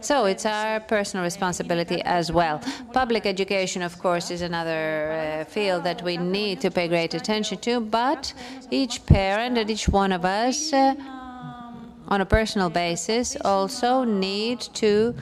So 0.00 0.24
it's 0.24 0.46
our 0.46 0.80
personal 0.80 1.24
responsibility 1.24 2.00
as 2.02 2.32
well. 2.32 2.60
Public 2.92 3.26
education, 3.26 3.82
of 3.82 3.98
course, 3.98 4.30
is 4.30 4.42
another 4.42 5.12
uh, 5.12 5.44
field 5.44 5.84
that 5.84 6.02
we 6.02 6.16
need 6.16 6.60
to 6.62 6.70
pay 6.70 6.88
great 6.88 7.14
attention 7.14 7.58
to, 7.58 7.80
but 7.80 8.32
each 8.70 9.04
parent 9.06 9.58
and 9.58 9.70
each 9.70 9.88
one 9.88 10.12
of 10.12 10.24
us 10.24 10.72
uh, 10.72 10.94
on 12.08 12.20
a 12.20 12.26
personal 12.26 12.70
basis, 12.70 13.36
also 13.44 14.04
need 14.04 14.60
to 14.60 15.14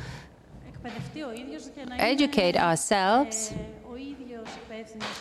educate 1.99 2.57
ourselves 2.57 3.53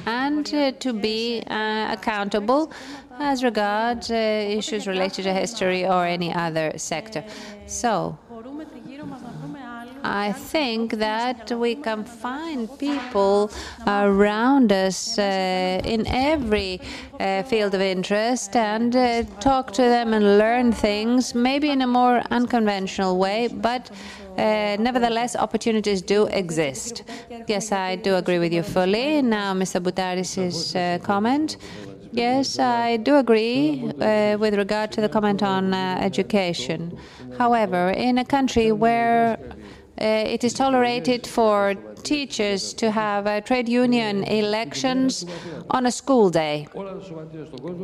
and 0.06 0.54
uh, 0.54 0.72
to 0.74 0.94
be 0.94 1.44
uh, 1.48 1.92
accountable 1.92 2.72
as 3.20 3.44
regards 3.44 4.12
uh, 4.12 4.14
issues 4.14 4.88
related 4.88 5.24
to 5.24 5.34
history 5.34 5.86
or 5.86 6.06
any 6.06 6.34
other 6.34 6.72
sector. 6.78 7.24
So, 7.66 8.18
I 10.04 10.32
think 10.32 10.94
that 10.94 11.52
we 11.52 11.76
can 11.76 12.04
find 12.04 12.70
people 12.80 13.52
around 13.86 14.72
us 14.72 15.18
uh, 15.18 15.82
in 15.84 16.06
every 16.08 16.82
uh, 17.20 17.44
field 17.44 17.74
of 17.74 17.82
interest 17.82 18.56
and 18.56 18.96
uh, 18.96 19.24
talk 19.40 19.72
to 19.74 19.82
them 19.82 20.14
and 20.14 20.38
learn 20.38 20.72
things, 20.72 21.36
maybe 21.36 21.70
in 21.70 21.82
a 21.82 21.88
more 21.88 22.22
unconventional 22.32 23.18
way, 23.18 23.48
but 23.48 23.92
uh, 24.38 24.78
nevertheless, 24.80 25.36
opportunities 25.36 26.02
do 26.02 26.28
exist. 26.28 27.04
Yes, 27.48 27.72
I 27.72 27.96
do 27.96 28.16
agree 28.16 28.38
with 28.38 28.54
you 28.54 28.62
fully. 28.62 29.22
Now, 29.24 29.54
Mr. 29.54 29.82
Boutaris' 29.82 30.76
uh, 30.76 31.00
comment. 31.04 31.58
Yes, 32.12 32.60
I 32.60 32.98
do 32.98 33.18
agree 33.18 33.92
uh, 34.00 34.38
with 34.40 34.56
regard 34.56 34.92
to 34.94 35.02
the 35.02 35.10
comment 35.10 35.44
on 35.44 35.74
uh, 35.74 35.98
education. 36.00 36.98
However, 37.38 37.90
in 37.90 38.18
a 38.18 38.26
country 38.26 38.72
where 38.72 39.38
it 40.04 40.44
is 40.44 40.54
tolerated 40.54 41.26
for 41.26 41.76
teachers 42.04 42.74
to 42.76 42.92
have 42.92 43.28
uh, 43.28 43.42
trade 43.42 43.68
union 43.68 44.24
elections 44.24 45.26
on 45.72 45.86
a 45.86 45.92
school 45.92 46.30
day. 46.30 46.68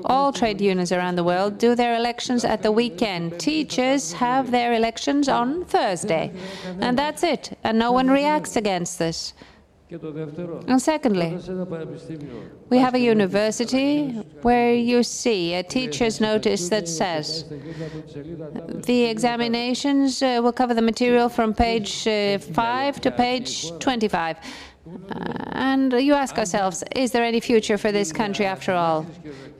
All 0.05 0.31
trade 0.31 0.61
unions 0.61 0.91
around 0.91 1.15
the 1.15 1.23
world 1.23 1.57
do 1.57 1.75
their 1.75 1.95
elections 1.95 2.45
at 2.45 2.61
the 2.61 2.71
weekend. 2.71 3.39
Teachers 3.39 4.13
have 4.13 4.51
their 4.51 4.73
elections 4.73 5.27
on 5.27 5.65
Thursday. 5.65 6.31
And 6.79 6.97
that's 6.97 7.23
it. 7.23 7.57
And 7.63 7.77
no 7.79 7.91
one 7.91 8.09
reacts 8.09 8.55
against 8.55 8.99
this. 8.99 9.33
And 9.91 10.81
secondly, 10.81 11.37
we 12.69 12.77
have 12.79 12.95
a 12.95 12.99
university 12.99 14.09
where 14.41 14.73
you 14.73 15.03
see 15.03 15.53
a 15.53 15.63
teacher's 15.63 16.19
notice 16.19 16.69
that 16.69 16.87
says 16.87 17.45
the 18.85 19.03
examinations 19.03 20.21
uh, 20.21 20.39
will 20.41 20.53
cover 20.53 20.73
the 20.73 20.81
material 20.81 21.29
from 21.29 21.53
page 21.53 22.07
uh, 22.07 22.39
5 22.39 23.01
to 23.01 23.11
page 23.11 23.71
25. 23.79 24.37
Uh, 24.85 25.33
and 25.51 25.93
you 25.93 26.13
ask 26.13 26.37
ourselves, 26.37 26.83
is 26.95 27.11
there 27.11 27.23
any 27.23 27.39
future 27.39 27.77
for 27.77 27.91
this 27.91 28.11
country 28.11 28.45
after 28.45 28.73
all 28.73 29.05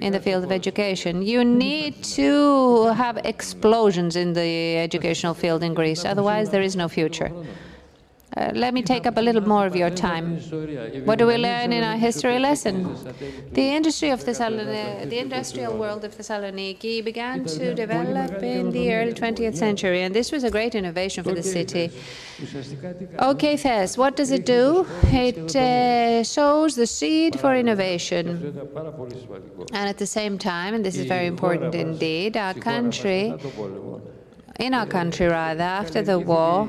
in 0.01 0.11
the 0.11 0.19
field 0.19 0.43
of 0.43 0.51
education? 0.51 1.21
You 1.21 1.45
need 1.45 2.03
to 2.15 2.87
have 2.87 3.17
explosions 3.23 4.15
in 4.15 4.33
the 4.33 4.77
educational 4.77 5.33
field 5.33 5.63
in 5.63 5.73
Greece, 5.73 6.03
otherwise, 6.05 6.49
there 6.49 6.61
is 6.61 6.75
no 6.75 6.89
future. 6.89 7.31
Uh, 8.35 8.51
let 8.55 8.73
me 8.73 8.81
take 8.81 9.05
up 9.05 9.18
a 9.18 9.22
little 9.22 9.47
more 9.47 9.68
of 9.68 9.76
your 9.76 9.91
time. 9.91 10.38
What 11.05 11.19
do 11.19 11.27
we 11.27 11.38
learn 11.38 11.72
in 11.72 11.84
our 11.84 11.97
history 11.97 12.39
lesson? 12.39 12.95
The 13.51 13.61
industry 13.61 14.10
of 14.10 14.23
Thessaloniki, 14.23 15.07
the 15.10 15.19
industrial 15.19 15.77
world 15.77 16.03
of 16.03 16.18
Thessaloniki 16.18 17.03
began 17.03 17.45
to 17.45 17.76
develop 17.76 18.41
in 18.41 18.72
the 18.72 18.91
early 18.91 19.14
20th 19.14 19.55
century, 19.55 20.01
and 20.01 20.15
this 20.15 20.31
was 20.31 20.43
a 20.43 20.49
great 20.49 20.73
innovation 20.73 21.23
for 21.23 21.34
the 21.34 21.43
city. 21.43 21.91
OK 23.19 23.55
Thes, 23.55 23.97
what 23.99 24.15
does 24.15 24.31
it 24.31 24.47
do? 24.47 24.88
It 25.03 25.55
uh, 25.55 26.23
sows 26.23 26.76
the 26.76 26.88
seed 26.88 27.39
for 27.39 27.55
innovation. 27.55 28.57
And 29.73 29.89
at 29.89 29.99
the 29.99 30.07
same 30.07 30.39
time, 30.39 30.73
and 30.73 30.84
this 30.84 30.97
is 30.97 31.05
very 31.05 31.27
important 31.27 31.76
indeed, 31.76 32.35
our 32.35 32.55
country, 32.55 33.31
in 34.60 34.73
our 34.73 34.88
country 34.88 35.27
rather, 35.27 35.61
after 35.61 36.01
the 36.01 36.18
war, 36.18 36.68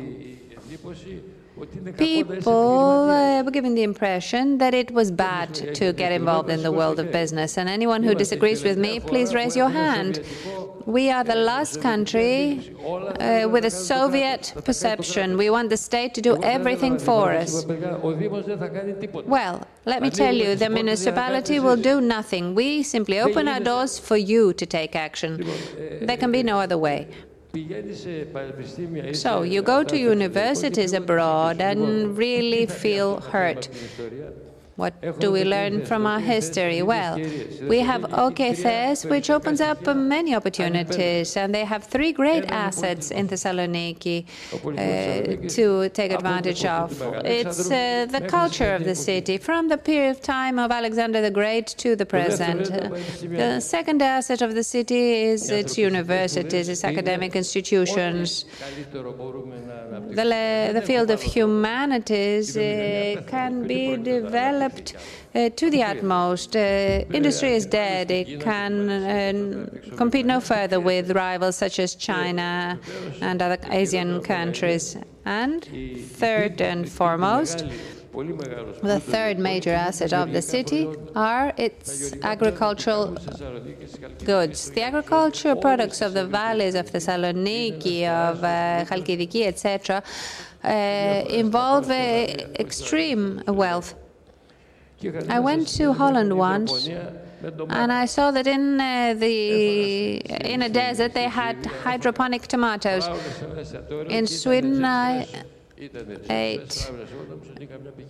People 1.97 3.11
uh, 3.11 3.43
were 3.45 3.51
given 3.51 3.77
the 3.77 3.85
impression 3.85 4.59
that 4.59 4.75
it 4.75 4.91
was 4.91 5.13
bad 5.13 5.55
to 5.75 5.93
get 5.93 6.11
involved 6.11 6.51
in 6.51 6.63
the 6.65 6.73
world 6.73 6.99
of 6.99 7.13
business. 7.13 7.57
And 7.57 7.69
anyone 7.69 8.03
who 8.03 8.15
disagrees 8.15 8.65
with 8.65 8.77
me, 8.77 8.99
please 8.99 9.35
raise 9.35 9.55
your 9.57 9.69
hand. 9.69 10.25
We 10.87 11.11
are 11.11 11.23
the 11.23 11.37
last 11.37 11.81
country 11.81 12.75
uh, 13.21 13.49
with 13.49 13.65
a 13.65 13.71
Soviet 13.71 14.53
perception. 14.65 15.37
We 15.37 15.49
want 15.49 15.71
the 15.71 15.77
state 15.77 16.13
to 16.15 16.21
do 16.21 16.43
everything 16.43 16.99
for 16.99 17.33
us. 17.33 17.65
Well, 19.25 19.67
let 19.87 20.03
me 20.03 20.11
tell 20.11 20.35
you, 20.35 20.57
the 20.57 20.69
municipality 20.69 21.61
will 21.61 21.77
do 21.77 22.01
nothing. 22.01 22.55
We 22.57 22.83
simply 22.83 23.21
open 23.21 23.47
our 23.47 23.61
doors 23.61 23.99
for 23.99 24.17
you 24.17 24.53
to 24.55 24.67
take 24.67 24.97
action. 24.97 25.45
There 26.03 26.17
can 26.17 26.33
be 26.33 26.43
no 26.43 26.59
other 26.59 26.79
way. 26.79 27.09
So 29.13 29.43
you 29.43 29.63
go 29.63 29.85
to 29.85 29.97
universities 29.97 30.93
abroad 30.93 31.61
and 31.61 32.17
really 32.17 32.67
feel 32.67 33.21
hurt. 33.21 33.69
What 34.77 35.21
do 35.21 35.31
we 35.31 35.45
learn 35.45 35.87
from 35.87 36.05
our 36.05 36.19
history? 36.19 36.83
Well, 36.83 37.17
we 37.69 37.79
have 37.81 38.13
OK 38.13 38.55
Thes, 38.55 39.05
which 39.05 39.31
opens 39.31 39.61
up 39.61 39.87
many 39.95 40.35
opportunities, 40.35 41.37
and 41.37 41.55
they 41.55 41.65
have 41.65 41.85
three 41.85 42.13
great 42.13 42.45
assets 42.51 43.13
in 43.13 43.29
Thessaloniki 43.29 44.25
uh, 44.53 45.49
to 45.49 45.89
take 45.91 46.11
advantage 46.13 46.65
of. 46.65 47.01
It's 47.25 47.71
uh, 47.71 48.07
the 48.11 48.23
culture 48.23 48.75
of 48.75 48.85
the 48.85 48.97
city 48.97 49.39
from 49.39 49.69
the 49.69 49.79
period 49.79 50.11
of 50.11 50.21
time 50.23 50.59
of 50.59 50.73
Alexander 50.73 51.21
the 51.21 51.31
Great 51.31 51.69
to 51.79 51.95
the 51.95 52.07
present. 52.07 52.65
The 53.21 53.61
second 53.61 54.03
asset 54.03 54.43
of 54.43 54.57
the 54.57 54.65
city 54.65 55.23
is 55.23 55.51
its 55.51 55.79
universities, 55.79 56.69
its 56.69 56.83
academic 56.83 57.37
institutions. 57.37 58.45
The, 58.91 60.71
the 60.75 60.83
field 60.83 61.11
of 61.11 61.23
humanities 61.23 62.57
uh, 62.57 63.23
can 63.29 63.69
be 63.69 63.97
developed 63.97 64.64
developed 64.69 64.95
uh, 65.35 65.51
to 65.51 65.71
the 65.71 65.83
utmost. 65.83 66.57
Uh, 66.57 67.05
industry 67.13 67.53
is 67.53 67.67
dead. 67.67 68.11
It 68.11 68.41
can 68.41 68.91
uh, 68.91 69.97
compete 69.97 70.27
no 70.27 70.41
further 70.41 70.81
with 70.81 71.11
rivals 71.11 71.57
such 71.57 71.79
as 71.79 71.95
China 71.95 72.79
and 73.21 73.43
other 73.43 73.59
Asian 73.71 74.21
countries. 74.23 74.97
And 75.25 75.65
third 76.23 76.61
and 76.61 76.89
foremost, 76.89 77.65
the 78.83 79.01
third 79.01 79.39
major 79.39 79.73
asset 79.73 80.13
of 80.13 80.33
the 80.33 80.43
city 80.43 80.89
are 81.17 81.53
its 81.57 82.13
agricultural 82.23 83.17
goods. 84.25 84.71
The 84.71 84.83
agricultural 84.83 85.57
products 85.57 86.01
of 86.01 86.13
the 86.13 86.27
valleys 86.27 86.75
of 86.75 86.91
Thessaloniki, 86.91 88.07
of 88.07 88.45
uh, 88.45 88.85
Chalkidiki, 88.89 89.47
etc., 89.47 90.03
uh, 90.63 91.25
involve 91.29 91.91
uh, 91.91 91.95
extreme 92.59 93.43
wealth. 93.49 93.95
I 95.29 95.41
went 95.41 95.69
to 95.77 95.93
Holland 95.93 96.37
once, 96.37 96.89
and 96.89 97.93
I 97.93 98.07
saw 98.07 98.31
that 98.31 98.47
in 98.47 98.81
uh, 98.81 99.15
the 99.15 100.17
in 100.55 100.63
a 100.63 100.69
desert 100.69 101.13
they 101.15 101.29
had 101.29 101.67
hydroponic 101.67 102.47
tomatoes. 102.47 103.09
In 104.09 104.27
Sweden, 104.27 104.85
I 104.85 105.27
ate 106.31 106.91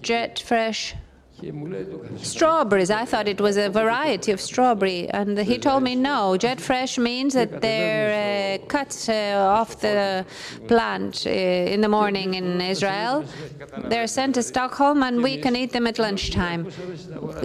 jet 0.02 0.38
fresh 0.38 0.94
Strawberries. 2.16 2.90
I 2.90 3.04
thought 3.04 3.28
it 3.28 3.40
was 3.40 3.56
a 3.56 3.68
variety 3.68 4.32
of 4.32 4.40
strawberry. 4.40 5.08
And 5.10 5.38
he 5.38 5.58
told 5.58 5.82
me 5.82 5.94
no, 5.94 6.36
jet 6.36 6.60
fresh 6.60 6.96
means 6.96 7.34
that 7.34 7.60
they're 7.60 8.60
uh, 8.60 8.66
cut 8.66 9.08
uh, 9.08 9.58
off 9.58 9.80
the 9.80 10.24
plant 10.68 11.24
uh, 11.26 11.30
in 11.30 11.80
the 11.80 11.88
morning 11.88 12.34
in 12.34 12.60
Israel. 12.60 13.24
They're 13.88 14.06
sent 14.06 14.36
to 14.36 14.42
Stockholm 14.42 15.02
and 15.02 15.22
we 15.22 15.36
can 15.38 15.56
eat 15.56 15.72
them 15.72 15.86
at 15.86 15.98
lunchtime. 15.98 16.70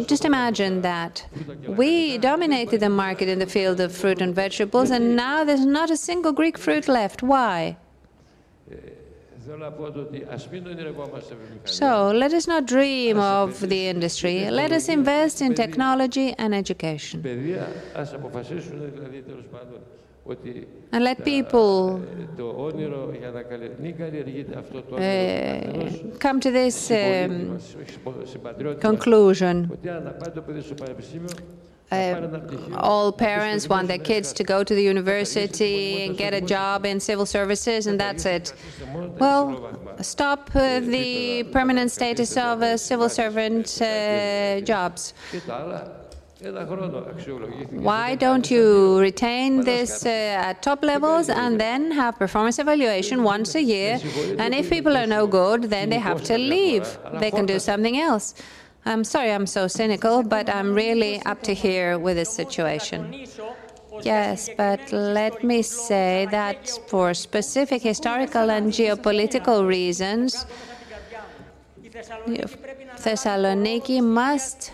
Just 0.06 0.24
imagine 0.24 0.82
that. 0.82 1.26
We 1.68 2.18
dominated 2.20 2.80
the 2.80 2.90
market 2.90 3.28
in 3.28 3.40
the 3.40 3.48
field 3.48 3.80
of 3.80 3.96
fruit 3.96 4.22
and 4.22 4.36
vegetables, 4.36 4.92
and 4.92 5.16
now 5.16 5.44
there's 5.44 5.66
not 5.66 5.90
a 5.90 5.98
single 5.98 6.32
Greek 6.32 6.58
fruit 6.58 6.88
left. 6.88 7.24
Why? 7.24 7.78
So 11.66 12.12
let 12.12 12.34
us 12.34 12.48
not 12.48 12.66
dream 12.66 13.20
of 13.20 13.60
the 13.60 13.88
industry. 13.88 14.50
Let 14.50 14.72
us 14.72 14.90
invest 14.90 15.42
in 15.42 15.54
technology 15.56 16.34
and 16.38 16.54
education. 16.54 17.24
And 20.92 21.04
let 21.04 21.24
people 21.26 22.02
uh, 24.92 26.20
come 26.20 26.40
to 26.40 26.52
this 26.52 26.92
um, 26.92 27.60
conclusion. 28.80 29.72
Uh, 31.92 32.40
all 32.76 33.12
parents 33.12 33.68
want 33.68 33.88
their 33.88 33.98
kids 33.98 34.32
to 34.34 34.44
go 34.44 34.64
to 34.64 34.76
the 34.76 34.84
university 34.84 36.04
and 36.04 36.18
get 36.18 36.34
a 36.36 36.42
job 36.42 36.86
in 36.86 37.00
civil 37.00 37.26
services, 37.26 37.88
and 37.88 38.00
that's 38.00 38.26
it. 38.26 38.54
Well, 39.18 39.76
stop 40.02 40.52
uh, 40.54 40.82
the 40.82 41.44
permanent 41.52 41.90
status 41.92 42.38
of 42.38 42.62
uh, 42.62 42.78
civil 42.78 43.10
servant 43.10 43.82
uh, 43.82 44.62
jobs. 44.62 45.14
Why 47.72 48.16
don't 48.16 48.50
you 48.50 49.00
retain 49.00 49.66
this 49.66 50.06
uh, 50.06 50.10
at 50.10 50.62
top 50.62 50.84
levels 50.84 51.28
and 51.28 51.60
then 51.60 51.92
have 51.92 52.18
performance 52.18 52.60
evaluation 52.60 53.24
once 53.24 53.56
a 53.56 53.62
year? 53.62 54.00
And 54.38 54.54
if 54.56 54.70
people 54.70 54.96
are 54.96 55.08
no 55.08 55.28
good, 55.28 55.64
then 55.64 55.90
they 55.90 56.00
have 56.00 56.24
to 56.26 56.38
leave. 56.38 56.98
They 57.20 57.32
can 57.32 57.46
do 57.46 57.60
something 57.60 57.98
else. 57.98 58.36
I'm 58.86 59.04
sorry 59.04 59.32
I'm 59.32 59.46
so 59.46 59.68
cynical, 59.68 60.24
but 60.24 60.50
I'm 60.50 60.74
really 60.74 61.22
up 61.26 61.44
to 61.44 61.54
here 61.54 62.00
with 62.00 62.18
this 62.18 62.30
situation. 62.30 63.28
Yes, 64.02 64.50
but 64.56 64.92
let 64.92 65.44
me 65.44 65.62
say 65.62 66.28
that 66.32 66.70
for 66.88 67.14
specific 67.14 67.82
historical 67.82 68.50
and 68.50 68.72
geopolitical 68.72 69.68
reasons, 69.68 70.46
Thessaloniki 72.98 74.02
must 74.02 74.74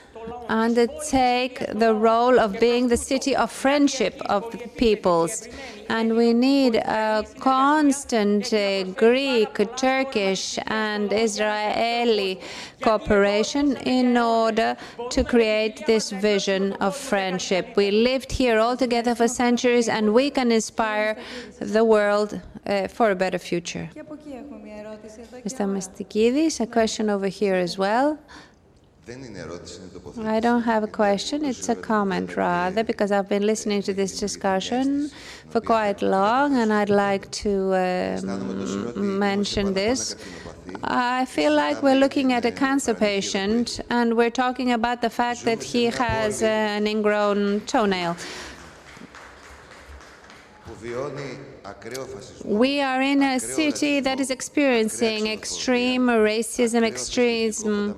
undertake 0.49 1.65
the 1.73 1.93
role 1.93 2.39
of 2.39 2.59
being 2.59 2.87
the 2.87 2.97
city 2.97 3.35
of 3.35 3.51
friendship 3.51 4.21
of 4.25 4.51
the 4.51 4.57
peoples. 4.77 5.47
And 5.89 6.15
we 6.15 6.33
need 6.33 6.75
a 6.75 7.23
constant 7.39 8.49
Greek, 8.97 9.53
Turkish, 9.77 10.57
and 10.67 11.13
Israeli 11.13 12.39
cooperation 12.81 13.77
in 13.77 14.17
order 14.17 14.75
to 15.11 15.23
create 15.23 15.85
this 15.85 16.09
vision 16.09 16.73
of 16.73 16.95
friendship. 16.95 17.75
We 17.75 17.91
lived 17.91 18.31
here 18.31 18.59
all 18.59 18.77
together 18.77 19.13
for 19.15 19.27
centuries, 19.27 19.87
and 19.87 20.13
we 20.13 20.29
can 20.31 20.51
inspire 20.51 21.17
the 21.59 21.83
world 21.83 22.41
uh, 22.65 22.87
for 22.87 23.11
a 23.11 23.15
better 23.15 23.37
future. 23.37 23.89
Mr. 25.45 25.65
Mastikidis, 25.67 26.59
a 26.59 26.67
question 26.67 27.09
over 27.09 27.27
here 27.27 27.55
as 27.55 27.77
well. 27.77 28.17
I 29.07 30.39
don't 30.39 30.63
have 30.63 30.83
a 30.83 30.87
question, 30.87 31.45
it's 31.45 31.69
a 31.69 31.75
comment 31.75 32.35
rather, 32.35 32.83
because 32.83 33.11
I've 33.11 33.29
been 33.29 33.45
listening 33.45 33.83
to 33.83 33.93
this 33.93 34.19
discussion 34.19 35.11
for 35.49 35.61
quite 35.61 36.01
long 36.01 36.57
and 36.57 36.73
I'd 36.73 36.89
like 36.89 37.29
to 37.43 37.75
um, 37.75 39.19
mention 39.19 39.75
this. 39.75 40.15
I 40.83 41.25
feel 41.25 41.53
like 41.53 41.83
we're 41.83 41.99
looking 41.99 42.33
at 42.33 42.45
a 42.45 42.51
cancer 42.51 42.95
patient 42.95 43.79
and 43.91 44.17
we're 44.17 44.31
talking 44.31 44.71
about 44.71 45.03
the 45.03 45.11
fact 45.11 45.45
that 45.45 45.61
he 45.61 45.85
has 45.85 46.41
an 46.41 46.87
ingrown 46.87 47.61
toenail. 47.61 48.17
We 52.43 52.81
are 52.81 53.01
in 53.01 53.21
a 53.21 53.39
city 53.39 53.99
that 53.99 54.19
is 54.19 54.31
experiencing 54.31 55.27
extreme 55.27 56.07
racism, 56.07 56.83
extreme 56.83 57.91
uh, 57.91 57.93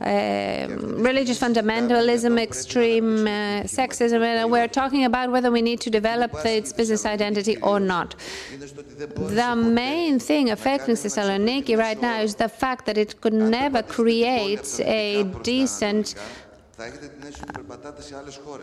religious 0.00 1.38
fundamentalism, 1.38 2.40
extreme 2.40 3.26
uh, 3.26 3.62
sexism, 3.64 4.22
and 4.22 4.50
we're 4.50 4.68
talking 4.68 5.04
about 5.04 5.30
whether 5.30 5.50
we 5.50 5.62
need 5.62 5.80
to 5.80 5.90
develop 5.90 6.32
its 6.44 6.72
business 6.72 7.04
identity 7.06 7.56
or 7.58 7.78
not. 7.78 8.14
The 8.58 9.54
main 9.56 10.18
thing 10.18 10.50
affecting 10.50 10.94
Thessaloniki 10.94 11.76
right 11.76 12.00
now 12.00 12.20
is 12.20 12.34
the 12.34 12.48
fact 12.48 12.86
that 12.86 12.98
it 12.98 13.20
could 13.20 13.34
never 13.34 13.82
create 13.82 14.80
a 14.80 15.24
decent 15.42 16.14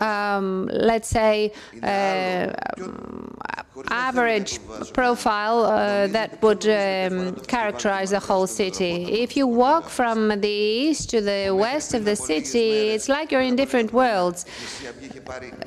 um, 0.00 0.68
let's 0.72 1.08
say, 1.08 1.52
uh, 1.82 2.52
average 3.88 4.58
profile 4.92 5.64
uh, 5.64 6.06
that 6.08 6.42
would 6.42 6.66
um, 6.66 7.34
characterize 7.46 8.10
the 8.10 8.20
whole 8.20 8.46
city. 8.46 9.04
If 9.22 9.36
you 9.36 9.46
walk 9.46 9.88
from 9.88 10.28
the 10.28 10.48
east 10.48 11.10
to 11.10 11.20
the 11.20 11.54
west 11.54 11.94
of 11.94 12.04
the 12.04 12.16
city, 12.16 12.90
it's 12.90 13.08
like 13.08 13.30
you're 13.30 13.40
in 13.40 13.56
different 13.56 13.92
worlds. 13.92 14.44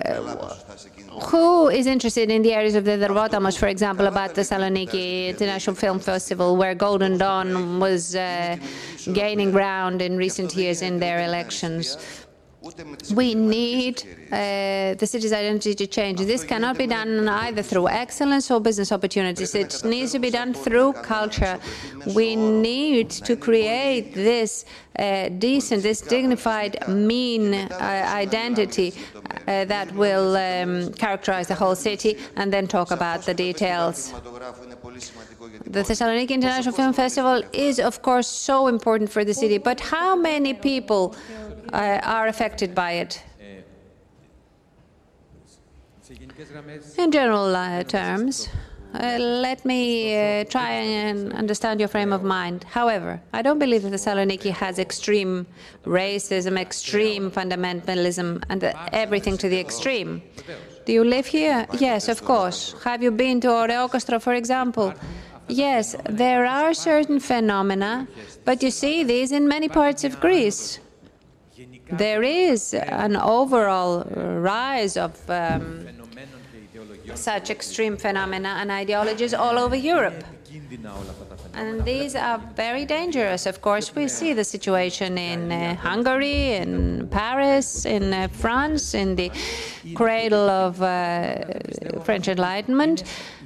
Uh, 0.05 0.55
who 1.21 1.69
is 1.69 1.85
interested 1.85 2.29
in 2.31 2.41
the 2.41 2.53
areas 2.53 2.75
of 2.75 2.85
the 2.85 2.91
Dendropotamos, 2.91 3.57
for 3.57 3.67
example, 3.67 4.07
about 4.07 4.33
the 4.33 4.41
Saloniki 4.41 5.27
International 5.27 5.75
Film 5.75 5.99
Festival, 5.99 6.57
where 6.57 6.73
Golden 6.73 7.17
Dawn 7.17 7.79
was 7.79 8.15
uh, 8.15 8.57
gaining 9.13 9.51
ground 9.51 10.01
in 10.01 10.17
recent 10.17 10.55
years 10.55 10.81
in 10.81 10.99
their 10.99 11.23
elections? 11.23 11.97
We 13.13 13.35
need 13.35 14.03
uh, 14.31 14.93
the 14.95 15.05
city's 15.05 15.33
identity 15.33 15.75
to 15.75 15.87
change. 15.87 16.19
This 16.19 16.45
cannot 16.45 16.77
be 16.77 16.87
done 16.87 17.27
either 17.27 17.61
through 17.61 17.89
excellence 17.89 18.49
or 18.49 18.61
business 18.61 18.91
opportunities. 18.93 19.53
It 19.53 19.83
needs 19.83 20.13
to 20.13 20.19
be 20.19 20.29
done 20.29 20.53
through 20.53 20.93
culture. 20.93 21.59
We 22.15 22.37
need 22.37 23.09
to 23.27 23.35
create 23.35 24.13
this 24.13 24.63
uh, 24.97 25.27
decent, 25.29 25.83
this 25.83 25.99
dignified, 25.99 26.87
mean 26.87 27.53
uh, 27.53 27.67
identity 28.15 28.93
uh, 29.47 29.65
that 29.65 29.93
will 29.95 30.37
um, 30.37 30.93
characterize 30.93 31.47
the 31.47 31.55
whole 31.55 31.75
city 31.75 32.17
and 32.37 32.53
then 32.53 32.67
talk 32.67 32.91
about 32.91 33.23
the 33.23 33.33
details. 33.33 34.13
The 35.65 35.81
Thessaloniki 35.81 36.29
International 36.29 36.73
Film 36.73 36.93
Festival 36.93 37.43
is, 37.51 37.79
of 37.79 38.01
course, 38.01 38.27
so 38.27 38.67
important 38.67 39.09
for 39.11 39.25
the 39.25 39.33
city, 39.33 39.57
but 39.57 39.79
how 39.79 40.15
many 40.15 40.53
people 40.53 41.15
uh, 41.71 41.99
are 42.03 42.27
affected 42.27 42.73
by 42.75 42.93
it. 42.93 43.23
In 46.97 47.11
general 47.11 47.55
uh, 47.55 47.83
terms, 47.83 48.49
uh, 48.93 49.17
let 49.17 49.65
me 49.65 50.15
uh, 50.15 50.43
try 50.43 50.69
and 50.71 51.33
understand 51.33 51.79
your 51.79 51.89
frame 51.89 52.13
of 52.13 52.23
mind. 52.23 52.65
However, 52.65 53.21
I 53.31 53.41
don't 53.41 53.57
believe 53.57 53.83
that 53.83 53.93
Thessaloniki 53.93 54.51
has 54.51 54.77
extreme 54.77 55.47
racism, 55.85 56.59
extreme 56.59 57.31
fundamentalism, 57.31 58.43
and 58.49 58.63
everything 58.91 59.37
to 59.37 59.49
the 59.49 59.59
extreme. 59.59 60.21
Do 60.85 60.93
you 60.93 61.03
live 61.03 61.25
here? 61.25 61.65
Yes, 61.79 62.09
of 62.09 62.23
course. 62.23 62.75
Have 62.83 63.01
you 63.01 63.11
been 63.11 63.39
to 63.41 63.47
Oreokostro, 63.47 64.21
for 64.21 64.33
example? 64.33 64.93
Yes, 65.47 65.95
there 66.09 66.45
are 66.45 66.73
certain 66.73 67.19
phenomena, 67.19 68.07
but 68.45 68.61
you 68.61 68.71
see 68.71 69.03
these 69.03 69.31
in 69.31 69.47
many 69.47 69.69
parts 69.69 70.03
of 70.03 70.19
Greece 70.19 70.79
there 71.91 72.23
is 72.23 72.73
an 72.73 73.15
overall 73.15 74.03
rise 74.39 74.97
of 74.97 75.29
um, 75.29 75.85
such 77.15 77.49
extreme 77.49 77.97
phenomena 77.97 78.57
and 78.59 78.71
ideologies 78.71 79.33
all 79.33 79.59
over 79.59 79.75
Europe. 79.75 80.23
And 81.53 81.83
these 81.85 82.15
are 82.15 82.39
very 82.55 82.85
dangerous. 82.85 83.45
Of 83.45 83.61
course, 83.61 83.93
we 83.95 84.07
see 84.07 84.33
the 84.33 84.43
situation 84.43 85.17
in 85.17 85.51
uh, 85.51 85.75
Hungary, 85.75 86.53
in 86.55 87.07
Paris, 87.09 87.85
in 87.85 88.13
uh, 88.13 88.27
France, 88.29 88.93
in 88.93 89.15
the 89.15 89.31
cradle 89.93 90.49
of 90.49 90.81
uh, 90.81 91.35
French 92.03 92.27
Enlightenment. 92.27 93.03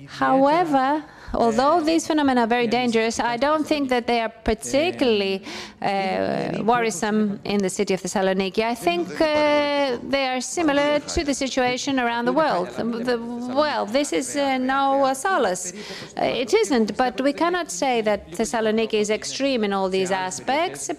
However, 0.07 1.03
although 1.33 1.81
these 1.81 2.07
phenomena 2.07 2.41
are 2.41 2.47
very 2.47 2.67
dangerous, 2.67 3.19
I 3.19 3.37
don't 3.37 3.65
think 3.65 3.89
that 3.89 4.07
they 4.07 4.21
are 4.21 4.29
particularly 4.29 5.43
uh, 5.81 6.63
worrisome 6.63 7.39
in 7.43 7.59
the 7.59 7.69
city 7.69 7.93
of 7.93 8.01
Thessaloniki. 8.01 8.63
I 8.63 8.75
think 8.75 9.09
uh, 9.21 9.97
they 10.03 10.27
are 10.27 10.41
similar 10.41 10.99
to 10.99 11.23
the 11.23 11.33
situation 11.33 11.99
around 11.99 12.25
the 12.25 12.33
world. 12.33 12.69
The, 12.69 13.17
well, 13.17 13.85
this 13.85 14.13
is 14.13 14.35
uh, 14.35 14.57
no 14.57 15.13
solace. 15.13 15.73
Uh, 16.17 16.25
it 16.25 16.53
isn't, 16.53 16.97
but 16.97 17.19
we 17.21 17.33
cannot 17.33 17.71
say 17.71 18.01
that 18.01 18.31
Thessaloniki 18.31 18.95
is 18.95 19.09
extreme 19.09 19.63
in 19.63 19.73
all 19.73 19.89
these 19.89 20.11
aspects, 20.11 20.89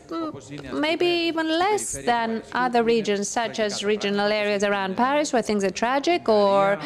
maybe 0.73 1.07
even 1.07 1.49
less 1.49 1.93
than 2.05 2.43
other 2.53 2.83
regions, 2.83 3.29
such 3.29 3.61
as 3.61 3.85
regional 3.85 4.31
areas 4.33 4.65
around 4.65 4.97
Paris, 4.97 5.33
where 5.33 5.43
things 5.43 5.65
are 5.65 5.71
tragic, 5.71 6.29
or 6.29 6.79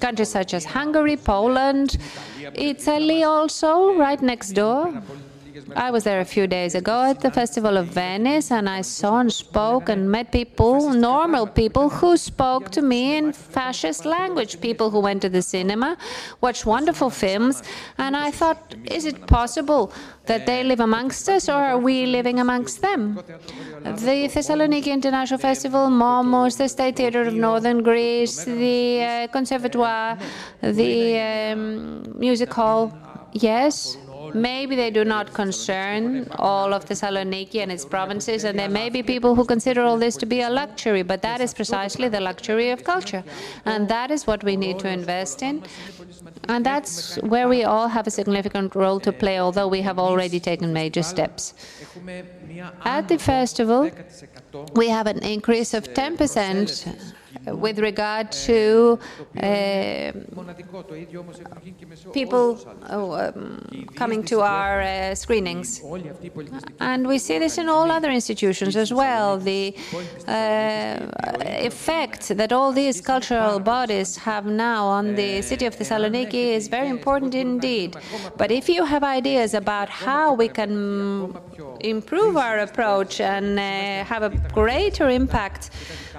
countries 0.00 0.28
such 0.28 0.54
as 0.54 0.64
Hungary, 0.64 1.16
Poland. 1.16 1.98
Italy 2.54 3.22
also, 3.24 3.94
right 3.94 4.20
next 4.22 4.52
door. 4.52 4.92
I 5.74 5.90
was 5.90 6.04
there 6.04 6.20
a 6.20 6.24
few 6.24 6.46
days 6.46 6.74
ago 6.74 7.04
at 7.04 7.20
the 7.20 7.30
Festival 7.30 7.76
of 7.76 7.86
Venice, 7.86 8.50
and 8.50 8.68
I 8.68 8.82
saw 8.82 9.20
and 9.20 9.32
spoke 9.32 9.88
and 9.88 10.10
met 10.10 10.32
people, 10.32 10.90
normal 10.90 11.46
people, 11.46 11.88
who 11.88 12.16
spoke 12.16 12.70
to 12.70 12.82
me 12.82 13.16
in 13.16 13.32
fascist 13.32 14.04
language. 14.04 14.60
People 14.60 14.90
who 14.90 15.00
went 15.00 15.22
to 15.22 15.28
the 15.28 15.42
cinema, 15.42 15.96
watched 16.40 16.66
wonderful 16.66 17.10
films, 17.10 17.62
and 17.98 18.16
I 18.16 18.30
thought, 18.30 18.74
is 18.84 19.04
it 19.04 19.26
possible 19.26 19.92
that 20.26 20.46
they 20.46 20.64
live 20.64 20.80
amongst 20.80 21.28
us, 21.28 21.48
or 21.48 21.62
are 21.70 21.78
we 21.78 22.06
living 22.06 22.40
amongst 22.40 22.82
them? 22.82 23.14
The 23.84 24.28
Thessaloniki 24.34 24.88
International 24.88 25.38
Festival, 25.38 25.88
MOMus, 25.88 26.58
the 26.58 26.68
State 26.68 26.96
Theatre 26.96 27.22
of 27.22 27.34
Northern 27.34 27.82
Greece, 27.82 28.44
the 28.44 29.02
uh, 29.02 29.26
Conservatoire, 29.28 30.18
the 30.60 31.20
um, 31.20 32.18
Music 32.18 32.52
Hall, 32.52 32.92
yes, 33.32 33.96
Maybe 34.36 34.76
they 34.76 34.90
do 34.90 35.04
not 35.04 35.32
concern 35.32 36.28
all 36.38 36.74
of 36.74 36.84
Thessaloniki 36.84 37.56
and 37.62 37.72
its 37.72 37.84
provinces, 37.84 38.44
and 38.44 38.58
there 38.58 38.68
may 38.68 38.90
be 38.90 39.02
people 39.02 39.34
who 39.34 39.44
consider 39.44 39.82
all 39.82 39.98
this 39.98 40.16
to 40.18 40.26
be 40.26 40.42
a 40.42 40.50
luxury, 40.50 41.02
but 41.02 41.22
that 41.22 41.40
is 41.40 41.54
precisely 41.54 42.08
the 42.08 42.20
luxury 42.20 42.70
of 42.70 42.84
culture. 42.84 43.24
And 43.64 43.88
that 43.88 44.10
is 44.10 44.26
what 44.26 44.44
we 44.44 44.56
need 44.56 44.78
to 44.80 44.88
invest 44.88 45.42
in. 45.42 45.62
And 46.48 46.64
that's 46.66 47.16
where 47.16 47.48
we 47.48 47.64
all 47.64 47.88
have 47.88 48.06
a 48.06 48.10
significant 48.10 48.74
role 48.74 49.00
to 49.00 49.12
play, 49.12 49.40
although 49.40 49.68
we 49.68 49.80
have 49.80 49.98
already 49.98 50.38
taken 50.38 50.72
major 50.72 51.02
steps. 51.02 51.54
At 52.84 53.08
the 53.08 53.18
festival, 53.18 53.90
we 54.74 54.88
have 54.88 55.06
an 55.06 55.20
increase 55.20 55.72
of 55.74 55.84
10% 55.94 57.14
with 57.46 57.78
regard 57.78 58.32
to 58.32 58.98
uh, 59.42 60.12
people 62.12 62.58
um, 62.84 63.86
coming 63.94 64.22
to 64.24 64.40
our 64.40 64.80
uh, 64.82 65.14
screenings. 65.14 65.82
And 66.80 67.06
we 67.06 67.18
see 67.18 67.38
this 67.38 67.58
in 67.58 67.68
all 67.68 67.90
other 67.90 68.10
institutions 68.10 68.76
as 68.76 68.92
well. 68.92 69.38
The 69.38 69.74
uh, 70.26 71.06
effect 71.70 72.28
that 72.36 72.52
all 72.52 72.72
these 72.72 73.00
cultural 73.00 73.58
bodies 73.60 74.16
have 74.16 74.46
now 74.46 74.86
on 74.86 75.14
the 75.14 75.42
city 75.42 75.66
of 75.66 75.76
Thessaloniki 75.76 76.54
is 76.58 76.68
very 76.68 76.88
important 76.88 77.34
indeed. 77.34 77.96
But 78.36 78.50
if 78.50 78.68
you 78.68 78.84
have 78.84 79.02
ideas 79.04 79.54
about 79.54 79.88
how 79.88 80.34
we 80.34 80.48
can 80.48 81.34
improve 81.80 82.36
our 82.36 82.58
approach 82.58 83.20
and 83.20 83.58
uh, 83.58 84.04
have 84.04 84.22
a 84.22 84.30
greater 84.52 85.08
impact 85.08 85.70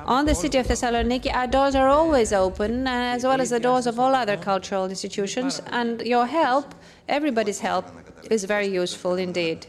on 0.07 0.25
the 0.25 0.33
city 0.33 0.57
of 0.57 0.67
Thessaloniki, 0.67 1.33
our 1.33 1.47
doors 1.47 1.75
are 1.75 1.89
always 1.89 2.31
open, 2.31 2.87
as 2.87 3.23
well 3.23 3.41
as 3.41 3.49
the 3.49 3.59
doors 3.59 3.87
of 3.87 3.99
all 3.99 4.15
other 4.15 4.37
cultural 4.37 4.85
institutions. 4.85 5.61
And 5.67 6.01
your 6.01 6.25
help, 6.25 6.73
everybody's 7.07 7.59
help, 7.59 7.85
is 8.31 8.45
very 8.45 8.67
useful 8.67 9.15
indeed. 9.15 9.67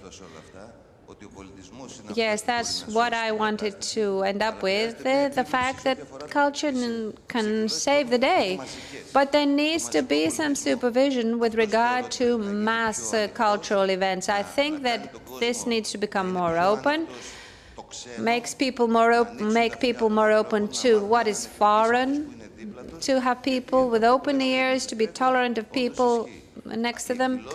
Yes, 2.15 2.43
that's 2.43 2.86
what 2.86 3.12
I 3.12 3.32
wanted 3.32 3.81
to 3.81 4.23
end 4.23 4.43
up 4.43 4.62
with 4.62 5.05
uh, 5.06 5.28
the 5.28 5.44
fact 5.44 5.85
that 5.85 6.31
culture 6.31 7.12
can 7.28 7.69
save 7.69 8.10
the 8.10 8.19
day. 8.19 8.60
But 9.12 9.32
there 9.32 9.47
needs 9.47 9.89
to 9.90 10.02
be 10.02 10.31
some 10.31 10.55
supervision 10.55 11.39
with 11.39 11.55
regard 11.55 12.10
to 12.12 12.39
mass 12.39 13.15
uh, 13.15 13.28
cultural 13.35 13.90
events. 13.90 14.28
I 14.28 14.43
think 14.43 14.82
that 14.82 15.15
this 15.40 15.66
needs 15.66 15.90
to 15.93 15.98
become 15.98 16.32
more 16.32 16.59
open 16.59 17.09
makes 18.19 18.55
people 18.55 18.89
more 18.89 19.12
open, 19.12 19.52
make 19.52 19.81
people 19.81 20.10
more 20.10 20.32
open 20.32 20.69
to 20.69 21.01
what 21.05 21.27
is 21.27 21.47
foreign, 21.47 22.35
to 23.01 23.20
have 23.20 23.43
people 23.43 23.89
with 23.90 24.05
open 24.05 24.40
ears, 24.40 24.86
to 24.86 24.94
be 24.97 25.06
tolerant 25.06 25.59
of 25.59 25.70
people 25.73 26.28
next 26.65 27.05
to 27.06 27.15
them. 27.15 27.47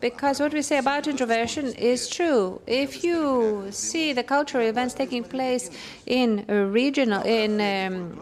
Because 0.00 0.38
what 0.38 0.52
we 0.52 0.60
say 0.60 0.78
about 0.78 1.06
introversion 1.06 1.72
is 1.74 2.08
true. 2.08 2.60
If 2.66 3.02
you 3.04 3.68
see 3.70 4.12
the 4.12 4.22
cultural 4.22 4.66
events 4.66 4.92
taking 4.94 5.24
place 5.24 5.70
in 6.04 6.44
regional, 6.72 7.22
in 7.22 7.52
um, 7.60 8.20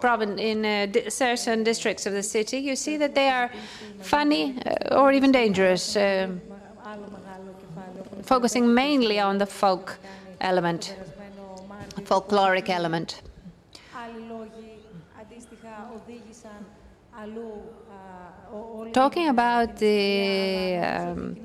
province, 0.00 0.38
in 0.40 0.64
uh, 0.64 1.08
certain 1.08 1.64
districts 1.64 2.04
of 2.06 2.12
the 2.12 2.22
city, 2.22 2.58
you 2.58 2.76
see 2.76 2.96
that 2.98 3.14
they 3.14 3.28
are 3.28 3.50
funny 4.00 4.58
uh, 4.66 5.00
or 5.00 5.12
even 5.12 5.32
dangerous, 5.32 5.96
uh, 5.96 6.28
focusing 8.22 8.74
mainly 8.74 9.18
on 9.18 9.38
the 9.38 9.46
folk 9.46 9.98
element, 10.40 10.96
folkloric 12.04 12.68
element. 12.68 13.22
Talking 18.92 19.28
about 19.28 19.76
the 19.76 20.76
um, 20.76 21.36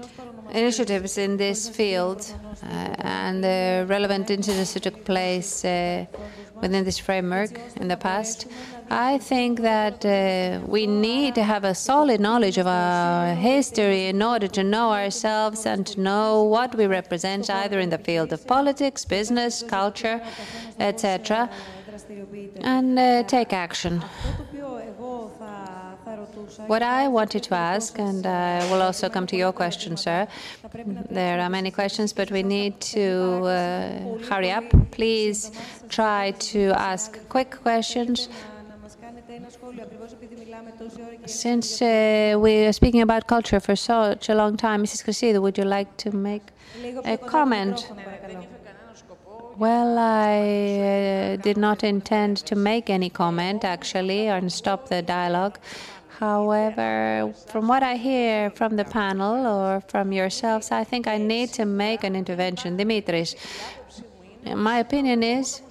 initiatives 0.51 1.17
in 1.17 1.37
this 1.37 1.69
field 1.69 2.33
uh, 2.63 2.65
and 2.99 3.43
the 3.43 3.85
relevant 3.87 4.29
incidents 4.29 4.73
that 4.73 4.83
took 4.83 5.03
place 5.05 5.65
uh, 5.65 6.05
within 6.61 6.83
this 6.83 6.97
framework 6.99 7.59
in 7.77 7.87
the 7.87 7.97
past, 7.97 8.47
I 8.91 9.19
think 9.19 9.61
that 9.61 10.03
uh, 10.05 10.59
we 10.67 10.85
need 10.85 11.35
to 11.35 11.43
have 11.43 11.63
a 11.63 11.73
solid 11.73 12.19
knowledge 12.19 12.57
of 12.57 12.67
our 12.67 13.33
history 13.35 14.07
in 14.07 14.21
order 14.21 14.49
to 14.49 14.63
know 14.63 14.91
ourselves 14.91 15.65
and 15.65 15.87
to 15.87 16.01
know 16.01 16.43
what 16.43 16.75
we 16.75 16.87
represent 16.87 17.49
either 17.49 17.79
in 17.79 17.89
the 17.89 17.97
field 17.97 18.33
of 18.33 18.45
politics, 18.45 19.05
business, 19.05 19.63
culture, 19.63 20.21
etc., 20.77 21.49
and 22.59 22.99
uh, 22.99 23.23
take 23.23 23.53
action. 23.53 24.03
What 26.67 26.83
I 26.83 27.07
wanted 27.07 27.43
to 27.43 27.55
ask, 27.55 27.97
and 27.97 28.25
I 28.25 28.69
will 28.69 28.81
also 28.81 29.07
come 29.07 29.25
to 29.27 29.37
your 29.37 29.53
question, 29.53 29.95
sir. 29.95 30.27
There 31.09 31.39
are 31.39 31.49
many 31.49 31.71
questions, 31.71 32.11
but 32.11 32.29
we 32.29 32.43
need 32.43 32.81
to 32.81 33.45
uh, 33.45 34.17
hurry 34.29 34.51
up. 34.51 34.65
Please 34.91 35.51
try 35.87 36.31
to 36.51 36.71
ask 36.71 37.17
quick 37.29 37.51
questions. 37.51 38.27
Since 41.25 41.81
uh, 41.81 42.35
we 42.37 42.65
are 42.65 42.73
speaking 42.73 43.01
about 43.01 43.27
culture 43.27 43.59
for 43.59 43.75
such 43.75 44.29
a 44.29 44.35
long 44.35 44.57
time, 44.57 44.83
Mrs. 44.83 45.05
Chrisidou, 45.05 45.41
would 45.41 45.57
you 45.57 45.63
like 45.63 45.95
to 45.97 46.11
make 46.11 46.43
a 47.05 47.17
comment? 47.17 47.89
Well, 49.57 49.97
I 49.97 51.35
uh, 51.35 51.35
did 51.37 51.57
not 51.57 51.83
intend 51.83 52.37
to 52.49 52.55
make 52.55 52.89
any 52.89 53.09
comment, 53.09 53.63
actually, 53.63 54.27
and 54.27 54.51
stop 54.51 54.89
the 54.89 55.01
dialogue. 55.01 55.59
However, 56.19 57.33
from 57.47 57.67
what 57.67 57.83
I 57.83 57.95
hear 57.95 58.49
from 58.49 58.75
the 58.75 58.85
panel 58.85 59.47
or 59.47 59.81
from 59.81 60.11
yourselves, 60.11 60.71
I 60.71 60.83
think 60.83 61.07
I 61.07 61.17
need 61.17 61.53
to 61.53 61.65
make 61.65 62.03
an 62.03 62.15
intervention. 62.15 62.77
Dimitris, 62.77 63.35
my 64.55 64.79
opinion 64.79 65.23
is 65.23 65.61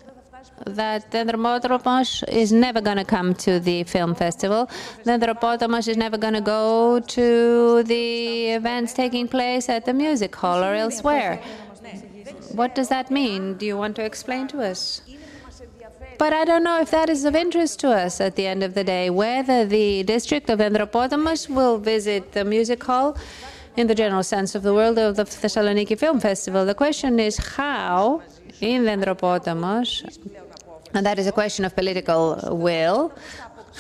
that 0.67 1.11
Dendropotamos 1.11 2.29
is 2.29 2.53
never 2.53 2.81
going 2.81 2.97
to 2.97 3.05
come 3.05 3.35
to 3.35 3.61
the 3.61 3.85
film 3.85 4.15
festival. 4.15 4.69
Dendropotamos 5.05 5.89
is 5.89 5.97
never 5.97 6.19
going 6.19 6.35
to 6.35 6.41
go 6.41 7.01
to 7.01 7.83
the 7.85 8.51
events 8.51 8.93
taking 8.93 9.29
place 9.29 9.69
at 9.69 9.85
the 9.85 9.93
music 9.93 10.35
hall 10.37 10.63
or 10.63 10.75
elsewhere. 10.75 11.41
What 12.53 12.75
does 12.75 12.89
that 12.89 13.11
mean? 13.11 13.55
Do 13.55 13.67
you 13.67 13.77
want 13.77 13.97
to 13.97 14.05
explain 14.05 14.49
to 14.49 14.61
us? 14.61 15.03
But 16.19 16.35
I 16.35 16.45
don't 16.45 16.65
know 16.65 16.81
if 16.81 16.91
that 16.91 17.09
is 17.09 17.25
of 17.25 17.35
interest 17.35 17.81
to 17.81 17.91
us 17.91 18.21
at 18.21 18.37
the 18.37 18.47
end 18.47 18.63
of 18.63 18.75
the 18.75 18.85
day, 18.85 19.09
whether 19.09 19.65
the 19.65 20.03
district 20.03 20.51
of 20.51 20.59
Dendropotamos 20.59 21.49
will 21.49 21.79
visit 21.79 22.33
the 22.33 22.45
music 22.45 22.85
hall 22.85 23.17
in 23.77 23.87
the 23.87 23.95
general 23.95 24.23
sense 24.23 24.55
of 24.55 24.63
the 24.63 24.75
world 24.75 24.99
of 24.99 25.17
the 25.17 25.25
Thessaloniki 25.25 25.99
Film 25.99 26.21
Festival. 26.21 26.67
The 26.67 26.75
question 26.75 27.19
is 27.19 27.39
how 27.39 28.23
in 28.61 28.85
Dendropotamos, 28.85 30.05
and 30.95 31.07
that 31.07 31.19
is 31.19 31.27
a 31.27 31.33
question 31.33 31.65
of 31.65 31.75
political 31.75 32.39
will, 32.51 33.13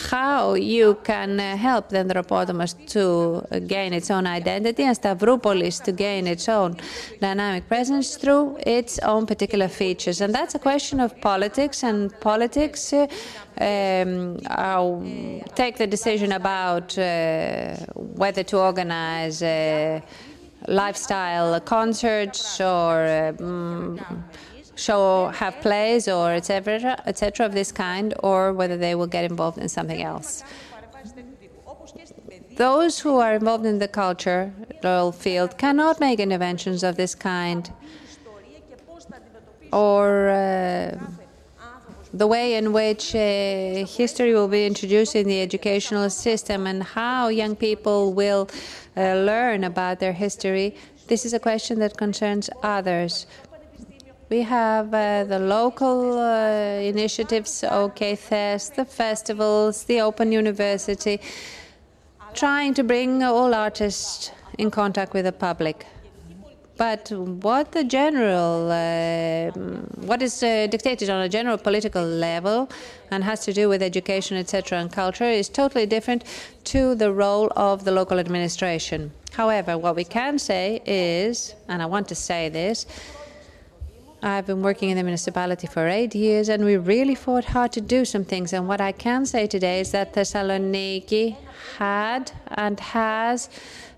how 0.09 0.55
you 0.55 0.99
can 1.03 1.39
help 1.39 1.89
the 1.89 1.99
Dendropotamos 1.99 2.74
to 2.91 3.43
gain 3.66 3.93
its 3.93 4.11
own 4.11 4.27
identity 4.27 4.85
and 4.85 4.97
Stavroupolis 4.97 5.82
to 5.85 5.93
gain 5.93 6.27
its 6.27 6.49
own 6.49 6.77
dynamic 7.20 7.69
presence 7.69 8.16
through 8.16 8.57
its 8.66 8.99
own 9.01 9.27
particular 9.27 9.69
features. 9.69 10.20
And 10.20 10.35
that's 10.35 10.55
a 10.55 10.59
question 10.59 11.01
of 11.01 11.20
politics, 11.20 11.82
and 11.82 12.19
politics 12.20 12.93
uh, 12.93 13.07
um, 13.61 14.39
take 15.55 15.77
the 15.77 15.87
decision 15.87 16.32
about 16.32 16.97
uh, 16.97 17.77
whether 17.95 18.43
to 18.45 18.59
organize 18.59 19.43
uh, 19.43 20.01
lifestyle 20.69 21.61
concerts 21.61 22.61
or 22.61 23.35
um, 23.41 24.01
show 24.81 25.28
have 25.28 25.55
plays 25.61 26.09
or 26.09 26.32
etc 26.32 27.01
etc 27.07 27.47
of 27.47 27.52
this 27.52 27.70
kind 27.73 28.15
or 28.23 28.52
whether 28.52 28.77
they 28.77 28.94
will 28.94 29.07
get 29.16 29.24
involved 29.31 29.59
in 29.59 29.69
something 29.69 30.02
else 30.02 30.43
those 32.57 33.01
who 33.01 33.19
are 33.19 33.35
involved 33.35 33.65
in 33.65 33.78
the 33.78 33.89
cultural 33.89 35.12
field 35.12 35.57
cannot 35.57 36.01
make 36.01 36.19
interventions 36.20 36.82
of 36.82 36.97
this 36.97 37.15
kind 37.15 37.70
or 39.73 40.31
uh, 40.31 40.98
the 42.12 42.27
way 42.27 42.55
in 42.55 42.73
which 42.73 43.15
uh, 43.15 43.86
history 43.86 44.35
will 44.35 44.48
be 44.48 44.66
introduced 44.66 45.15
in 45.15 45.27
the 45.28 45.40
educational 45.40 46.11
system 46.11 46.66
and 46.66 46.82
how 46.82 47.28
young 47.28 47.55
people 47.55 48.12
will 48.12 48.48
uh, 48.97 49.15
learn 49.15 49.65
about 49.65 50.01
their 50.01 50.12
history, 50.12 50.74
this 51.07 51.24
is 51.24 51.32
a 51.32 51.39
question 51.39 51.78
that 51.78 51.97
concerns 51.97 52.51
others. 52.62 53.27
We 54.31 54.43
have 54.43 54.94
uh, 54.94 55.24
the 55.24 55.40
local 55.40 56.16
uh, 56.16 56.78
initiatives, 56.78 57.65
OK 57.65 58.15
Fest, 58.15 58.77
the 58.77 58.85
festivals, 58.85 59.82
the 59.82 60.01
Open 60.02 60.31
University, 60.31 61.20
trying 62.32 62.74
to 62.74 62.85
bring 62.85 63.24
all 63.24 63.52
artists 63.52 64.31
in 64.57 64.70
contact 64.70 65.15
with 65.15 65.24
the 65.24 65.32
public. 65.32 65.85
But 66.77 67.11
what 67.11 67.73
the 67.73 67.82
general, 67.82 68.70
uh, 68.70 69.51
what 70.07 70.23
is 70.23 70.44
uh, 70.44 70.69
dictated 70.69 71.11
on 71.11 71.23
a 71.23 71.28
general 71.28 71.59
political 71.59 72.05
level 72.05 72.70
and 73.11 73.24
has 73.24 73.40
to 73.47 73.52
do 73.52 73.69
with 73.69 73.82
education, 73.82 74.36
etc., 74.36 74.78
and 74.78 74.93
culture 74.93 75.28
is 75.28 75.48
totally 75.48 75.86
different 75.86 76.23
to 76.66 76.94
the 76.94 77.12
role 77.12 77.51
of 77.57 77.85
the 77.85 77.90
local 77.90 78.20
administration. 78.20 79.11
However, 79.32 79.77
what 79.77 79.97
we 79.97 80.05
can 80.05 80.39
say 80.39 80.81
is, 80.86 81.57
and 81.66 81.82
I 81.82 81.86
want 81.86 82.07
to 82.09 82.15
say 82.15 82.48
this, 82.48 82.86
I've 84.23 84.47
been 84.47 84.63
working 84.63 84.91
in 84.91 84.99
the 84.99 85.03
municipality 85.03 85.67
for 85.67 85.89
eight 85.89 86.15
years, 86.15 86.51
and 86.51 86.63
we 86.65 86.77
really 86.77 87.15
fought 87.15 87.47
hard 87.47 87.73
to 87.73 87.81
do 87.81 88.05
some 88.05 88.25
things. 88.25 88.53
And 88.53 88.69
what 88.69 88.81
I 88.81 88.93
can 88.93 89.25
say 89.25 89.47
today 89.47 89.81
is 89.81 89.93
that 89.93 90.13
Thessaloniki 90.13 91.37
had 91.79 92.33
and 92.49 92.79
has 92.81 93.49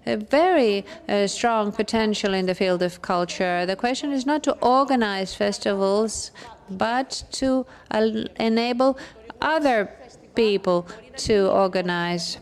a 0.07 0.17
very 0.17 0.85
uh, 1.09 1.27
strong 1.27 1.73
potential 1.73 2.35
in 2.35 2.47
the 2.47 2.55
field 2.55 2.83
of 2.83 3.03
culture. 3.03 3.67
The 3.67 3.75
question 3.75 4.13
is 4.13 4.25
not 4.25 4.45
to 4.45 4.53
organize 4.61 5.35
festivals, 5.35 6.31
but 6.71 7.25
to 7.33 7.67
uh, 7.91 8.09
enable 8.39 8.99
other 9.41 9.91
people 10.37 10.87
to 11.17 11.51
organize 11.51 12.39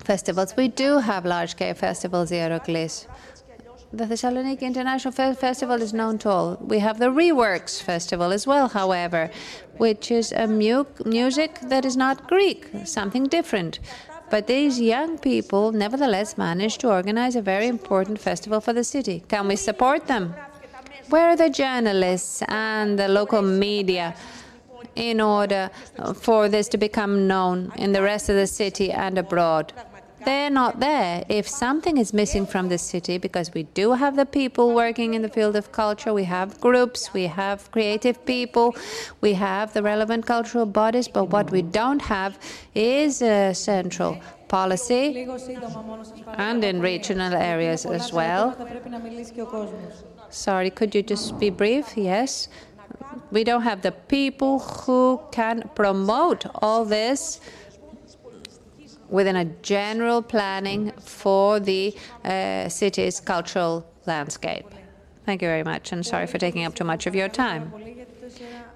festivals. 0.00 0.54
We 0.54 0.68
do 0.68 0.98
have 0.98 1.24
large-scale 1.24 1.74
festivals, 1.74 2.30
Ieroklis. 2.30 3.06
The 3.94 4.06
Thessaloniki 4.06 4.62
International 4.62 5.12
Festival 5.34 5.80
is 5.80 5.92
known 5.92 6.18
to 6.18 6.28
all. 6.28 6.56
We 6.60 6.80
have 6.80 6.98
the 6.98 7.10
Reworks 7.10 7.80
Festival 7.80 8.32
as 8.32 8.44
well, 8.44 8.66
however, 8.66 9.30
which 9.76 10.10
is 10.10 10.32
a 10.32 10.48
mu 10.48 10.84
music 11.04 11.60
that 11.60 11.84
is 11.84 11.96
not 11.96 12.26
Greek, 12.26 12.66
something 12.86 13.28
different. 13.28 13.78
But 14.30 14.48
these 14.48 14.80
young 14.80 15.16
people 15.18 15.70
nevertheless 15.70 16.36
managed 16.36 16.80
to 16.80 16.88
organize 16.90 17.36
a 17.36 17.40
very 17.40 17.68
important 17.68 18.18
festival 18.18 18.60
for 18.60 18.72
the 18.72 18.82
city. 18.82 19.22
Can 19.28 19.46
we 19.46 19.54
support 19.54 20.08
them? 20.08 20.34
Where 21.10 21.28
are 21.28 21.36
the 21.36 21.50
journalists 21.50 22.42
and 22.48 22.98
the 22.98 23.06
local 23.06 23.42
media 23.42 24.16
in 24.96 25.20
order 25.20 25.70
for 26.16 26.48
this 26.48 26.66
to 26.70 26.78
become 26.78 27.28
known 27.28 27.70
in 27.76 27.92
the 27.92 28.02
rest 28.02 28.28
of 28.28 28.34
the 28.34 28.48
city 28.48 28.90
and 28.90 29.18
abroad? 29.18 29.72
They're 30.24 30.50
not 30.50 30.80
there. 30.80 31.24
If 31.28 31.48
something 31.48 31.98
is 31.98 32.12
missing 32.12 32.46
from 32.46 32.68
the 32.68 32.78
city, 32.78 33.18
because 33.18 33.52
we 33.52 33.64
do 33.74 33.92
have 33.92 34.16
the 34.16 34.26
people 34.26 34.74
working 34.74 35.14
in 35.14 35.22
the 35.22 35.28
field 35.28 35.56
of 35.56 35.72
culture, 35.72 36.14
we 36.14 36.24
have 36.24 36.60
groups, 36.60 37.12
we 37.12 37.26
have 37.26 37.70
creative 37.70 38.24
people, 38.24 38.74
we 39.20 39.34
have 39.34 39.72
the 39.72 39.82
relevant 39.82 40.26
cultural 40.26 40.66
bodies, 40.66 41.08
but 41.08 41.24
what 41.24 41.50
we 41.50 41.62
don't 41.62 42.02
have 42.02 42.38
is 42.74 43.20
a 43.22 43.52
central 43.54 44.18
policy 44.48 45.26
and 46.38 46.64
in 46.64 46.80
regional 46.80 47.34
areas 47.34 47.84
as 47.84 48.12
well. 48.12 48.56
Sorry, 50.30 50.70
could 50.70 50.94
you 50.94 51.02
just 51.02 51.38
be 51.38 51.50
brief? 51.50 51.96
Yes. 51.96 52.48
We 53.30 53.44
don't 53.44 53.62
have 53.62 53.82
the 53.82 53.92
people 53.92 54.60
who 54.60 55.20
can 55.32 55.68
promote 55.74 56.46
all 56.62 56.84
this 56.84 57.40
within 59.08 59.36
a 59.36 59.44
general 59.62 60.22
planning 60.22 60.92
for 61.00 61.60
the 61.60 61.94
uh, 62.24 62.68
city's 62.68 63.20
cultural 63.20 63.86
landscape. 64.06 64.66
Thank 65.26 65.42
you 65.42 65.48
very 65.48 65.62
much, 65.62 65.92
and 65.92 66.04
sorry 66.04 66.26
for 66.26 66.38
taking 66.38 66.64
up 66.64 66.74
too 66.74 66.84
much 66.84 67.06
of 67.06 67.14
your 67.14 67.28
time. 67.28 67.72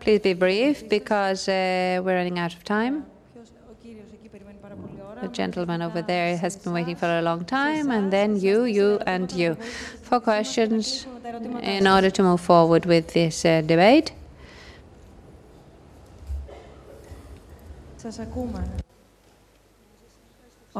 Please 0.00 0.20
be 0.20 0.32
brief, 0.32 0.88
because 0.88 1.48
uh, 1.48 2.00
we're 2.04 2.14
running 2.14 2.38
out 2.38 2.54
of 2.54 2.64
time. 2.64 3.04
The 5.20 5.28
gentleman 5.28 5.82
over 5.82 6.00
there 6.00 6.36
has 6.36 6.56
been 6.56 6.72
waiting 6.72 6.94
for 6.94 7.06
a 7.06 7.22
long 7.22 7.44
time, 7.44 7.90
and 7.90 8.12
then 8.12 8.38
you, 8.38 8.64
you, 8.64 9.00
and 9.04 9.30
you. 9.32 9.56
For 10.02 10.20
questions, 10.20 11.06
in 11.60 11.86
order 11.88 12.08
to 12.08 12.22
move 12.22 12.40
forward 12.40 12.86
with 12.86 13.12
this 13.12 13.44
uh, 13.44 13.60
debate. 13.62 14.12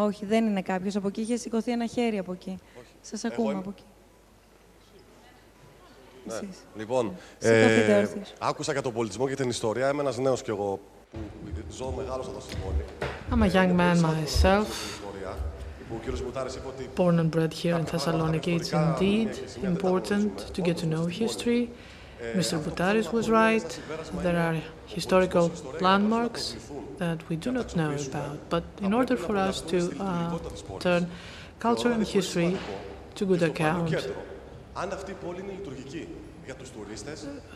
Όχι, 0.00 0.24
δεν 0.24 0.46
είναι 0.46 0.62
κάποιος 0.62 0.96
από 0.96 1.08
εκεί. 1.08 1.20
Είχε 1.20 1.36
σηκωθεί 1.36 1.70
ένα 1.72 1.86
χέρι 1.86 2.18
από 2.18 2.32
εκεί. 2.32 2.58
Σας 3.00 3.24
ακούμε 3.24 3.52
από 3.52 3.70
εκεί. 3.70 3.82
Ναι. 6.24 6.48
Λοιπόν, 6.76 7.14
ε, 7.38 8.06
άκουσα 8.38 8.72
για 8.72 8.82
τον 8.82 8.92
πολιτισμό 8.92 9.28
και 9.28 9.34
την 9.34 9.48
ιστορία. 9.48 9.90
Είμαι 9.90 10.00
ένας 10.00 10.18
νέος 10.18 10.42
κι 10.42 10.50
εγώ 10.50 10.80
που 11.10 11.18
ζω 11.70 11.94
μεγάλος 11.96 12.28
εδώ 12.28 12.40
στην 12.40 12.58
πόλη. 12.64 12.84
I'm 13.30 13.42
a 13.42 13.52
young 13.56 13.76
man 13.76 13.96
myself, 14.00 14.68
born 16.96 17.18
and 17.18 17.30
bred 17.30 17.52
here 17.62 17.76
in 17.80 17.84
Thessaloniki. 17.92 18.52
It's 18.58 18.72
indeed 18.72 19.30
important 19.72 20.32
to 20.54 20.60
get 20.66 20.76
to 20.82 20.86
know 20.92 21.04
history. 21.22 21.62
Mr. 22.38 22.58
Boutaris 22.64 23.08
was 23.12 23.26
right. 23.30 23.70
There 24.26 24.38
are 24.46 24.56
historical 24.96 25.46
landmarks 25.86 26.42
that 26.98 27.28
we 27.28 27.36
do 27.36 27.50
not 27.52 27.74
know 27.76 27.92
about. 27.94 28.38
But 28.50 28.64
in 28.82 28.92
order 28.92 29.16
for 29.16 29.36
us 29.36 29.60
to 29.62 29.78
uh, 30.00 30.38
turn 30.80 31.06
culture 31.58 31.90
and 31.90 32.06
history 32.06 32.56
to 33.14 33.24
good 33.26 33.42
account, 33.42 33.94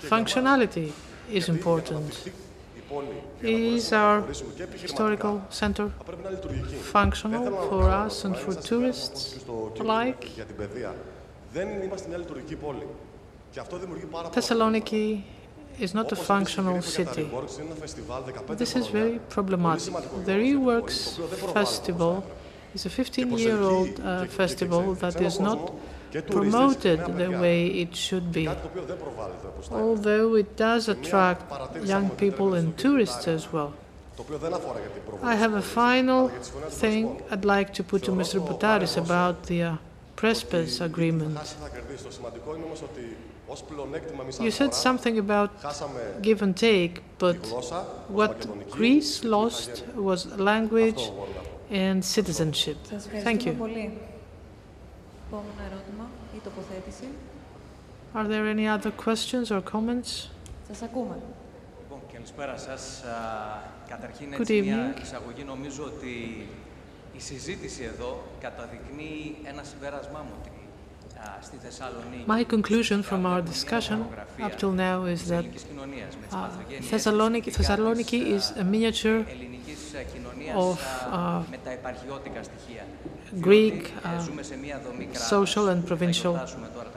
functionality 0.00 0.92
is 1.30 1.48
important. 1.48 2.30
Is 3.42 3.92
our 3.92 4.20
historical 4.76 5.42
center 5.48 5.88
functional 6.92 7.44
for 7.68 7.88
us 7.88 8.24
and 8.24 8.36
for 8.36 8.54
tourists 8.54 9.38
alike? 9.80 10.28
Thessaloniki 14.32 15.22
is 15.78 15.94
not 15.94 16.12
a 16.12 16.16
functional 16.16 16.82
city. 16.82 17.28
This 18.56 18.76
is 18.76 18.86
very 18.88 19.18
problematic. 19.28 19.94
The 20.24 20.32
Reworks 20.32 21.00
Festival 21.52 22.24
is 22.74 22.86
a 22.86 22.88
15-year-old 22.88 24.00
uh, 24.00 24.24
festival 24.26 24.94
that 24.94 25.20
is 25.20 25.38
not 25.40 25.72
promoted 26.30 26.98
the 27.16 27.30
way 27.30 27.66
it 27.66 27.96
should 27.96 28.32
be, 28.32 28.48
although 29.70 30.34
it 30.34 30.56
does 30.56 30.88
attract 30.88 31.42
young 31.84 32.10
people 32.10 32.54
and 32.54 32.76
tourists 32.76 33.28
as 33.28 33.52
well. 33.52 33.72
I 35.22 35.34
have 35.36 35.54
a 35.54 35.62
final 35.62 36.28
thing 36.28 37.22
I'd 37.30 37.44
like 37.44 37.72
to 37.74 37.82
put 37.82 38.04
to 38.04 38.12
Mr. 38.12 38.46
Boutaris 38.46 38.96
about 38.96 39.44
the 39.44 39.62
uh, 39.62 39.76
Prespes 40.22 40.80
agreement. 40.80 41.36
You 44.38 44.50
said 44.52 44.72
something 44.72 45.18
about 45.18 45.50
give 46.22 46.42
and 46.42 46.56
take, 46.56 47.02
but 47.18 47.38
what 48.06 48.46
Greece 48.70 49.24
lost 49.24 49.84
was 49.96 50.26
language 50.38 51.10
and 51.70 52.04
citizenship. 52.04 52.76
Thank 53.26 53.46
you. 53.46 53.54
Are 58.14 58.28
there 58.28 58.46
any 58.46 58.68
other 58.68 58.92
questions 58.92 59.50
or 59.50 59.60
comments? 59.60 60.28
Good 64.38 64.50
evening 64.50 64.94
η 67.17 67.19
συζήτηση 67.19 67.83
εδώ 67.83 68.23
καταδεικνύει 68.39 69.37
ένα 69.43 69.63
συμπέρασμά 69.63 70.19
μου 70.19 70.33
ότι 70.41 70.49
My 72.27 72.43
conclusion 72.43 73.01
from 73.03 73.25
our 73.25 73.41
discussion 73.41 74.05
up 74.41 74.57
till 74.57 74.71
now 74.71 75.05
is 75.05 75.27
that 75.27 75.45
uh, 76.31 76.49
Thessaloniki, 76.91 77.51
Thessaloniki 77.51 78.21
is 78.37 78.51
a 78.51 78.63
miniature 78.63 79.25
of 80.53 80.79
uh, 81.05 81.43
Greek 83.39 83.93
uh, 84.03 84.23
social 85.13 85.69
and 85.69 85.85
provincial 85.85 86.39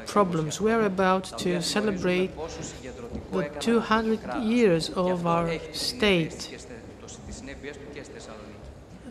problems. 0.06 0.60
We 0.60 0.70
are 0.72 0.82
about 0.82 1.24
to 1.38 1.62
celebrate 1.62 2.30
the 3.32 3.51
200 3.59 4.42
years 4.42 4.90
of 4.90 5.26
our 5.26 5.59
state 5.72 6.63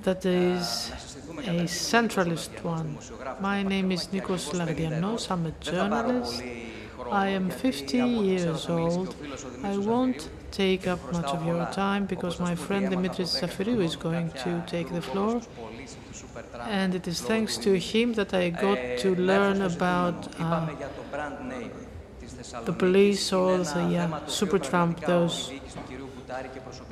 that 0.05 0.25
is 0.27 0.91
a 1.39 1.65
centralist 1.65 2.63
one. 2.63 2.99
My 3.41 3.63
name 3.63 3.91
is 3.91 4.09
Nikos 4.09 4.53
Lardianos. 4.53 5.31
I'm 5.31 5.47
a 5.47 5.53
journalist. 5.53 6.43
I 7.11 7.29
am 7.29 7.51
50 7.51 7.99
years 7.99 8.69
old. 8.69 9.17
I 9.63 9.77
won't 9.79 10.29
take 10.51 10.87
up 10.87 11.01
much 11.13 11.27
of 11.27 11.45
your 11.47 11.67
time 11.73 12.05
because 12.07 12.39
my 12.39 12.55
friend 12.55 12.93
Dimitris 12.93 13.41
Zafiriou 13.41 13.81
is 13.83 13.97
going 13.97 14.31
to 14.45 14.63
take 14.67 14.93
the 14.93 15.03
floor. 15.03 15.41
And 16.69 16.95
it 16.95 17.09
is 17.09 17.21
thanks 17.23 17.57
to 17.59 17.79
him 17.79 18.13
that 18.15 18.35
I 18.35 18.51
got 18.51 18.79
to 18.99 19.15
learn 19.15 19.63
about 19.63 20.29
uh, 20.39 20.69
the 22.65 22.73
police 22.73 23.33
or 23.33 23.59
the 23.59 23.87
uh, 23.97 24.21
those 25.07 25.53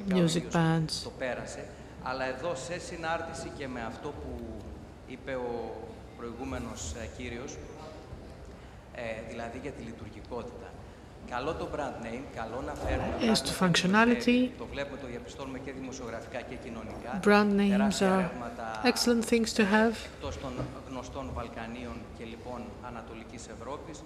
music 0.06 0.50
bands. 0.50 1.08
Αλλά 2.02 2.24
εδώ 2.24 2.54
σε 2.54 2.78
συνάρτηση 2.78 3.50
και 3.58 3.68
με 3.68 3.82
αυτό 3.84 4.08
που 4.08 4.40
είπε 5.06 5.34
ο 5.34 5.74
προηγούμενος 6.16 6.94
κύριος, 7.16 7.56
δηλαδή 9.28 9.58
για 9.62 9.70
τη 9.70 9.82
λειτουργικότητα. 9.82 10.66
Καλό 11.30 11.54
το 11.54 11.68
brand 11.74 12.04
name, 12.04 12.24
καλό 12.34 12.62
να 12.66 12.74
φέρουμε. 12.74 13.32
As 13.32 13.40
to 13.46 13.52
functionality, 13.62 14.48
το 14.58 14.66
βλέπουμε, 14.72 14.98
το 15.00 15.06
διαπιστώνουμε 15.06 15.58
και 15.58 15.72
δημοσιογραφικά 15.72 16.40
και 16.40 16.54
κοινωνικά. 16.64 17.20
Brand 17.26 17.50
names 17.60 17.98
are 18.10 18.24
excellent 18.90 19.24
things 19.32 19.50
to 19.58 19.62
have. 19.76 19.94
Εκτός 20.14 20.40
των 20.40 20.52
γνωστών 20.90 21.30
Βαλκανίων 21.34 21.96
και 22.18 22.24
λοιπόν 22.24 22.60
Ανατολικής 22.86 23.48
Ευρώπης. 23.56 24.02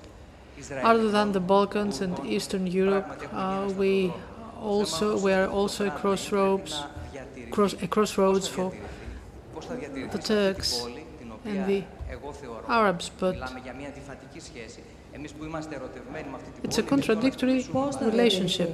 Other 0.90 1.10
than 1.10 1.32
the 1.32 1.44
Balkans 1.54 2.00
and 2.00 2.14
Eastern 2.34 2.66
Europe, 2.66 3.08
uh, 3.32 3.68
we 3.80 4.10
also 4.72 5.06
we 5.24 5.32
are 5.40 5.48
also 5.58 5.80
a 5.90 5.92
crossroads, 6.00 6.72
cross, 7.50 7.74
a 7.82 7.86
crossroads 7.86 8.48
for 8.48 8.72
the 10.12 10.18
Turks 10.18 10.84
and 11.44 11.66
the 11.66 11.84
Arabs, 12.68 13.10
but 13.18 13.36
it's 16.62 16.78
a 16.78 16.82
contradictory 16.82 17.66
relationship. 18.00 18.68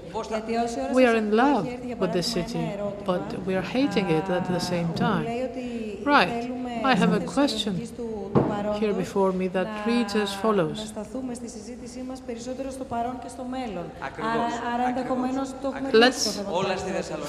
We 0.93 1.05
are 1.07 1.15
in 1.15 1.37
love 1.37 1.65
with 1.99 2.13
the 2.13 2.23
city, 2.23 2.65
but 3.05 3.45
we 3.47 3.55
are 3.55 3.63
hating 3.63 4.11
it 4.11 4.29
at 4.29 4.47
the 4.49 4.59
same 4.59 4.93
time. 4.95 5.25
Right. 6.05 6.51
I 6.85 6.95
have 6.95 7.13
a 7.13 7.21
question 7.21 7.77
here 8.81 8.93
before 8.93 9.33
me 9.33 9.49
that 9.49 9.87
reads 9.87 10.15
as 10.17 10.35
follows. 10.35 10.93
Let's 15.93 16.41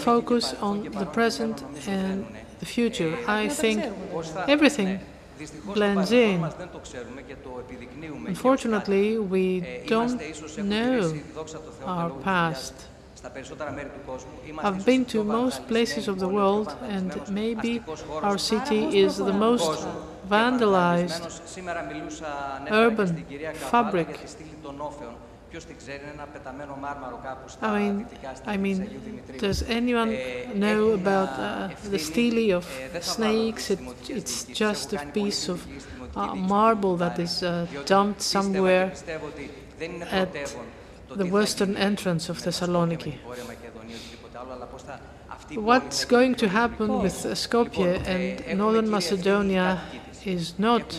focus 0.10 0.53
on 0.61 0.84
the 0.84 1.06
present 1.06 1.64
and 1.88 2.26
the 2.60 2.65
future. 2.65 3.18
I 3.27 3.48
think 3.48 3.84
everything 4.48 4.99
Unfortunately, 8.27 9.18
we 9.18 9.61
don't 9.88 10.19
know 10.57 11.14
our 11.85 12.10
past. 12.22 12.73
I've 14.60 14.85
been 14.85 15.05
to 15.05 15.23
most 15.23 15.68
places 15.68 16.07
of 16.07 16.19
the 16.19 16.27
world, 16.27 16.76
and 16.84 17.10
maybe 17.30 17.81
our 18.22 18.38
city 18.38 18.99
is 18.99 19.18
the 19.18 19.31
most 19.34 19.88
vandalized 20.30 21.23
urban 22.72 23.26
fabric. 23.55 24.10
I 27.61 27.80
mean, 27.80 28.07
I 28.45 28.57
mean, 28.57 29.21
does 29.38 29.61
anyone 29.63 30.17
know 30.55 30.91
about 30.91 31.30
uh, 31.30 31.69
the 31.89 31.99
stele 31.99 32.53
of 32.57 32.65
snakes? 33.01 33.69
It, 33.69 33.80
it's 34.09 34.45
just 34.45 34.93
a 34.93 35.05
piece 35.13 35.49
of 35.49 35.65
uh, 36.15 36.34
marble 36.34 36.97
that 36.97 37.19
is 37.19 37.43
uh, 37.43 37.67
dumped 37.85 38.21
somewhere 38.21 38.93
at 40.09 40.34
the 41.15 41.25
western 41.25 41.77
entrance 41.77 42.30
of 42.30 42.39
Thessaloniki. 42.39 43.13
What's 45.55 46.05
going 46.05 46.34
to 46.35 46.47
happen 46.47 47.01
with 47.01 47.13
Skopje 47.13 48.01
and 48.07 48.57
northern 48.57 48.89
Macedonia 48.89 49.81
is 50.25 50.57
not 50.57 50.89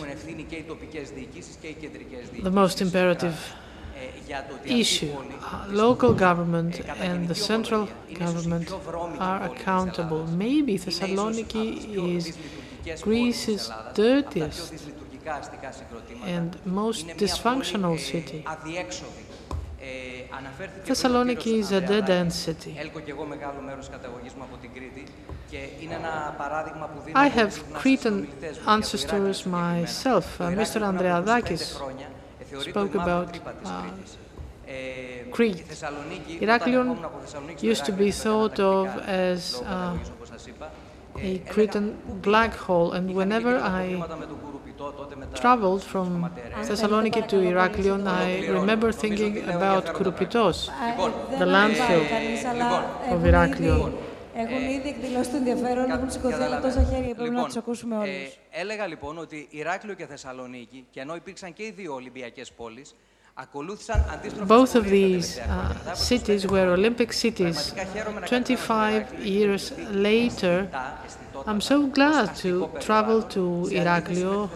the 2.41 2.51
most 2.51 2.81
imperative 2.81 3.53
issue. 4.65 5.13
Local 5.69 6.13
government 6.13 6.81
and 6.99 7.27
the 7.27 7.35
central 7.35 7.89
government 8.13 8.71
are 9.19 9.43
accountable. 9.43 10.27
Maybe 10.27 10.77
Thessaloniki 10.77 11.67
is 12.15 12.37
Greece's 13.01 13.71
dirtiest 13.93 14.73
and 16.23 16.57
most 16.65 17.07
dysfunctional 17.07 17.99
city. 17.99 18.45
Thessaloniki 20.85 21.59
is 21.59 21.71
a 21.71 21.81
dead-end 21.81 22.33
city. 22.33 22.77
I 27.13 27.27
have 27.27 27.73
Cretan 27.73 28.27
ancestors 28.67 29.45
myself. 29.45 30.41
Uh, 30.41 30.49
Mr. 30.49 30.81
Andreadakis 30.81 31.79
spoke 32.61 32.95
about 32.95 33.37
uh, 33.65 33.89
Crete. 35.31 35.63
Heraklion 36.41 36.97
used 37.61 37.85
to 37.85 37.91
be 37.91 38.11
thought 38.11 38.59
of 38.59 38.87
as 39.07 39.61
uh, 39.61 39.97
a 41.17 41.39
Cretan 41.39 41.97
black 42.21 42.53
hole, 42.53 42.91
and 42.93 43.13
whenever 43.15 43.57
I 43.57 44.01
traveled 45.35 45.83
from 45.83 46.29
Thessaloniki 46.67 47.27
to 47.29 47.37
Heraklion, 47.37 48.07
I 48.07 48.47
remember 48.47 48.91
thinking 48.91 49.47
about 49.47 49.85
Kouroupitos, 49.85 50.67
the 51.39 51.45
landfill 51.45 52.05
of 53.13 53.21
Heraklion. 53.21 53.93
Έχουν 54.37 54.69
ήδη 54.69 54.89
εκδηλώσει 54.89 55.29
το 55.29 55.35
ενδιαφέρον, 55.35 55.91
έχουν 55.91 56.11
σηκωθεί 56.11 56.43
άλλα 56.43 56.61
τόσα 56.61 56.83
χέρια, 56.83 57.15
πρέπει 57.15 57.33
να 57.33 57.43
τους 57.45 57.55
ακούσουμε 57.55 57.97
όλους. 57.97 58.37
έλεγα 58.51 58.87
λοιπόν 58.87 59.17
ότι 59.17 59.47
Ηράκλειο 59.49 59.93
και 59.93 60.05
Θεσσαλονίκη, 60.05 60.85
και 60.91 60.99
ενώ 60.99 61.15
υπήρξαν 61.15 61.53
και 61.53 61.63
οι 61.63 61.71
δύο 61.71 61.93
Ολυμπιακές 61.93 62.51
πόλεις, 62.51 62.95
Both 64.47 64.75
of 64.75 64.85
these 64.89 65.39
uh, 65.39 65.93
cities 65.93 66.47
were 66.47 66.67
Olympic 66.71 67.11
cities. 67.11 67.73
25 67.73 69.25
years 69.25 69.73
later, 69.91 70.69
I'm 71.45 71.59
so 71.59 71.87
glad 71.87 72.33
to 72.43 72.69
travel 72.79 73.21
to 73.35 73.67
Iraklio. 73.71 74.49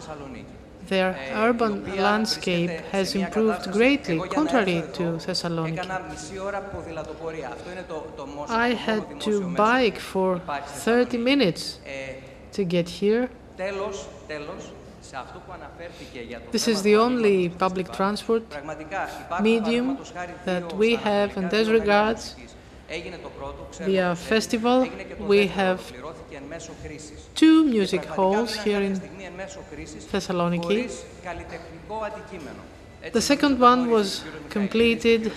Their 0.89 1.15
urban 1.35 1.73
landscape 1.97 2.71
has 2.91 3.15
improved 3.15 3.71
greatly, 3.71 4.19
contrary 4.29 4.83
to 4.93 5.03
Thessaloniki. 5.23 5.79
I 8.49 8.69
had 8.69 9.21
to 9.21 9.33
bike 9.55 9.99
for 9.99 10.41
30 10.65 11.17
minutes 11.17 11.79
to 12.53 12.63
get 12.63 12.89
here. 12.89 13.29
This 16.51 16.67
is 16.67 16.81
the 16.81 16.95
only 16.95 17.49
public 17.49 17.91
transport 17.93 18.43
medium 19.41 19.97
that 20.45 20.73
we 20.73 20.95
have 20.95 21.37
in 21.37 21.49
this 21.49 21.67
regards. 21.67 22.35
The 22.89 24.15
festival, 24.17 24.87
we 25.19 25.45
have 25.47 25.79
two 27.35 27.63
music 27.63 28.03
halls 28.05 28.55
here 28.55 28.81
in 28.81 28.99
Thessaloniki. 28.99 30.89
The 33.11 33.21
second 33.21 33.59
one 33.59 33.91
was 33.91 34.23
completed 34.49 35.31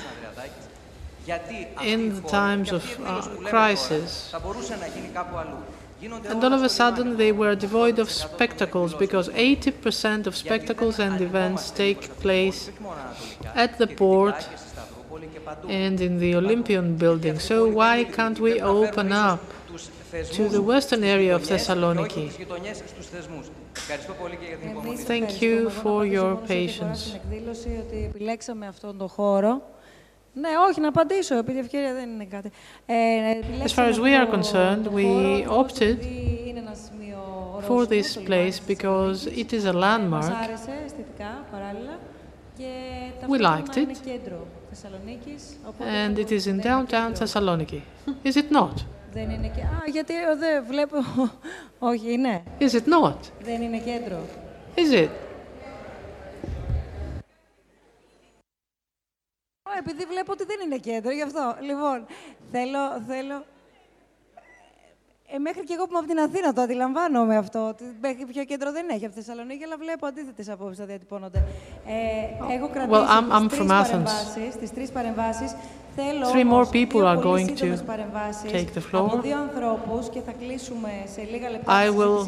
in 1.83 2.15
the 2.15 2.23
times 2.23 2.73
of 2.73 2.85
uh, 3.05 3.21
crisis. 3.45 4.35
And 6.03 6.43
all 6.43 6.53
of 6.53 6.63
a 6.63 6.69
sudden 6.69 7.17
they 7.17 7.33
were 7.33 7.55
devoid 7.55 7.99
of 7.99 8.11
spectacles 8.11 8.95
because 8.95 9.29
80% 9.29 10.27
of 10.27 10.35
spectacles 10.35 10.99
and 10.99 11.21
events 11.21 11.71
take 11.71 12.19
place 12.19 12.71
at 13.55 13.79
the 13.79 13.87
port 13.87 14.49
and 15.69 16.01
in 16.01 16.19
the 16.19 16.35
Olympian 16.35 16.97
building. 16.97 17.39
So 17.39 17.69
why 17.69 18.05
can't 18.05 18.39
we 18.39 18.61
open 18.61 19.13
up 19.13 19.41
to 20.33 20.49
the 20.49 20.61
western 20.61 21.05
area 21.05 21.35
of 21.35 21.43
Thessaloniki? 21.43 22.31
Thank 25.05 25.43
you 25.43 25.71
for 25.71 26.07
your 26.07 26.37
patience. 26.37 27.17
As 33.67 33.73
far 33.73 33.87
as 33.87 34.01
we 34.01 34.15
are 34.15 34.27
concerned, 34.27 34.87
we 34.87 35.45
opted 35.45 35.99
for 37.63 37.87
this 37.87 38.17
place 38.17 38.59
because 38.59 39.27
it 39.27 39.53
is 39.53 39.65
a 39.67 39.73
landmark. 39.73 40.51
We 43.29 43.39
liked 43.39 43.77
it. 43.77 44.62
And 45.81 46.19
it 46.19 46.31
is 46.33 46.47
in 46.47 46.61
downtown 46.61 47.13
Thessaloniki. 47.15 47.83
Is 48.25 48.37
it 48.37 48.51
not? 48.51 48.85
Δεν 49.13 49.31
είναι 49.31 49.49
και... 49.49 49.61
Α, 49.61 49.83
γιατί 49.87 50.13
δεν 50.39 50.65
βλέπω... 50.67 50.97
Όχι, 51.91 52.13
είναι. 52.13 52.43
Is 52.59 52.71
it 52.71 52.85
not? 52.85 53.17
Δεν 53.43 53.63
είναι 53.63 53.79
κέντρο. 53.79 54.27
Is 54.75 54.93
it? 54.93 55.09
επειδή 59.79 60.05
βλέπω 60.05 60.33
ότι 60.33 60.45
δεν 60.45 60.61
είναι 60.65 60.77
κέντρο, 60.77 61.11
γι' 61.11 61.23
αυτό. 61.23 61.57
Λοιπόν, 61.61 62.07
θέλω... 62.51 63.03
θέλω... 63.07 63.45
Ε, 65.35 65.39
μέχρι 65.39 65.65
και 65.65 65.75
εγώ 65.77 65.85
που 65.85 65.91
είμαι 65.91 65.99
από 65.99 66.09
την 66.09 66.19
Αθήνα 66.19 66.53
το 66.53 66.61
αντιλαμβάνομαι 66.61 67.37
αυτό. 67.37 67.69
Ότι 67.69 67.85
πιο 68.33 68.45
κέντρο 68.45 68.73
δεν 68.73 68.87
έχει 68.89 69.05
από 69.05 69.15
τη 69.15 69.21
Θεσσαλονίκη, 69.23 69.65
αλλά 69.65 69.77
βλέπω 69.77 70.07
αντίθετες 70.07 70.49
απόψεις 70.49 70.79
να 70.79 70.85
διατυπώνονται. 70.85 71.39
Ε, 71.87 72.55
έχω 72.55 72.69
κρατήσει 72.69 73.01
well, 73.01 73.17
I'm, 73.17 73.27
I'm 73.37 73.49
τις, 73.49 73.59
τρεις 73.59 73.69
παρεμβάσεις, 73.69 74.57
τις 74.61 74.71
τρεις 74.73 74.91
παρεμβάσεις. 74.91 75.55
Three 75.95 76.45
more 76.45 76.65
people 76.65 77.07
are 77.07 77.17
going 77.17 77.55
to 77.57 77.77
take 78.49 78.73
the 78.73 78.81
floor. 78.81 79.21
I 81.67 81.91
will, 81.91 82.25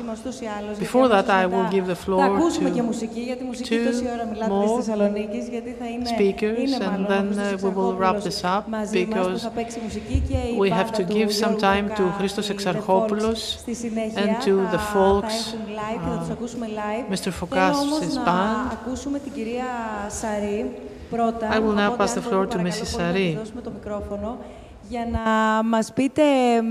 before 0.78 1.08
that, 1.08 1.30
I 1.30 1.46
will 1.46 1.70
give 1.70 1.86
the 1.86 1.96
floor 1.96 2.50
to 2.50 3.54
two 3.64 4.02
more 4.48 4.82
speakers, 6.04 6.72
and 6.72 7.06
then 7.06 7.38
uh, 7.38 7.56
we 7.62 7.70
will 7.70 7.94
wrap 7.96 8.22
this 8.22 8.44
up 8.44 8.70
because 8.92 9.46
we 10.58 10.68
have 10.68 10.92
to 10.92 11.04
give 11.04 11.32
some 11.32 11.56
time 11.56 11.88
to 11.94 12.12
Christos 12.18 12.50
Exarchopoulos 12.50 13.64
and 14.16 14.42
to 14.42 14.66
the 14.72 14.78
folks, 14.78 15.54
uh, 15.54 17.06
Mr. 17.08 17.32
Fokas' 17.32 18.16
band. 18.24 18.78
I 21.56 21.58
will 21.58 21.72
now 21.72 21.96
pass 21.96 22.14
the 22.14 22.22
floor 22.22 22.46
to 22.46 22.58
Mrs. 22.58 22.88
Sari. 22.96 23.38
Για 24.88 25.06
να 25.12 25.62
μας 25.62 25.92
πείτε 25.92 26.22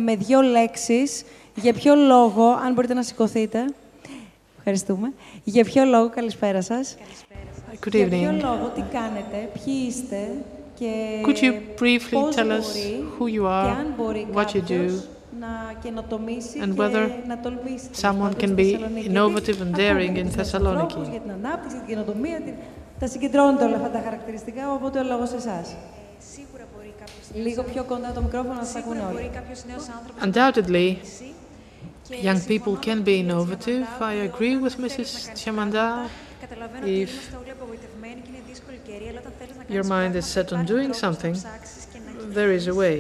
με 0.04 0.16
δύο 0.16 0.42
λέξεις 0.42 1.24
για 1.56 1.74
ποιο 1.74 1.96
λόγο, 1.96 2.46
αν 2.50 2.74
μπορείτε 2.74 2.94
να 2.94 3.04
σηκωθείτε, 3.04 3.66
ευχαριστούμε, 4.58 5.14
για 5.44 5.64
ποιο 5.64 5.86
λόγο, 5.86 6.10
καλησπέρα 6.10 6.62
σας, 6.62 6.98
Good 7.86 7.96
evening. 7.96 8.08
για 8.08 8.08
ποιο 8.08 8.32
λόγο, 8.32 8.72
τι 8.76 8.82
κάνετε, 8.82 9.50
ποιοι 9.54 9.74
είστε 9.88 10.18
και 10.80 10.92
Could 11.26 11.38
you 11.44 11.82
briefly 11.82 12.12
πώς 12.12 12.36
tell 12.36 12.40
us 12.40 12.46
μπορεί 12.46 13.04
who 13.20 13.24
you 13.24 13.42
και 13.42 13.48
are, 13.48 13.78
αν 13.80 13.94
μπορεί 13.98 14.28
what 14.34 14.46
you 14.46 14.58
do, 14.58 14.70
κάποιος 14.70 15.08
να 15.40 15.74
καινοτομήσει 15.84 16.60
and 16.64 16.68
και 16.76 16.82
whether 16.82 17.08
να 17.28 17.40
τολμήσει. 17.40 17.90
someone 18.02 18.44
can 18.44 18.56
be 18.56 18.78
innovative 19.10 19.58
and 19.62 19.76
daring 19.78 20.16
in 20.18 20.28
Thessaloniki? 20.40 21.10
Για 21.10 21.20
την 21.20 21.32
ανάπτυξη, 21.32 21.78
την 21.78 21.88
καινοτομία, 21.88 22.42
την 22.42 22.54
θα 23.06 23.10
συγκεντρώνετε 23.10 23.64
όλα 23.66 23.76
αυτά 23.76 23.90
τα 23.90 24.02
χαρακτηριστικά, 24.04 24.74
οπότε 24.74 25.00
ο 25.00 25.04
λόγος 25.04 25.32
εσάς. 25.32 25.76
Σίγουρα 26.34 26.66
μπορεί 26.76 26.94
κάποιος. 27.00 27.46
Λίγο 27.46 27.64
πιο 27.64 27.84
κοντά 27.84 28.12
το 28.12 28.22
μικρόφωνο 28.22 28.54
να 28.54 28.64
σα 28.64 28.80
ακούνε 28.80 29.04
όλοι. 29.10 29.32
Undoubtedly, 30.26 30.98
young 32.28 32.42
people 32.52 32.76
can 32.88 33.04
be 33.04 33.16
innovative. 33.24 33.86
I 34.12 34.14
agree 34.30 34.56
with 34.66 34.76
Mrs. 34.84 35.10
Chamanda. 35.42 35.88
If 37.02 37.12
your 39.76 39.86
mind 39.96 40.14
is 40.22 40.26
set 40.36 40.48
on 40.56 40.62
doing 40.74 40.92
something, 41.04 41.36
there 42.38 42.52
is 42.58 42.66
a 42.74 42.76
way. 42.84 42.98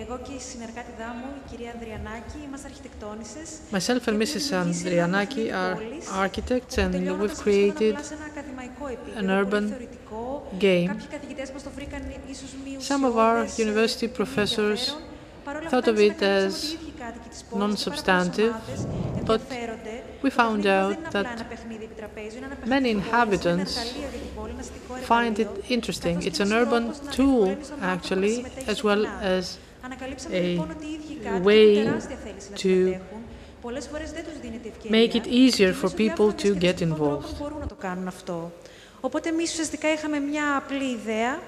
Ε, 0.00 0.02
εγώ 0.04 0.16
και 0.26 0.32
η 0.40 0.42
συνεργάτηδά 0.50 1.08
μου, 1.18 1.28
η 1.40 1.42
κυρία 1.50 1.70
Ανδριανάκη, 1.74 2.38
είμαστε 2.46 2.66
αρχιτεκτόνισσες. 2.72 3.48
Myself 3.74 4.02
and 4.10 4.16
Mrs. 4.22 4.46
Andrianaki 4.62 5.44
are 5.62 5.76
architects, 6.24 6.74
and 6.82 6.90
we've 7.20 7.38
created 7.44 7.94
σε 8.08 8.14
ένα 8.18 8.26
ακαδημαϊκό 8.32 8.84
επίπεδο, 8.94 9.18
an 9.20 9.26
πολύ 9.26 9.38
urban 9.40 9.64
θεωρητικό. 9.74 10.22
game. 10.64 10.86
Κάποιοι 10.92 11.06
καθηγητές 11.16 11.48
μας 11.54 11.62
το 11.66 11.70
βρήκαν 11.76 12.02
ίσως 12.32 12.50
μη 12.64 12.70
Some 12.90 13.02
of 13.10 13.14
our 13.26 13.36
ουσιώδες, 13.44 13.56
university 13.66 14.06
μη 14.08 14.12
professors 14.18 14.80
ενδιαφέρον. 14.80 15.04
Παρ' 15.46 15.56
όλα 15.58 15.68
thought 15.72 15.86
αυτά, 15.88 15.90
of 15.92 15.96
εμείς 15.98 16.10
it 16.10 16.22
ανακαλύψαμε 16.22 16.46
as 16.46 16.52
ότι 16.52 16.66
οι 16.66 16.78
ίδιοι 16.80 16.92
κάτοικοι 17.02 17.28
της 17.34 17.40
πόλης, 17.48 17.64
non-substantive, 17.64 18.50
πάρα 18.52 18.62
πολλές 18.66 18.82
ομάδες 18.86 19.26
but 19.28 19.40
ενδιαφέρονται. 19.40 19.94
we 20.24 20.30
Το 20.30 20.36
found 20.38 20.60
παιχνίδι 20.62 20.68
out 20.78 20.88
δεν 20.88 20.98
είναι 20.98 21.08
απλά 21.08 21.20
that 21.22 21.28
ένα 21.38 21.44
παιχνίδι 21.52 21.84
επί 21.88 21.94
τραπέζιου, 22.00 22.36
είναι 22.40 22.46
ένα 22.50 22.56
many 22.56 22.60
παιχνίδι 22.60 22.82
πόλης, 22.82 22.90
είναι 22.90 23.02
ένα 23.02 23.04
inhabitants 23.04 23.72
εργαλείο 23.76 24.00
για 24.04 24.20
την 24.24 24.30
πόλη, 24.36 24.52
ένα 24.56 24.62
αστικό 24.66 24.92
find 25.10 25.34
it 25.42 25.46
εργαλείο, 25.46 25.74
interesting. 25.76 26.16
καθώς 26.18 26.28
It's 26.28 26.38
και 26.38 26.44
an 26.46 26.50
ένας 26.50 26.60
urban 26.62 26.82
τρόπος 26.84 26.98
να 27.06 27.10
tool, 27.16 27.46
διευκολύνεις 27.46 27.68
τον 27.72 27.78
άνθρωπο 27.82 27.86
να 27.86 27.92
actually, 27.96 28.32
συμμετέχει 28.38 28.66
as 28.72 28.76
στο 28.80 28.88
well 28.90 29.02
κοινά. 29.06 29.20
as 29.38 29.44
Ανακαλύψαμε 29.90 30.36
a 30.38 30.42
λοιπόν 30.42 30.70
ότι 30.76 30.84
οι 30.86 30.92
ίδιοι 30.98 31.14
κάτοικοι 31.24 31.44
way 31.48 31.76
έχουν 31.76 31.84
τεράστια 31.84 32.16
θέληση 32.24 32.48
να 32.50 32.56
to 32.56 32.60
συμμετέχουν. 32.60 33.20
Πολλές 33.62 33.86
φορές 33.92 34.10
δεν 34.12 34.24
τους 34.24 34.38
δίνεται 34.42 34.68
ευκαιρία. 34.68 34.96
make 34.98 35.12
it 35.20 35.26
easier 35.40 35.72
και 35.72 35.78
for 35.80 35.90
μέσω 35.90 35.94
people 35.96 36.28
διάφορων 36.28 36.34
to 36.42 36.44
get 36.44 36.58
διασκεδαστικών 36.58 36.92
involved. 36.92 37.20
τρόπων 37.20 37.36
μπορούν 37.40 37.58
να 37.58 37.66
το 37.66 37.74
κάνουν 37.74 38.06
αυτό. 38.08 38.52
Οπότε 39.00 39.28
εμεί 39.28 39.42
ουσιαστικά 39.42 39.92
είχαμε 39.92 40.18
μια 40.18 40.56
απλή 40.56 40.84
ιδέα 40.84 41.38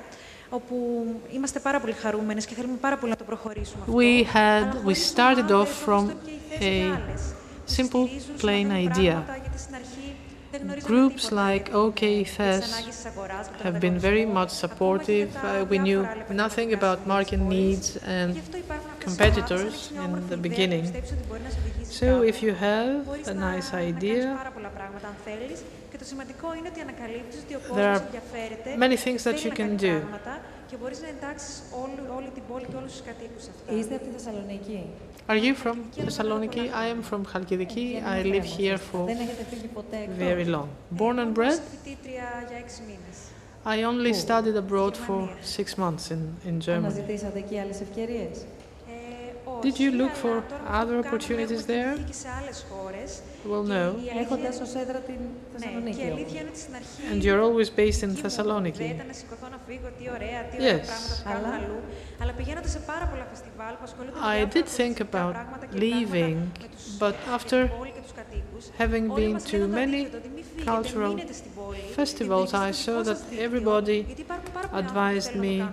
όπου 0.50 0.76
είμαστε 1.32 1.58
πάρα 1.58 1.80
πολύ 1.80 1.92
χαρούμενες 1.92 2.46
και 2.46 2.54
θέλουμε 2.54 2.76
πάρα 2.80 2.96
πολύ 2.96 3.10
να 3.10 3.16
το 3.18 3.24
προχωρήσουμε 3.24 3.82
αυτό. 3.82 3.94
We 3.98 4.22
had, 4.36 4.36
Αλλά 4.36 4.72
we 4.74 4.82
χωρίς 4.82 5.12
started 5.16 5.50
ομάδες, 5.50 5.68
off 5.68 5.88
from 5.88 6.02
όπως 6.02 6.14
και 6.24 6.30
οι 6.30 6.58
θέσεις 6.58 6.90
a 6.90 6.96
άλλες. 6.96 7.22
simple, 7.76 8.04
Στηρίζουν, 8.08 8.34
plain 8.42 8.66
συμμετέχουν 8.66 8.88
idea. 8.88 9.16
Groups 10.83 11.31
like 11.31 11.71
OKTHES 11.71 12.37
have 13.63 13.79
been 13.79 13.97
very 13.97 14.25
much 14.25 14.51
supportive. 14.51 15.35
Uh, 15.37 15.65
we 15.67 15.79
knew 15.79 16.07
nothing 16.29 16.73
about 16.73 17.07
market 17.07 17.39
needs 17.39 17.97
and 17.97 18.39
competitors 18.99 19.91
in 19.91 20.27
the 20.29 20.37
beginning. 20.37 20.93
So 21.85 22.21
if 22.21 22.43
you 22.43 22.53
have 22.53 23.07
a 23.27 23.33
nice 23.33 23.73
idea, 23.73 24.37
there 27.73 27.89
are 27.93 28.77
many 28.77 28.97
things 28.97 29.23
that 29.23 29.43
you 29.43 29.51
can 29.51 29.75
do. 29.75 30.05
Are 35.29 35.37
you 35.37 35.55
from 35.55 35.85
Thessaloniki? 35.91 36.73
I 36.73 36.87
am 36.87 37.01
from 37.01 37.25
Chalkidiki. 37.25 38.03
I 38.03 38.23
live 38.23 38.43
here 38.43 38.77
for 38.77 39.07
very 40.09 40.43
long. 40.43 40.69
Born 40.91 41.19
and 41.19 41.33
bred? 41.33 41.61
I 43.65 43.83
only 43.83 44.13
studied 44.13 44.57
abroad 44.57 44.97
for 44.97 45.29
six 45.41 45.77
months 45.77 46.11
in, 46.11 46.35
in 46.43 46.59
Germany. 46.59 46.93
Did 49.63 49.79
you 49.79 49.91
look 49.91 50.13
for 50.13 50.43
other 50.67 50.99
opportunities 50.99 51.65
there? 51.65 51.95
Well, 53.45 53.63
no. 53.63 53.95
And 57.09 57.23
you're 57.23 57.41
always 57.41 57.69
based 57.69 58.03
in 58.03 58.11
Thessaloniki. 58.15 58.89
Yes. 60.59 61.23
I 64.15 64.45
did 64.45 64.67
think 64.67 64.99
about 64.99 65.35
leaving, 65.73 66.51
but 66.99 67.15
after 67.27 67.69
having 68.77 69.13
been 69.15 69.37
to 69.39 69.67
many 69.67 70.07
cultural 70.65 71.17
festivals, 71.95 72.53
I 72.53 72.71
saw 72.71 73.03
that 73.03 73.19
everybody 73.37 73.99
advised 74.71 75.35
me 75.35 75.63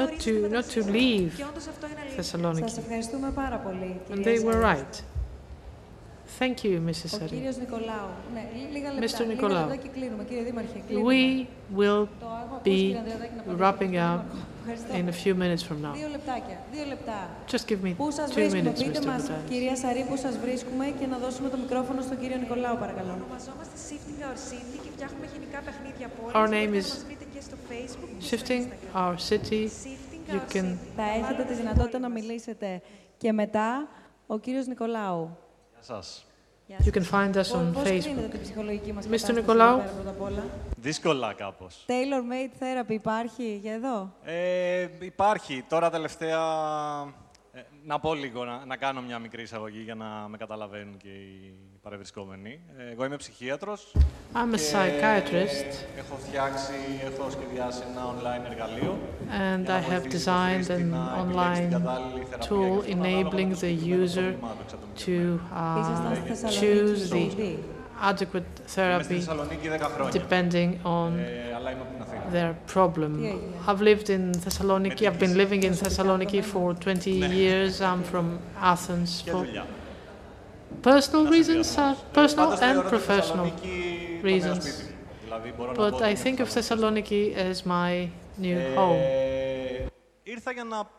not 0.00 0.10
to 0.24 0.32
not 0.56 0.64
to 0.74 0.80
leave 0.96 1.30
Σας 2.16 2.30
Thessaloniki, 2.32 2.78
ευχαριστούμε 2.78 3.30
πάρα 3.34 3.56
πολύ, 3.56 4.00
and 4.10 4.14
κυρία 4.14 4.24
they 4.24 4.44
were 4.44 4.52
Σαρή. 4.62 4.76
right. 4.78 4.94
Thank 6.42 6.58
you, 6.66 6.74
Mrs. 6.88 7.12
Ο 7.14 7.18
Sari. 7.24 7.28
κύριος 7.34 7.56
Νικολάου. 7.64 8.10
Ναι, 8.34 8.42
λίγα 8.74 8.88
λεπτά. 8.94 9.06
Mr. 9.06 9.20
Λίγα 9.20 9.32
Νικολάου. 9.32 9.68
λεπτά 9.68 9.76
και 9.84 9.90
κλείνουμε. 9.96 10.22
Κύριε 10.28 10.42
Δήμαρχε, 10.48 10.78
κλείνουμε. 10.86 11.14
We 11.14 11.20
will 11.78 12.02
Το 12.24 12.28
έχω 12.42 12.54
ακούσει, 12.56 12.70
be 12.70 12.80
κύριε 12.84 12.98
Ανδριαδάκη, 13.02 13.34
να 13.36 13.42
απαντήσετε. 13.42 13.58
wrapping 13.60 13.94
up 14.08 14.20
Ευχαριστώ. 14.60 14.90
in 15.00 15.06
a 15.14 15.16
few 15.22 15.34
minutes 15.42 15.62
from 15.68 15.78
now. 15.86 15.92
Δύο 16.00 16.08
λεπτάκια. 16.16 16.56
Δύο 16.74 16.84
λεπτά. 16.92 17.18
Just 17.52 17.64
give 17.70 17.80
me 17.86 17.90
Πού 18.00 18.06
σας 18.18 18.26
two 18.30 18.34
βρίσκουμε, 18.38 18.60
minutes, 18.62 18.80
πείτε 18.84 19.00
Mr. 19.02 19.08
μας, 19.10 19.22
Bataille. 19.26 19.48
κυρία 19.52 19.74
Σαρή, 19.82 20.02
πού 20.10 20.16
σας 20.24 20.34
βρίσκουμε 20.44 20.84
και 20.98 21.06
να 21.12 21.16
δώσουμε 21.24 21.48
το 21.54 21.58
μικρόφωνο 21.64 22.00
στον 22.06 22.16
κύριο 22.22 22.38
Νικολάου, 22.44 22.76
παρακαλώ. 22.84 23.12
Ονομαζόμαστε 23.20 23.76
Shifting 23.86 24.18
Our 24.26 24.38
City 24.50 24.76
και 24.84 24.90
φτιάχνουμε 24.94 25.26
γενικά 25.34 25.58
παιχνίδια 25.66 26.06
πόλης. 26.16 26.32
Our 26.38 26.48
name 26.56 26.72
Μπορείτε 26.72 26.88
is 26.88 26.88
να 27.35 27.41
μας 27.41 27.41
βρείτε 27.41 27.41
και 27.41 27.41
στο 27.41 27.55
Facebook 27.69 28.09
και 28.19 28.35
στο 28.35 28.45
Shifting 28.45 28.95
Instagram. 28.95 29.11
Our 29.11 29.15
City. 29.29 29.69
You 30.27 30.55
can 30.55 30.77
Θα 30.95 31.03
έχετε 31.03 31.43
τη 31.43 31.53
δυνατότητα 31.53 31.99
να 31.99 32.09
μιλήσετε. 32.09 32.81
Και 33.17 33.31
μετά, 33.31 33.87
ο 34.27 34.37
κύριος 34.39 34.67
Νικολάου. 34.67 35.37
Γεια 35.73 35.81
σας. 35.81 36.25
you 36.85 36.91
can 36.97 37.03
find 37.11 37.33
us 37.35 37.51
on 37.59 37.71
Πώς 37.73 37.83
κρίνετε 37.83 38.25
Facebook. 38.25 38.29
την 38.31 38.41
ψυχολογική 38.41 38.93
μας 38.93 39.05
Mr. 39.05 39.09
κατάσταση 39.09 39.33
Νικολάου. 39.39 39.77
εδώ 39.79 39.87
πέρα, 39.87 39.93
πρώτα 39.95 40.09
απ' 40.09 40.21
όλα; 40.21 40.43
Δύσκολα 40.81 41.33
κάπως. 41.33 41.85
Tailor-made 41.87 42.63
therapy 42.63 42.91
υπάρχει 42.91 43.55
για 43.61 43.73
εδώ; 43.73 44.13
Ε, 44.23 44.87
υπάρχει. 44.99 45.63
Τώρα 45.69 45.89
τελευταία... 45.89 46.39
ε, 47.53 47.61
να 47.83 47.99
πω 47.99 48.13
λίγο, 48.13 48.45
να, 48.45 48.65
να 48.65 48.77
κάνω 48.77 49.01
μια 49.01 49.19
μικρή 49.19 49.41
εισαγωγή 49.41 49.81
για 49.81 49.95
να 49.95 50.05
με 50.27 50.37
καταλαβαίνουν 50.37 50.97
και 50.97 51.07
οι 51.09 51.53
παρευρισκόμενοι. 51.85 52.59
Εγώ 52.91 53.05
είμαι 53.05 53.15
ψυχίατρος. 53.15 53.95
I'm 54.33 54.53
a 54.53 54.57
psychiatrist. 54.57 55.71
Έχω 55.97 56.15
φτιάξει, 56.27 56.79
έχω 57.03 57.29
σχεδιάσει 57.29 57.81
ένα 57.91 58.01
online 58.13 58.51
εργαλείο. 58.51 58.97
And 59.47 59.69
I 59.69 59.81
have 59.91 60.03
designed 60.17 60.69
an 60.77 60.87
online 61.21 61.71
tool 62.47 62.75
enabling 62.95 63.49
the 63.63 63.73
user 63.99 64.29
to 65.05 65.15
uh, 65.53 66.15
choose 66.59 66.99
the 67.15 67.25
adequate 68.11 68.49
therapy 68.75 69.19
depending 70.19 70.69
on 70.99 71.09
their 72.35 72.51
problem. 72.75 73.11
I've 73.67 73.83
lived 73.91 74.07
in 74.15 74.23
Thessaloniki, 74.45 75.03
I've 75.09 75.21
been 75.25 75.37
living 75.43 75.61
in 75.69 75.73
Thessaloniki 75.83 76.41
for 76.51 76.67
20 76.73 77.11
years. 77.39 77.71
I'm 77.89 78.03
from 78.11 78.27
Athens 78.73 79.11
for 79.21 79.41
personal 80.83 81.25
reasons, 81.33 81.75
uh, 81.75 82.17
personal 82.17 82.35
Πάντως 82.35 82.53
and 82.53 82.57
θεωρώ 82.59 82.89
της 82.89 82.99
professional 82.99 83.05
Θεσσαλονίκη 83.05 84.19
το 84.21 84.27
νέο 84.27 84.35
reasons. 84.53 84.61
σπίτι 84.61 84.83
μου. 84.83 84.95
Δηλαδή 85.23 85.53
μπορώ 85.57 85.71
να 85.71 85.87
But 85.87 85.91
πω 85.91 85.97
I 85.97 86.01
ότι 86.01 86.21
think 86.23 86.39
είμαι 86.39 86.47
of 86.47 86.53
Thessaloniki 86.53 87.35
as 87.37 87.67
my 87.71 88.07
new 88.41 88.57
Ε, 88.57 88.75
home. 88.77 89.89
ήρθα 90.23 90.51
για 90.51 90.63
να 90.63 90.89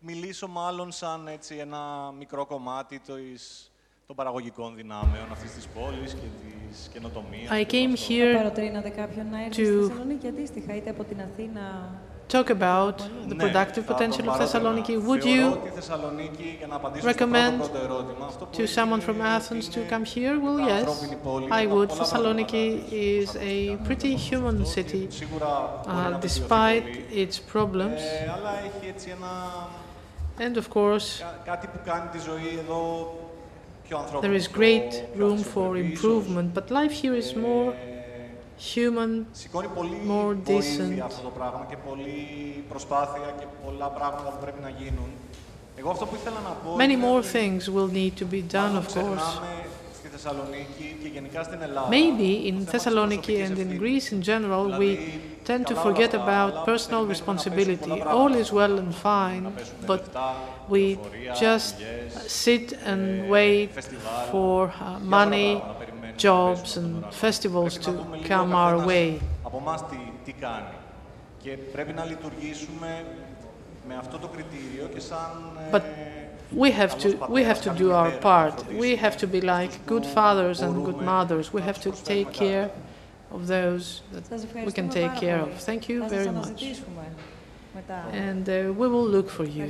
μιλήσω 0.00 0.48
μάλλον 0.48 0.92
σαν 0.92 1.26
έτσι 1.28 1.56
ένα 1.56 2.12
μικρό 2.18 2.46
κομμάτι 2.46 2.98
της, 2.98 3.70
των 4.06 4.16
παραγωγικών 4.16 4.74
δυνάμεων 4.76 5.26
αυτής 5.32 5.50
της 5.54 5.66
πόλης 5.66 6.12
και 6.12 6.26
της 6.68 6.88
καινοτομίας. 6.92 7.50
I 7.52 7.66
και 7.66 7.86
came 7.88 7.92
αυτό. 7.92 8.06
here 8.08 8.36
Παροτρύνατε 8.36 8.88
κάποιον 8.88 9.26
να 9.30 9.44
έρθει 9.44 9.64
στη 9.64 9.74
to 9.78 9.86
Θεσσαλονίκη 9.88 10.26
αντίστοιχα, 10.26 10.76
είτε 10.76 10.90
από 10.90 11.04
την 11.04 11.20
Αθήνα. 11.20 11.92
Talk 12.32 12.48
about 12.48 12.96
the 13.28 13.34
productive 13.34 13.86
potential 13.86 14.24
of 14.30 14.40
Thessaloniki. 14.40 14.94
Would 15.08 15.24
you 15.24 15.44
recommend 17.12 17.58
to 18.58 18.66
someone 18.66 19.02
from 19.02 19.20
Athens 19.20 19.68
to 19.74 19.80
come 19.92 20.04
here? 20.04 20.34
Well, 20.44 20.58
yes, 20.58 20.88
I 21.60 21.66
would. 21.66 21.90
Thessaloniki 21.90 22.66
is 22.90 23.36
a 23.36 23.76
pretty 23.88 24.16
human 24.16 24.64
city, 24.64 25.04
uh, 25.42 26.18
despite 26.26 26.86
its 27.22 27.38
problems. 27.38 28.00
And 30.38 30.56
of 30.56 30.66
course, 30.70 31.22
there 34.24 34.36
is 34.40 34.48
great 34.48 34.90
room 35.14 35.38
for 35.54 35.76
improvement, 35.76 36.54
but 36.54 36.70
life 36.70 36.92
here 37.02 37.14
is 37.14 37.36
more 37.36 37.74
human, 38.62 39.26
more 40.04 40.34
decent. 40.34 41.02
Many 46.76 46.96
more 46.96 47.22
things 47.22 47.68
will 47.68 47.88
need 47.88 48.16
to 48.16 48.24
be 48.24 48.42
done, 48.42 48.76
of 48.76 48.88
course. 48.88 49.38
Maybe 51.88 52.46
in 52.48 52.66
Thessaloniki 52.66 53.44
and 53.44 53.58
in 53.58 53.78
Greece 53.78 54.12
in 54.12 54.22
general, 54.22 54.78
we 54.78 55.20
tend 55.44 55.66
to 55.66 55.74
forget 55.74 56.14
about 56.14 56.64
personal 56.64 57.06
responsibility. 57.06 58.00
All 58.02 58.34
is 58.34 58.52
well 58.52 58.78
and 58.78 58.94
fine, 58.94 59.52
but 59.86 60.04
we 60.68 60.98
just 61.34 61.76
sit 62.28 62.72
and 62.84 63.28
wait 63.28 63.70
for 64.30 64.72
uh, 64.80 64.98
money, 65.00 65.62
jobs 66.22 66.76
and 66.76 67.04
festivals 67.12 67.78
to 67.78 67.90
come 68.24 68.54
our 68.54 68.78
way. 68.86 69.20
But 75.70 75.84
we 76.52 76.70
have 76.70 76.98
to 76.98 77.08
we 77.28 77.42
have 77.44 77.60
to 77.62 77.70
do 77.70 77.92
our 77.92 78.10
part. 78.28 78.54
We 78.84 78.96
have 78.96 79.16
to 79.22 79.26
be 79.26 79.40
like 79.40 79.72
good 79.86 80.06
fathers 80.06 80.60
and 80.60 80.84
good 80.84 81.00
mothers. 81.12 81.52
We 81.52 81.62
have 81.62 81.80
to 81.80 81.90
take 81.90 82.32
care 82.32 82.70
of 83.30 83.46
those 83.46 84.02
that 84.12 84.24
we 84.66 84.72
can 84.72 84.88
take 84.88 85.14
care 85.16 85.40
of. 85.40 85.50
Thank 85.68 85.88
you 85.88 86.08
very 86.08 86.30
much. 86.30 86.62
And 88.12 88.48
uh, 88.48 88.72
we 88.80 88.86
will 88.88 89.08
look 89.16 89.30
for 89.30 89.44
you. 89.44 89.66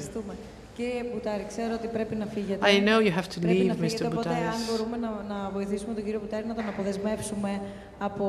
Κύριε 0.77 1.03
Μπουτάρη, 1.12 1.44
ξέρω 1.49 1.74
ότι 1.74 1.86
πρέπει 1.86 2.15
να 2.15 2.27
φύγετε. 2.27 2.66
I 2.66 2.81
know 2.89 3.01
you 3.07 3.12
have 3.19 3.28
to 3.35 3.40
πρέπει 3.40 3.61
leave, 3.62 3.66
να 3.66 3.74
φύγετε, 3.74 4.07
Mr. 4.07 4.11
οπότε 4.11 4.28
Boutaris. 4.28 4.55
αν 4.55 4.61
μπορούμε 4.70 4.97
να, 4.97 5.24
να 5.35 5.51
βοηθήσουμε 5.51 5.94
τον 5.94 6.05
κύριο 6.05 6.20
Μπουτάρη 6.20 6.47
να 6.47 6.55
τον 6.55 6.69
αποδεσμεύσουμε 6.69 7.61
από, 7.99 8.27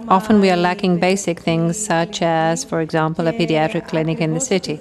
often 0.08 0.42
we 0.42 0.50
are 0.50 0.58
lacking 0.58 1.00
basic 1.00 1.40
things 1.40 1.78
such 1.84 2.22
as, 2.22 2.64
for 2.64 2.82
example, 2.82 3.28
a 3.28 3.34
pediatric 3.34 3.88
clinic 3.88 4.20
in 4.20 4.34
the 4.34 4.40
city. 4.40 4.80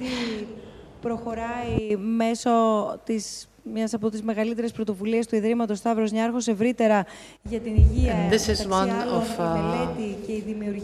μιας 3.72 3.94
από 3.94 4.10
τις 4.10 4.22
μεγαλύτερες 4.22 4.72
πρωτοβουλίε 4.72 5.24
του 5.26 5.36
ιδρύματος 5.36 5.78
Σταύρος 5.78 6.12
Νιάρχο 6.12 6.38
ευρύτερα 6.46 7.06
για 7.42 7.60
την 7.60 7.76
υγεία. 7.76 8.14
And 8.14 8.32
this 8.32 8.48
is 8.48 8.66
one 8.66 8.90
of 9.18 9.26
uh, 9.38 9.88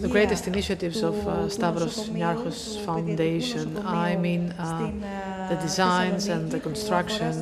the 0.01 0.13
greatest 0.17 0.47
initiatives 0.47 1.03
of 1.03 1.17
uh, 1.27 1.49
Stavros 1.57 1.97
Niarchos 2.17 2.61
Foundation. 2.87 3.67
I 4.09 4.17
mean 4.25 4.43
uh, 4.51 4.91
the 5.51 5.59
designs 5.67 6.23
and 6.35 6.45
the 6.55 6.61
construction 6.69 7.33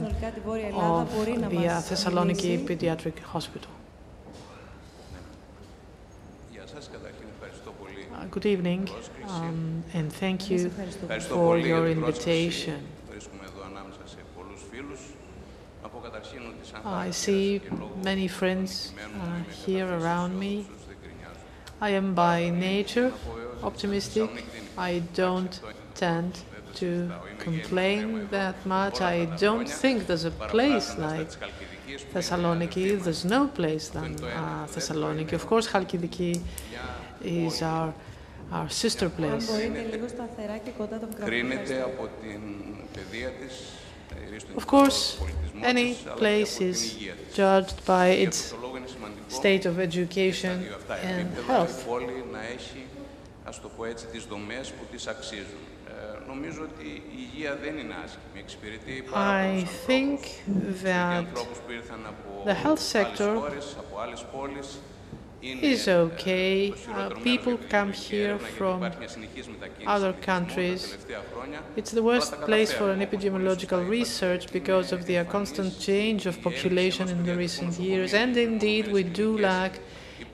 of 0.93 1.07
the 1.53 1.65
uh, 1.69 1.89
Thessaloniki 1.89 2.53
Pediatric 2.69 3.19
Hospital. 3.35 3.73
Good 8.37 8.47
evening, 8.55 8.83
um, 9.37 9.85
and 9.97 10.07
thank 10.23 10.39
you 10.51 10.61
for 11.33 11.53
your 11.71 11.85
invitation. 11.97 12.81
I 16.85 17.11
see 17.11 17.61
many 18.03 18.29
friends 18.29 18.93
uh, 18.99 19.43
here 19.67 19.87
around 19.87 20.39
me. 20.39 20.67
I 21.81 21.91
am 21.91 22.15
by 22.15 22.51
nature 22.51 23.13
optimistic. 23.63 24.31
I 24.77 25.03
don't 25.15 25.61
tend 25.95 26.41
to 26.75 27.11
complain 27.39 28.29
that 28.31 28.65
much. 28.67 29.01
I 29.01 29.27
don't 29.39 29.69
think 29.69 30.07
there's 30.07 30.25
a 30.25 30.31
place 30.31 30.97
like 30.99 31.31
Thessaloniki. 32.13 33.03
There's 33.03 33.25
no 33.25 33.49
place 33.49 33.89
than 33.89 34.17
uh, 34.25 34.67
Thessaloniki. 34.67 35.33
Of 35.33 35.47
course, 35.47 35.69
Chalkidiki 35.69 36.41
is 37.23 37.63
our, 37.63 37.95
our 38.53 38.69
sister 38.69 39.07
Αν 39.07 39.13
place. 39.17 39.49
Of 44.57 44.67
course, 44.67 45.21
any 45.63 45.95
place 45.95 46.61
is 46.61 46.97
judged 47.35 47.85
by 47.85 48.09
its 48.09 48.55
state 49.29 49.67
of 49.67 49.79
education 49.79 50.67
and 51.03 51.35
health. 51.47 51.87
I 59.15 59.65
think 59.87 60.43
that 60.47 61.27
the 62.45 62.55
health 62.55 62.81
sector 62.81 63.41
is 65.43 65.89
okay. 65.89 66.73
Uh, 66.89 67.11
people 67.23 67.59
come 67.69 67.93
here 67.93 68.39
from 68.39 68.91
other 69.87 70.13
countries. 70.13 70.97
It's 71.77 71.91
the 71.93 72.03
worst 72.03 72.33
place 72.43 72.73
for 72.73 72.91
an 72.91 73.01
epidemiological 73.01 73.89
research 73.89 74.53
because 74.53 74.93
of 74.93 75.07
the 75.07 75.25
constant 75.25 75.79
change 75.79 76.27
of 76.27 76.41
population 76.43 77.09
in 77.09 77.25
the 77.25 77.37
recent 77.37 77.79
years. 77.79 78.15
And 78.15 78.37
indeed, 78.37 78.89
we 78.89 79.03
do 79.03 79.39
lack 79.39 79.81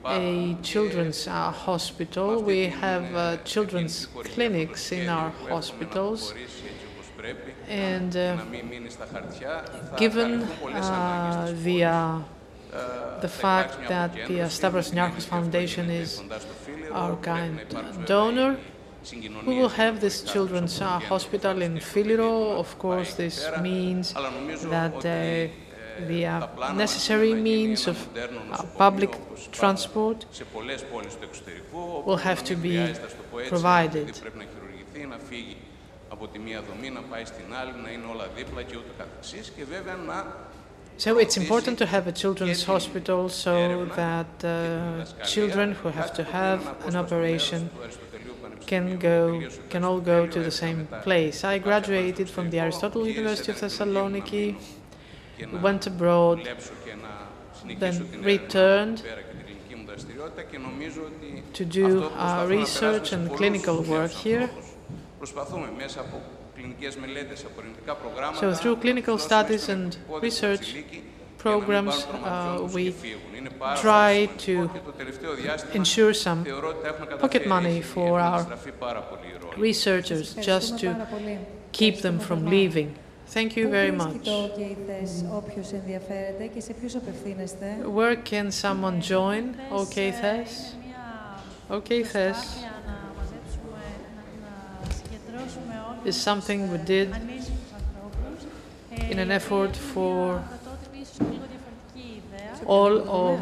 a 0.07 0.55
children's 0.61 1.27
uh, 1.27 1.51
hospital. 1.51 2.41
We 2.41 2.65
have 2.67 3.15
uh, 3.15 3.37
children's 3.37 4.07
clinics 4.07 4.91
in 4.91 5.09
our 5.09 5.29
hospitals. 5.49 6.33
And 7.67 8.15
uh, 8.15 8.37
given 9.97 10.47
the 11.63 12.23
the 13.20 13.28
fact 13.28 13.88
that 13.88 14.10
the 14.28 14.42
uh, 14.42 14.48
Stavros 14.48 14.90
Niarchos 14.92 15.26
Foundation 15.26 15.90
is 15.90 16.22
our 16.92 17.16
kind 17.16 17.60
donor, 18.06 18.56
we 19.46 19.54
will 19.58 19.68
have 19.68 20.00
this 20.00 20.22
children's 20.22 20.80
uh, 20.80 20.98
hospital 20.98 21.62
in 21.62 21.76
Filiro. 21.76 22.58
Of 22.58 22.78
course, 22.78 23.14
this 23.14 23.48
means 23.62 24.12
that 24.74 24.94
uh, 24.96 25.48
the 26.06 26.26
uh, 26.26 26.72
necessary 26.74 27.34
means 27.34 27.86
of 27.86 27.96
uh, 28.16 28.62
public 28.78 29.12
transport 29.52 30.26
σε 30.30 30.44
πολλές 30.44 30.84
πόλεις 30.84 31.14
του 31.14 31.24
εξωτερικού, 31.24 31.78
όπου 31.96 32.10
will 32.10 32.18
have 32.18 32.42
να 32.42 32.48
to 32.48 32.56
μην 32.56 32.62
be 32.62 32.68
χρειάζεται, 32.68 33.06
ας 33.06 33.16
το 33.16 33.22
πω 33.30 33.38
έτσι, 33.38 33.52
provided. 33.54 33.96
επειδή 33.96 34.20
πρέπει 34.20 34.38
να 34.38 34.46
χειρουργηθεί, 34.52 35.06
να 35.06 35.18
φύγει 35.28 35.56
από 36.08 36.26
τη 36.28 36.38
μία 36.38 36.62
δομή, 36.68 36.90
να 36.90 37.00
πάει 37.00 37.24
στην 37.24 37.44
άλλη, 37.60 37.72
να 37.84 37.90
είναι 37.90 38.06
όλα 38.12 38.26
δίπλα 38.36 38.62
και 38.62 38.76
ούτω 38.76 38.92
καθεξής 38.98 39.52
και 39.56 39.64
βέβαια 39.64 39.96
να 40.10 40.16
so 40.97 41.17
it's 41.17 41.35
important 41.35 41.77
to 41.79 41.85
have 41.85 42.07
a 42.07 42.11
children's 42.11 42.63
hospital 42.63 43.27
so 43.29 43.85
that 43.95 44.43
uh, 44.43 45.03
children 45.25 45.73
who 45.73 45.89
have 45.89 46.13
to 46.13 46.23
have 46.23 46.61
an 46.87 46.95
operation 46.95 47.69
can 48.65 48.97
go 48.97 49.41
can 49.69 49.83
all 49.83 49.99
go 49.99 50.25
to 50.25 50.39
the 50.39 50.51
same 50.51 50.87
place. 51.03 51.43
I 51.43 51.59
graduated 51.59 52.29
from 52.29 52.49
the 52.49 52.59
Aristotle 52.59 53.07
University 53.07 53.51
of 53.51 53.57
Thessaloniki 53.57 54.55
went 55.61 55.85
abroad, 55.85 56.47
then 57.79 58.21
returned 58.21 59.03
to 61.53 61.65
do 61.65 62.03
uh, 62.03 62.45
research 62.47 63.11
and 63.11 63.29
clinical 63.31 63.81
work 63.83 64.11
here. 64.11 64.49
So 68.39 68.53
through 68.53 68.75
clinical 68.77 69.17
studies 69.17 69.69
and 69.69 69.97
research 70.21 70.75
programs, 71.37 72.05
uh, 72.05 72.67
we 72.73 72.93
try 73.77 74.27
to 74.37 74.69
ensure 75.73 76.13
some 76.13 76.45
pocket 77.19 77.47
money 77.47 77.81
for 77.81 78.19
our 78.19 78.45
researchers 79.57 80.33
just 80.35 80.79
to 80.79 80.95
keep 81.71 82.01
them 82.01 82.19
from 82.19 82.45
leaving. 82.45 82.95
Thank 83.27 83.57
you 83.57 83.69
very 83.69 83.91
much. 83.91 84.25
Where 87.97 88.15
can 88.15 88.51
someone 88.51 89.01
join 89.01 89.57
OKTHES? 89.71 90.75
Okay, 91.71 92.03
OKTHES 92.03 92.74
is 96.05 96.15
something 96.15 96.71
we 96.71 96.77
did 96.77 97.13
in 99.09 99.19
an 99.19 99.31
effort 99.31 99.75
for 99.75 100.43
all 102.65 103.09
of 103.09 103.39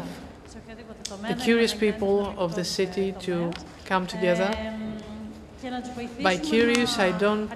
the 1.28 1.34
curious 1.34 1.74
people 1.74 2.34
of 2.38 2.54
the 2.54 2.64
city 2.64 3.12
to 3.20 3.52
come 3.84 4.06
together. 4.06 4.50
By 6.22 6.36
curious, 6.36 6.98
I 6.98 7.12
don't 7.12 7.50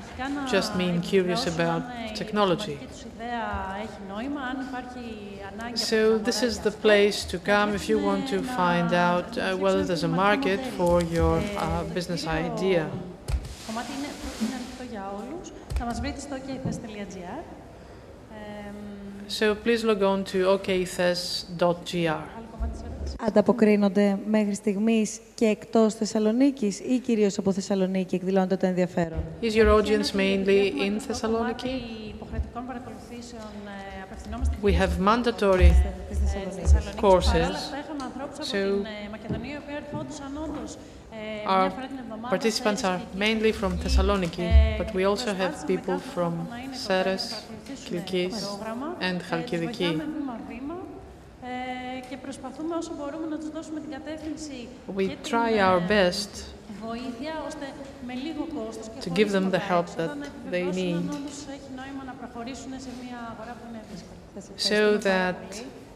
just 0.49 0.75
mean 0.77 1.03
curious 1.03 1.47
about 1.47 1.83
technology. 2.15 2.79
So 5.75 6.19
this 6.19 6.43
is 6.43 6.61
the 6.61 6.71
place 6.71 7.25
to 7.27 7.39
come 7.39 7.75
if 7.75 7.89
you 7.89 7.99
want 7.99 8.29
to 8.29 8.43
find 8.43 8.95
out 8.95 9.37
uh, 9.37 9.57
whether 9.57 9.85
there's 9.85 10.05
a 10.05 10.09
market 10.09 10.61
for 10.79 11.03
your 11.03 11.43
uh, 11.57 11.85
business 11.85 12.27
idea. 12.27 12.91
So 19.29 19.55
please 19.55 19.85
log 19.85 20.03
on 20.03 20.23
to 20.33 20.39
okthes.gr. 20.55 22.23
Ανταποκρίνονται 23.21 24.19
μέχρι 24.27 24.55
στιγμής 24.55 25.21
και 25.35 25.47
εκτός 25.47 25.95
Θεσσαλονίκης 25.95 26.81
ή 26.81 26.99
κυρίως 26.99 27.39
από 27.39 27.53
Θεσσαλονίκη 27.53 28.15
εκδηλώνεται 28.15 28.57
το 28.57 28.67
ενδιαφέρον; 28.67 29.19
Is 29.43 29.53
your 29.55 29.69
audience 29.79 30.13
mainly 30.15 30.73
in 30.87 30.99
Thessaloniki? 31.09 31.75
We 34.63 34.73
have 34.73 34.93
mandatory 35.01 35.73
courses, 37.01 37.55
so 38.41 38.61
our 41.47 41.71
participants 42.29 42.85
are 42.85 43.01
mainly 43.15 43.53
from 43.53 43.79
Thessaloniki, 43.79 44.79
but 44.79 44.95
we 44.95 45.05
also 45.05 45.35
have 45.35 45.67
people 45.67 45.99
from 45.99 46.49
Serres, 46.73 47.43
Kilkis 47.87 48.37
and 49.01 49.23
Chalkidiki. 49.23 49.91
We 54.87 55.17
try 55.25 55.59
our 55.59 55.81
best 55.81 56.45
to 59.01 59.11
give 59.11 59.33
them 59.33 59.51
the 59.51 59.59
help 59.59 59.87
that 59.97 60.17
they 60.51 60.65
need. 60.65 61.11
so 64.57 64.97
that 64.99 65.37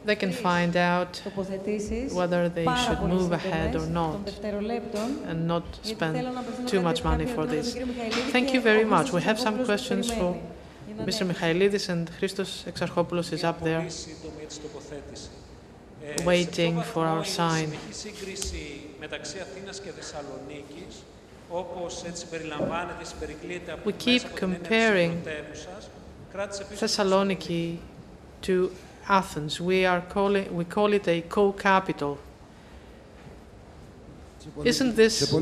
they 0.04 0.16
can 0.16 0.32
find 0.32 0.76
out 0.76 1.22
whether 2.12 2.48
they 2.48 2.66
should 2.84 3.00
move 3.02 3.32
ahead 3.32 3.76
or 3.76 3.86
not 3.86 4.20
and 5.26 5.46
not 5.46 5.64
spend 5.82 6.14
too 6.66 6.80
much 6.80 7.04
money 7.04 7.26
for 7.26 7.46
this. 7.46 7.76
Thank 8.30 8.52
you 8.54 8.60
very 8.60 8.84
much. 8.84 9.12
We 9.12 9.22
have 9.22 9.38
some 9.38 9.64
questions 9.64 10.10
for 10.10 10.40
Mr. 10.98 11.26
Michaelidis 11.26 11.88
and 11.88 12.10
Christos 12.18 12.64
Exarchopoulos 12.66 13.32
is 13.32 13.44
up 13.44 13.60
there 13.60 13.88
waiting 16.24 16.82
for 16.82 17.06
our 17.06 17.24
sign. 17.24 17.72
We 23.84 23.92
keep 23.92 24.36
comparing 24.36 25.22
Thessaloniki 26.32 27.78
to 28.42 28.72
Athens. 29.08 29.60
We 29.60 29.84
are 29.84 30.00
calling 30.00 30.54
we 30.54 30.64
call 30.64 30.92
it 30.92 31.08
a 31.08 31.20
co-capital. 31.22 32.18
Isn't 34.64 34.96
this 34.96 35.32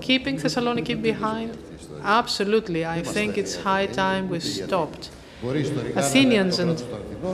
keeping 0.00 0.36
Thessaloniki 0.36 1.00
behind? 1.00 1.56
Absolutely. 2.02 2.84
I 2.84 3.02
think 3.02 3.38
it's 3.38 3.56
high 3.56 3.86
time 3.86 4.28
we 4.28 4.40
stopped. 4.40 5.10
Athenians 5.94 6.58
and 6.58 6.82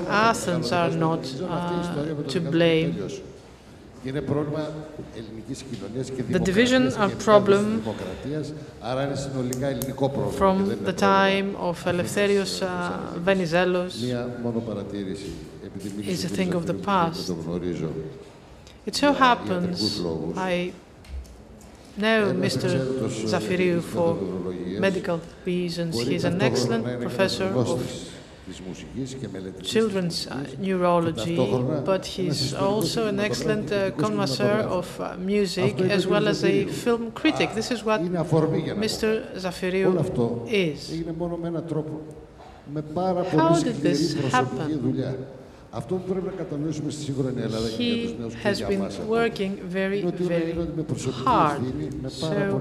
Athens 0.09 0.73
are 0.73 0.91
not 0.91 1.35
uh, 1.43 2.23
to 2.29 2.41
blame. 2.41 3.09
The 4.05 4.11
division 6.45 6.89
of 6.95 7.19
problem 7.23 7.83
from 10.33 10.85
the 10.85 10.93
time 10.93 11.55
of 11.57 11.85
Eleftherios 11.85 12.63
uh, 12.63 13.15
Venizelos 13.21 14.03
is 16.05 16.25
a 16.25 16.29
thing 16.29 16.55
of 16.55 16.67
the 16.67 16.75
past. 16.75 17.31
It 18.87 18.97
so 18.97 19.13
happens 19.13 20.01
I 20.37 20.73
know 21.97 22.33
Mr. 22.33 22.69
Zafiriou 23.31 23.81
for 23.83 24.17
medical 24.81 25.21
reasons. 25.45 26.01
He's 26.01 26.25
an 26.25 26.43
excellent 26.43 27.01
professor 27.01 27.45
of 27.45 27.81
children's 29.63 30.27
uh, 30.27 30.45
neurology, 30.59 31.37
but 31.85 32.05
he's 32.07 32.53
also 32.55 33.07
an 33.07 33.21
excellent 33.21 33.71
uh, 33.71 33.91
connoisseur 33.93 34.67
of 34.69 35.01
uh, 35.01 35.17
music 35.17 35.81
as 35.81 36.07
well 36.07 36.27
as 36.27 36.45
a 36.45 36.67
film 36.67 37.13
critic. 37.13 37.55
This 37.55 37.71
is 37.71 37.85
what 37.85 38.01
Mr. 38.01 39.33
Zafiriou 39.37 39.95
is. 40.49 40.91
How 43.39 43.61
did 43.63 43.77
this 43.77 44.15
happen? 44.33 45.42
He 47.79 48.17
has 48.43 48.61
been 48.61 48.83
working 49.09 49.57
very, 49.63 50.03
very 50.03 50.53
hard. 51.25 51.63
So 52.11 52.61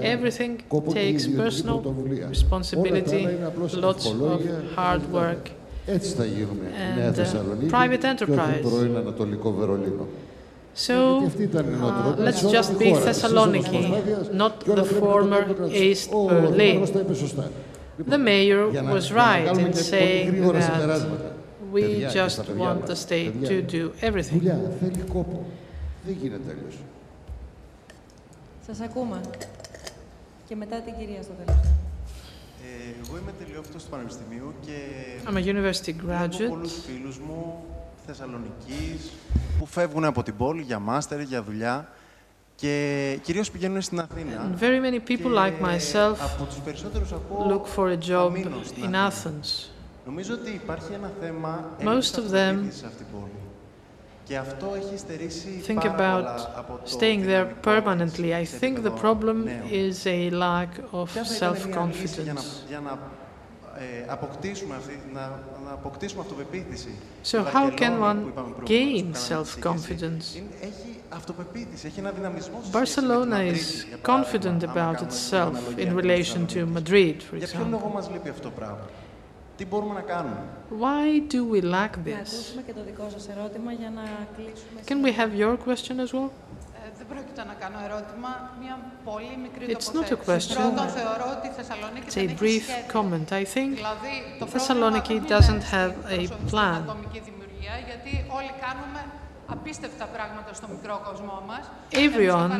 everything 0.00 0.62
takes 0.92 1.26
personal 1.26 1.80
responsibility, 2.28 3.26
lots 3.74 4.06
of 4.06 4.40
hard 4.76 5.02
work, 5.10 5.50
and 5.88 7.18
uh, 7.18 7.68
private 7.68 8.04
enterprise. 8.04 8.64
So 10.74 10.96
uh, 11.26 12.14
let's 12.16 12.42
just 12.42 12.78
be 12.78 12.92
Thessaloniki, 12.92 14.32
not 14.32 14.64
the 14.64 14.84
former 14.84 15.42
East 15.68 16.10
Berlin. 16.10 16.86
The 17.98 18.18
mayor 18.18 18.68
was 18.70 19.12
right 19.12 19.48
in 19.58 19.72
saying 19.74 20.40
that 20.52 21.31
we 21.72 21.82
just 22.18 22.38
want 22.62 22.80
the 22.86 22.96
state 23.06 23.34
to 23.50 23.56
do 23.76 23.82
everything. 24.00 24.40
Σας 28.66 28.80
ακούμε. 28.80 29.20
Και 30.48 30.56
μετά 30.56 30.80
την 30.80 30.94
κυρία 30.98 31.22
στο 31.22 31.32
τέλος. 31.44 31.60
Εγώ 33.04 33.18
είμαι 33.18 33.32
τελειόφυτος 33.38 33.84
του 33.84 33.90
Πανεπιστημίου 33.90 34.54
και 34.60 34.76
I'm 35.26 35.36
a 35.36 35.44
university 35.44 35.94
graduate. 36.06 36.48
πολλούς 36.48 36.72
φίλους 36.86 37.18
μου 37.18 37.64
Θεσσαλονικής 38.06 39.12
που 39.58 39.66
φεύγουν 39.66 40.04
από 40.04 40.22
την 40.22 40.36
πόλη 40.36 40.62
για 40.62 40.78
μάστερ, 40.78 41.20
για 41.20 41.42
δουλειά 41.42 41.88
και 42.56 43.18
κυρίως 43.22 43.50
πηγαίνουν 43.50 43.80
στην 43.82 44.00
Αθήνα. 44.00 44.50
And 44.50 44.58
very 44.60 44.80
many 44.80 45.00
people 45.10 45.30
like 45.30 45.60
myself 45.60 46.18
look 47.46 47.66
for 47.66 47.88
a 47.90 47.96
job 47.96 48.36
in 48.84 48.94
Athens. 48.94 49.71
Most 50.06 50.30
of 52.18 52.30
them 52.30 52.70
think 55.62 55.84
about 55.84 56.88
staying 56.88 57.26
there 57.26 57.46
permanently. 57.46 58.34
I 58.34 58.44
think 58.44 58.82
the 58.82 58.90
problem 58.90 59.48
is 59.70 60.06
a 60.06 60.30
lack 60.30 60.70
of 60.92 61.10
self-confidence. 61.10 62.64
So 67.22 67.44
how 67.44 67.70
can 67.70 68.00
one 68.00 68.32
gain 68.64 69.14
self-confidence? 69.14 70.40
Barcelona 72.72 73.40
is 73.40 73.86
confident 74.02 74.62
about 74.62 75.02
itself 75.02 75.78
in 75.78 75.94
relation 75.94 76.46
to 76.48 76.66
Madrid, 76.66 77.22
for 77.22 77.36
example. 77.36 78.02
Τι 79.57 79.65
μπορούμε 79.65 79.93
να 79.93 80.01
κάνουμε. 80.01 80.43
Why 80.83 81.33
do 81.33 81.39
we 81.53 81.59
lack 81.75 81.93
this? 82.09 82.31
και 82.65 82.73
το 82.73 82.83
δικό 82.85 83.07
σας 83.09 83.27
ερώτημα 83.29 83.71
για 83.71 83.89
να 83.89 84.03
κλείσουμε. 84.35 84.77
Can 84.89 84.99
we 85.05 85.11
have 85.19 85.31
your 85.43 85.55
question 85.67 85.95
as 86.05 86.11
well? 86.15 86.29
Δεν 86.97 87.07
πρόκειται 87.11 87.43
να 87.51 87.55
κάνω 87.63 87.77
ερώτημα, 87.87 88.31
μια 88.61 88.75
πολύ 89.09 89.33
μικρή 89.43 89.63
It's 89.75 89.91
not 89.97 90.09
a 90.17 90.19
question. 90.29 90.57
Πρώτον, 90.61 90.87
θεωρώ 90.99 91.25
ότι 91.35 91.47
η 91.51 91.53
Θεσσαλονίκη 91.57 92.07
It's 92.09 92.19
a 92.23 92.41
brief 92.43 92.65
comment. 92.95 93.27
I 93.41 93.45
think 93.55 93.71
Thessaloniki 94.55 95.15
doesn't 95.35 95.63
have 95.75 95.93
a 96.19 96.21
plan. 96.51 96.79
δημιουργία, 97.27 97.75
γιατί 97.89 98.11
όλοι 98.37 98.51
κάνουμε 98.65 99.01
απίστευτα 99.47 100.05
πράγματα 100.05 100.53
στο 100.53 100.67
μικρό 100.73 101.01
κοσμό 101.07 101.43
μας. 101.47 101.63
Everyone 102.07 102.51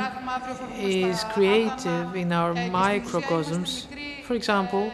is 1.01 1.17
creative 1.35 2.07
in 2.23 2.29
our 2.39 2.53
microcosms. 2.81 3.69
For 4.27 4.35
example, 4.41 4.85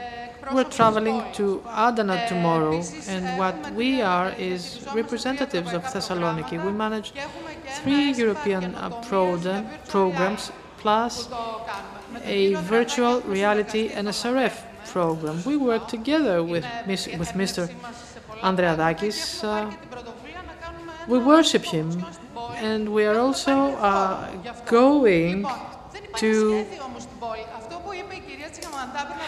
we're 0.52 0.64
traveling 0.64 1.22
to 1.34 1.62
Adana 1.68 2.26
tomorrow, 2.28 2.82
and 3.06 3.38
what 3.38 3.72
we 3.74 4.00
are 4.00 4.30
is 4.38 4.86
representatives 4.94 5.72
of 5.72 5.82
Thessaloniki. 5.84 6.62
We 6.64 6.72
manage 6.72 7.12
three 7.82 8.12
European 8.12 8.74
uh, 8.74 8.90
programs 9.88 10.52
plus 10.78 11.28
a 12.24 12.54
virtual 12.54 13.20
reality 13.22 13.90
NSRF 13.90 14.54
program. 14.86 15.42
We 15.44 15.56
work 15.56 15.88
together 15.88 16.42
with, 16.42 16.64
with 16.86 17.32
Mr. 17.42 17.68
Andreadakis. 18.42 19.44
Uh, 19.44 19.70
we 21.08 21.18
worship 21.18 21.64
him, 21.64 22.04
and 22.56 22.92
we 22.92 23.04
are 23.04 23.18
also 23.18 23.72
uh, 23.76 24.30
going 24.66 25.46
to 26.16 26.66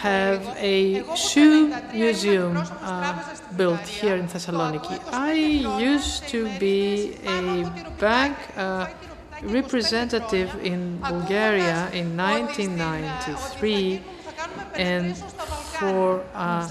have 0.01 0.41
a 0.57 1.03
shoe 1.15 1.73
museum 1.93 2.57
uh, 2.57 3.35
built 3.55 3.81
here 3.81 4.15
in 4.15 4.27
Thessaloniki. 4.27 4.99
I 5.11 5.33
used 5.33 6.27
to 6.29 6.49
be 6.59 7.17
a 7.25 7.63
bank 7.99 8.37
uh, 8.57 8.87
representative 9.43 10.49
in 10.63 10.97
Bulgaria 10.99 11.89
in 11.93 12.17
1993, 12.17 14.01
and 14.75 15.17
for 15.79 16.23
uh, 16.33 16.67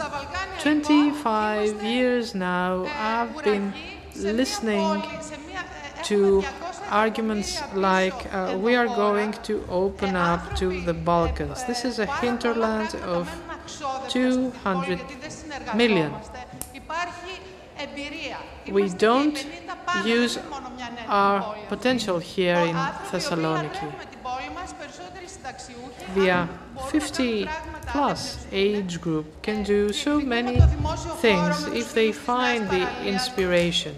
25 0.60 1.82
years 1.82 2.34
now, 2.34 2.86
I've 2.98 3.44
been 3.44 3.72
listening 4.16 5.02
to 6.04 6.44
arguments 6.90 7.60
like 7.74 8.32
uh, 8.34 8.58
we 8.60 8.74
are 8.74 8.86
going 8.86 9.32
to 9.44 9.64
open 9.68 10.16
up 10.16 10.56
to 10.56 10.80
the 10.82 10.94
Balkans. 10.94 11.64
This 11.64 11.84
is 11.84 11.98
a 11.98 12.06
hinterland 12.06 12.94
of 12.96 13.28
200 14.08 15.00
million. 15.74 16.12
We 18.70 18.88
don't 18.88 19.46
use 20.04 20.38
our 21.06 21.56
potential 21.68 22.18
here 22.18 22.56
in 22.56 22.74
Thessaloniki. 23.10 23.92
The 26.14 26.48
50 26.90 27.48
plus 27.86 28.46
age 28.52 29.00
group 29.00 29.42
can 29.42 29.62
do 29.62 29.92
so 29.92 30.20
many 30.20 30.60
things 31.18 31.66
if 31.68 31.94
they 31.94 32.12
find 32.12 32.68
the 32.68 32.86
inspiration. 33.06 33.96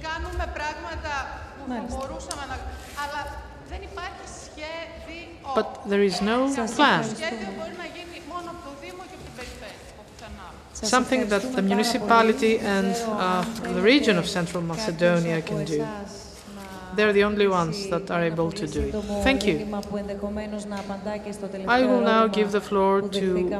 But 5.55 5.89
there 5.89 6.03
is 6.03 6.21
no 6.23 6.53
plan. 6.77 7.05
Something 10.73 11.29
that 11.29 11.43
the 11.55 11.63
municipality 11.63 12.59
and 12.59 12.95
uh, 13.07 13.45
the 13.75 13.81
region 13.83 14.19
of 14.19 14.27
Central 14.29 14.63
Macedonia 14.63 15.41
can 15.43 15.65
do. 15.65 15.87
They're 16.95 17.13
the 17.13 17.25
only 17.25 17.47
ones 17.47 17.89
that 17.89 18.11
are 18.11 18.23
able 18.23 18.53
to 18.53 18.67
do 18.67 18.81
it. 18.83 18.95
Thank 19.23 19.47
you. 19.47 19.57
I 21.67 21.83
will 21.83 22.01
now 22.03 22.27
give 22.27 22.53
the 22.53 22.61
floor 22.61 23.01
to 23.01 23.55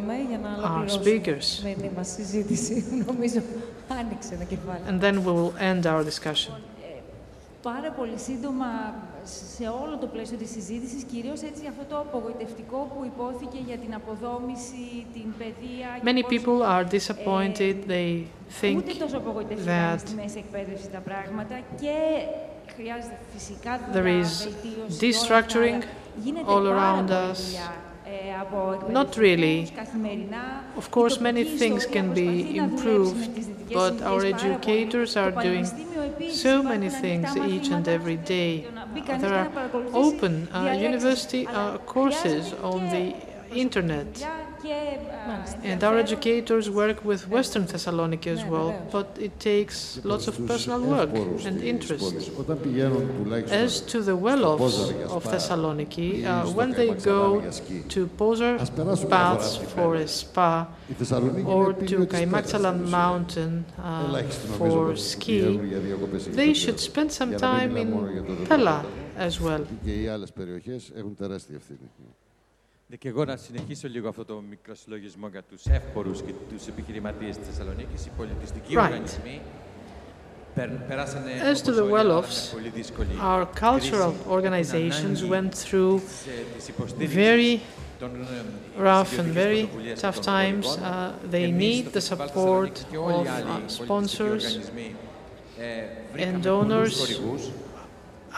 our 0.63 0.89
speakers. 0.89 1.65
And 4.87 5.01
then 5.01 5.25
we 5.25 5.33
will 5.33 5.55
end 5.59 5.87
our 5.87 6.05
discussion. 6.05 6.55
Πάρα 7.63 7.91
πολύ 7.91 8.19
σύντομα 8.19 8.95
σε 9.57 9.65
όλο 9.83 9.99
το 10.01 10.07
πλαίσιο 10.07 10.37
της 10.37 10.51
συζήτησης, 10.51 11.03
κυρίως 11.03 11.41
έτσι 11.43 11.63
αυτό 11.69 11.85
το 11.89 11.97
απογοητευτικό 11.99 12.77
που 12.93 13.05
υπόθηκε 13.05 13.59
για 13.67 13.77
την 13.77 13.95
αποδόμηση, 13.95 15.07
την 15.13 15.27
παιδεία... 15.39 15.89
Many 16.11 16.23
people 16.35 16.59
are 16.75 16.85
disappointed. 16.97 17.77
They 17.89 18.09
think 18.61 18.77
ούτε 18.77 18.93
τόσο 18.99 19.17
απογοητευτικά 19.17 19.95
that 19.95 19.99
στη 19.99 20.15
μέση 20.15 20.39
εκπαίδευσης 20.39 20.91
τα 20.91 20.99
πράγματα 20.99 21.55
και 21.81 21.97
χρειάζεται 22.77 23.19
φυσικά 23.35 23.81
there 23.95 24.11
is 24.23 24.31
destructuring 25.05 25.79
all 26.47 26.67
around 26.75 27.09
us. 27.11 27.41
Not 28.89 29.17
really. 29.17 29.73
Of 30.77 30.91
course, 30.91 31.21
many 31.21 31.45
things 31.45 31.87
can 31.87 32.13
be 32.15 32.57
improved, 32.57 33.73
but 33.73 34.03
our 34.03 34.25
educators 34.25 35.17
are 35.17 35.31
doing 35.31 35.67
so 36.31 36.63
many 36.63 36.89
things 36.89 37.37
each 37.37 37.69
and 37.71 37.87
every 37.89 38.17
day. 38.17 38.67
There 39.19 39.35
are 39.35 39.51
open 39.93 40.49
uh, 40.53 40.73
university 40.73 41.47
uh, 41.47 41.79
courses 41.79 42.53
on 42.55 42.89
the 42.91 43.15
internet. 43.55 44.27
And 44.65 45.83
our 45.85 45.99
educators 45.99 46.71
work 46.71 47.05
with 47.05 47.29
Western 47.29 47.65
Thessaloniki 47.67 48.29
as 48.29 48.45
well, 48.45 48.71
but 48.91 49.17
it 49.21 49.39
takes 49.41 50.01
lots 50.05 50.29
of 50.29 50.35
personal 50.47 50.81
work 50.81 51.11
and 51.47 51.63
interest. 51.63 52.05
As 53.51 53.81
to 53.93 54.03
the 54.03 54.17
well-offs 54.17 54.91
of 55.17 55.25
Thessaloniki, 55.25 56.25
uh, 56.25 56.47
when 56.51 56.71
they 56.73 56.91
go 56.95 57.41
to 57.89 58.07
Pozar 58.19 58.59
baths 59.09 59.57
for 59.75 59.95
a 59.97 60.07
spa 60.07 60.69
or 61.47 61.73
to 61.73 62.07
Kaimaksalan 62.07 62.89
mountain 62.89 63.65
uh, 63.79 64.23
for 64.59 64.97
ski, 64.97 65.57
they 66.41 66.55
should 66.55 66.79
spend 66.81 67.11
some 67.13 67.37
time 67.37 67.77
in 67.77 68.47
Pella 68.47 68.85
as 69.17 69.41
well. 69.41 69.67
Και 72.99 73.09
εγώ 73.09 73.25
να 73.25 73.37
συνεχίσω 73.37 73.89
λίγο 73.89 74.09
αυτό 74.09 74.25
το 74.25 74.43
μικρό 74.49 74.75
συλλογισμό 74.75 75.29
για 75.29 75.43
τους 75.43 75.65
εύπορους 75.67 76.23
και 76.23 76.33
τους 76.51 76.67
επιχειρηματίες 76.67 77.37
της 77.37 77.47
Θεσσαλονίκης. 77.47 78.07
Οι 78.07 78.11
πολιτιστικοί 78.17 78.75
Right. 78.77 78.83
οργανισμοί 78.83 79.41
περάσανε, 80.89 81.31
As 81.53 81.63
to 81.63 81.73
the 81.75 81.85
well-offs, 81.91 82.55
our 83.21 83.47
cultural 83.61 84.13
organizations 84.29 85.25
went 85.25 85.53
through 85.55 86.01
very 86.99 87.61
rough 88.79 89.19
and 89.19 89.29
very 89.43 89.63
tough 90.05 90.21
times. 90.21 90.67
Uh, 90.77 91.13
they 91.31 91.47
need 91.65 91.85
the 91.93 92.05
support 92.13 92.75
of 93.11 93.27
uh, 93.27 93.69
sponsors 93.69 94.45
and 96.25 96.43
donors. 96.43 96.95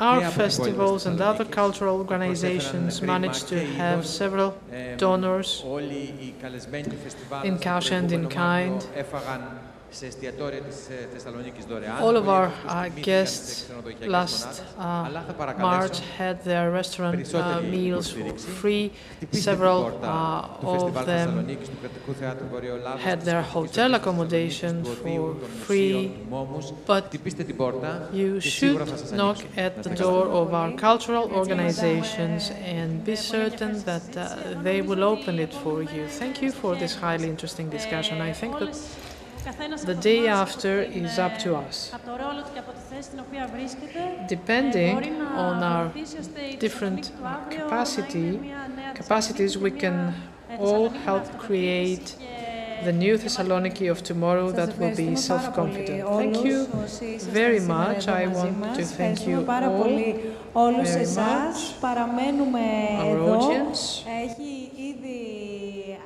Our 0.00 0.30
festivals 0.30 1.06
and 1.06 1.20
other 1.20 1.44
cultural 1.44 1.98
organizations 1.98 3.00
managed 3.00 3.48
to 3.48 3.64
have 3.64 4.06
several 4.06 4.56
donors 4.96 5.62
in 7.44 7.58
cash 7.60 7.90
and 7.92 8.10
in 8.10 8.28
kind. 8.28 8.84
All 12.00 12.16
of 12.16 12.28
our 12.28 12.52
uh, 12.66 12.88
guests 12.88 13.70
last 14.02 14.62
uh, 14.76 15.22
March 15.58 16.00
had 16.18 16.42
their 16.42 16.72
restaurant 16.72 17.32
uh, 17.32 17.60
meals 17.60 18.10
free. 18.10 18.90
Several 19.30 19.96
uh, 20.02 20.48
of 20.62 21.06
them 21.06 21.46
had 22.98 23.22
their 23.22 23.42
hotel 23.42 23.94
accommodation 23.94 24.84
for 24.84 25.36
free. 25.64 26.12
But 26.86 27.14
you 28.12 28.40
should 28.40 29.12
knock 29.12 29.38
at 29.56 29.82
the 29.84 29.90
door 29.90 30.26
of 30.26 30.52
our 30.52 30.72
cultural 30.72 31.30
organizations 31.32 32.50
and 32.50 33.04
be 33.04 33.14
certain 33.14 33.80
that 33.84 34.16
uh, 34.16 34.60
they 34.62 34.82
will 34.82 35.04
open 35.04 35.38
it 35.38 35.54
for 35.54 35.82
you. 35.82 36.08
Thank 36.08 36.42
you 36.42 36.50
for 36.50 36.74
this 36.74 36.96
highly 36.96 37.28
interesting 37.28 37.70
discussion. 37.70 38.20
I 38.20 38.32
think 38.32 38.58
that 38.58 38.74
the 39.85 39.95
day 39.95 40.27
after 40.27 40.81
is 40.81 41.17
up 41.17 41.37
to 41.39 41.55
us. 41.55 41.91
Depending 44.27 45.21
on 45.21 45.63
our 45.63 45.91
different 46.59 47.11
capacity, 47.49 48.39
capacities, 48.95 49.57
we 49.57 49.71
can 49.71 50.13
all 50.59 50.89
help 50.89 51.25
create 51.37 52.15
the 52.83 52.93
new 52.93 53.17
Thessaloniki 53.17 53.91
of 53.91 54.03
tomorrow 54.03 54.51
that 54.51 54.77
will 54.77 54.95
be 54.95 55.15
self-confident. 55.15 56.07
Thank 56.07 56.45
you 56.45 56.65
very 57.41 57.59
much. 57.59 58.07
I 58.07 58.27
want 58.27 58.75
to 58.75 58.83
thank 58.83 59.27
you 59.27 59.45
all 60.53 60.73
όλους 60.73 60.89
very 60.89 61.01
εσάς. 61.01 61.17
much. 61.17 61.81
Παραμένουμε 61.81 62.59
Our 62.99 63.15
εδώ. 63.15 63.37
audience. 63.37 64.03
Έχει 64.23 64.71
ήδη 64.75 65.19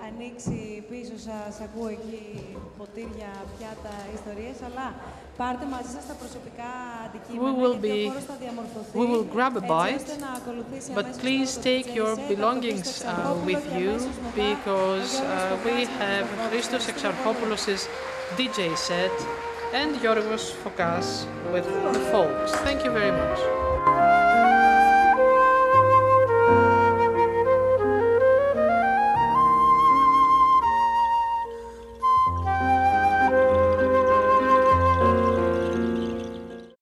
ανοίξει 0.08 0.24
ανοίξει 0.24 0.84
πίσω 0.90 1.12
σας, 1.18 1.60
ακούω 1.62 1.88
εκεί 1.88 2.57
ποτήρια, 2.78 3.32
πιάτα, 3.56 3.94
ιστορίες, 4.18 4.58
αλλά 4.68 4.86
πάρτε 5.38 5.66
μαζί 5.74 5.90
σας 5.96 6.04
τα 6.10 6.16
προσωπικά 6.22 6.72
αντικείμενα, 7.06 7.50
we 7.50 7.62
will 7.62 7.76
γιατί 7.80 7.88
be, 7.88 8.08
ο 8.08 8.12
χώρος 8.12 8.26
θα 8.32 8.36
διαμορφωθεί, 8.44 8.94
we 9.00 9.06
will 9.12 9.26
grab 9.36 9.54
a 9.62 9.66
bite, 9.72 10.00
ώστε 10.02 10.16
να 10.26 10.32
ακολουθήσει 10.40 10.90
but 11.00 11.08
please 11.24 11.52
take 11.70 11.88
your 12.00 12.14
belongings 12.34 12.90
uh, 13.02 13.12
with 13.50 13.64
you 13.80 13.92
because 14.46 15.12
uh, 15.22 15.28
we 15.66 15.76
have 16.02 16.26
Christos 16.50 16.84
Exarchopoulos' 16.92 17.84
DJ 18.38 18.60
set 18.88 19.16
and 19.80 19.90
Yorgos 20.06 20.46
Fokas 20.62 21.08
with 21.54 21.68
the 21.96 22.04
folks. 22.14 22.52
Thank 22.68 22.80
you 22.86 22.92
very 23.00 23.14
much. 23.22 24.47